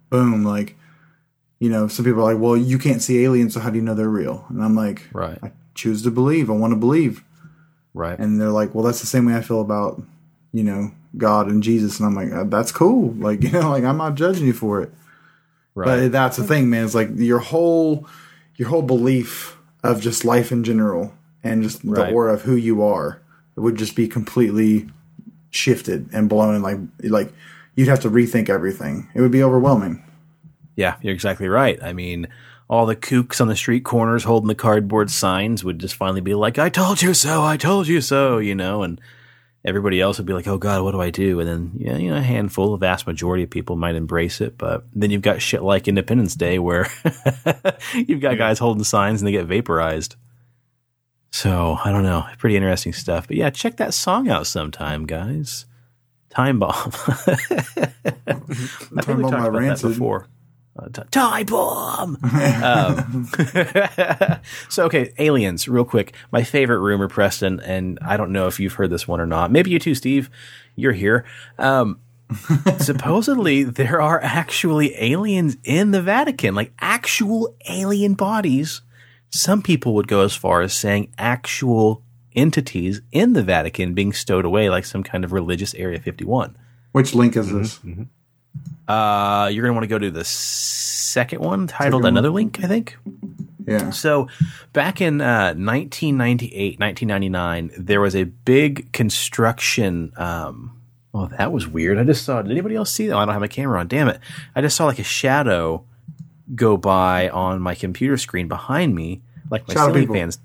boom, 0.10 0.44
like 0.44 0.76
you 1.60 1.70
know, 1.70 1.88
some 1.88 2.06
people 2.06 2.22
are 2.22 2.34
like, 2.34 2.42
Well, 2.42 2.56
you 2.56 2.78
can't 2.78 3.02
see 3.02 3.24
aliens, 3.24 3.54
so 3.56 3.60
how 3.60 3.70
do 3.72 3.78
you 3.78 3.82
know 3.82 3.96
they're 3.96 4.08
real? 4.10 4.46
And 4.50 4.64
I'm 4.64 4.76
like, 4.76 5.08
Right. 5.12 5.40
I 5.42 5.52
choose 5.74 6.04
to 6.04 6.12
believe. 6.12 6.50
I 6.50 6.54
want 6.54 6.72
to 6.72 6.78
believe. 6.80 7.24
Right. 7.96 8.18
And 8.20 8.40
they're 8.40 8.50
like, 8.52 8.76
Well, 8.76 8.84
that's 8.84 9.00
the 9.02 9.08
same 9.08 9.26
way 9.26 9.36
I 9.36 9.42
feel 9.42 9.62
about, 9.62 10.02
you 10.54 10.64
know, 10.64 10.92
God 11.18 11.48
and 11.48 11.64
Jesus. 11.64 12.00
And 12.00 12.06
I'm 12.08 12.14
like, 12.16 12.32
uh, 12.32 12.44
that's 12.44 12.72
cool. 12.72 13.12
Like, 13.18 13.44
you 13.44 13.52
know, 13.52 13.72
like 13.72 13.84
I'm 13.84 13.98
not 13.98 14.14
judging 14.16 14.46
you 14.46 14.54
for 14.54 14.82
it. 14.82 14.92
right. 15.74 15.86
But 15.86 16.12
that's 16.12 16.38
the 16.38 16.44
thing, 16.44 16.70
man. 16.70 16.86
It's 16.86 16.94
like 16.96 17.10
your 17.16 17.40
whole 17.40 18.08
your 18.56 18.70
whole 18.70 18.84
belief 18.84 19.58
of 19.84 20.00
just 20.02 20.26
life 20.26 20.52
in 20.52 20.64
general 20.64 21.14
and 21.44 21.64
just 21.64 21.82
the 21.84 21.92
Right. 21.92 22.14
aura 22.14 22.34
of 22.34 22.42
who 22.44 22.56
you 22.56 22.84
are 22.84 23.22
it 23.56 23.60
would 23.62 23.76
just 23.78 23.96
be 23.96 24.08
completely 24.08 24.90
shifted 25.50 26.08
and 26.14 26.28
blown 26.30 26.62
like 26.62 26.78
like 27.04 27.32
you'd 27.78 27.88
have 27.88 28.02
to 28.02 28.10
rethink 28.10 28.50
everything. 28.50 29.08
It 29.16 29.22
would 29.22 29.32
be 29.32 29.44
overwhelming. 29.44 30.04
Yeah, 30.76 30.98
you're 31.02 31.14
exactly 31.14 31.48
right. 31.48 31.82
I 31.82 31.94
mean, 31.94 32.28
all 32.68 32.86
the 32.86 32.96
kooks 32.96 33.40
on 33.40 33.48
the 33.48 33.56
street 33.56 33.86
corners 33.86 34.26
holding 34.26 34.48
the 34.48 34.56
cardboard 34.56 35.10
signs 35.10 35.64
would 35.64 35.80
just 35.80 35.96
finally 35.96 36.20
be 36.20 36.34
like, 36.34 36.60
I 36.60 36.70
told 36.70 37.02
you 37.02 37.14
so, 37.14 37.44
I 37.44 37.56
told 37.56 37.88
you 37.88 38.02
so, 38.02 38.40
you 38.40 38.56
know, 38.56 38.84
and 38.84 39.00
everybody 39.64 40.02
else 40.02 40.18
would 40.18 40.26
be 40.26 40.34
like, 40.34 40.48
oh 40.48 40.58
God, 40.58 40.82
what 40.82 40.92
do 40.92 41.02
I 41.02 41.12
do? 41.12 41.40
And 41.40 41.48
then, 41.48 41.72
yeah, 41.78 41.98
you 41.98 42.10
know, 42.10 42.18
a 42.18 42.22
handful, 42.22 42.74
a 42.74 42.78
vast 42.78 43.06
majority 43.06 43.44
of 43.44 43.50
people 43.50 43.76
might 43.76 43.96
embrace 43.96 44.42
it. 44.42 44.58
But 44.58 44.84
then 44.94 45.12
you've 45.12 45.22
got 45.22 45.42
shit 45.42 45.62
like 45.62 45.88
Independence 45.88 46.36
Day 46.36 46.58
where 46.60 46.88
you've 47.94 48.22
got 48.22 48.38
guys 48.38 48.60
holding 48.60 48.84
signs 48.84 49.22
and 49.22 49.28
they 49.28 49.32
get 49.32 49.46
vaporized. 49.46 50.16
So 51.32 51.78
I 51.84 51.92
don't 51.92 52.04
know. 52.04 52.26
Pretty 52.40 52.56
interesting 52.56 52.94
stuff. 52.94 53.28
But 53.28 53.38
yeah, 53.38 53.52
check 53.52 53.78
that 53.78 53.94
song 53.94 54.30
out 54.30 54.48
sometime, 54.48 55.06
guys. 55.06 55.66
Time 56.38 56.60
Bomb. 56.60 56.72
I 56.76 57.16
think 58.28 59.02
Time 59.02 59.18
we 59.18 59.24
Bomb 59.24 59.34
about 59.34 59.54
that 59.54 59.82
before. 59.82 60.28
Uh, 60.78 60.88
t- 60.90 61.02
time 61.10 61.46
bomb. 61.48 62.16
um, 62.64 63.28
so 64.70 64.86
okay, 64.86 65.12
aliens. 65.18 65.68
Real 65.68 65.84
quick, 65.84 66.14
my 66.32 66.44
favorite 66.44 66.78
rumor, 66.78 67.08
Preston, 67.08 67.60
and 67.62 67.98
I 68.04 68.18
don't 68.18 68.32
know 68.32 68.46
if 68.46 68.60
you've 68.60 68.74
heard 68.74 68.92
this 68.92 69.08
one 69.08 69.20
or 69.20 69.26
not. 69.26 69.52
Maybe 69.52 69.72
you 69.72 69.80
too, 69.80 69.96
Steve. 69.96 70.30
You're 70.76 70.94
here. 70.94 71.26
Um, 71.58 72.02
supposedly, 72.78 73.64
there 73.64 74.00
are 74.00 74.22
actually 74.22 74.94
aliens 75.02 75.58
in 75.64 75.90
the 75.90 76.04
Vatican, 76.04 76.54
like 76.54 76.72
actual 76.80 77.56
alien 77.68 78.14
bodies. 78.14 78.84
Some 79.32 79.64
people 79.64 79.96
would 79.96 80.08
go 80.08 80.22
as 80.22 80.36
far 80.36 80.62
as 80.62 80.76
saying 80.76 81.16
actual 81.18 82.04
entities 82.38 83.02
in 83.12 83.34
the 83.34 83.44
Vatican 83.44 83.94
being 83.94 84.14
stowed 84.14 84.46
away, 84.46 84.70
like 84.70 84.86
some 84.86 85.04
kind 85.04 85.26
of 85.26 85.34
religious 85.34 85.74
Area 85.76 86.00
51. 86.00 86.56
Which 86.94 87.14
link 87.14 87.36
is 87.36 87.52
this? 87.52 87.80
Uh, 88.88 89.50
you're 89.52 89.64
going 89.64 89.72
to 89.72 89.74
want 89.74 89.84
to 89.84 89.88
go 89.88 90.00
to 90.00 90.10
the 90.10 90.24
second 90.24 91.42
one 91.42 91.68
titled 91.68 92.02
Second 92.02 92.04
one. 92.04 92.14
Another 92.14 92.30
Link, 92.30 92.64
I 92.64 92.68
think. 92.68 92.98
Yeah. 93.68 93.90
So 93.90 94.30
back 94.72 95.02
in 95.02 95.20
uh, 95.20 95.54
1998, 95.56 96.80
1999, 96.80 97.72
there 97.78 98.00
was 98.00 98.16
a 98.16 98.24
big 98.24 98.94
construction. 98.94 100.14
Um, 100.16 100.82
oh, 101.14 101.28
that 101.28 101.52
was 101.52 101.68
weird. 101.68 101.98
I 101.98 102.04
just 102.06 102.24
saw. 102.24 102.42
Did 102.42 102.52
anybody 102.52 102.76
else 102.76 102.92
see 102.92 103.08
that? 103.08 103.16
Oh, 103.16 103.20
I 103.20 103.26
don't 103.26 103.34
have 103.34 103.42
my 103.42 103.48
camera 103.48 103.80
on. 103.80 103.88
Damn 103.90 104.08
it! 104.08 104.22
I 104.56 104.62
just 104.62 104.78
saw 104.78 104.86
like 104.86 105.00
a 105.00 105.04
shadow 105.04 105.84
go 106.56 106.78
by 106.78 107.28
on 107.28 107.60
my 107.60 107.76
computer 107.76 108.16
screen 108.18 108.48
behind 108.48 108.96
me, 108.96 109.22
like 109.52 109.68
my 109.68 109.74
Shadow 109.74 109.88
ceiling 109.88 110.04
people. 110.04 110.16
fans. 110.16 110.40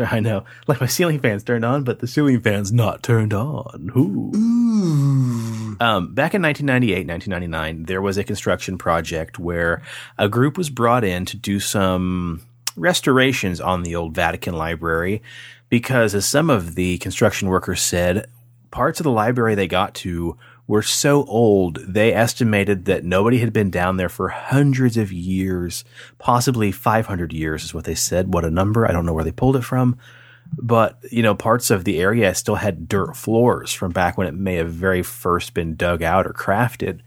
I 0.10 0.20
know, 0.20 0.44
like 0.66 0.80
my 0.80 0.86
ceiling 0.86 1.18
fans 1.18 1.44
turned 1.44 1.64
on, 1.64 1.84
but 1.84 1.98
the 2.00 2.06
ceiling 2.06 2.40
fans 2.40 2.72
not 2.72 3.02
turned 3.02 3.32
on. 3.32 3.90
Ooh. 3.96 5.76
Um, 5.80 6.14
back 6.14 6.34
in 6.34 6.42
1998, 6.42 7.06
1999, 7.06 7.84
there 7.84 8.02
was 8.02 8.18
a 8.18 8.24
construction 8.24 8.78
project 8.78 9.38
where 9.38 9.82
a 10.16 10.28
group 10.28 10.58
was 10.58 10.70
brought 10.70 11.04
in 11.04 11.24
to 11.26 11.36
do 11.36 11.60
some 11.60 12.42
restorations 12.76 13.60
on 13.60 13.82
the 13.82 13.94
old 13.96 14.14
Vatican 14.14 14.54
library 14.54 15.22
because, 15.68 16.14
as 16.14 16.26
some 16.26 16.50
of 16.50 16.74
the 16.74 16.98
construction 16.98 17.48
workers 17.48 17.82
said, 17.82 18.26
parts 18.70 19.00
of 19.00 19.04
the 19.04 19.10
library 19.10 19.54
they 19.54 19.68
got 19.68 19.94
to 19.94 20.36
were 20.68 20.82
so 20.82 21.24
old, 21.24 21.76
they 21.76 22.12
estimated 22.12 22.84
that 22.84 23.02
nobody 23.02 23.38
had 23.38 23.54
been 23.54 23.70
down 23.70 23.96
there 23.96 24.10
for 24.10 24.28
hundreds 24.28 24.98
of 24.98 25.10
years, 25.10 25.82
possibly 26.18 26.70
500 26.70 27.32
years 27.32 27.64
is 27.64 27.74
what 27.74 27.84
they 27.84 27.94
said. 27.94 28.32
What 28.32 28.44
a 28.44 28.50
number. 28.50 28.86
I 28.86 28.92
don't 28.92 29.06
know 29.06 29.14
where 29.14 29.24
they 29.24 29.32
pulled 29.32 29.56
it 29.56 29.62
from. 29.62 29.98
But, 30.56 30.98
you 31.10 31.22
know, 31.22 31.34
parts 31.34 31.70
of 31.70 31.84
the 31.84 31.98
area 31.98 32.34
still 32.34 32.56
had 32.56 32.86
dirt 32.86 33.16
floors 33.16 33.72
from 33.72 33.92
back 33.92 34.16
when 34.18 34.26
it 34.26 34.34
may 34.34 34.56
have 34.56 34.70
very 34.70 35.02
first 35.02 35.54
been 35.54 35.74
dug 35.74 36.02
out 36.02 36.26
or 36.26 36.32
crafted. 36.32 37.00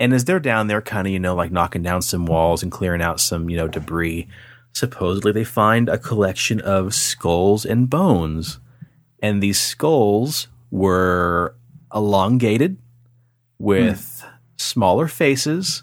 And 0.00 0.12
as 0.12 0.24
they're 0.24 0.40
down 0.40 0.66
there, 0.66 0.82
kind 0.82 1.06
of, 1.06 1.12
you 1.12 1.20
know, 1.20 1.34
like 1.34 1.52
knocking 1.52 1.82
down 1.82 2.02
some 2.02 2.24
walls 2.26 2.62
and 2.62 2.72
clearing 2.72 3.02
out 3.02 3.20
some, 3.20 3.48
you 3.50 3.56
know, 3.56 3.68
debris, 3.68 4.28
supposedly 4.72 5.30
they 5.30 5.44
find 5.44 5.88
a 5.88 5.98
collection 5.98 6.60
of 6.60 6.94
skulls 6.94 7.66
and 7.66 7.88
bones. 7.88 8.60
And 9.22 9.42
these 9.42 9.60
skulls 9.60 10.48
were 10.70 11.54
elongated 11.94 12.78
with 13.64 14.22
hmm. 14.22 14.30
smaller 14.56 15.08
faces, 15.08 15.82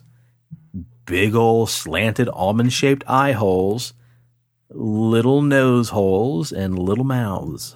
big 1.05 1.35
old 1.35 1.69
slanted 1.69 2.29
almond 2.29 2.71
shaped 2.71 3.03
eye 3.07 3.31
holes, 3.31 3.93
little 4.69 5.41
nose 5.41 5.89
holes, 5.89 6.51
and 6.51 6.77
little 6.77 7.03
mouths. 7.03 7.75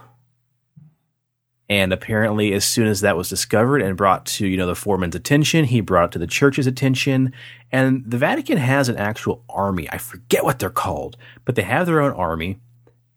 And 1.68 1.92
apparently, 1.92 2.54
as 2.54 2.64
soon 2.64 2.86
as 2.86 3.02
that 3.02 3.18
was 3.18 3.28
discovered 3.28 3.82
and 3.82 3.98
brought 3.98 4.28
to, 4.28 4.46
you 4.46 4.56
know, 4.56 4.68
the 4.68 4.76
foreman's 4.76 5.16
attention, 5.16 5.66
he 5.66 5.82
brought 5.82 6.10
it 6.10 6.12
to 6.12 6.20
the 6.20 6.28
church's 6.28 6.68
attention. 6.68 7.34
And 7.72 8.04
the 8.06 8.20
Vatican 8.20 8.60
has 8.60 8.88
an 8.88 8.98
actual 8.98 9.44
army. 9.50 9.90
I 9.92 9.98
forget 9.98 10.44
what 10.44 10.60
they're 10.60 10.70
called, 10.70 11.18
but 11.44 11.56
they 11.56 11.64
have 11.64 11.88
their 11.88 12.02
own 12.02 12.12
army. 12.12 12.60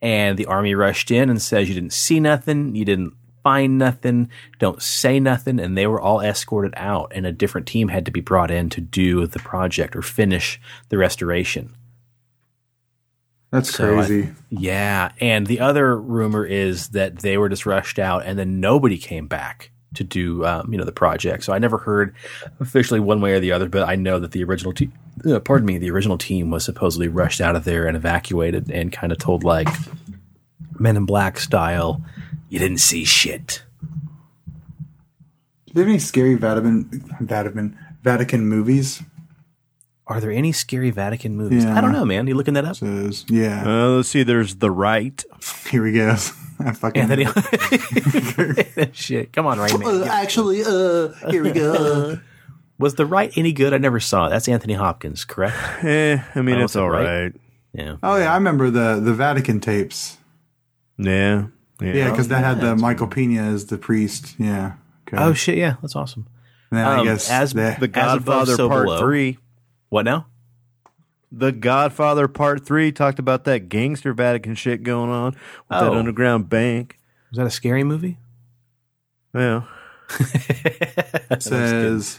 And 0.01 0.39
the 0.39 0.47
army 0.47 0.75
rushed 0.75 1.11
in 1.11 1.29
and 1.29 1.43
says, 1.43 1.69
You 1.69 1.75
didn't 1.75 1.93
see 1.93 2.21
nothing. 2.21 2.75
You 2.75 2.87
didn't 2.87 3.13
find 3.49 3.79
nothing. 3.79 4.29
Don't 4.59 4.83
say 4.83 5.19
nothing. 5.19 5.59
And 5.59 5.77
they 5.77 5.87
were 5.87 6.01
all 6.01 6.21
escorted 6.21 6.75
out. 6.77 7.13
And 7.15 7.25
a 7.27 7.33
different 7.33 7.67
team 7.67 7.89
had 7.89 8.05
to 8.05 8.11
be 8.11 8.21
brought 8.21 8.51
in 8.51 8.69
to 8.71 8.81
do 8.81 9.27
the 9.27 9.39
project 9.39 9.97
or 9.97 10.03
finish 10.03 10.61
the 10.91 10.99
restoration. 10.99 11.75
That's 13.51 13.75
So 13.75 13.85
I- 13.93 14.05
crazy. 14.05 14.29
Yeah, 14.51 15.11
and 15.21 15.47
the 15.47 15.61
other 15.61 15.99
rumor 15.99 16.45
is 16.45 16.89
that 16.89 17.21
they 17.21 17.39
were 17.39 17.49
just 17.49 17.65
rushed 17.65 17.99
out, 17.99 18.23
and 18.27 18.39
then 18.39 18.61
nobody 18.61 18.99
came 18.99 19.27
back 19.27 19.71
to 19.95 20.05
do, 20.05 20.45
um, 20.45 20.71
you 20.71 20.77
know, 20.77 20.85
the 20.85 20.93
project. 20.93 21.45
So 21.45 21.55
I 21.55 21.59
never 21.59 21.79
heard 21.79 22.15
officially 22.61 23.01
one 23.01 23.23
way 23.23 23.33
or 23.33 23.41
the 23.41 23.53
other, 23.53 23.67
but 23.71 23.89
I 23.89 23.97
know 23.97 24.19
that 24.19 24.33
the 24.33 24.45
original 24.45 24.75
team, 24.75 24.93
uh, 25.25 25.41
pardon 25.41 25.65
me, 25.67 25.79
the 25.79 25.91
original 25.91 26.19
team 26.19 26.51
was 26.51 26.63
supposedly 26.65 27.09
rushed 27.09 27.41
out 27.41 27.57
of 27.57 27.65
there 27.65 27.87
and 27.87 27.97
evacuated, 27.97 28.71
and 28.71 28.93
kind 28.93 29.13
of 29.13 29.19
told 29.19 29.45
like 29.45 29.69
Men 30.79 30.99
in 30.99 31.07
Black 31.07 31.39
style, 31.39 32.03
"You 32.49 32.59
didn't 32.59 32.79
see 32.81 33.05
shit." 33.05 33.63
Do 35.67 35.75
they 35.75 35.81
have 35.83 35.89
any 35.89 35.99
scary 35.99 36.35
Vatican 36.35 36.89
Vatican 37.21 37.79
Vatican 38.03 38.47
movies? 38.49 39.03
Are 40.07 40.21
there 40.21 40.33
any 40.33 40.53
scary 40.53 40.91
Vatican 40.91 41.37
movies? 41.37 41.65
Yeah. 41.65 41.77
I 41.77 41.83
don't 41.83 41.93
know, 41.93 42.05
man. 42.07 42.27
You 42.27 42.35
looking 42.35 42.55
that 42.55 42.65
up? 42.65 42.77
Says 42.77 43.27
yeah. 43.29 43.63
Uh, 43.67 43.89
let's 43.91 44.09
see. 44.09 44.23
There's 44.23 44.57
the 44.57 44.71
Rite. 44.71 45.25
Here 45.69 45.83
we 45.83 45.93
go. 45.93 46.17
I 46.61 46.73
fucking 46.73 47.03
Anthony, 47.03 47.25
shit. 48.93 49.33
Come 49.33 49.47
on, 49.47 49.61
right, 49.61 49.79
man. 49.79 50.03
Uh, 50.03 50.05
actually, 50.07 50.63
uh, 50.65 51.13
here 51.31 51.45
we 51.45 51.53
go. 51.53 52.19
Was 52.81 52.97
the 52.97 53.07
Rite 53.07 53.37
any 53.39 53.53
good? 53.53 53.73
I 53.73 53.79
never 53.79 54.01
saw 54.01 54.27
it. 54.27 54.31
That's 54.31 54.49
Anthony 54.49 54.75
Hopkins, 54.75 55.25
correct? 55.25 55.57
Eh, 55.85 56.19
I 56.35 56.43
mean, 56.43 56.57
Oh, 56.57 56.65
it's 56.65 56.75
all 56.75 56.91
right? 56.91 57.23
right. 57.25 57.33
Yeah. 57.73 57.97
oh 58.03 58.17
yeah, 58.17 58.33
I 58.33 58.35
remember 58.35 58.71
the 58.71 58.99
the 59.01 59.15
Vatican 59.15 59.61
tapes. 59.61 60.17
Yeah. 60.97 61.47
Yeah. 61.81 61.93
Yeah, 61.93 62.11
because 62.11 62.29
that 62.29 62.43
had 62.45 62.61
the 62.61 62.75
Michael 62.77 63.07
Pena 63.07 63.43
as 63.43 63.67
the 63.67 63.79
priest. 63.79 64.35
Yeah. 64.39 64.75
Okay. 65.07 65.17
Oh 65.23 65.33
shit! 65.33 65.57
Yeah, 65.57 65.77
that's 65.81 65.95
awesome. 65.97 66.27
And 66.71 66.79
then 66.79 66.87
I 66.87 66.99
um, 66.99 67.07
guess 67.07 67.31
as 67.31 67.53
the, 67.53 67.77
the 67.79 67.91
As 67.99 68.17
above, 68.17 68.25
Godfather 68.25 68.55
so 68.57 68.69
Part 68.69 68.85
below. 68.87 68.99
Three. 68.99 69.39
What 69.89 70.05
now? 70.05 70.27
The 71.31 71.53
Godfather 71.53 72.27
Part 72.29 72.67
Three 72.67 72.91
talked 72.93 73.19
about 73.19 73.45
that 73.45 73.69
gangster 73.69 74.13
Vatican 74.13 74.55
shit 74.55 74.83
going 74.83 75.11
on 75.11 75.33
with 75.33 75.39
that 75.71 75.83
Oh. 75.85 75.95
underground 75.95 76.49
bank. 76.49 76.99
Was 77.31 77.39
that 77.39 77.47
a 77.47 77.51
scary 77.51 77.85
movie? 77.85 78.19
Yeah. 79.35 79.63
says 81.39 82.19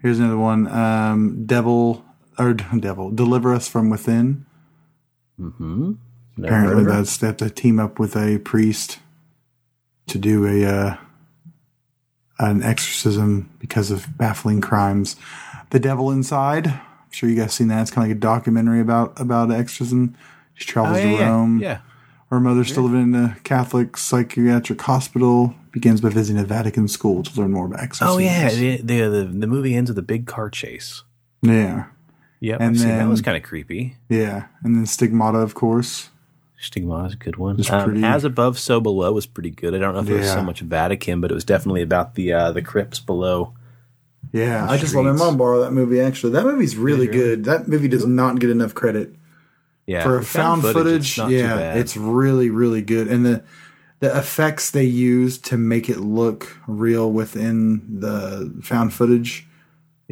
here's 0.00 0.18
another 0.18 0.38
one. 0.38 0.66
Um, 0.66 1.44
devil 1.46 2.04
or 2.38 2.54
devil 2.78 3.10
deliver 3.10 3.54
us 3.54 3.68
from 3.68 3.90
within. 3.90 4.46
Mm-hmm. 5.40 5.92
Apparently, 6.38 6.84
that's 6.84 7.16
they 7.18 7.26
have 7.28 7.36
to 7.38 7.50
team 7.50 7.78
up 7.78 7.98
with 7.98 8.16
a 8.16 8.38
priest 8.38 8.98
to 10.06 10.18
do 10.18 10.46
a 10.46 10.64
uh, 10.64 10.96
an 12.38 12.62
exorcism 12.62 13.50
because 13.58 13.90
of 13.90 14.16
baffling 14.16 14.60
crimes. 14.60 15.16
The 15.70 15.78
Devil 15.80 16.10
Inside. 16.10 16.66
I'm 16.68 16.80
sure 17.10 17.28
you 17.28 17.36
guys 17.36 17.52
seen 17.54 17.68
that. 17.68 17.82
It's 17.82 17.90
kind 17.90 18.04
of 18.06 18.10
like 18.10 18.16
a 18.16 18.20
documentary 18.20 18.80
about 18.80 19.18
about 19.20 19.50
exorcism. 19.50 20.16
She 20.54 20.64
travels 20.66 20.98
Oh, 20.98 21.00
yeah, 21.00 21.06
to 21.06 21.12
yeah. 21.18 21.28
Rome. 21.28 21.58
yeah. 21.60 21.78
Her 22.30 22.40
mother's 22.40 22.70
still 22.70 22.84
living 22.84 23.12
in 23.12 23.14
a 23.14 23.36
Catholic 23.44 23.96
psychiatric 23.98 24.80
hospital. 24.80 25.54
Begins 25.70 26.00
by 26.00 26.08
visiting 26.10 26.40
a 26.42 26.44
Vatican 26.46 26.88
school 26.88 27.22
to 27.22 27.40
learn 27.40 27.52
more 27.52 27.66
about 27.66 27.80
exorcism. 27.80 28.14
Oh 28.14 28.18
yeah, 28.18 28.50
the, 28.50 28.76
the 28.78 29.00
the 29.08 29.24
the 29.24 29.46
movie 29.46 29.74
ends 29.74 29.90
with 29.90 29.98
a 29.98 30.02
big 30.02 30.26
car 30.26 30.48
chase. 30.50 31.02
yeah, 31.42 31.86
Yep, 32.40 32.60
And 32.60 32.78
seen 32.78 32.88
that 32.88 33.08
was 33.08 33.22
kind 33.22 33.36
of 33.36 33.42
creepy. 33.42 33.96
yeah. 34.08 34.46
And 34.62 34.74
then 34.76 34.84
Stigmata, 34.86 35.38
of 35.38 35.54
course. 35.54 36.10
Stigmata 36.62 37.06
is 37.08 37.12
a 37.14 37.16
good 37.16 37.36
one. 37.36 37.60
Um, 37.70 37.84
pretty- 37.84 38.04
As 38.04 38.24
above, 38.24 38.58
so 38.58 38.80
below 38.80 39.12
was 39.12 39.26
pretty 39.26 39.50
good. 39.50 39.74
I 39.74 39.78
don't 39.78 39.94
know 39.94 40.00
if 40.00 40.08
it 40.08 40.18
was 40.18 40.30
so 40.30 40.42
much 40.42 40.60
Vatican, 40.60 41.20
but 41.20 41.30
it 41.30 41.34
was 41.34 41.44
definitely 41.44 41.82
about 41.82 42.14
the 42.14 42.32
uh, 42.32 42.52
the 42.52 42.62
crypts 42.62 43.00
below. 43.00 43.52
Yeah, 44.32 44.66
I 44.70 44.78
just 44.78 44.94
let 44.94 45.02
my 45.04 45.10
streets. 45.10 45.24
mom 45.24 45.36
borrow 45.36 45.60
that 45.62 45.72
movie. 45.72 46.00
Actually, 46.00 46.32
that 46.34 46.44
movie's 46.44 46.76
really 46.76 47.06
good. 47.06 47.44
That 47.44 47.68
movie 47.68 47.88
does 47.88 48.06
not 48.06 48.38
get 48.38 48.48
enough 48.50 48.74
credit 48.74 49.14
Yeah, 49.86 50.04
for 50.04 50.18
the 50.20 50.24
found, 50.24 50.62
footage. 50.62 51.10
it's 51.10 51.18
not 51.18 51.28
too 51.28 51.34
yeah, 51.34 51.56
bad. 51.56 51.76
it's 51.78 51.96
really 51.96 52.48
really 52.48 52.80
good, 52.82 53.08
and 53.08 53.26
the 53.26 53.42
the 54.00 54.16
effects 54.16 54.70
they 54.70 54.84
use 54.84 55.38
to 55.38 55.56
make 55.56 55.88
it 55.88 55.98
look 55.98 56.56
real 56.66 57.10
within 57.12 58.00
the 58.00 58.54
found 58.62 58.92
footage 58.94 59.46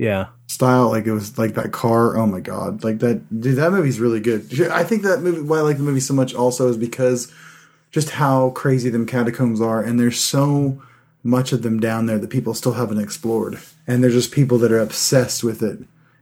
yeah. 0.01 0.29
style, 0.47 0.89
like 0.89 1.07
it 1.07 1.13
was 1.13 1.37
like 1.37 1.55
that 1.55 1.73
car. 1.73 2.17
Oh 2.17 2.27
my 2.27 2.41
god, 2.41 2.83
like 2.83 3.01
that 3.01 3.41
dude. 3.41 3.57
That 3.57 3.71
movie's 3.71 4.01
really 4.01 4.21
good. 4.21 4.61
I 4.71 4.83
think 4.83 5.03
that 5.03 5.21
movie. 5.21 5.43
Why 5.43 5.59
I 5.59 5.61
like 5.61 5.77
the 5.77 5.83
movie 5.83 6.01
so 6.01 6.15
much 6.15 6.35
also 6.35 6.69
is 6.69 6.79
because 6.79 7.33
just 7.91 8.11
how 8.11 8.51
crazy 8.51 8.89
them 8.89 9.05
catacombs 9.05 9.61
are, 9.61 9.83
and 9.83 10.01
there's 10.01 10.19
so 10.19 10.83
much 11.23 11.53
of 11.53 11.63
them 11.63 11.79
down 11.81 12.07
there 12.07 12.19
that 12.19 12.31
people 12.31 12.55
still 12.55 12.73
haven't 12.73 12.99
explored, 12.99 13.61
and 13.87 14.03
they're 14.03 14.11
just 14.11 14.33
people 14.33 14.57
that 14.59 14.73
are 14.73 14.81
obsessed 14.81 15.45
with 15.45 15.63
it, 15.63 15.81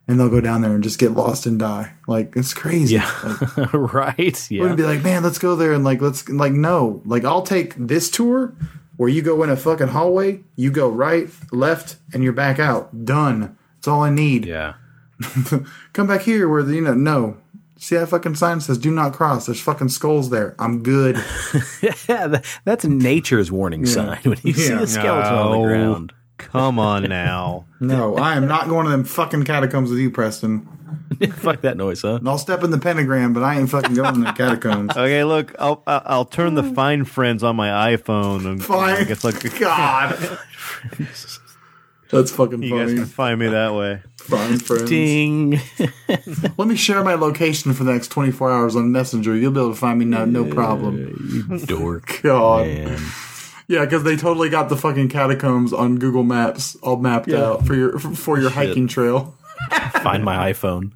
and 0.08 0.18
they'll 0.18 0.28
go 0.28 0.40
down 0.40 0.62
there 0.62 0.74
and 0.74 0.82
just 0.82 0.98
get 0.98 1.12
lost 1.12 1.46
and 1.46 1.60
die. 1.60 1.92
Like 2.08 2.34
it's 2.34 2.52
crazy. 2.52 2.96
Yeah. 2.96 3.38
Like, 3.56 3.72
right. 3.72 4.50
Yeah. 4.50 4.64
gonna 4.64 4.74
be 4.74 4.82
like, 4.82 5.04
man, 5.04 5.22
let's 5.22 5.38
go 5.38 5.54
there 5.54 5.72
and 5.72 5.84
like 5.84 6.00
let's 6.00 6.28
like 6.28 6.52
no, 6.52 7.00
like 7.04 7.24
I'll 7.24 7.42
take 7.42 7.76
this 7.76 8.10
tour 8.10 8.56
where 8.96 9.08
you 9.08 9.22
go 9.22 9.44
in 9.44 9.50
a 9.50 9.56
fucking 9.56 9.86
hallway, 9.86 10.40
you 10.56 10.72
go 10.72 10.88
right, 10.88 11.28
left, 11.52 11.96
and 12.12 12.24
you're 12.24 12.32
back 12.32 12.58
out. 12.58 13.04
Done. 13.04 13.56
That's 13.78 13.88
all 13.88 14.02
I 14.02 14.10
need. 14.10 14.44
yeah. 14.44 14.74
Come 15.92 16.06
back 16.06 16.22
here 16.22 16.48
where 16.48 16.62
the, 16.62 16.74
you 16.74 16.80
know 16.80 16.94
no. 16.94 17.36
See 17.76 17.96
that 17.96 18.08
fucking 18.08 18.34
sign 18.34 18.60
says 18.60 18.76
"Do 18.78 18.90
not 18.90 19.12
cross." 19.12 19.46
There's 19.46 19.60
fucking 19.60 19.88
skulls 19.88 20.30
there. 20.30 20.54
I'm 20.58 20.82
good. 20.82 21.16
Yeah, 22.08 22.40
that's 22.64 22.84
nature's 22.84 23.52
warning 23.52 23.86
sign 23.86 24.18
when 24.24 24.38
you 24.42 24.52
see 24.52 24.72
a 24.72 24.86
skeleton 24.86 25.34
on 25.34 25.60
the 25.60 25.66
ground. 25.68 26.12
Come 26.38 26.78
on 26.78 27.04
now. 27.04 27.66
No, 27.80 28.16
I 28.16 28.34
am 28.34 28.48
not 28.48 28.68
going 28.68 28.86
to 28.86 28.90
them 28.90 29.04
fucking 29.04 29.44
catacombs 29.44 29.90
with 29.90 30.00
you, 30.00 30.10
Preston. 30.10 30.66
Fuck 31.34 31.60
that 31.60 31.76
noise, 31.76 32.02
huh? 32.02 32.16
And 32.16 32.28
I'll 32.28 32.38
step 32.38 32.64
in 32.64 32.72
the 32.72 32.78
pentagram, 32.78 33.32
but 33.32 33.44
I 33.44 33.56
ain't 33.56 33.70
fucking 33.70 33.94
going 33.94 34.14
to 34.14 34.20
the 34.20 34.32
catacombs. 34.32 34.96
Okay, 34.96 35.22
look, 35.22 35.54
I'll 35.60 35.84
I'll 35.86 36.02
I'll 36.04 36.24
turn 36.24 36.54
the 36.54 36.64
Find 36.64 37.08
Friends 37.08 37.44
on 37.44 37.54
my 37.54 37.94
iPhone 37.94 38.46
and 38.46 38.64
Fine. 38.64 38.96
I 38.96 39.04
guess 39.04 39.22
like 39.22 39.58
God, 39.60 40.40
that's 42.10 42.30
fucking 42.30 42.58
funny. 42.60 42.68
you 42.68 42.78
guys 42.78 42.94
can 42.94 43.06
find 43.06 43.38
me 43.40 43.48
that 43.48 43.74
way. 43.74 44.02
Fine, 44.16 44.58
friends. 44.58 44.88
Ding. 44.90 45.60
Let 46.58 46.68
me 46.68 46.76
share 46.76 47.02
my 47.02 47.14
location 47.14 47.72
for 47.72 47.84
the 47.84 47.92
next 47.92 48.08
24 48.08 48.50
hours 48.50 48.76
on 48.76 48.92
Messenger. 48.92 49.36
You'll 49.36 49.52
be 49.52 49.60
able 49.60 49.70
to 49.70 49.76
find 49.76 49.98
me 49.98 50.04
no 50.04 50.24
no 50.24 50.44
problem. 50.44 51.48
You 51.50 51.58
dork. 51.66 52.20
God. 52.22 52.66
Man. 52.66 53.00
Yeah, 53.68 53.84
because 53.84 54.02
they 54.02 54.16
totally 54.16 54.48
got 54.48 54.68
the 54.70 54.76
fucking 54.76 55.08
catacombs 55.10 55.72
on 55.74 55.96
Google 55.98 56.22
Maps 56.22 56.76
all 56.76 56.96
mapped 56.96 57.30
out 57.32 57.66
for 57.66 57.74
your 57.74 57.98
for 57.98 58.38
your 58.40 58.50
hiking 58.50 58.86
trail. 58.88 59.36
Find 60.02 60.24
my 60.24 60.52
iPhone. 60.52 60.92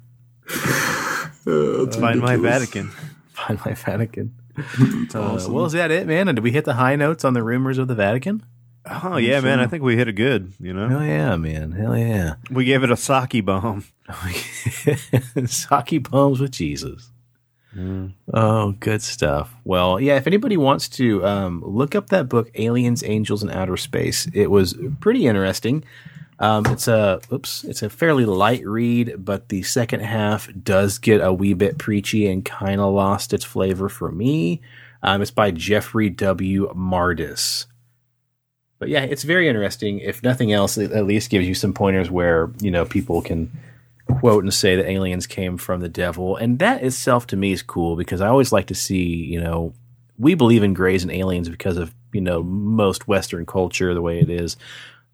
Uh, 1.45 1.83
it's 1.83 1.97
Find 1.97 2.19
my 2.21 2.33
ridiculous. 2.33 2.41
Vatican. 2.71 2.87
Find 3.33 3.59
my 3.65 3.73
Vatican. 3.73 4.35
It's 4.79 5.15
Uh, 5.15 5.21
awesome. 5.21 5.53
well, 5.53 5.65
is 5.65 5.73
that 5.73 5.91
it, 5.91 6.07
man? 6.07 6.27
And 6.27 6.35
did 6.35 6.43
we 6.43 6.51
hit 6.51 6.65
the 6.65 6.73
high 6.75 6.95
notes 6.95 7.25
on 7.25 7.33
the 7.33 7.43
rumors 7.43 7.77
of 7.77 7.87
the 7.87 7.95
Vatican? 7.95 8.43
Oh 8.85 9.17
yeah, 9.17 9.39
man. 9.39 9.59
I 9.59 9.67
think 9.67 9.83
we 9.83 9.95
hit 9.95 10.07
it 10.07 10.13
good. 10.13 10.53
You 10.59 10.73
know, 10.73 10.89
Hell 10.89 11.03
yeah, 11.03 11.35
man. 11.37 11.71
Hell 11.71 11.97
yeah. 11.97 12.35
we 12.51 12.65
gave 12.65 12.83
it 12.83 12.91
a 12.91 12.97
sake 12.97 13.45
bomb. 13.45 13.85
Sake 15.45 16.09
bombs 16.09 16.41
with 16.41 16.51
Jesus. 16.51 17.09
Oh, 18.33 18.73
good 18.79 19.01
stuff. 19.01 19.55
Well, 19.63 19.99
yeah, 19.99 20.17
if 20.17 20.27
anybody 20.27 20.57
wants 20.57 20.87
to 20.89 21.25
um, 21.25 21.63
look 21.65 21.95
up 21.95 22.09
that 22.09 22.29
book, 22.29 22.51
Aliens, 22.55 23.03
Angels, 23.03 23.41
and 23.41 23.51
Outer 23.51 23.77
Space, 23.77 24.27
it 24.33 24.51
was 24.51 24.75
pretty 24.99 25.25
interesting. 25.25 25.83
Um, 26.39 26.65
it's 26.67 26.87
a 26.87 27.21
oops, 27.31 27.63
it's 27.63 27.83
a 27.83 27.89
fairly 27.89 28.25
light 28.25 28.65
read, 28.65 29.15
but 29.17 29.49
the 29.49 29.63
second 29.63 30.01
half 30.01 30.49
does 30.63 30.97
get 30.97 31.21
a 31.21 31.31
wee 31.31 31.53
bit 31.53 31.77
preachy 31.77 32.27
and 32.27 32.43
kind 32.43 32.81
of 32.81 32.93
lost 32.93 33.33
its 33.33 33.45
flavor 33.45 33.87
for 33.87 34.11
me. 34.11 34.61
Um, 35.01 35.21
it's 35.21 35.31
by 35.31 35.51
Jeffrey 35.51 36.09
W. 36.09 36.73
Mardis. 36.73 37.65
But 38.83 38.89
yeah, 38.89 39.03
it's 39.03 39.23
very 39.23 39.47
interesting. 39.47 39.99
If 39.99 40.21
nothing 40.23 40.51
else, 40.51 40.77
it 40.77 40.91
at 40.91 41.05
least 41.05 41.29
gives 41.29 41.47
you 41.47 41.55
some 41.55 41.71
pointers 41.71 42.11
where 42.11 42.51
you 42.59 42.69
know 42.69 42.83
people 42.83 43.21
can 43.21 43.49
quote 44.19 44.43
and 44.43 44.53
say 44.53 44.75
that 44.75 44.89
aliens 44.89 45.25
came 45.25 45.55
from 45.55 45.79
the 45.79 45.87
devil, 45.87 46.35
and 46.35 46.59
that 46.59 46.83
itself 46.83 47.25
to 47.27 47.37
me 47.37 47.53
is 47.53 47.61
cool 47.61 47.95
because 47.95 48.19
I 48.19 48.27
always 48.27 48.51
like 48.51 48.67
to 48.67 48.75
see 48.75 49.05
you 49.05 49.39
know 49.39 49.73
we 50.19 50.35
believe 50.35 50.63
in 50.63 50.73
grays 50.73 51.01
and 51.01 51.13
aliens 51.13 51.47
because 51.47 51.77
of 51.77 51.95
you 52.11 52.19
know 52.19 52.43
most 52.43 53.07
Western 53.07 53.45
culture 53.45 53.93
the 53.93 54.01
way 54.01 54.19
it 54.19 54.29
is, 54.29 54.57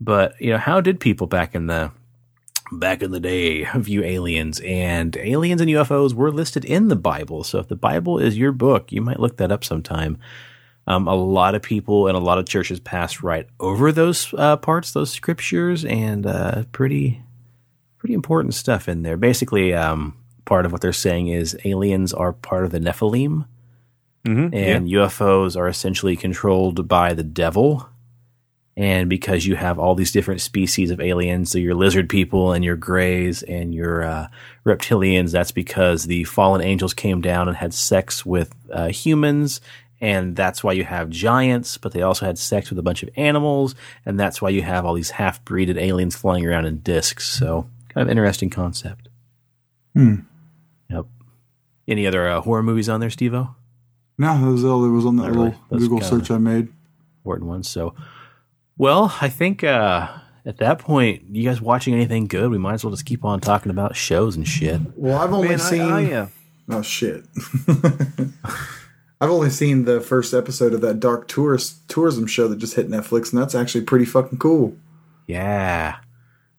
but 0.02 0.34
you 0.42 0.50
know 0.50 0.58
how 0.58 0.82
did 0.82 1.00
people 1.00 1.28
back 1.28 1.54
in 1.54 1.68
the 1.68 1.92
back 2.72 3.04
in 3.04 3.12
the 3.12 3.20
day 3.20 3.66
view 3.76 4.04
aliens 4.04 4.60
and 4.62 5.16
aliens 5.18 5.62
and 5.62 5.70
UFOs 5.70 6.16
were 6.16 6.32
listed 6.32 6.66
in 6.66 6.88
the 6.88 6.96
Bible. 6.96 7.44
So 7.44 7.60
if 7.60 7.68
the 7.68 7.76
Bible 7.76 8.18
is 8.18 8.36
your 8.36 8.52
book, 8.52 8.92
you 8.92 9.02
might 9.04 9.20
look 9.20 9.38
that 9.38 9.52
up 9.52 9.64
sometime. 9.64 10.18
Um, 10.90 11.08
a 11.08 11.14
lot 11.14 11.54
of 11.54 11.62
people 11.62 12.08
and 12.08 12.18
a 12.18 12.20
lot 12.20 12.40
of 12.40 12.48
churches 12.48 12.80
pass 12.80 13.22
right 13.22 13.48
over 13.60 13.92
those 13.92 14.34
uh, 14.36 14.58
parts, 14.58 14.92
those 14.92 15.12
scriptures, 15.12 15.86
and 15.86 16.26
uh, 16.26 16.64
pretty 16.72 17.22
pretty 18.00 18.16
important 18.16 18.56
stuff 18.56 18.90
in 18.90 19.04
there. 19.04 19.16
Basically, 19.16 19.74
um, 19.74 20.18
part 20.46 20.66
of 20.66 20.72
what 20.72 20.82
they're 20.82 20.92
saying 20.92 21.28
is 21.28 21.56
aliens 21.64 22.12
are 22.12 22.34
part 22.34 22.64
of 22.66 22.72
the 22.72 22.80
Nephilim, 22.80 23.46
and 24.54 24.88
UFOs 24.88 25.56
are 25.56 25.68
essentially 25.68 26.16
controlled 26.16 26.88
by 26.88 27.14
the 27.14 27.24
devil. 27.24 27.88
And 28.76 29.10
because 29.10 29.46
you 29.46 29.56
have 29.58 29.78
all 29.78 29.94
these 29.94 30.12
different 30.14 30.40
species 30.42 30.90
of 30.90 31.02
aliens, 31.02 31.52
so 31.52 31.58
your 31.58 31.76
lizard 31.76 32.08
people 32.10 32.54
and 32.54 32.64
your 32.64 32.78
grays 32.78 33.44
and 33.44 33.76
your 33.76 34.04
uh, 34.04 34.28
reptilians, 34.66 35.32
that's 35.32 35.52
because 35.52 36.06
the 36.06 36.24
fallen 36.24 36.62
angels 36.62 36.94
came 36.94 37.20
down 37.22 37.48
and 37.50 37.58
had 37.58 37.74
sex 37.74 38.26
with 38.26 38.56
uh, 38.72 38.88
humans. 38.88 39.60
And 40.02 40.36
that's 40.36 40.64
why 40.64 40.72
you 40.74 40.86
have 40.86 41.10
giants, 41.10 41.78
but 41.78 41.92
they 41.92 42.02
also 42.02 42.26
had 42.26 42.38
sex 42.38 42.70
with 42.70 42.80
a 42.80 42.82
bunch 42.82 43.04
of 43.04 43.10
animals. 43.18 43.76
And 44.06 44.18
that's 44.20 44.42
why 44.42 44.50
you 44.50 44.62
have 44.62 44.86
all 44.86 44.94
these 44.94 45.10
half 45.12 45.44
breeded 45.44 45.78
aliens 45.78 46.16
flying 46.16 46.46
around 46.46 46.66
in 46.66 46.80
discs. 46.80 47.28
So, 47.28 47.70
kind 47.90 48.08
of 48.08 48.10
interesting 48.10 48.50
concept. 48.50 49.10
Yep. 49.96 51.06
Any 51.88 52.08
other 52.08 52.28
uh, 52.30 52.42
horror 52.42 52.64
movies 52.64 52.88
on 52.88 53.00
there, 53.02 53.10
Steve 53.10 53.34
O? 53.34 53.56
No, 54.18 54.38
that 54.46 54.52
was 54.52 54.64
all 54.64 54.82
there 54.82 54.92
was 54.92 55.06
on 55.06 55.16
that 55.18 55.30
Really? 55.32 55.46
little 55.50 55.60
That's 55.70 55.84
Google 55.84 56.02
search 56.02 56.32
I 56.32 56.38
made. 56.38 56.70
important 57.20 57.50
ones. 57.50 57.68
So, 57.70 57.94
well, 58.78 59.14
I 59.22 59.28
think 59.30 59.64
uh, 59.64 60.08
at 60.46 60.58
that 60.58 60.80
point, 60.80 61.24
you 61.32 61.44
guys 61.44 61.60
watching 61.60 61.94
anything 61.94 62.28
good? 62.28 62.50
We 62.52 62.58
might 62.58 62.76
as 62.76 62.84
well 62.86 62.92
just 62.92 63.06
keep 63.06 63.26
on 63.26 63.40
talking 63.42 63.70
about 63.70 63.96
shows 63.98 64.36
and 64.38 64.48
shit. 64.48 64.80
Well, 64.96 65.18
I've 65.20 65.34
only 65.34 65.50
Man, 65.50 65.60
I- 65.60 65.64
seen. 65.64 65.82
I, 65.82 66.12
uh, 66.14 66.28
Oh 66.72 66.84
shit! 66.84 67.26
I've 69.22 69.30
only 69.32 69.50
seen 69.50 69.84
the 69.84 70.00
first 70.00 70.34
episode 70.34 70.74
of 70.74 70.82
that 70.82 71.00
dark 71.00 71.28
tourist 71.28 71.88
tourism 71.90 72.26
show 72.26 72.48
that 72.48 72.58
just 72.58 72.76
hit 72.76 72.90
Netflix, 72.90 73.32
and 73.32 73.42
that's 73.42 73.56
actually 73.56 73.84
pretty 73.84 74.06
fucking 74.06 74.40
cool. 74.40 74.76
Yeah, 75.28 75.98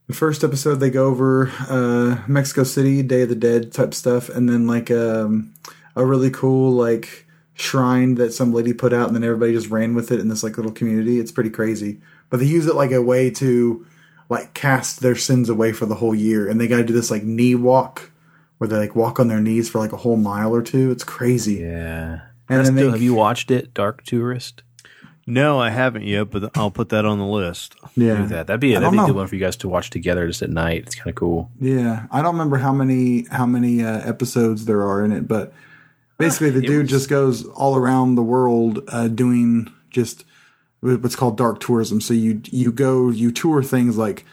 The 0.07 0.15
first 0.15 0.45
episode 0.45 0.77
they 0.77 0.91
go 0.91 1.07
over 1.07 1.51
uh, 1.69 2.23
Mexico 2.29 2.63
City, 2.63 3.03
Day 3.03 3.23
of 3.23 3.29
the 3.31 3.35
Dead 3.35 3.73
type 3.73 3.95
stuff, 3.95 4.29
and 4.29 4.49
then 4.49 4.67
like 4.67 4.91
um, 4.91 5.55
a 5.97 6.05
really 6.05 6.31
cool 6.31 6.71
like 6.73 7.27
shrine 7.55 8.15
that 8.17 8.33
some 8.33 8.53
lady 8.53 8.73
put 8.73 8.93
out, 8.93 9.09
and 9.09 9.17
then 9.17 9.25
everybody 9.25 9.53
just 9.53 9.71
ran 9.71 9.95
with 9.95 10.13
it 10.13 10.21
in 10.21 10.29
this 10.29 10.43
like 10.43 10.57
little 10.57 10.73
community. 10.73 11.19
It's 11.19 11.33
pretty 11.33 11.51
crazy, 11.51 12.01
but 12.29 12.41
they 12.41 12.47
use 12.47 12.67
it 12.67 12.77
like 12.77 12.93
a 12.93 13.03
way 13.03 13.31
to 13.31 13.87
like 14.29 14.55
cast 14.55 15.01
their 15.01 15.17
sins 15.17 15.49
away 15.49 15.73
for 15.73 15.87
the 15.87 15.97
whole 15.97 16.15
year, 16.15 16.47
and 16.49 16.61
they 16.61 16.69
got 16.69 16.77
to 16.77 16.85
do 16.85 16.93
this 16.93 17.11
like 17.11 17.25
knee 17.25 17.55
walk 17.55 18.13
where 18.59 18.69
they 18.69 18.77
like 18.77 18.95
walk 18.95 19.19
on 19.19 19.29
their 19.29 19.41
knees 19.41 19.69
for 19.71 19.79
like 19.79 19.93
a 19.93 19.97
whole 19.97 20.17
mile 20.17 20.55
or 20.55 20.63
two. 20.63 20.91
It's 20.91 21.05
crazy. 21.05 21.55
yeah. 21.55 22.21
And 22.51 22.59
That's 22.59 22.69
then 22.69 22.77
still- 22.77 22.87
they- 22.89 22.93
have 22.99 23.03
you 23.03 23.15
watched 23.15 23.51
it, 23.51 23.73
Dark 23.73 24.05
Tourist? 24.05 24.63
no, 25.27 25.61
I 25.61 25.71
haven't 25.71 26.03
yet, 26.03 26.31
but 26.31 26.51
I'll 26.59 26.73
put 26.73 26.89
that 26.89 27.05
on 27.05 27.19
the 27.19 27.25
list. 27.25 27.77
Yeah, 27.95 28.17
Do 28.23 28.27
that. 28.29 28.49
That'd 28.49 28.59
be 28.61 28.75
that'd 28.75 28.91
be 28.91 28.99
a 28.99 29.07
good 29.07 29.15
one 29.15 29.29
for 29.29 29.35
you 29.37 29.41
guys 29.41 29.57
to 29.59 29.69
watch 29.69 29.89
together 29.91 30.27
just 30.27 30.43
at 30.43 30.51
night. 30.51 30.83
It's 30.87 30.97
kind 30.97 31.09
of 31.11 31.15
cool. 31.15 31.51
Yeah, 31.61 32.07
I 32.11 32.21
don't 32.21 32.33
remember 32.33 32.57
how 32.59 32.73
many 32.73 33.27
how 33.31 33.47
many 33.47 33.85
uh, 33.85 34.01
episodes 34.09 34.65
there 34.65 34.83
are 34.83 35.05
in 35.05 35.13
it, 35.13 35.29
but 35.29 35.53
basically 36.19 36.51
the 36.51 36.61
dude 36.63 36.89
just 36.89 37.09
goes 37.09 37.47
all 37.47 37.77
around 37.77 38.17
the 38.17 38.23
world 38.25 38.83
uh, 38.89 39.07
doing 39.07 39.73
just 39.91 40.25
what's 40.81 41.15
called 41.15 41.37
dark 41.37 41.61
tourism. 41.61 42.01
So 42.01 42.13
you 42.13 42.41
you 42.47 42.73
go 42.73 43.11
you 43.11 43.31
tour 43.31 43.63
things 43.63 43.97
like 43.97 44.25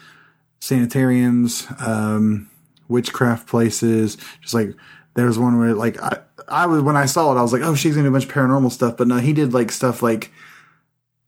sanitariums, 0.59 1.67
um, 1.79 2.49
witchcraft 2.87 3.47
places. 3.47 4.17
Just 4.41 4.53
like 4.53 4.73
there's 5.13 5.37
one 5.37 5.57
where 5.59 5.73
like 5.73 6.01
I 6.01 6.19
I 6.47 6.65
was 6.65 6.81
when 6.81 6.95
I 6.95 7.05
saw 7.05 7.35
it, 7.35 7.39
I 7.39 7.41
was 7.41 7.53
like, 7.53 7.61
oh, 7.61 7.75
she's 7.75 7.95
gonna 7.95 8.05
do 8.05 8.09
a 8.09 8.11
bunch 8.11 8.25
of 8.25 8.31
paranormal 8.31 8.71
stuff. 8.71 8.97
But 8.97 9.07
no, 9.07 9.17
he 9.17 9.33
did 9.33 9.53
like 9.53 9.71
stuff 9.71 10.01
like 10.01 10.31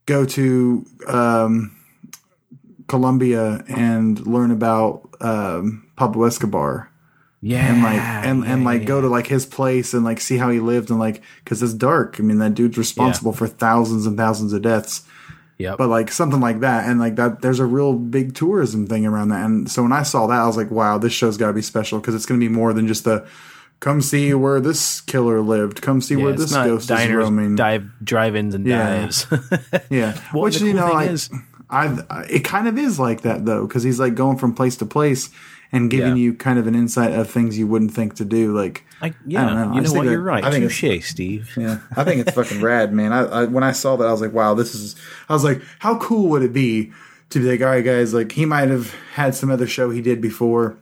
go 0.05 0.25
to 0.25 0.85
um, 1.07 1.75
Colombia 2.87 3.63
and 3.67 4.25
learn 4.25 4.51
about 4.51 5.09
um, 5.21 5.89
Pablo 5.95 6.25
Escobar 6.25 6.89
Yeah, 7.41 7.71
and 7.71 7.83
like 7.83 7.99
and 7.99 8.43
and 8.45 8.63
like 8.63 8.85
go 8.85 9.01
to 9.01 9.07
like 9.07 9.27
his 9.27 9.45
place 9.45 9.93
and 9.93 10.03
like 10.03 10.19
see 10.19 10.37
how 10.37 10.49
he 10.49 10.59
lived 10.59 10.89
and 10.89 10.99
like 10.99 11.21
because 11.43 11.61
it's 11.61 11.73
dark. 11.73 12.19
I 12.19 12.23
mean, 12.23 12.39
that 12.39 12.55
dude's 12.55 12.77
responsible 12.77 13.33
for 13.33 13.47
thousands 13.47 14.05
and 14.05 14.17
thousands 14.17 14.53
of 14.53 14.61
deaths. 14.61 15.03
Yeah, 15.57 15.75
But 15.77 15.89
like 15.89 16.09
something 16.09 16.39
like 16.39 16.61
that, 16.61 16.87
and 16.87 17.01
like 17.01 17.17
that, 17.17 17.41
there's 17.41 17.59
a 17.59 17.65
real 17.65 17.91
big 17.91 18.33
tourism 18.33 18.87
thing 18.87 19.05
around 19.05 19.27
that. 19.29 19.43
And 19.43 19.69
so 19.69 19.83
when 19.83 19.91
I 19.91 20.03
saw 20.03 20.25
that, 20.27 20.39
I 20.39 20.47
was 20.47 20.55
like, 20.55 20.71
wow, 20.71 20.97
this 20.97 21.11
show's 21.11 21.35
got 21.35 21.47
to 21.47 21.53
be 21.53 21.61
special 21.61 21.99
because 21.99 22.15
it's 22.15 22.25
going 22.25 22.39
to 22.39 22.47
be 22.47 22.53
more 22.53 22.71
than 22.71 22.87
just 22.87 23.03
the 23.03 23.27
come 23.79 24.01
see 24.01 24.33
where 24.33 24.59
this 24.59 25.01
killer 25.01 25.41
lived, 25.41 25.81
come 25.81 26.01
see 26.01 26.15
Yeah, 26.15 26.23
where 26.23 26.33
this 26.33 26.51
not 26.51 26.67
ghost 26.67 26.91
is 26.91 27.09
roaming. 27.11 27.55
dive 27.55 27.89
drive-ins 28.03 28.53
and 28.55 28.65
Yeah. 28.65 29.01
dives. 29.01 29.27
Yeah, 29.89 30.19
Well, 30.33 30.43
which 30.43 30.59
you 30.61 30.67
cool 30.73 30.81
know, 30.81 30.87
thing 30.87 30.95
like, 30.95 31.09
is- 31.11 31.29
I, 31.69 31.99
I 32.09 32.21
it 32.23 32.43
kind 32.43 32.67
of 32.67 32.77
is 32.77 32.99
like 32.99 33.21
that 33.21 33.45
though, 33.45 33.67
because 33.67 33.83
he's 33.83 33.99
like 33.99 34.15
going 34.15 34.37
from 34.37 34.53
place 34.53 34.75
to 34.77 34.85
place 34.85 35.29
and 35.71 35.89
giving 35.91 36.17
Yeah. 36.17 36.23
you 36.23 36.33
kind 36.33 36.57
of 36.57 36.65
an 36.65 36.73
insight 36.73 37.11
of 37.13 37.29
things 37.29 37.57
you 37.59 37.67
wouldn't 37.67 37.93
think 37.93 38.15
to 38.15 38.25
do. 38.25 38.55
Like, 38.57 38.83
I, 39.03 39.13
yeah, 39.27 39.45
don't 39.45 39.53
know. 39.55 39.61
I 39.61 39.65
you 39.67 39.75
know 39.75 39.81
just 39.83 39.95
what? 39.95 40.01
think 40.01 40.11
You're 40.13 40.21
right. 40.23 40.43
I 40.43 40.49
think 40.51 40.71
Touche, 40.71 41.05
Steve. 41.07 41.51
yeah, 41.55 41.77
I 41.95 42.03
think 42.03 42.25
it's 42.25 42.35
fucking 42.35 42.61
rad, 42.61 42.91
man. 42.91 43.13
I, 43.13 43.19
I 43.25 43.45
when 43.45 43.63
I 43.63 43.71
saw 43.71 43.95
that, 43.97 44.07
I 44.07 44.11
was 44.11 44.19
like, 44.19 44.33
wow, 44.33 44.55
this 44.55 44.73
is. 44.73 44.95
I 45.29 45.33
was 45.33 45.43
like, 45.43 45.61
how 45.77 45.97
cool 45.99 46.27
would 46.29 46.41
it 46.41 46.53
be 46.53 46.91
to 47.29 47.39
be 47.39 47.45
like, 47.51 47.61
all 47.61 47.67
right, 47.67 47.85
guys, 47.85 48.15
like 48.15 48.31
he 48.31 48.45
might 48.45 48.69
have 48.69 48.95
had 49.13 49.35
some 49.35 49.51
other 49.51 49.67
show 49.67 49.91
he 49.91 50.01
did 50.01 50.19
before, 50.21 50.75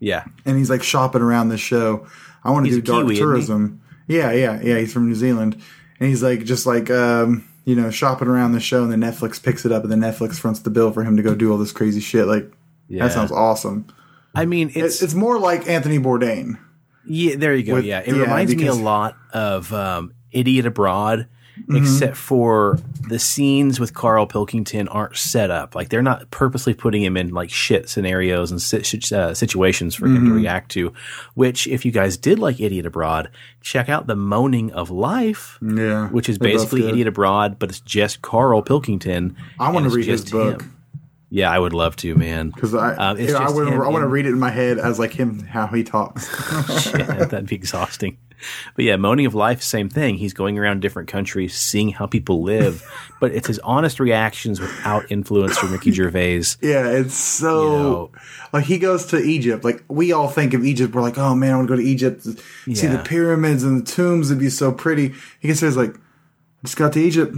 Yeah, 0.00 0.24
and 0.46 0.56
he's 0.56 0.70
like 0.70 0.82
shopping 0.82 1.20
around 1.20 1.50
this 1.50 1.60
show. 1.60 2.06
I 2.44 2.50
want 2.50 2.66
to 2.66 2.72
do 2.72 2.80
dark 2.80 3.02
Kiwi, 3.06 3.16
tourism. 3.16 3.80
Yeah, 4.06 4.32
yeah, 4.32 4.60
yeah. 4.62 4.78
He's 4.78 4.92
from 4.92 5.06
New 5.08 5.14
Zealand, 5.14 5.54
and 5.98 6.08
he's 6.08 6.22
like 6.22 6.44
just 6.44 6.66
like 6.66 6.90
um, 6.90 7.48
you 7.64 7.74
know 7.76 7.90
shopping 7.90 8.28
around 8.28 8.52
the 8.52 8.60
show, 8.60 8.82
and 8.82 8.90
then 8.92 9.00
Netflix 9.00 9.42
picks 9.42 9.64
it 9.64 9.72
up, 9.72 9.82
and 9.84 9.92
then 9.92 10.00
Netflix 10.00 10.38
fronts 10.38 10.60
the 10.60 10.70
bill 10.70 10.90
for 10.92 11.04
him 11.04 11.16
to 11.16 11.22
go 11.22 11.34
do 11.34 11.50
all 11.52 11.58
this 11.58 11.72
crazy 11.72 12.00
shit. 12.00 12.26
Like 12.26 12.50
Yeah. 12.88 13.04
that 13.04 13.12
sounds 13.12 13.30
awesome. 13.32 13.86
I 14.34 14.46
mean, 14.46 14.68
it's 14.68 14.76
It's, 14.76 15.02
it's 15.02 15.14
more 15.14 15.38
like 15.38 15.68
Anthony 15.68 15.98
Bourdain. 15.98 16.58
Yeah, 17.06 17.36
there 17.36 17.54
you 17.54 17.62
go. 17.64 17.74
With- 17.74 17.84
yeah, 17.84 18.00
it 18.00 18.08
yeah, 18.14 18.22
reminds 18.22 18.54
me 18.54 18.66
a 18.66 18.74
lot 18.74 19.16
of 19.32 19.72
um, 19.72 20.12
Idiot 20.32 20.66
Abroad, 20.66 21.26
Mm-hmm. 21.62 21.76
except 21.76 22.16
for 22.16 22.78
the 23.08 23.18
scenes 23.18 23.78
with 23.78 23.94
Carl 23.94 24.26
Pilkington 24.26 24.88
aren't 24.88 25.16
set 25.16 25.50
up. 25.50 25.74
Like 25.74 25.88
they're 25.88 26.02
not 26.02 26.30
purposely 26.30 26.74
putting 26.74 27.02
him 27.02 27.16
in 27.16 27.30
like 27.30 27.50
shit 27.50 27.88
scenarios 27.88 28.50
and 28.50 28.60
sit- 28.60 29.12
uh, 29.12 29.34
situations 29.34 29.94
for 29.94 30.06
Mm-hmm. 30.06 30.16
him 30.16 30.26
to 30.28 30.34
react 30.34 30.70
to. 30.72 30.92
Which, 31.34 31.66
if 31.66 31.84
you 31.84 31.92
guys 31.92 32.16
did 32.16 32.38
like 32.38 32.60
Idiot 32.60 32.86
Abroad, 32.86 33.30
check 33.60 33.88
out 33.88 34.06
the 34.06 34.16
Moaning 34.16 34.72
of 34.72 34.90
Life. 34.90 35.58
Yeah, 35.62 36.08
Which 36.08 36.28
is 36.28 36.38
basically. 36.38 36.88
Idiot 36.88 37.06
Abroad, 37.08 37.58
but 37.58 37.68
it's 37.70 37.80
just 37.80 38.22
Carl 38.22 38.62
Pilkington. 38.62 39.36
I 39.58 39.70
want 39.70 39.84
to 39.84 39.90
read 39.90 40.06
his 40.06 40.30
book. 40.30 40.62
him. 40.62 40.76
Yeah, 41.32 41.48
I 41.50 41.58
would 41.60 41.72
love 41.72 41.94
to, 41.96 42.14
man. 42.16 42.50
Because 42.50 42.74
I, 42.74 42.94
Um, 42.96 43.16
yeah, 43.20 43.34
I, 43.38 43.44
I 43.46 43.50
want 43.88 44.02
to 44.02 44.08
read 44.08 44.26
it 44.26 44.30
in 44.30 44.38
my 44.40 44.50
head 44.50 44.78
as 44.80 44.98
like 44.98 45.12
him 45.12 45.40
how 45.44 45.68
he 45.68 45.84
talks. 45.84 46.26
Shit, 46.82 47.06
that'd 47.06 47.46
be 47.46 47.54
exhausting. 47.62 48.18
But 48.76 48.84
yeah, 48.84 48.96
Moaning 48.96 49.26
of 49.26 49.34
Life, 49.34 49.62
same 49.62 49.88
thing. 49.88 50.16
He's 50.16 50.32
going 50.32 50.58
around 50.58 50.80
different 50.80 51.08
countries, 51.08 51.54
seeing 51.54 51.90
how 51.90 52.06
people 52.06 52.42
live, 52.42 52.82
but 53.20 53.32
it's 53.32 53.46
his 53.48 53.58
honest 53.60 54.00
reactions 54.00 54.60
without 54.60 55.10
influence 55.10 55.58
from 55.58 55.72
Ricky 55.72 55.90
Gervais. 55.92 56.42
yeah, 56.62 56.88
it's 56.88 57.14
so 57.14 57.62
You 57.62 57.68
know. 57.78 58.10
like 58.52 58.64
he 58.64 58.78
goes 58.78 59.06
to 59.06 59.18
Egypt. 59.18 59.64
Like 59.64 59.84
we 59.88 60.12
all 60.12 60.28
think 60.28 60.54
of 60.54 60.64
Egypt, 60.64 60.94
we're 60.94 61.02
like, 61.02 61.18
oh 61.18 61.34
man, 61.34 61.52
I 61.52 61.56
want 61.56 61.68
to 61.68 61.72
go 61.76 61.80
to 61.80 61.86
Egypt, 61.86 62.24
to 62.24 62.74
see 62.74 62.86
the 62.86 62.98
pyramids 63.04 63.62
and 63.62 63.82
the 63.82 63.90
tombs. 63.90 64.30
It'd 64.30 64.40
be 64.40 64.48
so 64.50 64.72
pretty. 64.72 65.14
He 65.40 65.48
gets 65.48 65.60
there, 65.60 65.68
he's 65.70 65.76
like, 65.76 65.96
just 66.64 66.76
got 66.76 66.92
to 66.94 67.00
Egypt. 67.00 67.36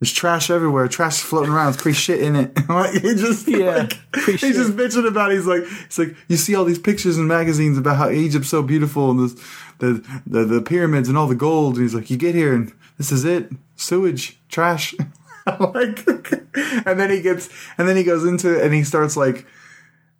There's 0.00 0.12
trash 0.12 0.48
everywhere. 0.50 0.86
Trash 0.88 1.18
floating 1.20 1.52
around. 1.52 1.74
It's 1.74 1.82
pretty 1.82 1.96
shit 1.96 2.20
in 2.20 2.36
it. 2.36 2.56
like 2.68 2.92
he 2.92 3.14
just 3.14 3.48
Yeah, 3.48 3.88
like, 3.88 3.92
he's 4.26 4.40
just 4.56 4.76
bitching 4.76 5.06
about. 5.08 5.32
It. 5.32 5.36
He's 5.36 5.46
like, 5.46 5.62
it's 5.86 5.98
like 5.98 6.14
you 6.28 6.36
see 6.36 6.54
all 6.54 6.64
these 6.64 6.78
pictures 6.78 7.18
and 7.18 7.26
magazines 7.26 7.76
about 7.78 7.96
how 7.96 8.08
Egypt's 8.10 8.48
so 8.48 8.62
beautiful 8.62 9.10
and 9.10 9.20
this, 9.20 9.34
the 9.78 10.20
the 10.26 10.44
the 10.44 10.62
pyramids 10.62 11.08
and 11.08 11.18
all 11.18 11.26
the 11.26 11.34
gold. 11.34 11.74
And 11.74 11.82
he's 11.82 11.94
like, 11.94 12.10
you 12.10 12.16
get 12.16 12.34
here 12.34 12.54
and 12.54 12.72
this 12.96 13.10
is 13.12 13.24
it, 13.24 13.50
sewage, 13.76 14.38
trash. 14.48 14.94
like, 15.60 16.06
and 16.08 16.98
then 17.00 17.10
he 17.10 17.22
gets, 17.22 17.48
and 17.78 17.88
then 17.88 17.96
he 17.96 18.04
goes 18.04 18.24
into 18.24 18.56
it 18.58 18.64
and 18.64 18.74
he 18.74 18.84
starts 18.84 19.16
like. 19.16 19.46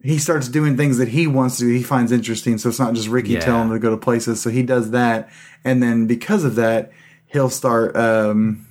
He 0.00 0.18
starts 0.18 0.48
doing 0.48 0.76
things 0.76 0.98
that 0.98 1.08
he 1.08 1.26
wants 1.26 1.58
to 1.58 1.64
do. 1.64 1.72
He 1.74 1.82
finds 1.82 2.12
interesting. 2.12 2.56
So 2.58 2.68
it's 2.68 2.78
not 2.78 2.94
just 2.94 3.08
Ricky 3.08 3.30
Yeah. 3.32 3.40
telling 3.40 3.62
him 3.66 3.72
to 3.72 3.80
go 3.80 3.90
to 3.90 3.96
places. 3.96 4.40
So 4.40 4.48
he 4.48 4.62
does 4.62 4.92
that. 4.92 5.28
And 5.64 5.82
then 5.82 6.06
because 6.06 6.44
of 6.44 6.54
that, 6.54 6.92
he'll 7.26 7.50
start, 7.50 7.96
um, 7.96 8.64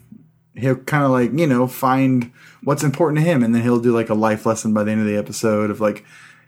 he'll 0.57 0.75
kind 0.75 1.03
of 1.03 1.11
like 1.11 1.31
you 1.37 1.47
know 1.47 1.67
find 1.67 2.31
what's 2.63 2.83
important 2.83 3.19
to 3.19 3.23
him 3.29 3.43
and 3.43 3.53
then 3.53 3.61
he'll 3.61 3.79
do 3.79 3.91
like 3.93 4.09
a 4.09 4.13
life 4.13 4.45
lesson 4.45 4.73
by 4.73 4.83
the 4.83 4.91
end 4.91 5.01
of 5.01 5.07
the 5.07 5.15
episode 5.17 5.69
of 5.69 5.79
like 5.79 6.03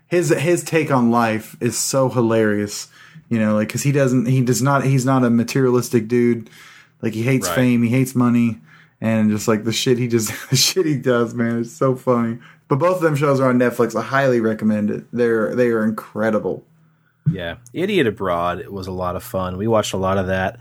his 0.06 0.30
his 0.30 0.62
take 0.64 0.90
on 0.90 1.10
life 1.10 1.56
is 1.60 1.78
so 1.78 2.08
hilarious 2.08 2.88
you 3.28 3.38
know 3.38 3.54
like 3.54 3.68
because 3.68 3.82
he 3.84 3.92
doesn't 3.92 4.26
he 4.26 4.40
does 4.42 4.60
not 4.60 4.84
he's 4.84 5.04
not 5.06 5.24
a 5.24 5.30
materialistic 5.30 6.08
dude 6.08 6.50
like 7.02 7.14
he 7.14 7.22
hates 7.22 7.46
Right. 7.48 7.54
fame 7.54 7.82
he 7.82 7.88
hates 7.90 8.14
money 8.14 8.58
and 9.00 9.30
just 9.30 9.46
like 9.48 9.64
the 9.64 9.72
shit 9.72 9.96
he 9.98 10.08
just 10.08 10.32
the 10.50 10.56
shit 10.56 10.84
he 10.86 10.96
does 10.96 11.32
man 11.34 11.60
it's 11.60 11.72
so 11.72 11.94
funny 11.96 12.38
but 12.68 12.76
both 12.78 12.96
of 12.96 13.02
them 13.02 13.14
shows 13.16 13.38
are 13.40 13.48
on 13.48 13.58
netflix 13.58 13.94
i 13.98 14.02
highly 14.02 14.40
recommend 14.40 14.90
it 14.90 15.04
they're 15.12 15.54
they 15.54 15.68
are 15.68 15.84
incredible 15.84 16.64
Yeah, 17.30 17.56
Idiot 17.72 18.06
Abroad 18.08 18.66
was 18.68 18.88
a 18.88 18.92
lot 18.92 19.14
of 19.14 19.22
fun. 19.22 19.56
We 19.56 19.68
watched 19.68 19.92
a 19.92 19.98
lot 19.98 20.18
of 20.18 20.26
that. 20.28 20.58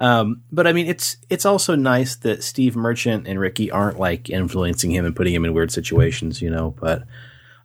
Um, 0.00 0.42
but 0.52 0.66
I 0.66 0.72
mean, 0.72 0.86
it's 0.86 1.16
it's 1.28 1.44
also 1.44 1.74
nice 1.74 2.14
that 2.16 2.44
Steve 2.44 2.76
Merchant 2.76 3.26
and 3.26 3.40
Ricky 3.40 3.70
aren't 3.70 3.98
like 3.98 4.30
influencing 4.30 4.92
him 4.92 5.04
and 5.04 5.16
putting 5.16 5.34
him 5.34 5.44
in 5.44 5.54
weird 5.54 5.72
situations, 5.72 6.40
you 6.40 6.50
know. 6.50 6.74
But 6.78 7.04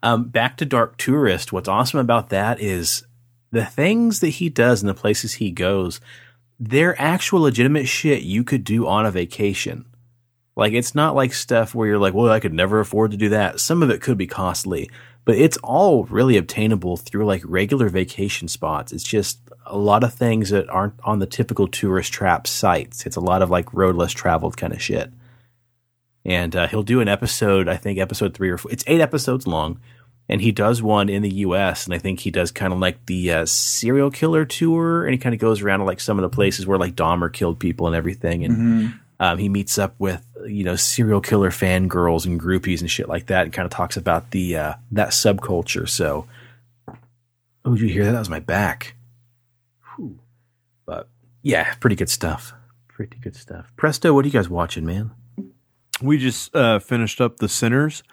um, 0.01 0.29
back 0.29 0.57
to 0.57 0.65
Dark 0.65 0.97
Tourist, 0.97 1.53
what's 1.53 1.69
awesome 1.69 1.99
about 1.99 2.29
that 2.29 2.59
is 2.59 3.05
the 3.51 3.65
things 3.65 4.19
that 4.21 4.29
he 4.29 4.49
does 4.49 4.81
and 4.81 4.89
the 4.89 4.95
places 4.95 5.33
he 5.33 5.51
goes. 5.51 6.01
They're 6.59 6.99
actual 6.99 7.41
legitimate 7.41 7.87
shit 7.87 8.23
you 8.23 8.43
could 8.43 8.63
do 8.63 8.87
on 8.87 9.05
a 9.05 9.11
vacation. 9.11 9.85
Like 10.55 10.73
it's 10.73 10.95
not 10.95 11.15
like 11.15 11.33
stuff 11.33 11.75
where 11.75 11.87
you're 11.87 11.99
like, 11.99 12.13
well, 12.13 12.31
I 12.31 12.39
could 12.39 12.53
never 12.53 12.79
afford 12.79 13.11
to 13.11 13.17
do 13.17 13.29
that. 13.29 13.59
Some 13.59 13.83
of 13.83 13.89
it 13.89 14.01
could 14.01 14.17
be 14.17 14.27
costly, 14.27 14.89
but 15.25 15.35
it's 15.35 15.57
all 15.57 16.03
really 16.05 16.37
obtainable 16.37 16.97
through 16.97 17.25
like 17.25 17.41
regular 17.45 17.89
vacation 17.89 18.47
spots. 18.47 18.91
It's 18.91 19.03
just 19.03 19.39
a 19.65 19.77
lot 19.77 20.03
of 20.03 20.13
things 20.13 20.49
that 20.49 20.69
aren't 20.69 20.95
on 21.03 21.19
the 21.19 21.25
typical 21.25 21.67
tourist 21.67 22.11
trap 22.11 22.47
sites. 22.47 23.05
It's 23.05 23.15
a 23.15 23.21
lot 23.21 23.41
of 23.41 23.49
like 23.49 23.73
road 23.73 23.95
less 23.95 24.11
traveled 24.11 24.57
kind 24.57 24.73
of 24.73 24.81
shit. 24.81 25.11
And 26.25 26.55
uh, 26.55 26.67
he'll 26.67 26.83
do 26.83 27.01
an 27.01 27.07
episode, 27.07 27.67
I 27.67 27.75
think 27.75 27.99
episode 27.99 28.33
three 28.33 28.49
or 28.49 28.57
four. 28.57 28.71
It's 28.71 28.83
eight 28.87 29.01
episodes 29.01 29.45
long, 29.45 29.79
and 30.29 30.41
he 30.41 30.51
does 30.53 30.81
one 30.81 31.09
in 31.09 31.21
the 31.21 31.33
U.S. 31.35 31.85
And 31.85 31.93
I 31.93 31.97
think 31.97 32.21
he 32.21 32.31
does 32.31 32.51
kind 32.51 32.71
of 32.71 32.79
like 32.79 33.05
the 33.07 33.31
uh, 33.31 33.45
serial 33.45 34.09
killer 34.09 34.45
tour, 34.45 35.03
and 35.03 35.11
he 35.11 35.17
kind 35.17 35.35
of 35.35 35.41
goes 35.41 35.61
around 35.61 35.79
to 35.79 35.85
like 35.85 35.99
some 35.99 36.17
of 36.17 36.23
the 36.23 36.33
places 36.33 36.65
where 36.65 36.77
like 36.77 36.95
Dahmer 36.95 37.31
killed 37.31 37.59
people 37.59 37.87
and 37.87 37.95
everything, 37.95 38.45
and 38.45 38.93
um, 39.19 39.37
he 39.37 39.49
meets 39.49 39.77
up 39.77 39.95
with 39.99 40.25
you 40.45 40.63
know 40.63 40.77
serial 40.77 41.21
killer 41.21 41.49
fangirls 41.49 42.25
and 42.25 42.39
groupies 42.39 42.79
and 42.79 42.89
shit 42.89 43.09
like 43.09 43.25
that, 43.27 43.43
and 43.43 43.53
kind 43.53 43.65
of 43.65 43.71
talks 43.71 43.97
about 43.97 44.31
the 44.31 44.55
uh, 44.55 44.73
that 44.91 45.09
subculture. 45.09 45.89
So, 45.89 46.25
oh, 47.65 47.75
did 47.75 47.81
you 47.81 47.89
hear 47.89 48.05
that? 48.05 48.13
That 48.13 48.19
was 48.19 48.29
my 48.29 48.39
back. 48.39 48.95
Whew. 49.95 50.19
But 50.85 51.09
yeah, 51.41 51.73
pretty 51.75 51.95
good 51.95 52.09
stuff. 52.09 52.53
Pretty 52.87 53.17
good 53.17 53.35
stuff. 53.35 53.71
Presto, 53.77 54.13
what 54.13 54.23
are 54.25 54.27
you 54.27 54.33
guys 54.33 54.49
watching, 54.49 54.85
man? 54.85 55.11
we 56.01 56.17
just 56.17 56.53
uh, 56.55 56.79
finished 56.79 57.21
up 57.21 57.37
the 57.37 57.47
sinners 57.47 58.03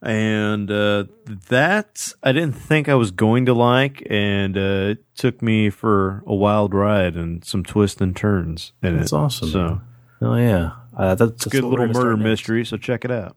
and 0.00 0.70
uh, 0.70 1.04
that 1.48 2.12
i 2.22 2.30
didn't 2.30 2.52
think 2.52 2.88
i 2.88 2.94
was 2.94 3.10
going 3.10 3.44
to 3.46 3.52
like 3.52 4.02
and 4.08 4.56
uh, 4.56 4.92
it 4.94 5.04
took 5.16 5.42
me 5.42 5.68
for 5.68 6.22
a 6.26 6.34
wild 6.34 6.72
ride 6.72 7.16
and 7.16 7.44
some 7.44 7.64
twists 7.64 8.00
and 8.00 8.14
turns 8.16 8.72
in 8.82 8.96
That's 8.96 9.12
it. 9.12 9.16
awesome. 9.16 9.48
so 9.50 9.80
Oh 10.22 10.36
yeah, 10.36 10.70
uh, 10.96 11.14
that's, 11.14 11.32
that's 11.32 11.46
a 11.46 11.50
good 11.50 11.64
little 11.64 11.88
murder 11.88 12.16
mystery 12.16 12.64
so 12.64 12.76
check 12.76 13.04
it 13.04 13.10
out 13.10 13.36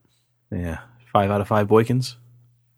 Yeah, 0.52 0.80
five 1.12 1.30
out 1.32 1.42
of 1.42 1.48
five 1.48 1.68
Boykins. 1.68 2.16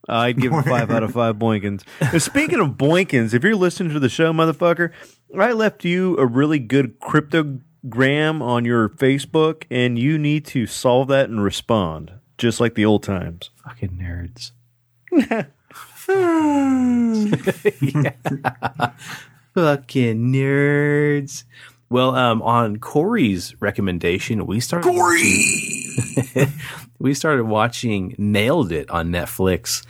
I'd 0.10 0.40
give 0.40 0.54
it 0.54 0.64
five 0.64 0.92
out 0.92 1.04
of 1.04 1.14
five 1.14 1.36
boinkins. 1.36 1.84
And 2.00 2.22
speaking 2.22 2.60
of 2.60 2.72
boinkins, 2.72 3.34
if 3.34 3.44
you're 3.44 3.56
listening 3.56 3.94
to 3.94 4.00
the 4.00 4.10
show, 4.10 4.34
motherfucker, 4.34 4.92
I 5.38 5.52
left 5.52 5.86
you 5.86 6.18
a 6.18 6.26
really 6.26 6.60
good 6.60 7.00
cryptogram 7.00 8.42
on 8.42 8.66
your 8.66 8.90
Facebook, 8.90 9.64
and 9.70 9.98
you 9.98 10.18
need 10.18 10.46
to 10.48 10.66
solve 10.66 11.08
that 11.10 11.30
and 11.30 11.44
respond, 11.44 12.12
just 12.38 12.60
like 12.60 12.76
the 12.76 12.86
old 12.86 13.04
times. 13.04 13.52
Fucking 13.64 13.92
nerds. 13.92 14.52
Fucking 19.54 20.34
nerds. 20.34 21.44
Well, 21.90 22.16
um, 22.16 22.42
on 22.42 22.78
Corey's 22.78 23.60
recommendation, 23.62 24.46
we 24.46 24.62
started 24.62 24.90
Corey. 24.90 25.44
we 27.02 27.14
started 27.14 27.46
watching 27.46 28.16
Nailed 28.18 28.72
It 28.72 28.90
on 28.90 29.10
Netflix. 29.10 29.86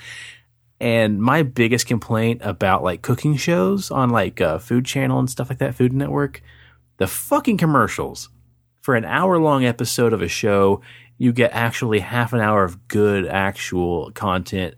And 0.79 1.21
my 1.21 1.43
biggest 1.43 1.85
complaint 1.85 2.41
about 2.43 2.83
like 2.83 3.01
cooking 3.01 3.35
shows 3.35 3.91
on 3.91 4.09
like 4.09 4.41
uh, 4.41 4.57
Food 4.57 4.85
Channel 4.85 5.19
and 5.19 5.29
stuff 5.29 5.49
like 5.49 5.59
that, 5.59 5.75
Food 5.75 5.93
Network, 5.93 6.41
the 6.97 7.07
fucking 7.07 7.57
commercials. 7.57 8.29
For 8.81 8.95
an 8.95 9.05
hour 9.05 9.37
long 9.37 9.63
episode 9.63 10.11
of 10.11 10.23
a 10.23 10.27
show, 10.27 10.81
you 11.17 11.31
get 11.33 11.51
actually 11.53 11.99
half 11.99 12.33
an 12.33 12.39
hour 12.39 12.63
of 12.63 12.87
good 12.87 13.27
actual 13.27 14.11
content. 14.11 14.73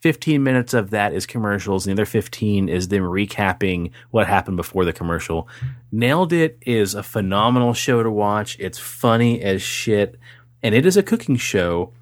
15 0.00 0.42
minutes 0.42 0.74
of 0.74 0.90
that 0.90 1.14
is 1.14 1.24
commercials, 1.24 1.86
and 1.86 1.96
the 1.96 2.02
other 2.02 2.06
15 2.06 2.68
is 2.68 2.88
them 2.88 3.02
recapping 3.02 3.90
what 4.10 4.26
happened 4.26 4.58
before 4.58 4.84
the 4.84 4.92
commercial. 4.92 5.48
Nailed 5.90 6.34
It 6.34 6.58
is 6.66 6.94
a 6.94 7.02
phenomenal 7.02 7.72
show 7.72 8.02
to 8.02 8.10
watch. 8.10 8.58
It's 8.60 8.78
funny 8.78 9.40
as 9.40 9.62
shit, 9.62 10.18
and 10.66 10.74
it 10.74 10.84
is 10.84 10.96
a 10.96 11.02
cooking 11.02 11.36
show, 11.36 11.92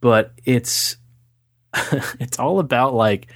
but 0.00 0.32
it's 0.44 0.96
it's 2.20 2.38
all 2.38 2.60
about 2.60 2.94
like 2.94 3.26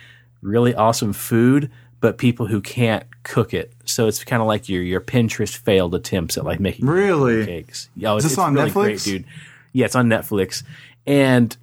really 0.41 0.73
awesome 0.73 1.13
food, 1.13 1.69
but 2.01 2.17
people 2.17 2.47
who 2.47 2.61
can't 2.61 3.05
cook 3.25 3.53
it. 3.53 3.73
So 3.85 4.07
it's 4.07 4.23
kind 4.23 4.41
of 4.41 4.47
like 4.47 4.69
your 4.69 4.83
your 4.83 5.01
Pinterest 5.01 5.57
failed 5.57 5.97
attempts 5.97 6.39
at 6.39 6.45
like 6.45 6.61
making 6.61 6.87
Really? 6.87 7.45
cakes. 7.45 7.91
Yeah, 7.97 8.15
it's, 8.15 8.23
this 8.25 8.33
it's 8.35 8.39
on 8.39 8.55
really 8.55 8.71
Netflix? 8.71 8.73
great, 8.75 9.01
dude. 9.03 9.25
Yeah, 9.73 9.87
it's 9.87 9.97
on 9.97 10.07
Netflix, 10.07 10.63
and 11.07 11.57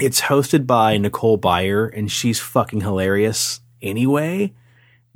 it's 0.00 0.20
hosted 0.20 0.66
by 0.66 0.96
Nicole 0.96 1.38
Byer, 1.38 1.96
and 1.96 2.10
she's 2.10 2.40
fucking 2.40 2.80
hilarious 2.80 3.60
anyway. 3.80 4.52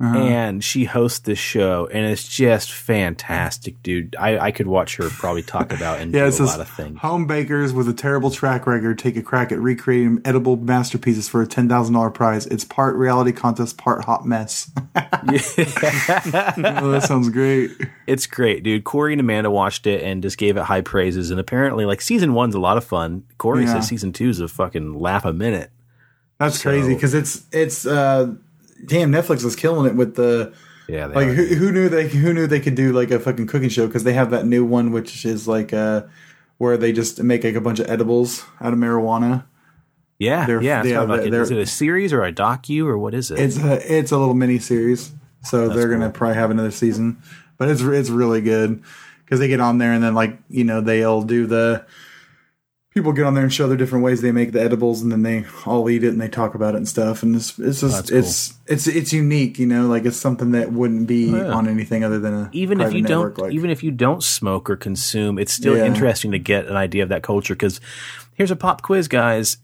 Uh-huh. 0.01 0.17
And 0.17 0.63
she 0.63 0.85
hosts 0.85 1.19
this 1.19 1.39
show, 1.39 1.89
and 1.91 2.05
it's 2.09 2.25
just 2.25 2.71
fantastic, 2.71 3.83
dude. 3.83 4.15
I, 4.17 4.39
I 4.39 4.51
could 4.51 4.67
watch 4.67 4.95
her 4.95 5.09
probably 5.09 5.43
talk 5.43 5.73
about 5.75 5.99
and 5.99 6.13
Yeah, 6.13 6.29
do 6.29 6.41
a 6.41 6.45
lot 6.45 6.61
of 6.61 6.69
things. 6.69 6.99
home 6.99 7.27
bakers 7.27 7.73
with 7.73 7.89
a 7.89 7.93
terrible 7.93 8.31
track 8.31 8.65
record 8.65 8.97
take 8.97 9.17
a 9.17 9.21
crack 9.21 9.51
at 9.51 9.59
recreating 9.59 10.21
edible 10.23 10.55
masterpieces 10.55 11.27
for 11.27 11.41
a 11.41 11.47
ten 11.47 11.67
thousand 11.67 11.95
dollar 11.95 12.11
prize. 12.11 12.45
It's 12.45 12.63
part 12.63 12.95
reality 12.95 13.33
contest, 13.33 13.77
part 13.77 14.05
hot 14.05 14.25
mess. 14.25 14.71
oh, 14.95 16.91
that 16.91 17.03
sounds 17.05 17.29
great. 17.29 17.71
It's 18.07 18.25
great, 18.25 18.63
dude. 18.63 18.83
Corey 18.83 19.13
and 19.13 19.19
Amanda 19.19 19.51
watched 19.51 19.85
it 19.87 20.01
and 20.03 20.21
just 20.21 20.37
gave 20.37 20.57
it 20.57 20.63
high 20.63 20.81
praises. 20.81 21.31
And 21.31 21.39
apparently, 21.39 21.85
like 21.85 22.01
season 22.01 22.33
one's 22.33 22.55
a 22.55 22.59
lot 22.59 22.77
of 22.77 22.83
fun. 22.83 23.23
Corey 23.37 23.65
Yeah. 23.65 23.73
says 23.73 23.87
season 23.87 24.13
two's 24.13 24.39
a 24.39 24.47
fucking 24.47 24.93
laugh 24.99 25.25
a 25.25 25.33
minute. 25.33 25.71
That's 26.39 26.61
crazy 26.61 26.93
because 26.93 27.13
it's 27.13 27.43
it's 27.51 27.85
uh, 27.85 28.33
damn 28.85 29.11
Netflix 29.11 29.43
is 29.45 29.55
killing 29.55 29.85
it 29.89 29.95
with 29.95 30.15
the 30.15 30.53
Yeah, 30.87 31.07
they 31.07 31.15
like 31.15 31.27
who, 31.29 31.43
who 31.45 31.71
knew 31.71 31.89
they 31.89 32.07
who 32.07 32.33
knew 32.33 32.47
they 32.47 32.59
could 32.59 32.75
do 32.75 32.91
like 32.93 33.11
a 33.11 33.19
fucking 33.19 33.47
cooking 33.47 33.69
show 33.69 33.87
because 33.87 34.03
they 34.03 34.13
have 34.13 34.31
that 34.31 34.45
new 34.45 34.63
one 34.65 34.91
which 34.91 35.25
is 35.25 35.47
like 35.47 35.73
uh 35.73 36.03
where 36.57 36.77
they 36.77 36.91
just 36.91 37.21
make 37.23 37.43
like 37.43 37.55
a 37.55 37.61
bunch 37.61 37.79
of 37.79 37.89
edibles 37.89 38.43
out 38.59 38.73
of 38.73 38.79
marijuana. 38.79 39.45
yeah, 40.17 40.45
they're- 40.45 40.61
yeah. 40.61 40.83
that's 40.83 40.93
are- 40.95 41.05
like, 41.07 41.25
is 41.31 41.51
it 41.51 41.57
a 41.57 41.65
series 41.65 42.11
or 42.11 42.23
a 42.23 42.33
docu 42.33 42.85
or 42.85 42.97
what 42.97 43.13
is 43.13 43.31
it? 43.31 43.39
It's 43.39 43.57
a 43.57 43.97
it's 43.97 44.11
a 44.11 44.17
little 44.17 44.33
mini 44.33 44.59
series, 44.59 45.11
so 45.43 45.69
they're 45.69 45.87
gonna 45.89 46.09
probably 46.09 46.35
have 46.35 46.51
another 46.51 46.71
season, 46.71 47.17
but 47.57 47.69
it's 47.69 47.81
it's 47.81 48.09
really 48.09 48.41
good 48.41 48.83
because 49.23 49.39
they 49.39 49.47
get 49.47 49.59
on 49.61 49.77
there 49.77 49.93
and 49.93 50.03
then 50.03 50.15
like 50.15 50.37
you 50.49 50.63
know 50.65 50.81
they'll 50.81 51.21
do 51.21 51.45
the 51.45 51.85
people 52.99 53.13
get 53.13 53.25
on 53.25 53.33
there 53.33 53.43
and 53.43 53.53
show 53.53 53.67
their 53.67 53.77
different 53.77 54.03
ways 54.03 54.21
they 54.21 54.31
make 54.31 54.51
the 54.51 54.61
edibles 54.61 55.01
and 55.01 55.11
then 55.11 55.23
they 55.23 55.45
all 55.65 55.89
eat 55.89 56.03
it 56.03 56.09
and 56.09 56.19
they 56.19 56.27
talk 56.27 56.53
about 56.53 56.73
it 56.73 56.77
and 56.77 56.87
stuff 56.87 57.23
and 57.23 57.35
it's 57.35 57.57
it's 57.59 57.79
just 57.81 58.09
cool. 58.09 58.17
it's 58.17 58.53
it's 58.67 58.87
it's 58.87 59.13
unique 59.13 59.57
you 59.57 59.65
know 59.65 59.87
like 59.87 60.05
it's 60.05 60.17
something 60.17 60.51
that 60.51 60.71
wouldn't 60.73 61.07
be 61.07 61.33
Oh, 61.33 61.37
yeah. 61.37 61.51
on 61.53 61.67
anything 61.67 62.03
other 62.03 62.19
than 62.19 62.33
a 62.33 62.49
even 62.51 62.81
if 62.81 62.93
you 62.93 63.01
network, 63.01 63.35
don't 63.37 63.45
like, 63.45 63.53
even 63.53 63.69
if 63.69 63.83
you 63.83 63.91
don't 63.91 64.21
smoke 64.23 64.69
or 64.69 64.75
consume 64.75 65.39
it's 65.39 65.53
still 65.53 65.77
Yeah. 65.77 65.85
interesting 65.85 66.31
to 66.31 66.39
get 66.39 66.67
an 66.67 66.75
idea 66.75 67.03
of 67.03 67.09
that 67.09 67.23
culture 67.23 67.53
because 67.55 67.79
here's 68.33 68.51
a 68.51 68.55
pop 68.55 68.81
quiz 68.81 69.07
guys 69.07 69.57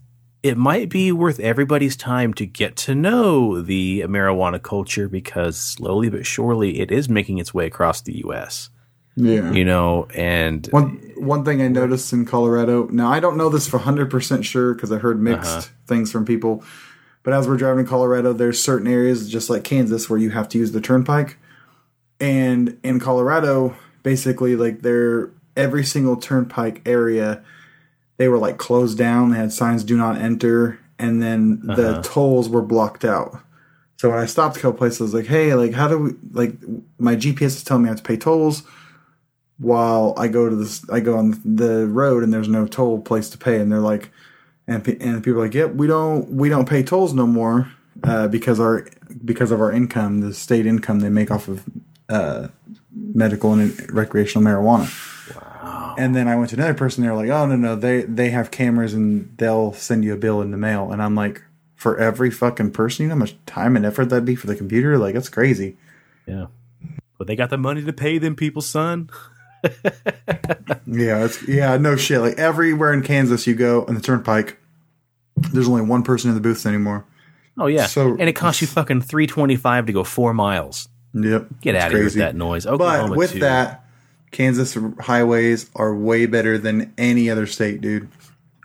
it 0.43 0.57
might 0.57 0.89
be 0.89 1.11
worth 1.11 1.39
everybody's 1.39 1.95
time 1.97 2.33
to 2.35 2.45
get 2.45 2.75
to 2.77 2.93
know 2.95 3.61
the 3.61 4.01
marijuana 4.07 4.61
culture 4.61 5.09
because 5.09 5.57
slowly 5.59 6.09
but 6.09 6.25
surely 6.25 6.79
it 6.79 6.91
is 6.91 7.09
making 7.09 7.37
its 7.39 7.53
way 7.53 7.65
across 7.65 8.01
the 8.01 8.13
us 8.13 8.69
Yeah. 9.15 9.51
you 9.53 9.63
know, 9.63 10.07
and 10.13 10.67
One 10.71 10.99
one 11.15 11.45
thing 11.45 11.61
I 11.61 11.67
noticed 11.69 12.11
in 12.11 12.25
Colorado. 12.25 12.87
Now 12.87 13.09
I 13.11 13.19
don't 13.21 13.37
know 13.37 13.49
this 13.49 13.67
for 13.67 13.77
hundred 13.77 14.09
percent 14.11 14.45
sure 14.45 14.73
because 14.73 14.91
I 14.91 14.97
heard 14.97 15.21
mixed 15.21 15.49
Uh-huh. 15.57 15.67
things 15.87 16.11
from 16.11 16.25
people. 16.25 16.63
But 17.23 17.33
as 17.33 17.47
we're 17.47 17.57
driving 17.57 17.81
in 17.81 17.87
Colorado, 17.87 18.33
there's 18.33 18.61
certain 18.61 18.87
areas 18.87 19.29
just 19.29 19.49
like 19.49 19.63
Kansas 19.63 20.09
where 20.09 20.19
you 20.19 20.29
have 20.31 20.47
to 20.49 20.57
use 20.59 20.73
the 20.73 20.81
turnpike. 20.81 21.37
And 22.19 22.77
in 22.83 22.99
Colorado, 22.99 23.75
basically, 24.03 24.55
like 24.55 24.81
they're 24.81 25.31
every 25.57 25.83
single 25.83 26.17
turnpike 26.17 26.81
area, 26.85 27.41
they 28.17 28.27
were 28.27 28.37
like 28.37 28.57
closed 28.57 28.97
down. 28.97 29.31
They 29.31 29.37
had 29.37 29.51
signs 29.51 29.83
"Do 29.83 29.97
not 29.97 30.17
enter," 30.17 30.79
and 30.99 31.21
then 31.21 31.61
the 31.63 32.01
tolls 32.03 32.47
were 32.49 32.61
blocked 32.61 33.03
out. 33.05 33.39
So 33.97 34.09
when 34.09 34.19
I 34.19 34.25
stopped 34.25 34.57
a 34.57 34.59
couple 34.59 34.77
places, 34.77 34.99
I 35.01 35.03
was 35.05 35.13
like, 35.13 35.25
"Hey, 35.27 35.53
like, 35.55 35.73
how 35.73 35.87
do 35.87 35.97
we 35.97 36.11
like?" 36.31 36.55
My 36.99 37.15
GPS 37.15 37.55
is 37.57 37.63
telling 37.63 37.83
me 37.83 37.89
I 37.89 37.91
have 37.93 37.97
to 37.97 38.03
pay 38.03 38.17
tolls 38.17 38.63
while 39.57 40.13
I 40.17 40.27
go 40.27 40.49
to 40.49 40.55
this, 40.55 40.87
I 40.89 40.99
go 40.99 41.17
on 41.17 41.39
the 41.45 41.87
road 41.87 42.23
and 42.23 42.33
there's 42.33 42.49
no 42.49 42.67
toll 42.67 42.99
place 43.01 43.29
to 43.29 43.37
pay, 43.37 43.59
and 43.59 43.71
they're 43.71 43.79
like, 43.79 44.11
and 44.67 44.83
pe- 44.83 44.97
and 44.99 45.23
people 45.23 45.41
are 45.41 45.45
like, 45.45 45.53
yep, 45.53 45.73
we 45.73 45.87
don't 45.87 46.29
we 46.31 46.49
don't 46.49 46.67
pay 46.67 46.83
tolls 46.83 47.13
no 47.13 47.25
more 47.25 47.71
uh, 48.03 48.27
because 48.27 48.59
our 48.59 48.87
because 49.23 49.51
of 49.51 49.61
our 49.61 49.71
income, 49.71 50.21
the 50.21 50.33
state 50.33 50.65
income 50.65 50.99
they 50.99 51.09
make 51.09 51.31
off 51.31 51.47
of 51.47 51.63
uh, 52.09 52.49
medical 52.91 53.53
and 53.53 53.93
recreational 53.93 54.45
marijuana. 54.45 54.89
Wow. 55.35 55.95
And 55.97 56.15
then 56.15 56.27
I 56.27 56.35
went 56.35 56.49
to 56.49 56.57
another 56.57 56.73
person. 56.73 57.03
They're 57.03 57.15
like, 57.15 57.29
oh 57.29 57.45
no 57.45 57.55
no, 57.55 57.75
they 57.75 58.01
they 58.01 58.31
have 58.31 58.51
cameras 58.51 58.93
and 58.93 59.35
they'll 59.37 59.73
send 59.73 60.03
you 60.03 60.13
a 60.13 60.17
bill 60.17 60.41
in 60.41 60.51
the 60.51 60.57
mail. 60.57 60.91
And 60.91 61.01
I'm 61.01 61.15
like, 61.15 61.41
for 61.75 61.97
every 61.97 62.31
fucking 62.31 62.71
person, 62.71 63.03
you 63.03 63.09
know 63.09 63.15
how 63.15 63.19
much 63.19 63.35
time 63.45 63.75
and 63.75 63.85
effort 63.85 64.09
that'd 64.09 64.25
be 64.25 64.35
for 64.35 64.47
the 64.47 64.55
computer? 64.55 64.97
Like 64.97 65.13
that's 65.13 65.29
crazy. 65.29 65.77
yeah, 66.25 66.47
but 67.17 67.27
they 67.27 67.35
got 67.35 67.49
the 67.49 67.57
money 67.57 67.83
to 67.83 67.93
pay 67.93 68.17
them 68.17 68.35
people, 68.35 68.61
son. 68.61 69.09
Yeah, 70.87 71.25
it's 71.25 71.47
yeah, 71.47 71.77
no 71.77 71.95
shit. 71.95 72.21
Like 72.21 72.37
everywhere 72.39 72.93
in 72.93 73.01
Kansas 73.01 73.47
you 73.47 73.55
go 73.55 73.85
on 73.85 73.95
the 73.95 74.01
turnpike, 74.01 74.57
there's 75.35 75.67
only 75.67 75.81
one 75.81 76.03
person 76.03 76.29
in 76.29 76.35
the 76.35 76.41
booths 76.41 76.65
anymore. 76.65 77.05
Oh 77.57 77.67
yeah, 77.67 77.85
So- 77.87 78.11
and 78.19 78.29
it 78.29 78.33
costs 78.33 78.61
you 78.61 78.67
fucking 78.67 79.01
three 79.01 79.27
twenty 79.27 79.55
five 79.55 79.85
to 79.87 79.93
go 79.93 80.03
four 80.03 80.33
miles. 80.33 80.87
Yep. 81.13 81.47
Get 81.61 81.75
out 81.75 81.87
of 81.87 81.93
here 81.93 82.03
with 82.03 82.13
that 82.15 82.35
noise. 82.35 82.65
Oklahoma 82.65 83.09
But 83.09 83.17
with 83.17 83.31
too. 83.33 83.39
that, 83.39 83.85
Kansas 84.31 84.77
highways 84.99 85.69
are 85.75 85.95
way 85.95 86.25
better 86.25 86.57
than 86.57 86.93
any 86.97 87.29
other 87.29 87.45
state, 87.47 87.79
dude. 87.81 88.09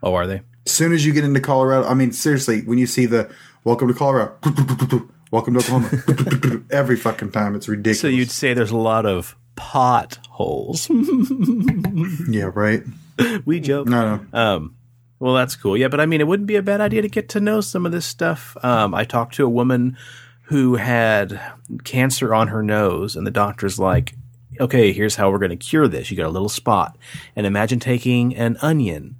oh, 0.02 0.14
are 0.14 0.26
they? 0.26 0.42
As 0.66 0.72
soon 0.72 0.92
as 0.92 1.06
you 1.06 1.12
get 1.12 1.24
into 1.24 1.40
Colorado, 1.40 1.86
I 1.88 1.94
mean, 1.94 2.12
seriously, 2.12 2.62
when 2.62 2.78
you 2.78 2.86
see 2.86 3.06
the 3.06 3.30
"Welcome 3.64 3.88
to 3.88 3.94
Colorado," 3.94 4.34
"Welcome 5.30 5.54
to 5.54 5.60
Oklahoma," 5.60 6.64
every 6.70 6.96
fucking 6.96 7.30
time, 7.30 7.54
it's 7.54 7.68
ridiculous. 7.68 8.00
So 8.00 8.08
you'd 8.08 8.30
say 8.30 8.52
there's 8.52 8.70
a 8.72 8.76
lot 8.76 9.06
of 9.06 9.36
potholes. 9.56 10.88
yeah, 12.28 12.50
right? 12.54 12.82
we 13.44 13.60
joke. 13.60 13.88
No, 13.88 14.16
no. 14.16 14.38
Um, 14.38 14.76
well, 15.18 15.34
that's 15.34 15.54
cool. 15.54 15.76
Yeah, 15.76 15.88
but 15.88 16.00
I 16.00 16.06
mean, 16.06 16.20
it 16.20 16.26
wouldn't 16.26 16.46
be 16.46 16.56
a 16.56 16.62
bad 16.62 16.80
idea 16.80 17.02
to 17.02 17.08
get 17.08 17.28
to 17.30 17.40
know 17.40 17.60
some 17.60 17.84
of 17.84 17.92
this 17.92 18.06
stuff. 18.06 18.56
Um, 18.62 18.94
I 18.94 19.04
talked 19.04 19.34
to 19.34 19.44
a 19.44 19.50
woman 19.50 19.96
who 20.44 20.76
had 20.76 21.40
cancer 21.84 22.34
on 22.34 22.48
her 22.48 22.62
nose, 22.62 23.16
and 23.16 23.26
the 23.26 23.30
doctor's 23.30 23.78
like, 23.78 24.14
okay, 24.58 24.92
here's 24.92 25.16
how 25.16 25.30
we're 25.30 25.38
going 25.38 25.50
to 25.50 25.56
cure 25.56 25.86
this. 25.86 26.10
You 26.10 26.16
got 26.16 26.26
a 26.26 26.30
little 26.30 26.48
spot. 26.48 26.96
And 27.36 27.46
imagine 27.46 27.80
taking 27.80 28.34
an 28.34 28.56
onion, 28.62 29.16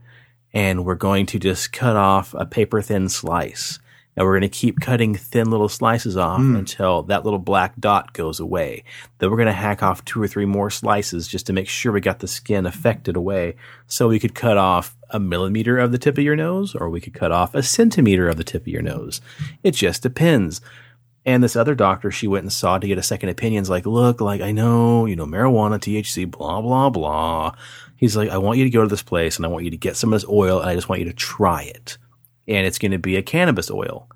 and 0.52 0.84
we're 0.84 0.94
going 0.94 1.26
to 1.26 1.38
just 1.38 1.72
cut 1.72 1.96
off 1.96 2.34
a 2.34 2.46
paper 2.46 2.82
thin 2.82 3.08
slice. 3.08 3.78
And 4.16 4.26
we're 4.26 4.38
going 4.38 4.50
to 4.50 4.58
keep 4.58 4.80
cutting 4.80 5.14
thin 5.14 5.50
little 5.50 5.68
slices 5.68 6.16
off 6.16 6.40
hmm. 6.40 6.56
until 6.56 7.02
that 7.04 7.24
little 7.24 7.38
black 7.38 7.78
dot 7.78 8.12
goes 8.12 8.40
away. 8.40 8.84
Then 9.18 9.30
we're 9.30 9.36
going 9.36 9.46
to 9.46 9.52
hack 9.52 9.82
off 9.82 10.04
two 10.04 10.20
or 10.22 10.26
three 10.26 10.46
more 10.46 10.68
slices 10.68 11.28
just 11.28 11.46
to 11.46 11.52
make 11.52 11.68
sure 11.68 11.92
we 11.92 12.00
got 12.00 12.18
the 12.18 12.28
skin 12.28 12.66
affected 12.66 13.16
away. 13.16 13.56
So 13.86 14.08
we 14.08 14.18
could 14.18 14.34
cut 14.34 14.58
off 14.58 14.96
a 15.10 15.20
millimeter 15.20 15.78
of 15.78 15.92
the 15.92 15.98
tip 15.98 16.18
of 16.18 16.24
your 16.24 16.36
nose, 16.36 16.74
or 16.74 16.90
we 16.90 17.00
could 17.00 17.14
cut 17.14 17.32
off 17.32 17.54
a 17.54 17.62
centimeter 17.62 18.28
of 18.28 18.36
the 18.36 18.44
tip 18.44 18.62
of 18.62 18.68
your 18.68 18.82
nose. 18.82 19.20
It 19.62 19.72
just 19.72 20.02
depends. 20.02 20.60
And 21.26 21.42
this 21.42 21.56
other 21.56 21.74
doctor 21.74 22.10
she 22.10 22.26
went 22.26 22.44
and 22.44 22.52
saw 22.52 22.78
to 22.78 22.86
get 22.86 22.98
a 22.98 23.02
second 23.02 23.28
opinion 23.28 23.62
is 23.62 23.70
like, 23.70 23.86
look, 23.86 24.20
like 24.20 24.40
I 24.40 24.52
know, 24.52 25.06
you 25.06 25.16
know, 25.16 25.26
marijuana, 25.26 25.78
THC, 25.78 26.30
blah, 26.30 26.60
blah, 26.62 26.88
blah. 26.88 27.52
He's 27.96 28.16
like, 28.16 28.30
I 28.30 28.38
want 28.38 28.58
you 28.58 28.64
to 28.64 28.70
go 28.70 28.82
to 28.82 28.88
this 28.88 29.02
place 29.02 29.36
and 29.36 29.44
I 29.44 29.48
want 29.48 29.64
you 29.64 29.70
to 29.70 29.76
get 29.76 29.96
some 29.96 30.12
of 30.12 30.20
this 30.20 30.28
oil 30.28 30.60
and 30.60 30.70
I 30.70 30.74
just 30.74 30.88
want 30.88 31.00
you 31.00 31.08
to 31.08 31.12
try 31.12 31.64
it. 31.64 31.98
And 32.50 32.66
it's 32.66 32.78
going 32.78 32.92
to 32.92 32.98
be 32.98 33.16
a 33.16 33.22
cannabis 33.22 33.70
oil. 33.70 34.08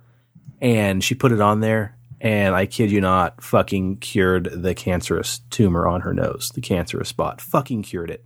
And 0.61 1.02
she 1.02 1.15
put 1.15 1.32
it 1.32 1.40
on 1.40 1.61
there 1.61 1.97
and 2.24 2.55
I 2.55 2.65
kid 2.65 2.90
you 2.90 3.02
not, 3.02 3.44
fucking 3.44 3.98
cured 3.98 4.51
the 4.51 4.74
cancerous 4.74 5.40
tumor 5.51 5.86
on 5.86 6.01
her 6.01 6.15
nose, 6.15 6.51
the 6.55 6.62
cancerous 6.62 7.11
spot. 7.11 7.43
Fucking 7.43 7.82
cured 7.82 8.11
it. 8.11 8.24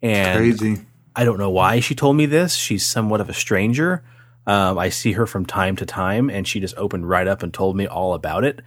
And 0.00 0.38
Crazy. 0.38 0.86
I 1.14 1.24
don't 1.24 1.36
know 1.38 1.50
why 1.50 1.80
she 1.80 1.94
told 1.94 2.16
me 2.16 2.24
this. 2.24 2.54
She's 2.54 2.86
somewhat 2.86 3.20
of 3.20 3.28
a 3.28 3.34
stranger. 3.34 4.02
Um, 4.46 4.78
I 4.78 4.88
see 4.88 5.12
her 5.12 5.26
from 5.26 5.44
time 5.44 5.76
to 5.76 5.86
time, 5.86 6.30
and 6.30 6.48
she 6.48 6.60
just 6.60 6.74
opened 6.78 7.06
right 7.06 7.28
up 7.28 7.42
and 7.42 7.52
told 7.52 7.76
me 7.76 7.86
all 7.86 8.14
about 8.14 8.42
it. 8.42 8.60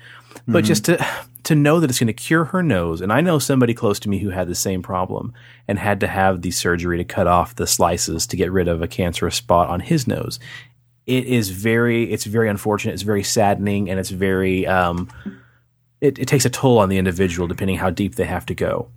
But 0.47 0.65
just 0.65 0.85
to 0.85 1.03
to 1.45 1.55
know 1.55 1.79
that 1.79 1.89
it's 1.89 1.99
going 1.99 2.07
to 2.07 2.13
cure 2.13 2.45
her 2.45 2.61
nose, 2.61 3.01
and 3.01 3.13
I 3.13 3.21
know 3.21 3.39
somebody 3.39 3.73
close 3.73 3.99
to 4.01 4.09
me 4.09 4.19
who 4.19 4.29
had 4.29 4.47
the 4.47 4.55
same 4.55 4.81
problem 4.81 5.33
and 5.67 5.79
had 5.79 5.99
to 6.01 6.07
have 6.07 6.41
the 6.41 6.51
surgery 6.51 6.97
to 6.97 7.03
cut 7.03 7.27
off 7.27 7.55
the 7.55 7.67
slices 7.67 8.27
to 8.27 8.37
get 8.37 8.51
rid 8.51 8.67
of 8.67 8.81
a 8.81 8.87
cancerous 8.87 9.35
spot 9.35 9.69
on 9.69 9.79
his 9.79 10.07
nose. 10.07 10.39
It 11.05 11.25
is 11.25 11.51
very, 11.51 12.11
it's 12.11 12.25
very 12.25 12.49
unfortunate. 12.49 12.93
It's 12.93 13.03
very 13.03 13.23
saddening, 13.23 13.89
and 13.89 13.99
it's 13.99 14.09
very, 14.09 14.65
um, 14.65 15.09
it, 16.01 16.17
it 16.19 16.27
takes 16.27 16.45
a 16.45 16.49
toll 16.49 16.79
on 16.79 16.89
the 16.89 16.97
individual 16.97 17.47
depending 17.47 17.77
how 17.77 17.91
deep 17.91 18.15
they 18.15 18.25
have 18.25 18.45
to 18.47 18.55
go. 18.55 18.89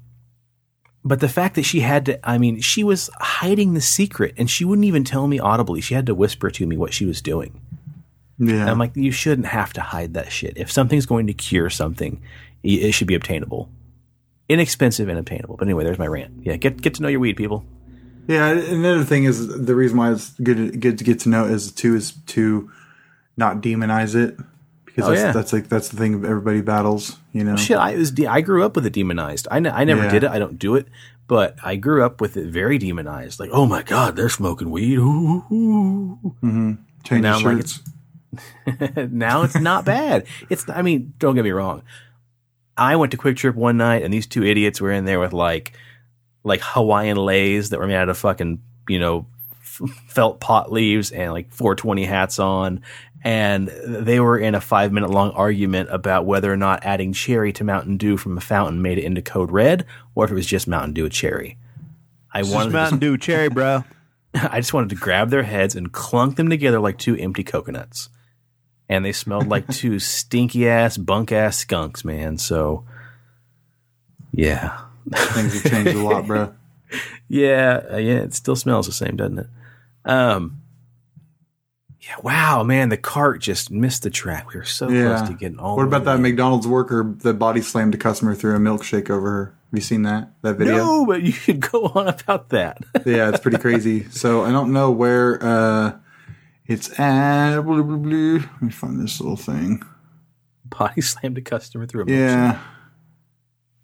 But 1.05 1.20
the 1.20 1.29
fact 1.29 1.55
that 1.55 1.62
she 1.62 1.81
had 1.81 2.07
to, 2.07 2.29
I 2.29 2.39
mean, 2.39 2.61
she 2.61 2.83
was 2.83 3.09
hiding 3.20 3.75
the 3.75 3.81
secret 3.81 4.35
and 4.37 4.51
she 4.51 4.65
wouldn't 4.65 4.87
even 4.87 5.05
tell 5.05 5.27
me 5.29 5.39
audibly. 5.39 5.81
She 5.81 5.95
had 5.95 6.07
to 6.07 6.15
whisper 6.15 6.51
to 6.51 6.66
me 6.66 6.77
what 6.77 6.93
she 6.93 7.05
was 7.05 7.23
doing. 7.23 7.61
Yeah. 8.39 8.60
And 8.60 8.70
I'm 8.70 8.78
like, 8.78 8.94
you 8.97 9.10
shouldn't 9.10 9.47
have 9.48 9.73
to 9.74 9.81
hide 9.81 10.15
that 10.15 10.31
shit. 10.32 10.56
If 10.56 10.70
something's 10.70 11.06
going 11.06 11.27
to 11.27 11.35
cure 11.35 11.70
something, 11.70 12.23
it 12.62 12.93
should 12.93 13.09
be 13.09 13.15
obtainable. 13.15 13.69
Inexpensive 14.48 15.09
and 15.09 15.19
obtainable. 15.19 15.56
But 15.56 15.66
anyway, 15.66 15.85
there's 15.85 15.98
my 15.98 16.06
rant. 16.06 16.32
Yeah, 16.44 16.56
get 16.56 16.81
get 16.81 16.94
to 16.94 17.02
know 17.02 17.09
your 17.09 17.20
weed, 17.20 17.36
people. 17.36 17.65
Yeah, 18.28 18.48
another 18.51 19.05
thing 19.05 19.24
is 19.24 19.47
the 19.66 19.74
reason 19.74 19.97
why 19.98 20.12
it's 20.12 20.31
good 20.40 20.81
good 20.81 20.98
to 20.98 21.05
get 21.05 21.20
to 21.20 21.28
know 21.28 21.44
is 21.44 21.73
too 21.73 21.94
is 21.97 22.12
to 22.28 22.70
not 23.36 23.60
demonize 23.60 24.15
it 24.15 24.36
because 24.86 25.05
Oh, 25.06 25.10
that's, 25.10 25.20
yeah. 25.23 25.32
that's 25.32 25.52
like 25.52 25.69
that's 25.69 25.89
the 25.89 25.97
thing 25.97 26.24
everybody 26.24 26.60
battles. 26.60 27.19
You 27.32 27.44
know, 27.44 27.56
Shit, 27.56 27.77
I 27.77 27.94
was 27.97 28.10
de- 28.10 28.27
I 28.27 28.40
grew 28.40 28.65
up 28.65 28.74
with 28.77 28.86
it 28.86 28.93
demonized. 28.93 29.48
I, 29.51 29.56
n- 29.59 29.66
I 29.66 29.85
never 29.85 30.05
Yeah. 30.05 30.10
did 30.10 30.24
it. 30.24 30.31
I 30.31 30.39
don't 30.39 30.59
do 30.59 30.74
it, 30.77 30.89
but 31.27 31.56
I 31.62 31.77
grew 31.77 32.05
up 32.05 32.20
with 32.20 32.36
it 32.36 32.47
very 32.48 32.78
demonized. 32.78 33.39
Like, 33.40 33.51
oh 33.52 33.66
my 33.66 33.82
god, 33.82 34.16
they're 34.16 34.28
smoking 34.28 34.70
weed. 34.70 34.97
Ooh, 34.98 35.44
ooh, 35.52 35.55
ooh. 35.55 36.35
Mm-hmm. 36.43 36.73
change 37.05 37.23
now 37.23 37.39
the 37.39 37.48
I'm 37.48 37.56
like, 37.56 37.66
shirts. 37.66 37.81
now 39.10 39.43
it's 39.43 39.59
not 39.59 39.85
bad. 39.85 40.27
It's 40.51 40.69
I 40.69 40.82
mean, 40.82 41.15
don't 41.19 41.35
get 41.35 41.44
me 41.44 41.51
wrong. 41.51 41.82
I 42.77 42.97
went 42.97 43.12
to 43.12 43.19
QuikTrip 43.19 43.55
one 43.55 43.77
night 43.77 44.02
and 44.02 44.15
these 44.15 44.27
two 44.27 44.44
idiots 44.44 44.81
were 44.81 44.93
in 44.93 45.05
there 45.05 45.20
with 45.20 45.32
like 45.32 45.73
like 46.44 46.60
Hawaiian 46.62 47.16
leis 47.16 47.70
that 47.70 47.78
were 47.78 47.86
made 47.86 47.97
out 47.97 48.09
of 48.09 48.16
fucking, 48.16 48.62
you 48.89 48.98
know, 48.98 49.27
felt 50.09 50.40
pot 50.40 50.73
leaves 50.73 51.10
and 51.10 51.32
like 51.32 51.52
420 51.52 52.05
hats 52.05 52.39
on 52.39 52.81
and 53.24 53.69
they 53.85 54.20
were 54.20 54.39
in 54.39 54.55
a 54.55 54.60
5 54.60 54.93
minute 54.93 55.10
long 55.10 55.31
argument 55.32 55.89
about 55.90 56.24
whether 56.24 56.52
or 56.52 56.56
not 56.56 56.85
adding 56.85 57.12
cherry 57.12 57.52
to 57.55 57.65
Mountain 57.65 57.97
Dew 57.97 58.16
from 58.16 58.36
a 58.39 58.40
fountain 58.40 58.81
made 58.81 58.98
it 58.98 59.05
into 59.05 59.23
code 59.23 59.51
red 59.51 59.85
or 60.15 60.24
if 60.24 60.31
it 60.31 60.35
was 60.35 60.47
just 60.47 60.69
Mountain 60.69 60.94
Dew 60.94 61.05
with 61.05 61.12
cherry. 61.12 61.59
I 62.32 62.43
wanted 62.43 62.73
Mountain 62.73 62.98
Dew 62.98 63.16
cherry, 63.19 63.48
bro. 63.51 63.85
I 64.35 64.60
just 64.60 64.73
wanted 64.73 64.90
to 64.90 64.97
grab 64.97 65.31
their 65.31 65.43
heads 65.43 65.74
and 65.74 65.93
clunk 65.93 66.36
them 66.36 66.51
together 66.51 66.78
like 66.78 66.98
two 66.98 67.16
empty 67.16 67.43
coconuts. 67.43 68.09
And 68.89 69.05
they 69.05 69.12
smelled 69.12 69.48
like 69.48 69.66
two 69.73 69.98
stinky 69.98 70.69
ass, 70.69 70.97
bunk 70.97 71.31
ass 71.32 71.59
skunks, 71.59 72.05
man. 72.05 72.39
So, 72.39 72.85
yeah. 74.32 74.78
Things 75.15 75.60
have 75.62 75.70
changed 75.73 75.94
a 75.94 76.02
lot, 76.02 76.27
bro. 76.27 76.55
Yeah, 77.31 77.82
uh, 77.93 77.97
yeah, 77.98 78.20
it 78.20 78.32
still 78.32 78.56
smells 78.56 78.86
the 78.86 78.93
same, 78.93 79.16
doesn't 79.16 79.40
it? 79.40 79.47
Um, 80.06 80.62
yeah, 82.01 82.15
wow, 82.23 82.62
man, 82.62 82.89
the 82.89 82.97
cart 82.97 83.43
just 83.43 83.70
missed 83.70 84.05
the 84.05 84.09
track. 84.10 84.55
We 84.55 84.59
were 84.60 84.65
so 84.65 84.89
Yeah. 84.89 85.16
close 85.19 85.28
to 85.28 85.35
getting 85.35 85.59
all 85.59 85.77
What 85.77 85.85
about 85.85 86.05
that 86.05 86.16
in. 86.16 86.23
McDonald's 86.23 86.66
worker 86.66 87.15
that 87.19 87.35
body 87.35 87.60
slammed 87.60 87.94
a 87.94 87.98
customer 87.98 88.35
through 88.35 88.56
a 88.56 88.59
milkshake 88.59 89.10
over 89.10 89.31
her? 89.31 89.44
Have 89.70 89.77
you 89.77 89.82
seen 89.82 90.02
that 90.05 90.31
that 90.40 90.56
video? 90.56 90.78
No, 90.78 91.05
but 91.05 91.23
you 91.23 91.32
should 91.32 91.60
go 91.60 91.93
on 91.94 92.09
about 92.09 92.48
that. 92.48 92.78
yeah, 93.05 93.28
it's 93.28 93.40
pretty 93.40 93.59
crazy. 93.59 94.05
So 94.10 94.43
I 94.47 94.51
don't 94.51 94.73
know 94.73 94.90
where 94.90 95.39
uh 95.44 95.93
it's 96.69 96.99
at. 97.01 97.61
Blah, 97.62 97.82
blah, 97.82 97.97
blah. 97.97 98.12
Let 98.39 98.62
me 98.62 98.70
find 98.70 99.01
this 99.01 99.20
little 99.20 99.36
thing. 99.36 99.82
Body 100.65 101.01
slammed 101.01 101.39
a 101.39 101.40
customer 101.43 101.86
through 101.86 102.03
a 102.03 102.07
milkshake. 102.07 102.11
Yeah. 102.19 102.61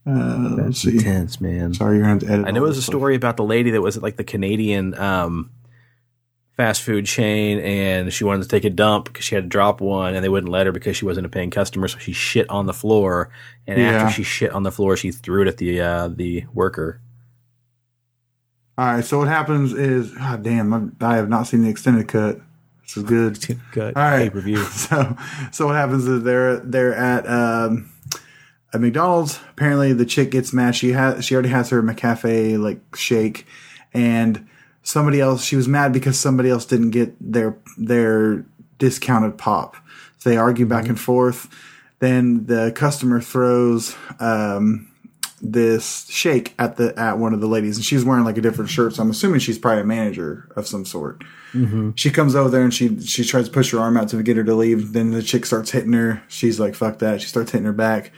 Uh, 0.06 0.54
let's 0.58 0.82
see. 0.82 0.98
Intense, 0.98 1.40
man. 1.40 1.72
Sorry, 1.72 1.96
you're 1.96 2.02
gonna 2.04 2.12
have 2.14 2.20
to 2.20 2.26
edit. 2.28 2.46
I 2.46 2.50
know 2.50 2.60
all 2.60 2.66
it 2.66 2.68
was 2.68 2.76
a 2.76 2.78
this 2.78 2.84
stuff. 2.84 2.92
story 2.92 3.14
about 3.14 3.36
the 3.38 3.44
lady 3.44 3.70
that 3.70 3.80
was 3.80 3.96
at 3.96 4.02
like 4.02 4.16
the 4.16 4.24
Canadian 4.24 4.94
um, 4.98 5.50
fast 6.58 6.82
food 6.82 7.06
chain 7.06 7.58
and 7.60 8.12
she 8.12 8.22
wanted 8.22 8.42
to 8.42 8.48
take 8.48 8.64
a 8.64 8.70
dump 8.70 9.06
because 9.06 9.24
she 9.24 9.34
had 9.34 9.44
to 9.44 9.48
drop 9.48 9.80
one 9.80 10.14
and 10.14 10.22
they 10.22 10.28
wouldn't 10.28 10.52
let 10.52 10.66
her 10.66 10.72
because 10.72 10.94
she 10.96 11.06
wasn't 11.06 11.24
a 11.24 11.30
paying 11.30 11.50
customer. 11.50 11.88
So 11.88 11.98
she 11.98 12.12
shit 12.12 12.48
on 12.50 12.66
the 12.66 12.74
floor. 12.74 13.30
And 13.66 13.80
Yeah. 13.80 13.92
after 14.02 14.12
she 14.14 14.22
shit 14.24 14.52
on 14.52 14.62
the 14.62 14.70
floor, 14.70 14.94
she 14.98 15.10
threw 15.10 15.40
it 15.42 15.48
at 15.48 15.56
the, 15.56 15.80
uh, 15.80 16.08
the 16.08 16.44
worker. 16.52 17.00
All 18.76 18.84
right, 18.86 19.04
so 19.04 19.18
what 19.20 19.28
happens 19.28 19.72
is, 19.72 20.10
God 20.12 20.42
damn, 20.42 20.72
I'm- 20.74 20.96
I 21.00 21.16
have 21.16 21.28
not 21.28 21.46
seen 21.46 21.62
the 21.62 21.70
extended 21.70 22.08
cut. 22.08 22.40
This 22.84 22.96
is 22.98 23.02
good. 23.02 23.58
Good. 23.72 23.96
All 23.96 24.02
right. 24.02 24.24
Pay-per-view. 24.24 24.64
So, 24.64 25.16
so 25.52 25.66
what 25.66 25.76
happens 25.76 26.06
is 26.06 26.22
they're 26.22 26.56
they're 26.58 26.94
at 26.94 27.26
um, 27.28 27.90
at 28.72 28.80
McDonald's. 28.80 29.40
Apparently, 29.50 29.92
the 29.92 30.06
chick 30.06 30.30
gets 30.30 30.52
mad. 30.52 30.76
She 30.76 30.92
has 30.92 31.24
she 31.24 31.34
already 31.34 31.48
has 31.48 31.70
her 31.70 31.82
McCafe 31.82 32.58
like 32.58 32.80
shake, 32.96 33.46
and 33.92 34.46
somebody 34.82 35.20
else. 35.20 35.44
She 35.44 35.56
was 35.56 35.66
mad 35.66 35.92
because 35.92 36.18
somebody 36.18 36.50
else 36.50 36.66
didn't 36.66 36.90
get 36.90 37.14
their 37.20 37.56
their 37.78 38.44
discounted 38.78 39.38
pop. 39.38 39.76
So 40.18 40.30
they 40.30 40.36
argue 40.36 40.66
back 40.66 40.88
and 40.88 41.00
forth. 41.00 41.48
Then 42.00 42.46
the 42.46 42.72
customer 42.74 43.20
throws 43.20 43.96
um, 44.20 44.88
this 45.40 46.06
shake 46.08 46.54
at 46.58 46.76
the 46.76 46.98
at 46.98 47.18
one 47.18 47.32
of 47.32 47.40
the 47.40 47.46
ladies, 47.46 47.76
and 47.76 47.84
she's 47.84 48.04
wearing 48.04 48.24
like 48.24 48.36
a 48.36 48.42
different 48.42 48.70
shirt. 48.70 48.94
So 48.94 49.02
I'm 49.02 49.10
assuming 49.10 49.40
she's 49.40 49.58
probably 49.58 49.82
a 49.82 49.86
manager 49.86 50.48
of 50.56 50.66
some 50.66 50.84
sort. 50.84 51.22
She 51.94 52.10
comes 52.10 52.34
over 52.34 52.48
there 52.48 52.62
and 52.62 52.74
she 52.74 52.98
she 53.00 53.24
tries 53.24 53.46
to 53.46 53.50
push 53.52 53.70
her 53.70 53.78
arm 53.78 53.96
out 53.96 54.08
to 54.08 54.22
get 54.22 54.36
her 54.36 54.44
to 54.44 54.54
leave. 54.54 54.92
Then 54.92 55.12
the 55.12 55.22
chick 55.22 55.46
starts 55.46 55.70
hitting 55.70 55.92
her. 55.92 56.22
She's 56.28 56.58
like, 56.58 56.74
"Fuck 56.74 56.98
that!" 56.98 57.20
She 57.20 57.28
starts 57.28 57.52
hitting 57.52 57.66
her 57.66 57.72
back. 57.72 58.12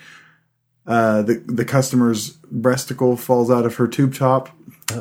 Uh, 0.86 1.22
the 1.22 1.42
the 1.46 1.64
customer's 1.64 2.36
breasticle 2.52 3.18
falls 3.18 3.50
out 3.50 3.66
of 3.66 3.74
her 3.76 3.88
tube 3.88 4.14
top, 4.14 4.50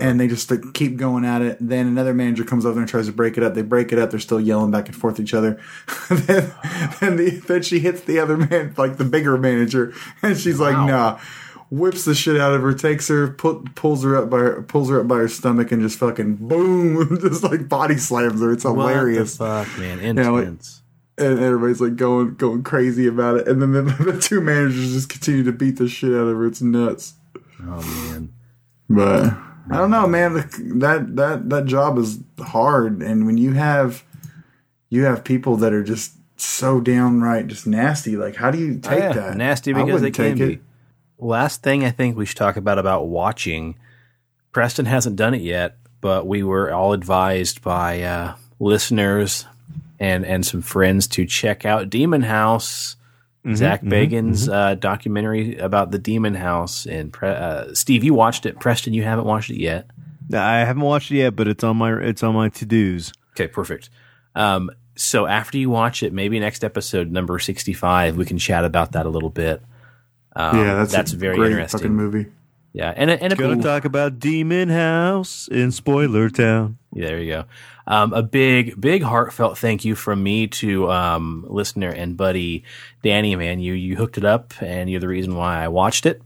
and 0.02 0.20
they 0.20 0.28
just 0.28 0.50
like, 0.50 0.74
keep 0.74 0.98
going 0.98 1.24
at 1.24 1.42
it. 1.42 1.58
Then 1.62 1.88
another 1.88 2.14
manager 2.14 2.44
comes 2.44 2.66
over 2.66 2.74
there 2.74 2.82
and 2.82 2.90
tries 2.90 3.06
to 3.06 3.14
break 3.14 3.38
it 3.38 3.44
up. 3.44 3.54
They 3.54 3.62
break 3.62 3.92
it 3.92 4.00
up. 4.00 4.10
They're 4.10 4.20
still 4.20 4.42
yelling 4.42 4.72
back 4.72 4.88
and 4.88 4.96
forth 4.96 5.16
at 5.16 5.22
each 5.22 5.34
other. 5.34 5.62
then 6.10 6.52
then, 7.00 7.16
the, 7.18 7.42
then 7.48 7.62
she 7.62 7.80
hits 7.80 8.02
the 8.02 8.20
other 8.20 8.36
man, 8.36 8.74
like 8.78 8.98
the 8.98 9.06
bigger 9.06 9.38
manager, 9.38 9.94
and 10.22 10.38
she's 10.38 10.60
like, 10.60 10.76
"Nah." 10.76 11.20
Whips 11.72 12.06
the 12.06 12.14
shit 12.14 12.40
out 12.40 12.54
of 12.54 12.62
her, 12.62 12.74
takes 12.74 13.08
her, 13.08 13.28
put, 13.28 13.74
pulls 13.76 14.04
her 14.04 14.16
up 14.16 14.30
by 14.30 14.38
her, 14.38 14.62
pulls 14.62 14.90
her 14.90 15.00
up 15.02 15.08
by 15.08 15.18
her 15.18 15.28
stomach, 15.28 15.72
and 15.72 15.82
just 15.82 15.98
fucking 15.98 16.36
boom, 16.36 17.18
just 17.22 17.44
like 17.44 17.68
body 17.68 17.98
slams 17.98 18.40
her. 18.40 18.52
It's 18.54 18.64
hilarious 18.64 19.40
What 19.40 19.64
the 19.64 19.66
fuck, 19.66 19.80
man? 19.80 20.18
Yeah, 20.18 20.30
like- 20.30 20.48
and 21.18 21.40
everybody's 21.40 21.80
like 21.82 21.96
going 21.96 22.36
going 22.36 22.62
crazy 22.64 23.08
about 23.08 23.38
it. 23.38 23.48
And 23.48 23.62
then 23.62 23.72
the, 23.72 23.82
the 24.12 24.20
two 24.22 24.42
managers 24.42 24.94
just 24.94 25.10
continue 25.10 25.44
to 25.44 25.52
beat 25.52 25.78
the 25.78 25.88
shit 25.88 26.12
out 26.12 26.28
of 26.28 26.36
her. 26.38 26.46
It's 26.46 26.62
nuts. 26.62 27.14
oh, 27.64 28.10
man. 28.12 28.34
But 28.90 29.34
I 29.72 29.78
don't 29.78 29.90
know, 29.92 30.08
man. 30.08 30.34
That 30.80 31.16
that 31.16 31.50
that 31.50 31.66
job 31.66 31.98
is 31.98 32.20
hard, 32.40 33.02
and 33.02 33.26
when 33.26 33.38
you 33.38 33.54
have 33.54 34.04
you 34.90 35.06
have 35.06 35.24
people 35.24 35.56
that 35.58 35.74
are 35.74 35.84
just 35.84 36.14
so 36.38 36.80
downright 36.80 37.48
just 37.48 37.66
nasty, 37.66 38.16
like 38.18 38.36
how 38.36 38.52
do 38.52 38.60
you 38.60 38.78
take 38.78 38.92
Oh, 38.92 38.98
yeah, 39.08 39.14
that? 39.14 39.38
Nasty 39.38 39.74
because 39.74 40.02
they 40.02 40.12
can 40.12 40.36
take 40.38 40.48
be. 40.48 40.54
it. 40.56 40.62
Last 41.18 41.64
thing 41.64 41.84
I 41.84 41.92
think 41.92 42.18
we 42.18 42.26
should 42.26 42.38
talk 42.38 42.58
about 42.58 42.78
about 42.78 43.08
watching. 43.08 43.78
Preston 44.52 44.86
hasn't 44.86 45.16
done 45.16 45.34
it 45.34 45.42
yet, 45.42 45.78
but 46.02 46.28
we 46.28 46.44
were 46.44 46.74
all 46.74 46.94
advised 46.94 47.62
by 47.62 48.02
uh, 48.02 48.36
listeners 48.60 49.46
and 50.00 50.26
and 50.26 50.46
some 50.46 50.62
friends 50.62 51.08
to 51.08 51.26
check 51.26 51.66
out 51.66 51.90
Demon 51.90 52.22
House. 52.22 52.96
Mm-hmm, 53.46 53.56
Zak 53.56 53.84
Bagans' 53.84 54.52
uh, 54.52 54.74
documentary 54.74 55.58
about 55.58 55.92
the 55.92 56.00
Demon 56.00 56.34
House. 56.34 56.88
And 56.88 57.14
Pre- 57.14 57.30
uh, 57.30 57.74
Steve, 57.76 58.04
you 58.04 58.16
watched 58.16 58.48
it. 58.48 58.60
Preston, 58.60 58.94
you 58.94 59.04
haven't 59.04 59.26
watched 59.26 59.52
it 59.52 59.60
yet. 59.60 59.88
I 60.34 60.60
haven't 60.60 60.82
watched 60.82 61.12
it 61.12 61.18
yet, 61.18 61.36
but 61.36 61.48
it's 61.48 61.64
on 61.64 61.78
my 61.78 61.94
it's 62.02 62.24
on 62.24 62.34
my 62.34 62.50
to 62.50 62.66
dos. 62.66 63.14
Okay, 63.34 63.48
perfect. 63.48 63.92
Um, 64.34 64.72
so 64.96 65.28
after 65.28 65.58
you 65.58 65.70
watch 65.70 66.02
it, 66.02 66.12
maybe 66.12 66.40
next 66.40 66.64
episode 66.64 67.12
number 67.12 67.38
sixty-five, 67.38 68.18
we 68.18 68.26
can 68.26 68.40
chat 68.40 68.66
about 68.66 68.94
that 68.94 69.06
a 69.06 69.10
little 69.10 69.30
bit. 69.30 69.62
Um, 70.36 70.58
yeah, 70.58 70.76
that's 70.76 70.92
that's 70.92 71.14
a 71.14 71.18
very 71.18 71.38
great 71.38 71.52
interesting. 71.52 71.80
fucking 71.80 71.96
movie. 71.96 72.28
Yeah, 72.74 72.94
and 72.94 73.10
a- 73.10 73.24
and 73.24 73.32
a, 73.32 73.36
Gonna 73.38 73.64
talk 73.64 73.86
about 73.86 74.20
Demon 74.20 74.68
House 74.70 75.48
in 75.48 75.72
Spoiler 75.72 76.30
Town. 76.30 76.78
Yeah, 76.94 77.06
there 77.08 77.22
you 77.22 77.32
go. 77.32 77.46
Um, 77.88 78.14
a 78.14 78.22
big, 78.24 78.80
big 78.82 79.02
heartfelt 79.04 79.58
thank 79.58 79.86
you 79.86 79.96
from 79.96 80.22
me 80.24 80.48
to 80.48 80.92
um, 80.92 81.46
listener 81.48 81.90
and 81.90 82.18
buddy 82.18 82.64
Danny. 83.02 83.36
Man, 83.36 83.60
you 83.60 83.74
you 83.74 83.96
hooked 83.96 84.18
it 84.18 84.26
up, 84.26 84.54
and 84.62 84.90
you're 84.90 85.00
the 85.00 85.08
reason 85.08 85.36
why 85.36 85.64
I 85.64 85.70
watched 85.70 86.06
it. 86.06 86.22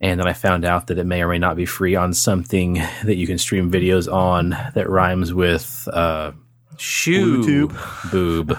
And 0.00 0.18
then 0.18 0.26
I 0.26 0.32
found 0.32 0.64
out 0.64 0.86
that 0.86 0.98
it 0.98 1.04
may 1.04 1.22
or 1.22 1.28
may 1.28 1.38
not 1.38 1.56
be 1.56 1.66
free 1.66 1.94
on 1.94 2.14
something 2.14 2.74
that 3.04 3.16
you 3.16 3.26
can 3.26 3.36
stream 3.36 3.70
videos 3.70 4.10
on 4.10 4.50
that 4.74 4.88
rhymes 4.88 5.34
with 5.34 5.86
uh, 5.92 6.32
shoe 6.78 7.68
boob. 8.10 8.56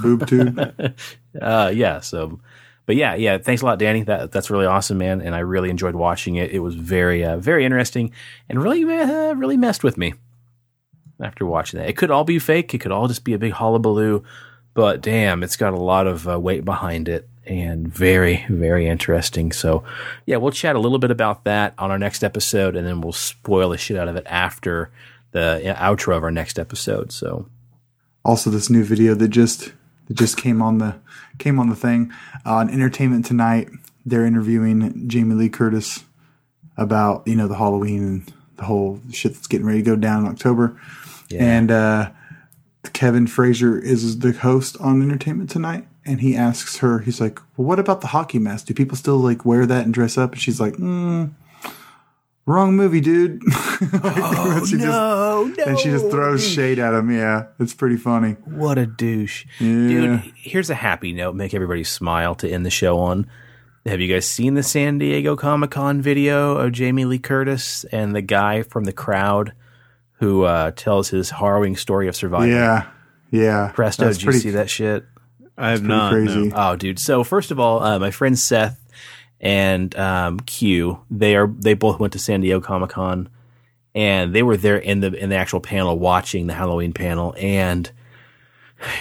Boob 0.00 0.26
tube. 0.26 0.58
uh, 1.42 1.72
yeah. 1.74 1.98
So, 2.00 2.38
but 2.86 2.96
yeah, 2.96 3.14
yeah. 3.14 3.38
Thanks 3.38 3.62
a 3.62 3.66
lot, 3.66 3.78
Danny. 3.78 4.02
That 4.02 4.32
that's 4.32 4.50
really 4.50 4.66
awesome, 4.66 4.98
man. 4.98 5.20
And 5.20 5.34
I 5.34 5.40
really 5.40 5.70
enjoyed 5.70 5.94
watching 5.94 6.36
it. 6.36 6.50
It 6.50 6.58
was 6.58 6.74
very, 6.74 7.24
uh, 7.24 7.38
very 7.38 7.64
interesting, 7.64 8.12
and 8.48 8.62
really, 8.62 8.84
uh, 8.84 9.34
really 9.34 9.56
messed 9.56 9.82
with 9.82 9.96
me 9.96 10.14
after 11.20 11.46
watching 11.46 11.80
that. 11.80 11.88
It 11.88 11.96
could 11.96 12.10
all 12.10 12.24
be 12.24 12.38
fake. 12.38 12.74
It 12.74 12.78
could 12.78 12.92
all 12.92 13.08
just 13.08 13.24
be 13.24 13.34
a 13.34 13.38
big 13.38 13.52
hullabaloo, 13.52 14.22
but 14.74 15.00
damn, 15.00 15.42
it's 15.42 15.56
got 15.56 15.72
a 15.72 15.80
lot 15.80 16.06
of 16.06 16.28
uh, 16.28 16.38
weight 16.38 16.64
behind 16.64 17.08
it. 17.08 17.28
And 17.46 17.86
very, 17.86 18.46
very 18.48 18.86
interesting. 18.86 19.52
So, 19.52 19.84
yeah, 20.24 20.38
we'll 20.38 20.50
chat 20.50 20.76
a 20.76 20.78
little 20.78 20.98
bit 20.98 21.10
about 21.10 21.44
that 21.44 21.74
on 21.76 21.90
our 21.90 21.98
next 21.98 22.24
episode, 22.24 22.74
and 22.74 22.86
then 22.86 23.02
we'll 23.02 23.12
spoil 23.12 23.68
the 23.68 23.76
shit 23.76 23.98
out 23.98 24.08
of 24.08 24.16
it 24.16 24.24
after 24.26 24.90
the 25.32 25.76
uh, 25.76 25.94
outro 25.94 26.16
of 26.16 26.22
our 26.22 26.30
next 26.30 26.58
episode. 26.58 27.12
So, 27.12 27.46
also 28.24 28.48
this 28.48 28.70
new 28.70 28.82
video 28.82 29.14
that 29.14 29.28
just 29.28 29.74
that 30.06 30.14
just 30.14 30.36
came 30.36 30.62
on 30.62 30.78
the 30.78 30.96
came 31.38 31.58
on 31.58 31.68
the 31.68 31.76
thing 31.76 32.12
uh, 32.46 32.54
on 32.54 32.70
Entertainment 32.70 33.24
Tonight. 33.24 33.68
They're 34.06 34.26
interviewing 34.26 35.08
Jamie 35.08 35.34
Lee 35.34 35.48
Curtis 35.48 36.04
about 36.76 37.26
you 37.26 37.34
know 37.34 37.48
the 37.48 37.56
Halloween 37.56 38.02
and 38.02 38.32
the 38.56 38.64
whole 38.64 39.00
shit 39.12 39.34
that's 39.34 39.46
getting 39.46 39.66
ready 39.66 39.80
to 39.80 39.84
go 39.84 39.96
down 39.96 40.24
in 40.24 40.30
October. 40.30 40.80
And 41.32 41.70
uh, 41.70 42.10
Kevin 42.92 43.26
Frazier 43.26 43.78
is 43.78 44.18
the 44.20 44.32
host 44.32 44.76
on 44.80 45.02
Entertainment 45.02 45.50
Tonight, 45.50 45.86
and 46.04 46.20
he 46.20 46.36
asks 46.36 46.78
her, 46.78 47.00
he's 47.00 47.20
like, 47.20 47.40
"Well, 47.56 47.66
what 47.66 47.78
about 47.78 48.00
the 48.00 48.08
hockey 48.08 48.38
mask? 48.38 48.66
Do 48.66 48.74
people 48.74 48.96
still 48.96 49.16
like 49.16 49.44
wear 49.44 49.66
that 49.66 49.84
and 49.84 49.94
dress 49.94 50.18
up?" 50.18 50.32
And 50.32 50.40
she's 50.40 50.60
like, 50.60 50.74
mm, 50.74 51.32
"Wrong 52.46 52.76
movie, 52.76 53.00
dude." 53.00 53.42
oh, 53.50 54.64
she 54.68 54.76
no, 54.76 55.52
just, 55.54 55.68
and 55.68 55.78
she 55.78 55.90
just 55.90 56.10
throws 56.10 56.46
shade 56.46 56.78
at 56.78 56.94
him. 56.94 57.10
Yeah, 57.10 57.46
it's 57.58 57.74
pretty 57.74 57.96
funny. 57.96 58.32
What 58.44 58.78
a 58.78 58.86
douche. 58.86 59.46
Yeah. 59.60 59.88
Dude, 59.88 60.20
here's 60.36 60.70
a 60.70 60.74
happy 60.74 61.12
note, 61.12 61.34
make 61.34 61.54
everybody 61.54 61.84
smile 61.84 62.34
to 62.36 62.48
end 62.48 62.64
the 62.64 62.70
show 62.70 62.98
on. 62.98 63.26
Have 63.86 64.00
you 64.00 64.12
guys 64.12 64.26
seen 64.26 64.54
the 64.54 64.62
San 64.62 64.96
Diego 64.98 65.36
Comic 65.36 65.72
Con 65.72 66.00
video 66.00 66.56
of 66.56 66.72
Jamie 66.72 67.04
Lee 67.04 67.18
Curtis 67.18 67.84
and 67.92 68.16
the 68.16 68.22
guy 68.22 68.62
from 68.62 68.84
the 68.84 68.92
crowd 68.94 69.52
who 70.14 70.44
uh, 70.44 70.70
tells 70.70 71.10
his 71.10 71.30
harrowing 71.30 71.76
story 71.76 72.08
of 72.08 72.16
survival? 72.16 72.48
Yeah, 72.48 72.86
yeah. 73.30 73.72
Presto, 73.74 74.06
That's 74.06 74.18
did 74.18 74.26
you 74.26 74.32
see 74.32 74.50
that 74.50 74.70
shit? 74.70 75.04
I 75.58 75.70
have 75.70 75.80
pretty 75.80 75.94
not. 75.94 76.12
crazy. 76.12 76.48
no. 76.48 76.56
Oh, 76.56 76.76
dude. 76.76 76.98
So 76.98 77.24
first 77.24 77.50
of 77.50 77.60
all, 77.60 77.82
uh, 77.82 77.98
my 77.98 78.10
friend 78.10 78.38
Seth 78.38 78.80
and 79.44 79.94
um, 79.96 80.40
Q, 80.40 81.00
they 81.10 81.36
are 81.36 81.46
they 81.46 81.74
both 81.74 82.00
went 82.00 82.14
to 82.14 82.18
San 82.18 82.40
Diego 82.40 82.60
Comic 82.60 82.90
Con, 82.90 83.28
and 83.94 84.34
they 84.34 84.42
were 84.42 84.56
there 84.56 84.78
in 84.78 85.00
the 85.00 85.12
in 85.12 85.28
the 85.28 85.36
actual 85.36 85.60
panel 85.60 85.98
watching 85.98 86.46
the 86.46 86.54
Halloween 86.54 86.94
panel, 86.94 87.34
and 87.38 87.92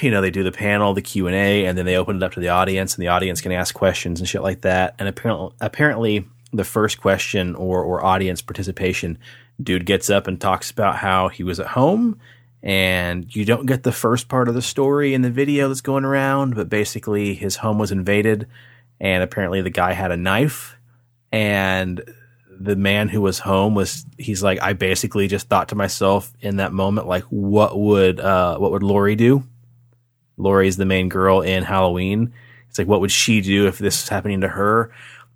you 0.02 0.12
know 0.12 0.22
they 0.22 0.30
do 0.30 0.44
the 0.44 0.52
panel, 0.52 0.94
the 0.94 1.02
Q 1.02 1.28
and 1.28 1.36
A, 1.36 1.66
and 1.66 1.78
then 1.78 1.86
they 1.86 1.96
open 1.96 2.18
it 2.18 2.24
up 2.24 2.34
to 2.34 2.42
the 2.42 2.50
audience, 2.50 2.94
and 2.94 3.02
the 3.02 3.08
audience 3.08 3.40
can 3.40 3.54
ask 3.54 3.74
questions 3.74 4.20
and 4.20 4.28
shit 4.28 4.44
like 4.44 4.62
that. 4.62 4.96
And 5.00 5.08
apparently, 5.08 5.56
apparently, 5.62 6.28
the 6.52 6.66
first 6.66 7.00
question 7.00 7.56
or 7.56 7.82
or 7.82 8.04
audience 8.04 8.42
participation, 8.42 9.18
dude 9.62 9.86
gets 9.86 10.10
up 10.10 10.28
and 10.28 10.40
talks 10.40 10.70
about 10.70 10.98
how 10.98 11.30
he 11.30 11.44
was 11.44 11.62
at 11.62 11.68
home 11.68 12.20
and 12.62 13.36
you 13.36 13.44
don't 13.44 13.66
get 13.66 13.84
the 13.84 13.92
first 13.92 14.30
part 14.30 14.48
of 14.48 14.56
the 14.56 14.62
story 14.62 15.14
in 15.14 15.22
the 15.22 15.30
video 15.30 15.68
that's 15.68 15.82
going 15.82 16.06
around, 16.06 16.56
but 16.56 16.70
basically 16.70 17.34
his 17.34 17.58
home 17.58 17.78
was 17.78 17.92
invaded 17.92 18.48
and 19.04 19.22
apparently 19.22 19.62
the 19.62 19.70
guy 19.70 19.92
had 19.92 20.12
a 20.12 20.18
knife 20.18 20.78
and 21.32 22.02
the 22.50 22.76
man 22.76 23.10
who 23.10 23.22
was 23.22 23.40
home 23.40 23.76
was 23.76 24.06
he's 24.18 24.42
like 24.42 24.60
I 24.62 24.74
basically 24.74 25.28
just 25.28 25.50
thought 25.50 25.70
to 25.70 25.76
myself 25.76 26.32
in 26.40 26.56
that 26.56 26.72
moment 26.72 27.08
like 27.08 27.24
what 27.26 27.78
would 27.78 28.20
uh 28.20 28.58
what 28.58 28.72
would 28.72 28.82
Laurie 28.82 29.18
do? 29.18 29.44
Laurie's 30.38 30.78
the 30.78 30.86
main 30.86 31.10
girl 31.10 31.42
in 31.42 31.64
Halloween. 31.64 32.34
It's 32.70 32.80
like 32.80 32.88
what 32.88 33.02
would 33.02 33.12
she 33.12 33.42
do 33.42 33.68
if 33.68 33.78
this 33.78 34.02
was 34.02 34.10
happening 34.10 34.42
to 34.42 34.48
her? 34.48 34.92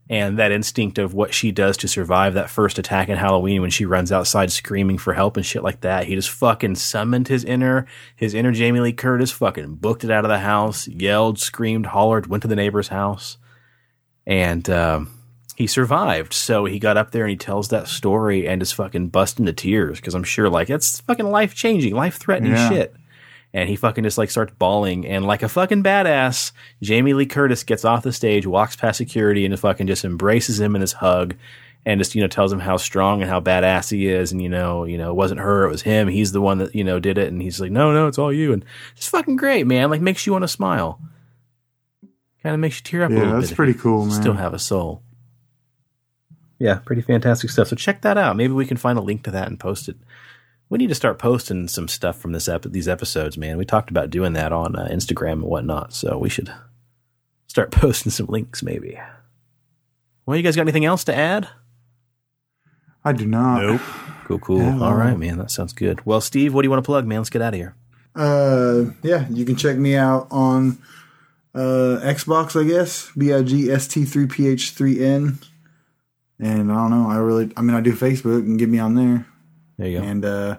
and 0.10 0.39
that 0.39 0.53
instinct 0.53 0.98
of 0.98 1.14
what 1.14 1.34
she 1.34 1.52
does 1.52 1.76
to 1.76 1.85
survive 1.85 2.34
that 2.34 2.49
first 2.49 2.80
attack 2.80 3.10
in 3.10 3.18
Halloween 3.18 3.61
when 3.61 3.69
she 3.69 3.85
runs 3.85 4.10
outside 4.10 4.49
screaming 4.53 4.98
for 4.98 5.14
help 5.14 5.35
and 5.35 5.45
shit 5.45 5.64
like 5.64 5.81
that. 5.81 6.06
He 6.06 6.15
just 6.15 6.30
fucking 6.30 6.76
summoned 6.76 7.27
his 7.27 7.44
inner 7.44 7.85
his 8.15 8.34
inner 8.34 8.53
Jamie 8.53 8.80
Lee 8.80 8.94
Curtis, 8.94 9.31
fucking 9.31 9.76
booked 9.76 10.06
it 10.06 10.10
out 10.10 10.23
of 10.23 10.30
the 10.30 10.39
house, 10.39 10.88
yelled, 10.88 11.39
screamed, 11.39 11.88
hollered, 11.88 12.27
went 12.27 12.41
to 12.44 12.48
the 12.48 12.56
neighbor's 12.56 12.88
house, 12.88 13.38
and 14.28 14.70
um, 14.70 15.10
he 15.56 15.66
survived. 15.66 16.34
So 16.34 16.66
he 16.66 16.78
got 16.78 16.98
up 16.98 17.10
there 17.12 17.24
and 17.24 17.32
he 17.32 17.38
tells 17.38 17.70
that 17.70 17.88
story 17.88 18.48
and 18.48 18.62
is 18.62 18.72
fucking 18.74 19.08
busting 19.08 19.45
to 19.48 19.54
tears 19.54 19.99
because 19.99 20.14
I'm 20.14 20.24
sure 20.24 20.49
like 20.49 20.70
it's 20.70 20.99
fucking 21.02 21.26
life 21.32 21.56
changing, 21.56 21.95
life 21.95 22.18
threatening 22.18 22.52
Yeah. 22.52 22.70
shit. 22.70 22.95
And 23.54 23.70
he 23.70 23.78
fucking 23.78 24.04
just 24.04 24.18
like 24.18 24.30
starts 24.30 24.54
bawling 24.60 25.08
and 25.08 25.26
like 25.26 25.41
a 25.41 25.49
fucking 25.49 25.82
badass, 25.82 26.52
Jamie 26.84 27.14
Lee 27.14 27.26
Curtis 27.26 27.64
gets 27.64 27.86
off 27.86 28.04
the 28.04 28.12
stage, 28.12 28.45
walks 28.45 28.76
past 28.76 28.98
security 28.98 29.45
and 29.45 29.58
fucking 29.58 29.88
just 29.88 30.04
embraces 30.06 30.60
him 30.60 30.76
in 30.76 30.82
his 30.82 30.91
hug 30.94 31.34
and 31.86 31.99
just, 32.02 32.14
you 32.14 32.22
know, 32.22 32.28
tells 32.28 32.52
him 32.52 32.60
how 32.60 32.76
strong 32.76 33.22
and 33.22 33.30
how 33.32 33.40
badass 33.40 33.90
he 33.90 34.08
is. 34.10 34.34
And, 34.34 34.41
you 34.41 34.49
know, 34.49 34.84
you 34.84 34.98
know, 34.98 35.10
it 35.12 35.16
wasn't 35.16 35.40
her, 35.40 35.64
it 35.64 35.72
was 35.72 35.82
him. 35.82 36.10
He's 36.10 36.34
the 36.34 36.41
one 36.41 36.58
that, 36.58 36.76
you 36.76 36.84
know, 36.84 36.99
did 36.99 37.18
it. 37.18 37.30
And 37.30 37.41
he's 37.41 37.62
like, 37.62 37.72
no, 37.72 37.94
no, 37.94 38.08
it's 38.08 38.20
all 38.20 38.34
you. 38.34 38.52
And 38.52 38.66
it's 38.98 39.08
fucking 39.08 39.38
great, 39.38 39.66
man. 39.66 39.90
Like 39.90 40.02
makes 40.02 40.28
you 40.28 40.34
want 40.34 40.44
to 40.44 40.49
smile. 40.49 40.99
Kind 42.48 42.53
of 42.56 42.61
makes 42.61 42.78
you 42.78 42.84
tear 42.84 43.03
up 43.03 43.10
a 43.11 43.14
Yeah, 43.14 43.19
little 43.19 43.34
bit. 43.34 43.40
that's 43.41 43.52
if 43.52 43.57
pretty 43.57 43.74
cool, 43.74 44.06
man. 44.06 44.22
Still 44.22 44.32
have 44.36 44.53
a 44.53 44.60
soul. 44.60 45.03
Yeah, 46.60 46.76
pretty 46.76 47.02
fantastic 47.02 47.49
stuff. 47.49 47.68
So 47.68 47.76
check 47.76 48.03
that 48.03 48.18
out. 48.18 48.38
Maybe 48.38 48.53
we 48.53 48.65
can 48.65 48.78
find 48.78 48.98
a 48.98 49.02
link 49.02 49.24
to 49.24 49.32
that 49.32 49.49
and 49.49 49.60
post 49.60 49.90
it. 49.90 49.98
We 50.69 50.78
need 50.78 50.88
to 50.88 50.95
start 50.95 51.19
posting 51.19 51.68
some 51.68 51.90
stuff 51.90 52.18
from 52.18 52.32
this 52.32 52.48
ep- 52.48 52.61
these 52.64 52.88
episodes, 52.88 53.38
man. 53.38 53.57
We 53.57 53.65
talked 53.65 53.90
about 53.90 54.10
doing 54.11 54.32
that 54.34 54.53
on 54.53 54.78
uh, 54.78 54.88
Instagram 54.90 55.34
and 55.34 55.41
whatnot, 55.44 55.91
so 55.91 56.18
we 56.18 56.30
should 56.30 56.49
start 57.48 57.72
posting 57.74 58.14
some 58.14 58.28
links, 58.28 58.64
maybe. 58.64 58.98
Well, 60.26 60.38
you 60.38 60.41
guys 60.44 60.56
got 60.56 60.61
anything 60.61 60.86
else 60.86 61.03
to 61.03 61.14
add? 61.14 61.49
I 63.03 63.11
do 63.11 63.26
not. 63.26 63.61
Nope. 63.61 63.82
Cool, 64.24 64.40
cool. 64.40 64.60
Yeah. 64.61 64.80
All 64.80 64.95
right, 64.95 65.19
man. 65.19 65.38
That 65.38 65.52
sounds 65.52 65.74
good. 65.74 66.06
Well, 66.06 66.22
Steve, 66.22 66.53
what 66.53 66.61
do 66.61 66.65
you 66.68 66.69
want 66.69 66.82
to 66.82 66.88
plug, 66.88 67.06
man? 67.06 67.18
Let's 67.19 67.30
get 67.30 67.41
out 67.41 67.53
of 67.53 67.60
here. 67.60 67.76
Uh, 68.15 68.86
yeah, 69.03 69.28
you 69.30 69.44
can 69.44 69.57
check 69.57 69.76
me 69.76 69.95
out 69.98 70.28
on 70.32 70.78
uh, 71.58 72.00
Xbox, 72.04 72.60
I 72.60 72.68
guess. 72.68 73.12
B 73.18 73.34
I 73.34 73.42
G 73.42 73.72
S 73.72 73.88
T 73.88 74.06
three 74.06 74.28
P 74.28 74.48
H 74.48 74.72
three 74.72 75.04
N. 75.04 75.40
And 76.40 76.72
I 76.72 76.76
don't 76.76 76.92
know. 76.92 77.10
I 77.10 77.18
really, 77.18 77.52
I 77.58 77.62
mean, 77.62 77.76
I 77.76 77.82
do 77.82 77.94
Facebook 77.94 78.40
and 78.40 78.60
get 78.60 78.70
me 78.70 78.78
on 78.78 78.94
there. 78.94 79.26
There 79.78 79.88
you 79.88 80.00
go. 80.00 80.06
And 80.06 80.24
uh, 80.24 80.58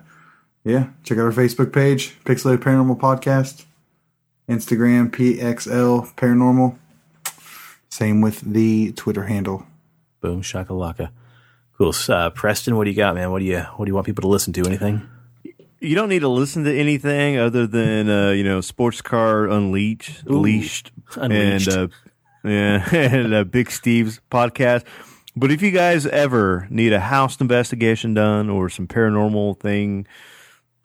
yeah, 0.64 0.88
check 1.04 1.18
out 1.18 1.24
our 1.24 1.32
Facebook 1.32 1.72
page, 1.72 2.18
Pixelated 2.24 2.58
Paranormal 2.58 2.98
Podcast. 2.98 3.64
Instagram, 4.48 5.10
PXL 5.10 6.14
Paranormal. 6.16 6.76
Same 7.90 8.20
with 8.20 8.40
the 8.40 8.92
Twitter 8.92 9.24
handle. 9.24 9.66
Boom, 10.20 10.42
shakalaka. 10.42 11.10
Cool. 11.76 11.94
Uh, 12.08 12.30
Preston, 12.30 12.76
what 12.76 12.84
do 12.84 12.90
you 12.90 12.96
got, 12.96 13.14
man? 13.14 13.30
What 13.30 13.38
do 13.38 13.44
you 13.44 13.60
What 13.60 13.84
do 13.84 13.90
you 13.90 13.94
want 13.94 14.06
people 14.06 14.22
to 14.22 14.28
listen 14.28 14.52
to? 14.54 14.64
Anything? 14.64 15.08
You 15.80 15.94
don't 15.94 16.08
need 16.08 16.20
to 16.20 16.28
listen 16.28 16.64
to 16.64 16.76
anything 16.76 17.38
other 17.38 17.66
than 17.66 18.08
uh, 18.10 18.30
you 18.30 18.44
know 18.44 18.60
Sports 18.60 19.00
Car 19.00 19.46
Unleashed, 19.46 20.24
Unleashed, 20.26 20.90
Unleashed. 21.16 21.68
and 21.68 21.92
uh, 21.92 21.94
yeah, 22.44 22.94
and 22.94 23.34
uh, 23.34 23.44
Big 23.44 23.70
Steve's 23.70 24.20
podcast. 24.30 24.84
But 25.36 25.52
if 25.52 25.62
you 25.62 25.70
guys 25.70 26.04
ever 26.06 26.66
need 26.68 26.92
a 26.92 26.98
house 26.98 27.40
investigation 27.40 28.12
done 28.12 28.50
or 28.50 28.68
some 28.68 28.88
paranormal 28.88 29.60
thing, 29.60 30.06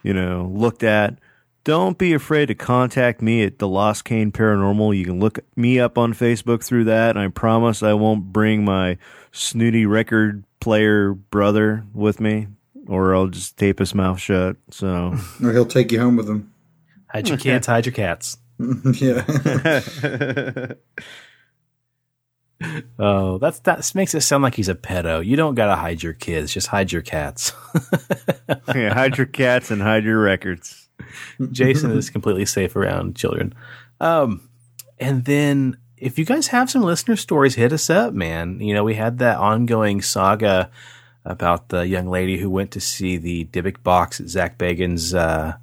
you 0.03 0.14
know, 0.14 0.52
looked 0.53 0.84
at, 0.84 1.18
don't 1.64 1.98
be 1.98 2.14
afraid 2.14 2.48
to 2.48 2.56
contact 2.56 3.22
me 3.22 3.44
at 3.44 3.57
the 3.57 3.68
Lost 3.68 4.06
Cane 4.06 4.32
Paranormal. 4.32 4.95
You 4.95 5.06
can 5.06 5.20
look 5.20 5.40
me 5.56 5.80
up 5.80 5.98
on 5.98 6.14
Facebook 6.14 6.64
through 6.64 6.84
that. 6.84 7.11
And 7.11 7.20
I 7.20 7.30
promise 7.30 7.82
I 7.82 7.94
won't 7.94 8.32
bring 8.32 8.64
my 8.64 8.98
snooty 9.32 9.86
record 9.86 10.44
player 10.60 11.14
brother 11.14 11.84
with 11.94 12.20
me, 12.20 12.48
or 12.88 13.15
I'll 13.15 13.27
just 13.27 13.57
tape 13.57 13.80
his 13.80 13.95
mouth 13.95 14.19
shut. 14.19 14.57
So. 14.72 15.15
Or 15.43 15.51
he'll 15.51 15.65
take 15.65 15.91
you 15.91 15.99
home 15.99 16.15
with 16.15 16.30
him. 16.30 16.53
Hide 17.07 17.30
your 17.30 17.38
kids, 17.38 17.68
hide 17.68 17.85
your 17.85 17.93
cats. 17.93 18.38
yeah. 18.93 19.23
Oh, 22.97 23.39
that's 23.39 23.60
that 23.61 23.91
makes 23.95 24.14
it 24.14 24.22
sound 24.22 24.43
like 24.43 24.55
he's 24.55 24.69
a 24.69 24.76
pedo. 24.76 25.26
You 25.26 25.35
don't 25.35 25.55
gotta 25.55 25.76
hide 25.76 26.01
your 26.01 26.14
kids, 26.14 26.53
just 26.53 26.68
hide 26.68 26.91
your 26.91 27.01
cats. 27.01 27.51
yeah, 28.73 28.93
hide 28.93 29.18
your 29.18 29.27
cats 29.27 29.72
and 29.72 29.81
hide 29.81 30.03
your 30.03 30.22
records. 30.22 30.88
Jason 31.51 31.91
is 31.91 32.10
completely 32.10 32.45
safe 32.45 32.76
around 32.76 33.15
children. 33.15 33.53
Um, 33.99 34.49
and 34.99 35.26
then 35.26 35.77
if 35.97 36.18
you 36.18 36.26
guys 36.26 36.47
have 36.47 36.69
some 36.69 36.84
listener 36.84 37.15
stories, 37.15 37.55
hit 37.55 37.73
us 37.73 37.89
up, 37.89 38.14
man. 38.14 38.60
You 38.60 38.73
know, 38.73 38.84
we 38.84 38.95
had 38.95 39.19
that 39.19 39.38
ongoing 39.38 40.01
saga 40.01 40.69
about 41.25 41.69
the 41.69 41.87
young 41.87 42.07
lady 42.07 42.37
who 42.37 42.49
went 42.49 42.71
to 42.71 42.81
see 42.81 43.17
the 43.17 43.45
Dybbuk 43.45 43.83
box 43.83 44.19
at 44.19 44.27
Zak 44.27 44.57
Bagans' 44.57 45.17
uh, 45.17 45.57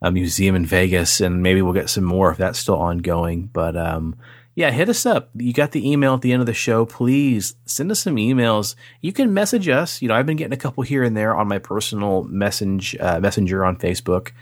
a 0.00 0.12
museum 0.12 0.54
in 0.54 0.64
Vegas, 0.64 1.20
and 1.20 1.42
maybe 1.42 1.62
we'll 1.62 1.72
get 1.72 1.90
some 1.90 2.04
more 2.04 2.30
if 2.30 2.38
that's 2.38 2.58
still 2.58 2.76
ongoing. 2.76 3.50
But 3.52 3.76
um, 3.76 4.16
yeah, 4.54 4.70
hit 4.70 4.88
us 4.88 5.06
up. 5.06 5.30
You 5.34 5.52
got 5.52 5.72
the 5.72 5.90
email 5.90 6.14
at 6.14 6.20
the 6.20 6.32
end 6.32 6.40
of 6.40 6.46
the 6.46 6.54
show. 6.54 6.84
Please 6.84 7.54
send 7.64 7.90
us 7.90 8.00
some 8.00 8.16
emails. 8.16 8.74
You 9.00 9.12
can 9.12 9.34
message 9.34 9.68
us. 9.68 10.02
You 10.02 10.08
know, 10.08 10.14
I've 10.14 10.26
been 10.26 10.36
getting 10.36 10.52
a 10.52 10.60
couple 10.60 10.82
here 10.82 11.02
and 11.02 11.16
there 11.16 11.36
on 11.36 11.48
my 11.48 11.58
personal 11.58 12.24
message 12.24 12.96
uh, 13.00 13.20
messenger 13.20 13.64
on 13.64 13.76
Facebook. 13.76 14.32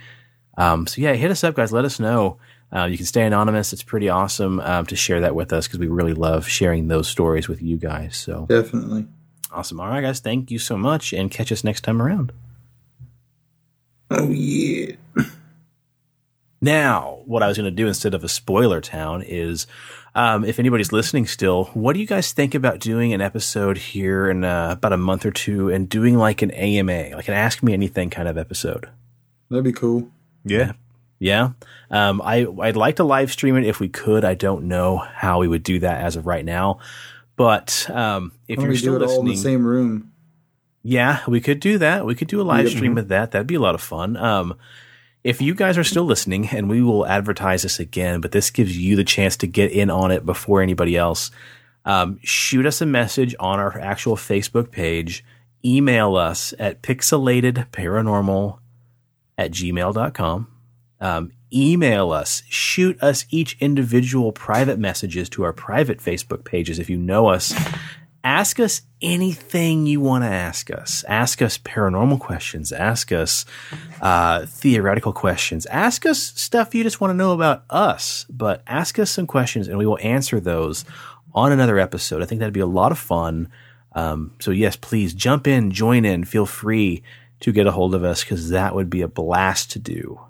Um, 0.59 0.87
so 0.87 1.01
yeah, 1.01 1.13
hit 1.15 1.31
us 1.31 1.45
up, 1.45 1.55
guys. 1.55 1.73
Let 1.73 1.85
us 1.85 2.01
know. 2.01 2.39
Uh, 2.75 2.85
you 2.87 2.97
can 2.97 3.07
stay 3.07 3.23
anonymous. 3.23 3.73
It's 3.73 3.83
pretty 3.83 4.09
awesome 4.09 4.59
um, 4.61 4.87
to 4.87 4.97
share 4.97 5.21
that 5.21 5.35
with 5.35 5.53
us 5.53 5.67
because 5.67 5.79
we 5.79 5.87
really 5.87 6.15
love 6.15 6.49
sharing 6.49 6.89
those 6.89 7.09
stories 7.09 7.49
with 7.49 7.63
you 7.63 7.77
guys. 7.77 8.17
So 8.17 8.47
Definitely. 8.49 9.07
Awesome. 9.53 9.81
All 9.81 9.89
right, 9.89 10.01
guys. 10.01 10.21
Thank 10.21 10.51
you 10.51 10.59
so 10.59 10.77
much, 10.77 11.13
and 11.13 11.31
catch 11.31 11.51
us 11.53 11.65
next 11.65 11.83
time 11.83 12.01
around. 12.01 12.33
Oh, 14.11 14.29
yeah. 14.31 14.97
Now, 16.61 17.21
what 17.27 17.43
I 17.43 17.49
was 17.49 17.59
going 17.59 17.71
to 17.71 17.71
do 17.71 17.87
instead 17.87 18.15
of 18.15 18.25
a 18.25 18.29
spoiler 18.29 18.81
town 18.81 19.23
is, 19.23 19.67
um, 20.15 20.43
if 20.43 20.59
anybody's 20.59 20.91
listening 20.91 21.27
still, 21.27 21.67
what 21.75 21.93
do 21.93 22.01
you 22.01 22.07
guys 22.07 22.33
think 22.33 22.55
about 22.55 22.81
doing 22.81 23.13
an 23.13 23.21
episode 23.21 23.77
here 23.77 24.31
in 24.31 24.43
uh, 24.43 24.71
about 24.73 24.95
a 24.95 24.97
month 24.97 25.27
or 25.27 25.31
two 25.31 25.69
and 25.69 25.89
doing 25.89 26.17
like 26.17 26.41
an 26.41 26.51
AMA, 26.53 27.11
like 27.15 27.29
an 27.29 27.35
Ask 27.35 27.63
Me 27.63 27.75
Anything 27.75 28.09
kind 28.09 28.27
of 28.27 28.39
episode? 28.39 28.89
That'd 29.51 29.65
be 29.65 29.73
cool. 29.73 30.11
Yeah. 30.45 30.73
Yeah. 31.19 31.51
Um, 31.91 32.23
I, 32.23 32.47
I'd 32.61 32.77
like 32.77 32.97
to 32.97 33.05
live 33.05 33.31
stream 33.31 33.57
it 33.57 33.67
if 33.67 33.79
we 33.79 33.89
could. 33.89 34.25
I 34.25 34.35
don't 34.35 34.65
know 34.65 34.97
how 34.97 35.41
we 35.41 35.49
would 35.49 35.63
do 35.63 35.79
that 35.81 36.01
as 36.01 36.17
of 36.17 36.27
right 36.27 36.45
now. 36.45 36.79
But 37.37 37.89
um, 37.91 38.33
if 38.49 38.59
you're 38.61 38.75
still 38.77 38.99
do 38.99 39.05
it 39.05 39.09
all 39.09 39.21
in 39.21 39.27
listening, 39.27 39.35
the 39.37 39.43
same 39.43 39.67
room? 39.67 40.13
yeah, 40.83 41.21
we 41.29 41.41
could 41.41 41.61
do 41.61 41.79
that. 41.79 42.07
We 42.07 42.15
could 42.15 42.29
do 42.29 42.41
a 42.41 42.45
live 42.45 42.65
Yep. 42.67 42.77
stream 42.77 42.99
of 42.99 43.09
that. 43.09 43.31
That'd 43.33 43.47
be 43.47 43.57
a 43.57 43.61
lot 43.61 43.75
of 43.75 43.81
fun. 43.83 44.17
Um, 44.17 44.55
if 45.25 45.43
you 45.43 45.55
guys 45.55 45.77
are 45.77 45.85
still 45.85 46.05
listening, 46.05 46.49
and 46.49 46.69
we 46.71 46.81
will 46.81 47.05
advertise 47.07 47.63
this 47.63 47.81
again, 47.81 48.21
but 48.21 48.31
this 48.33 48.51
gives 48.51 48.79
you 48.79 48.95
the 48.97 49.03
chance 49.05 49.37
to 49.39 49.47
get 49.49 49.73
in 49.73 49.91
on 49.91 50.13
it 50.13 50.25
before 50.25 50.63
anybody 50.63 50.97
else. 50.97 51.31
Um, 51.85 52.19
shoot 52.23 52.65
us 52.67 52.81
a 52.81 52.87
message 52.87 53.35
on 53.41 53.59
our 53.59 53.77
actual 53.79 54.17
Facebook 54.17 54.71
page. 54.71 55.25
Email 55.65 56.15
us 56.17 56.55
at 56.59 56.81
pixelatedparanormal 56.83 58.59
at 59.39 59.51
gmail.com. 59.51 60.47
Um, 61.01 61.33
email 61.53 62.13
us. 62.13 62.43
Shoot 62.49 63.01
us 63.03 63.25
each 63.31 63.57
individual 63.61 64.33
private 64.33 64.79
messages 64.79 65.29
to 65.31 65.45
our 65.45 65.53
private 65.53 65.99
Facebook 65.99 66.45
pages 66.45 66.79
if 66.79 66.91
you 66.91 66.97
know 66.97 67.29
us. 67.29 67.55
Ask 68.25 68.59
us 68.59 68.83
anything 69.01 69.87
you 69.87 70.01
want 70.01 70.25
to 70.25 70.29
ask 70.29 70.71
us. 70.71 71.05
Ask 71.07 71.41
us 71.41 71.59
paranormal 71.59 72.19
questions. 72.19 72.73
Ask 72.73 73.13
us 73.13 73.45
uh, 74.01 74.47
theoretical 74.47 75.13
questions. 75.13 75.65
Ask 75.67 76.05
us 76.05 76.19
stuff 76.19 76.75
you 76.75 76.83
just 76.83 77.01
want 77.01 77.13
to 77.13 77.17
know 77.17 77.33
about 77.33 77.65
us. 77.71 78.27
But 78.29 78.63
ask 78.67 78.99
us 78.99 79.13
some 79.13 79.29
questions 79.29 79.69
and 79.69 79.79
we 79.79 79.87
will 79.87 79.99
answer 80.03 80.41
those 80.41 80.85
on 81.35 81.53
another 81.53 81.79
episode. 81.79 82.21
I 82.21 82.25
think 82.25 82.41
that'd 82.41 82.53
be 82.53 82.59
a 82.59 82.67
lot 82.67 82.91
of 82.91 82.99
fun. 82.99 83.49
Um, 83.93 84.35
so 84.41 84.51
yes, 84.51 84.75
please 84.75 85.15
jump 85.15 85.47
in, 85.47 85.71
join 85.71 86.05
in, 86.05 86.25
feel 86.25 86.47
free 86.47 87.05
to 87.41 87.53
get 87.53 87.67
a 87.67 87.73
hold 87.73 87.95
of 87.95 88.03
us 88.03 88.25
because 88.25 88.51
that 88.51 88.75
would 88.75 88.91
be 88.91 89.03
a 89.03 89.09
blast 89.09 89.71
to 89.73 89.79
do. 89.79 90.21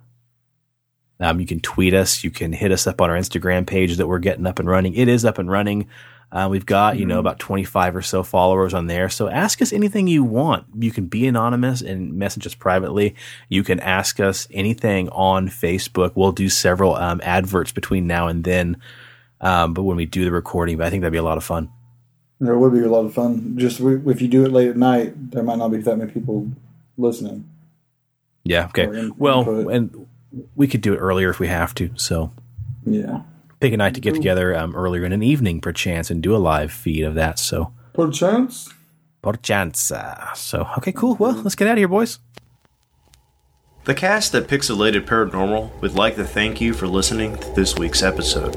Um, 1.21 1.41
you 1.41 1.47
can 1.47 1.61
tweet 1.61 1.95
us. 1.95 2.25
You 2.25 2.31
can 2.31 2.53
hit 2.53 2.73
us 2.73 2.87
up 2.87 3.01
on 3.01 3.11
our 3.11 3.17
Instagram 3.17 3.67
page 3.67 3.97
that 3.97 4.07
we're 4.07 4.19
getting 4.19 4.47
up 4.47 4.59
and 4.59 4.69
running. 4.69 4.95
It 4.95 5.09
is 5.09 5.25
up 5.25 5.39
and 5.39 5.51
running. 5.51 5.89
Uh, 6.33 6.49
we've 6.51 6.67
got, 6.67 6.99
you 6.99 7.07
know, 7.07 7.21
about 7.21 7.39
25 7.39 7.97
or 7.97 8.03
so 8.03 8.23
followers 8.23 8.75
on 8.75 8.89
there. 8.89 9.09
So 9.09 9.29
ask 9.29 9.63
us 9.63 9.73
anything 9.73 10.09
you 10.09 10.25
want. 10.25 10.67
You 10.77 10.91
can 10.91 11.07
be 11.07 11.27
anonymous 11.27 11.83
and 11.83 12.15
message 12.15 12.47
us 12.47 12.55
privately. 12.55 13.15
You 13.49 13.63
can 13.63 13.79
ask 13.81 14.19
us 14.19 14.49
anything 14.51 15.09
on 15.11 15.49
Facebook. 15.49 16.13
We'll 16.17 16.33
do 16.33 16.49
several 16.49 16.97
um, 16.97 17.21
adverts 17.23 17.71
between 17.71 18.07
now 18.07 18.27
and 18.27 18.43
then. 18.43 18.79
Um, 19.41 19.73
but 19.73 19.85
when 19.85 19.97
we 19.97 20.05
do 20.05 20.25
the 20.25 20.33
recording, 20.33 20.79
but 20.79 20.87
I 20.87 20.91
think 20.91 21.03
that'd 21.03 21.13
be 21.13 21.19
a 21.19 21.23
lot 21.23 21.39
of 21.39 21.45
fun. 21.45 21.71
It 22.41 22.55
would 22.55 22.73
be 22.73 22.81
a 22.81 22.89
lot 22.91 23.07
of 23.07 23.15
fun. 23.15 23.57
Just 23.57 23.81
if 23.81 24.21
you 24.21 24.29
do 24.29 24.45
it 24.45 24.53
late 24.53 24.69
at 24.69 24.77
night, 24.77 25.31
there 25.31 25.43
might 25.43 25.59
not 25.59 25.69
be 25.69 25.79
that 25.79 25.97
many 25.97 26.11
people 26.11 26.51
listening. 26.99 27.49
Yeah. 28.45 28.67
Okay. 28.67 28.85
In- 28.85 29.15
well, 29.17 29.41
input. 29.41 29.73
and 29.73 30.07
we 30.55 30.67
could 30.67 30.81
do 30.81 30.93
it 30.95 30.99
earlier 30.99 31.31
if 31.31 31.39
we 31.39 31.49
have 31.49 31.75
to. 31.77 31.91
So 31.97 32.33
Yeah. 32.85 33.21
pick 33.61 33.73
a 33.73 33.77
night 33.77 33.95
to 33.95 34.01
get 34.01 34.15
together 34.15 34.57
um, 34.57 34.75
earlier 34.77 35.05
in 35.05 35.13
an 35.13 35.23
evening, 35.23 35.61
perchance, 35.61 36.11
and 36.11 36.23
do 36.23 36.35
a 36.35 36.39
live 36.39 36.73
feed 36.73 37.05
of 37.05 37.15
that. 37.15 37.39
So, 37.39 37.73
Perchance. 37.95 38.69
perchance. 39.23 39.91
uh, 39.91 40.33
So, 40.35 40.69
okay, 40.79 40.93
cool. 40.93 41.15
Well, 41.17 41.35
let's 41.43 41.55
get 41.55 41.69
out 41.69 41.73
of 41.73 41.79
here, 41.79 41.89
boys. 41.89 42.19
The 43.85 43.95
cast 43.95 44.35
at 44.35 44.49
Pixelated 44.49 45.07
Paranormal 45.07 45.81
would 45.81 45.95
like 45.95 46.17
to 46.17 46.25
thank 46.25 46.61
you 46.61 46.75
for 46.75 46.89
listening 46.89 47.37
to 47.39 47.51
this 47.55 47.77
week's 47.77 48.03
episode. 48.03 48.55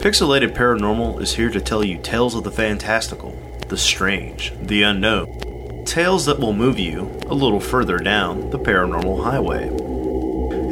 Pixelated 0.00 0.54
Paranormal 0.56 1.20
is 1.20 1.34
here 1.34 1.50
to 1.50 1.60
tell 1.60 1.84
you 1.84 1.98
tales 1.98 2.34
of 2.34 2.42
the 2.42 2.50
fantastical, 2.50 3.36
the 3.68 3.76
strange, 3.76 4.52
the 4.62 4.82
unknown. 4.82 5.84
Tales 5.84 6.24
that 6.26 6.40
will 6.40 6.54
move 6.54 6.78
you 6.78 7.02
a 7.26 7.34
little 7.34 7.60
further 7.60 7.98
down 7.98 8.50
the 8.50 8.58
paranormal 8.58 9.22
highway. 9.22 9.68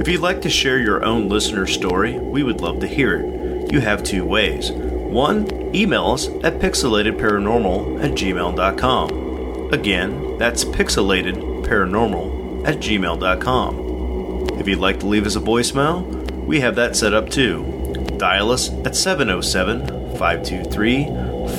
If 0.01 0.09
you'd 0.09 0.22
like 0.22 0.40
to 0.43 0.48
share 0.48 0.78
your 0.78 1.05
own 1.05 1.28
listener 1.28 1.66
story, 1.66 2.18
we 2.18 2.43
would 2.43 2.62
love 2.62 2.81
to 2.81 2.86
hear 2.86 3.16
it. 3.16 3.70
You 3.70 3.81
have 3.81 4.02
two 4.02 4.24
ways. 4.24 4.72
One, 4.72 5.74
email 5.74 6.12
us 6.12 6.28
at 6.43 6.59
pixelatedparanormal 6.59 8.02
at 8.02 8.12
gmail.com. 8.12 9.74
Again, 9.74 10.39
that's 10.39 10.64
pixelatedparanormal 10.64 12.66
at 12.66 12.78
gmail.com. 12.78 14.59
If 14.59 14.66
you'd 14.66 14.78
like 14.78 15.01
to 15.01 15.06
leave 15.06 15.27
us 15.27 15.36
a 15.36 15.40
voicemail, 15.40 16.02
we 16.47 16.60
have 16.60 16.77
that 16.77 16.97
set 16.97 17.12
up 17.12 17.28
too. 17.28 18.06
Dial 18.16 18.52
us 18.52 18.70
at 18.86 18.97
707 18.97 20.16
523 20.16 21.05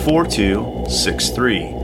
4263. 0.03 1.75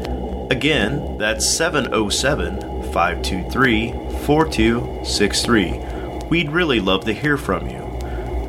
Again, 0.49 1.19
that's 1.19 1.47
707 1.47 2.59
523 2.91 3.91
4263. 4.25 5.86
We'd 6.29 6.51
really 6.51 6.79
love 6.81 7.05
to 7.05 7.13
hear 7.13 7.37
from 7.37 7.69
you. 7.69 7.83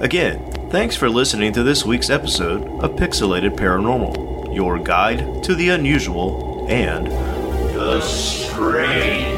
Again, 0.00 0.52
thanks 0.70 0.96
for 0.96 1.08
listening 1.08 1.52
to 1.52 1.62
this 1.62 1.84
week's 1.84 2.10
episode 2.10 2.66
of 2.82 2.96
Pixelated 2.96 3.56
Paranormal, 3.56 4.54
your 4.54 4.78
guide 4.78 5.42
to 5.44 5.54
the 5.54 5.68
unusual 5.68 6.66
and 6.68 7.06
the 7.06 8.00
strange. 8.00 9.37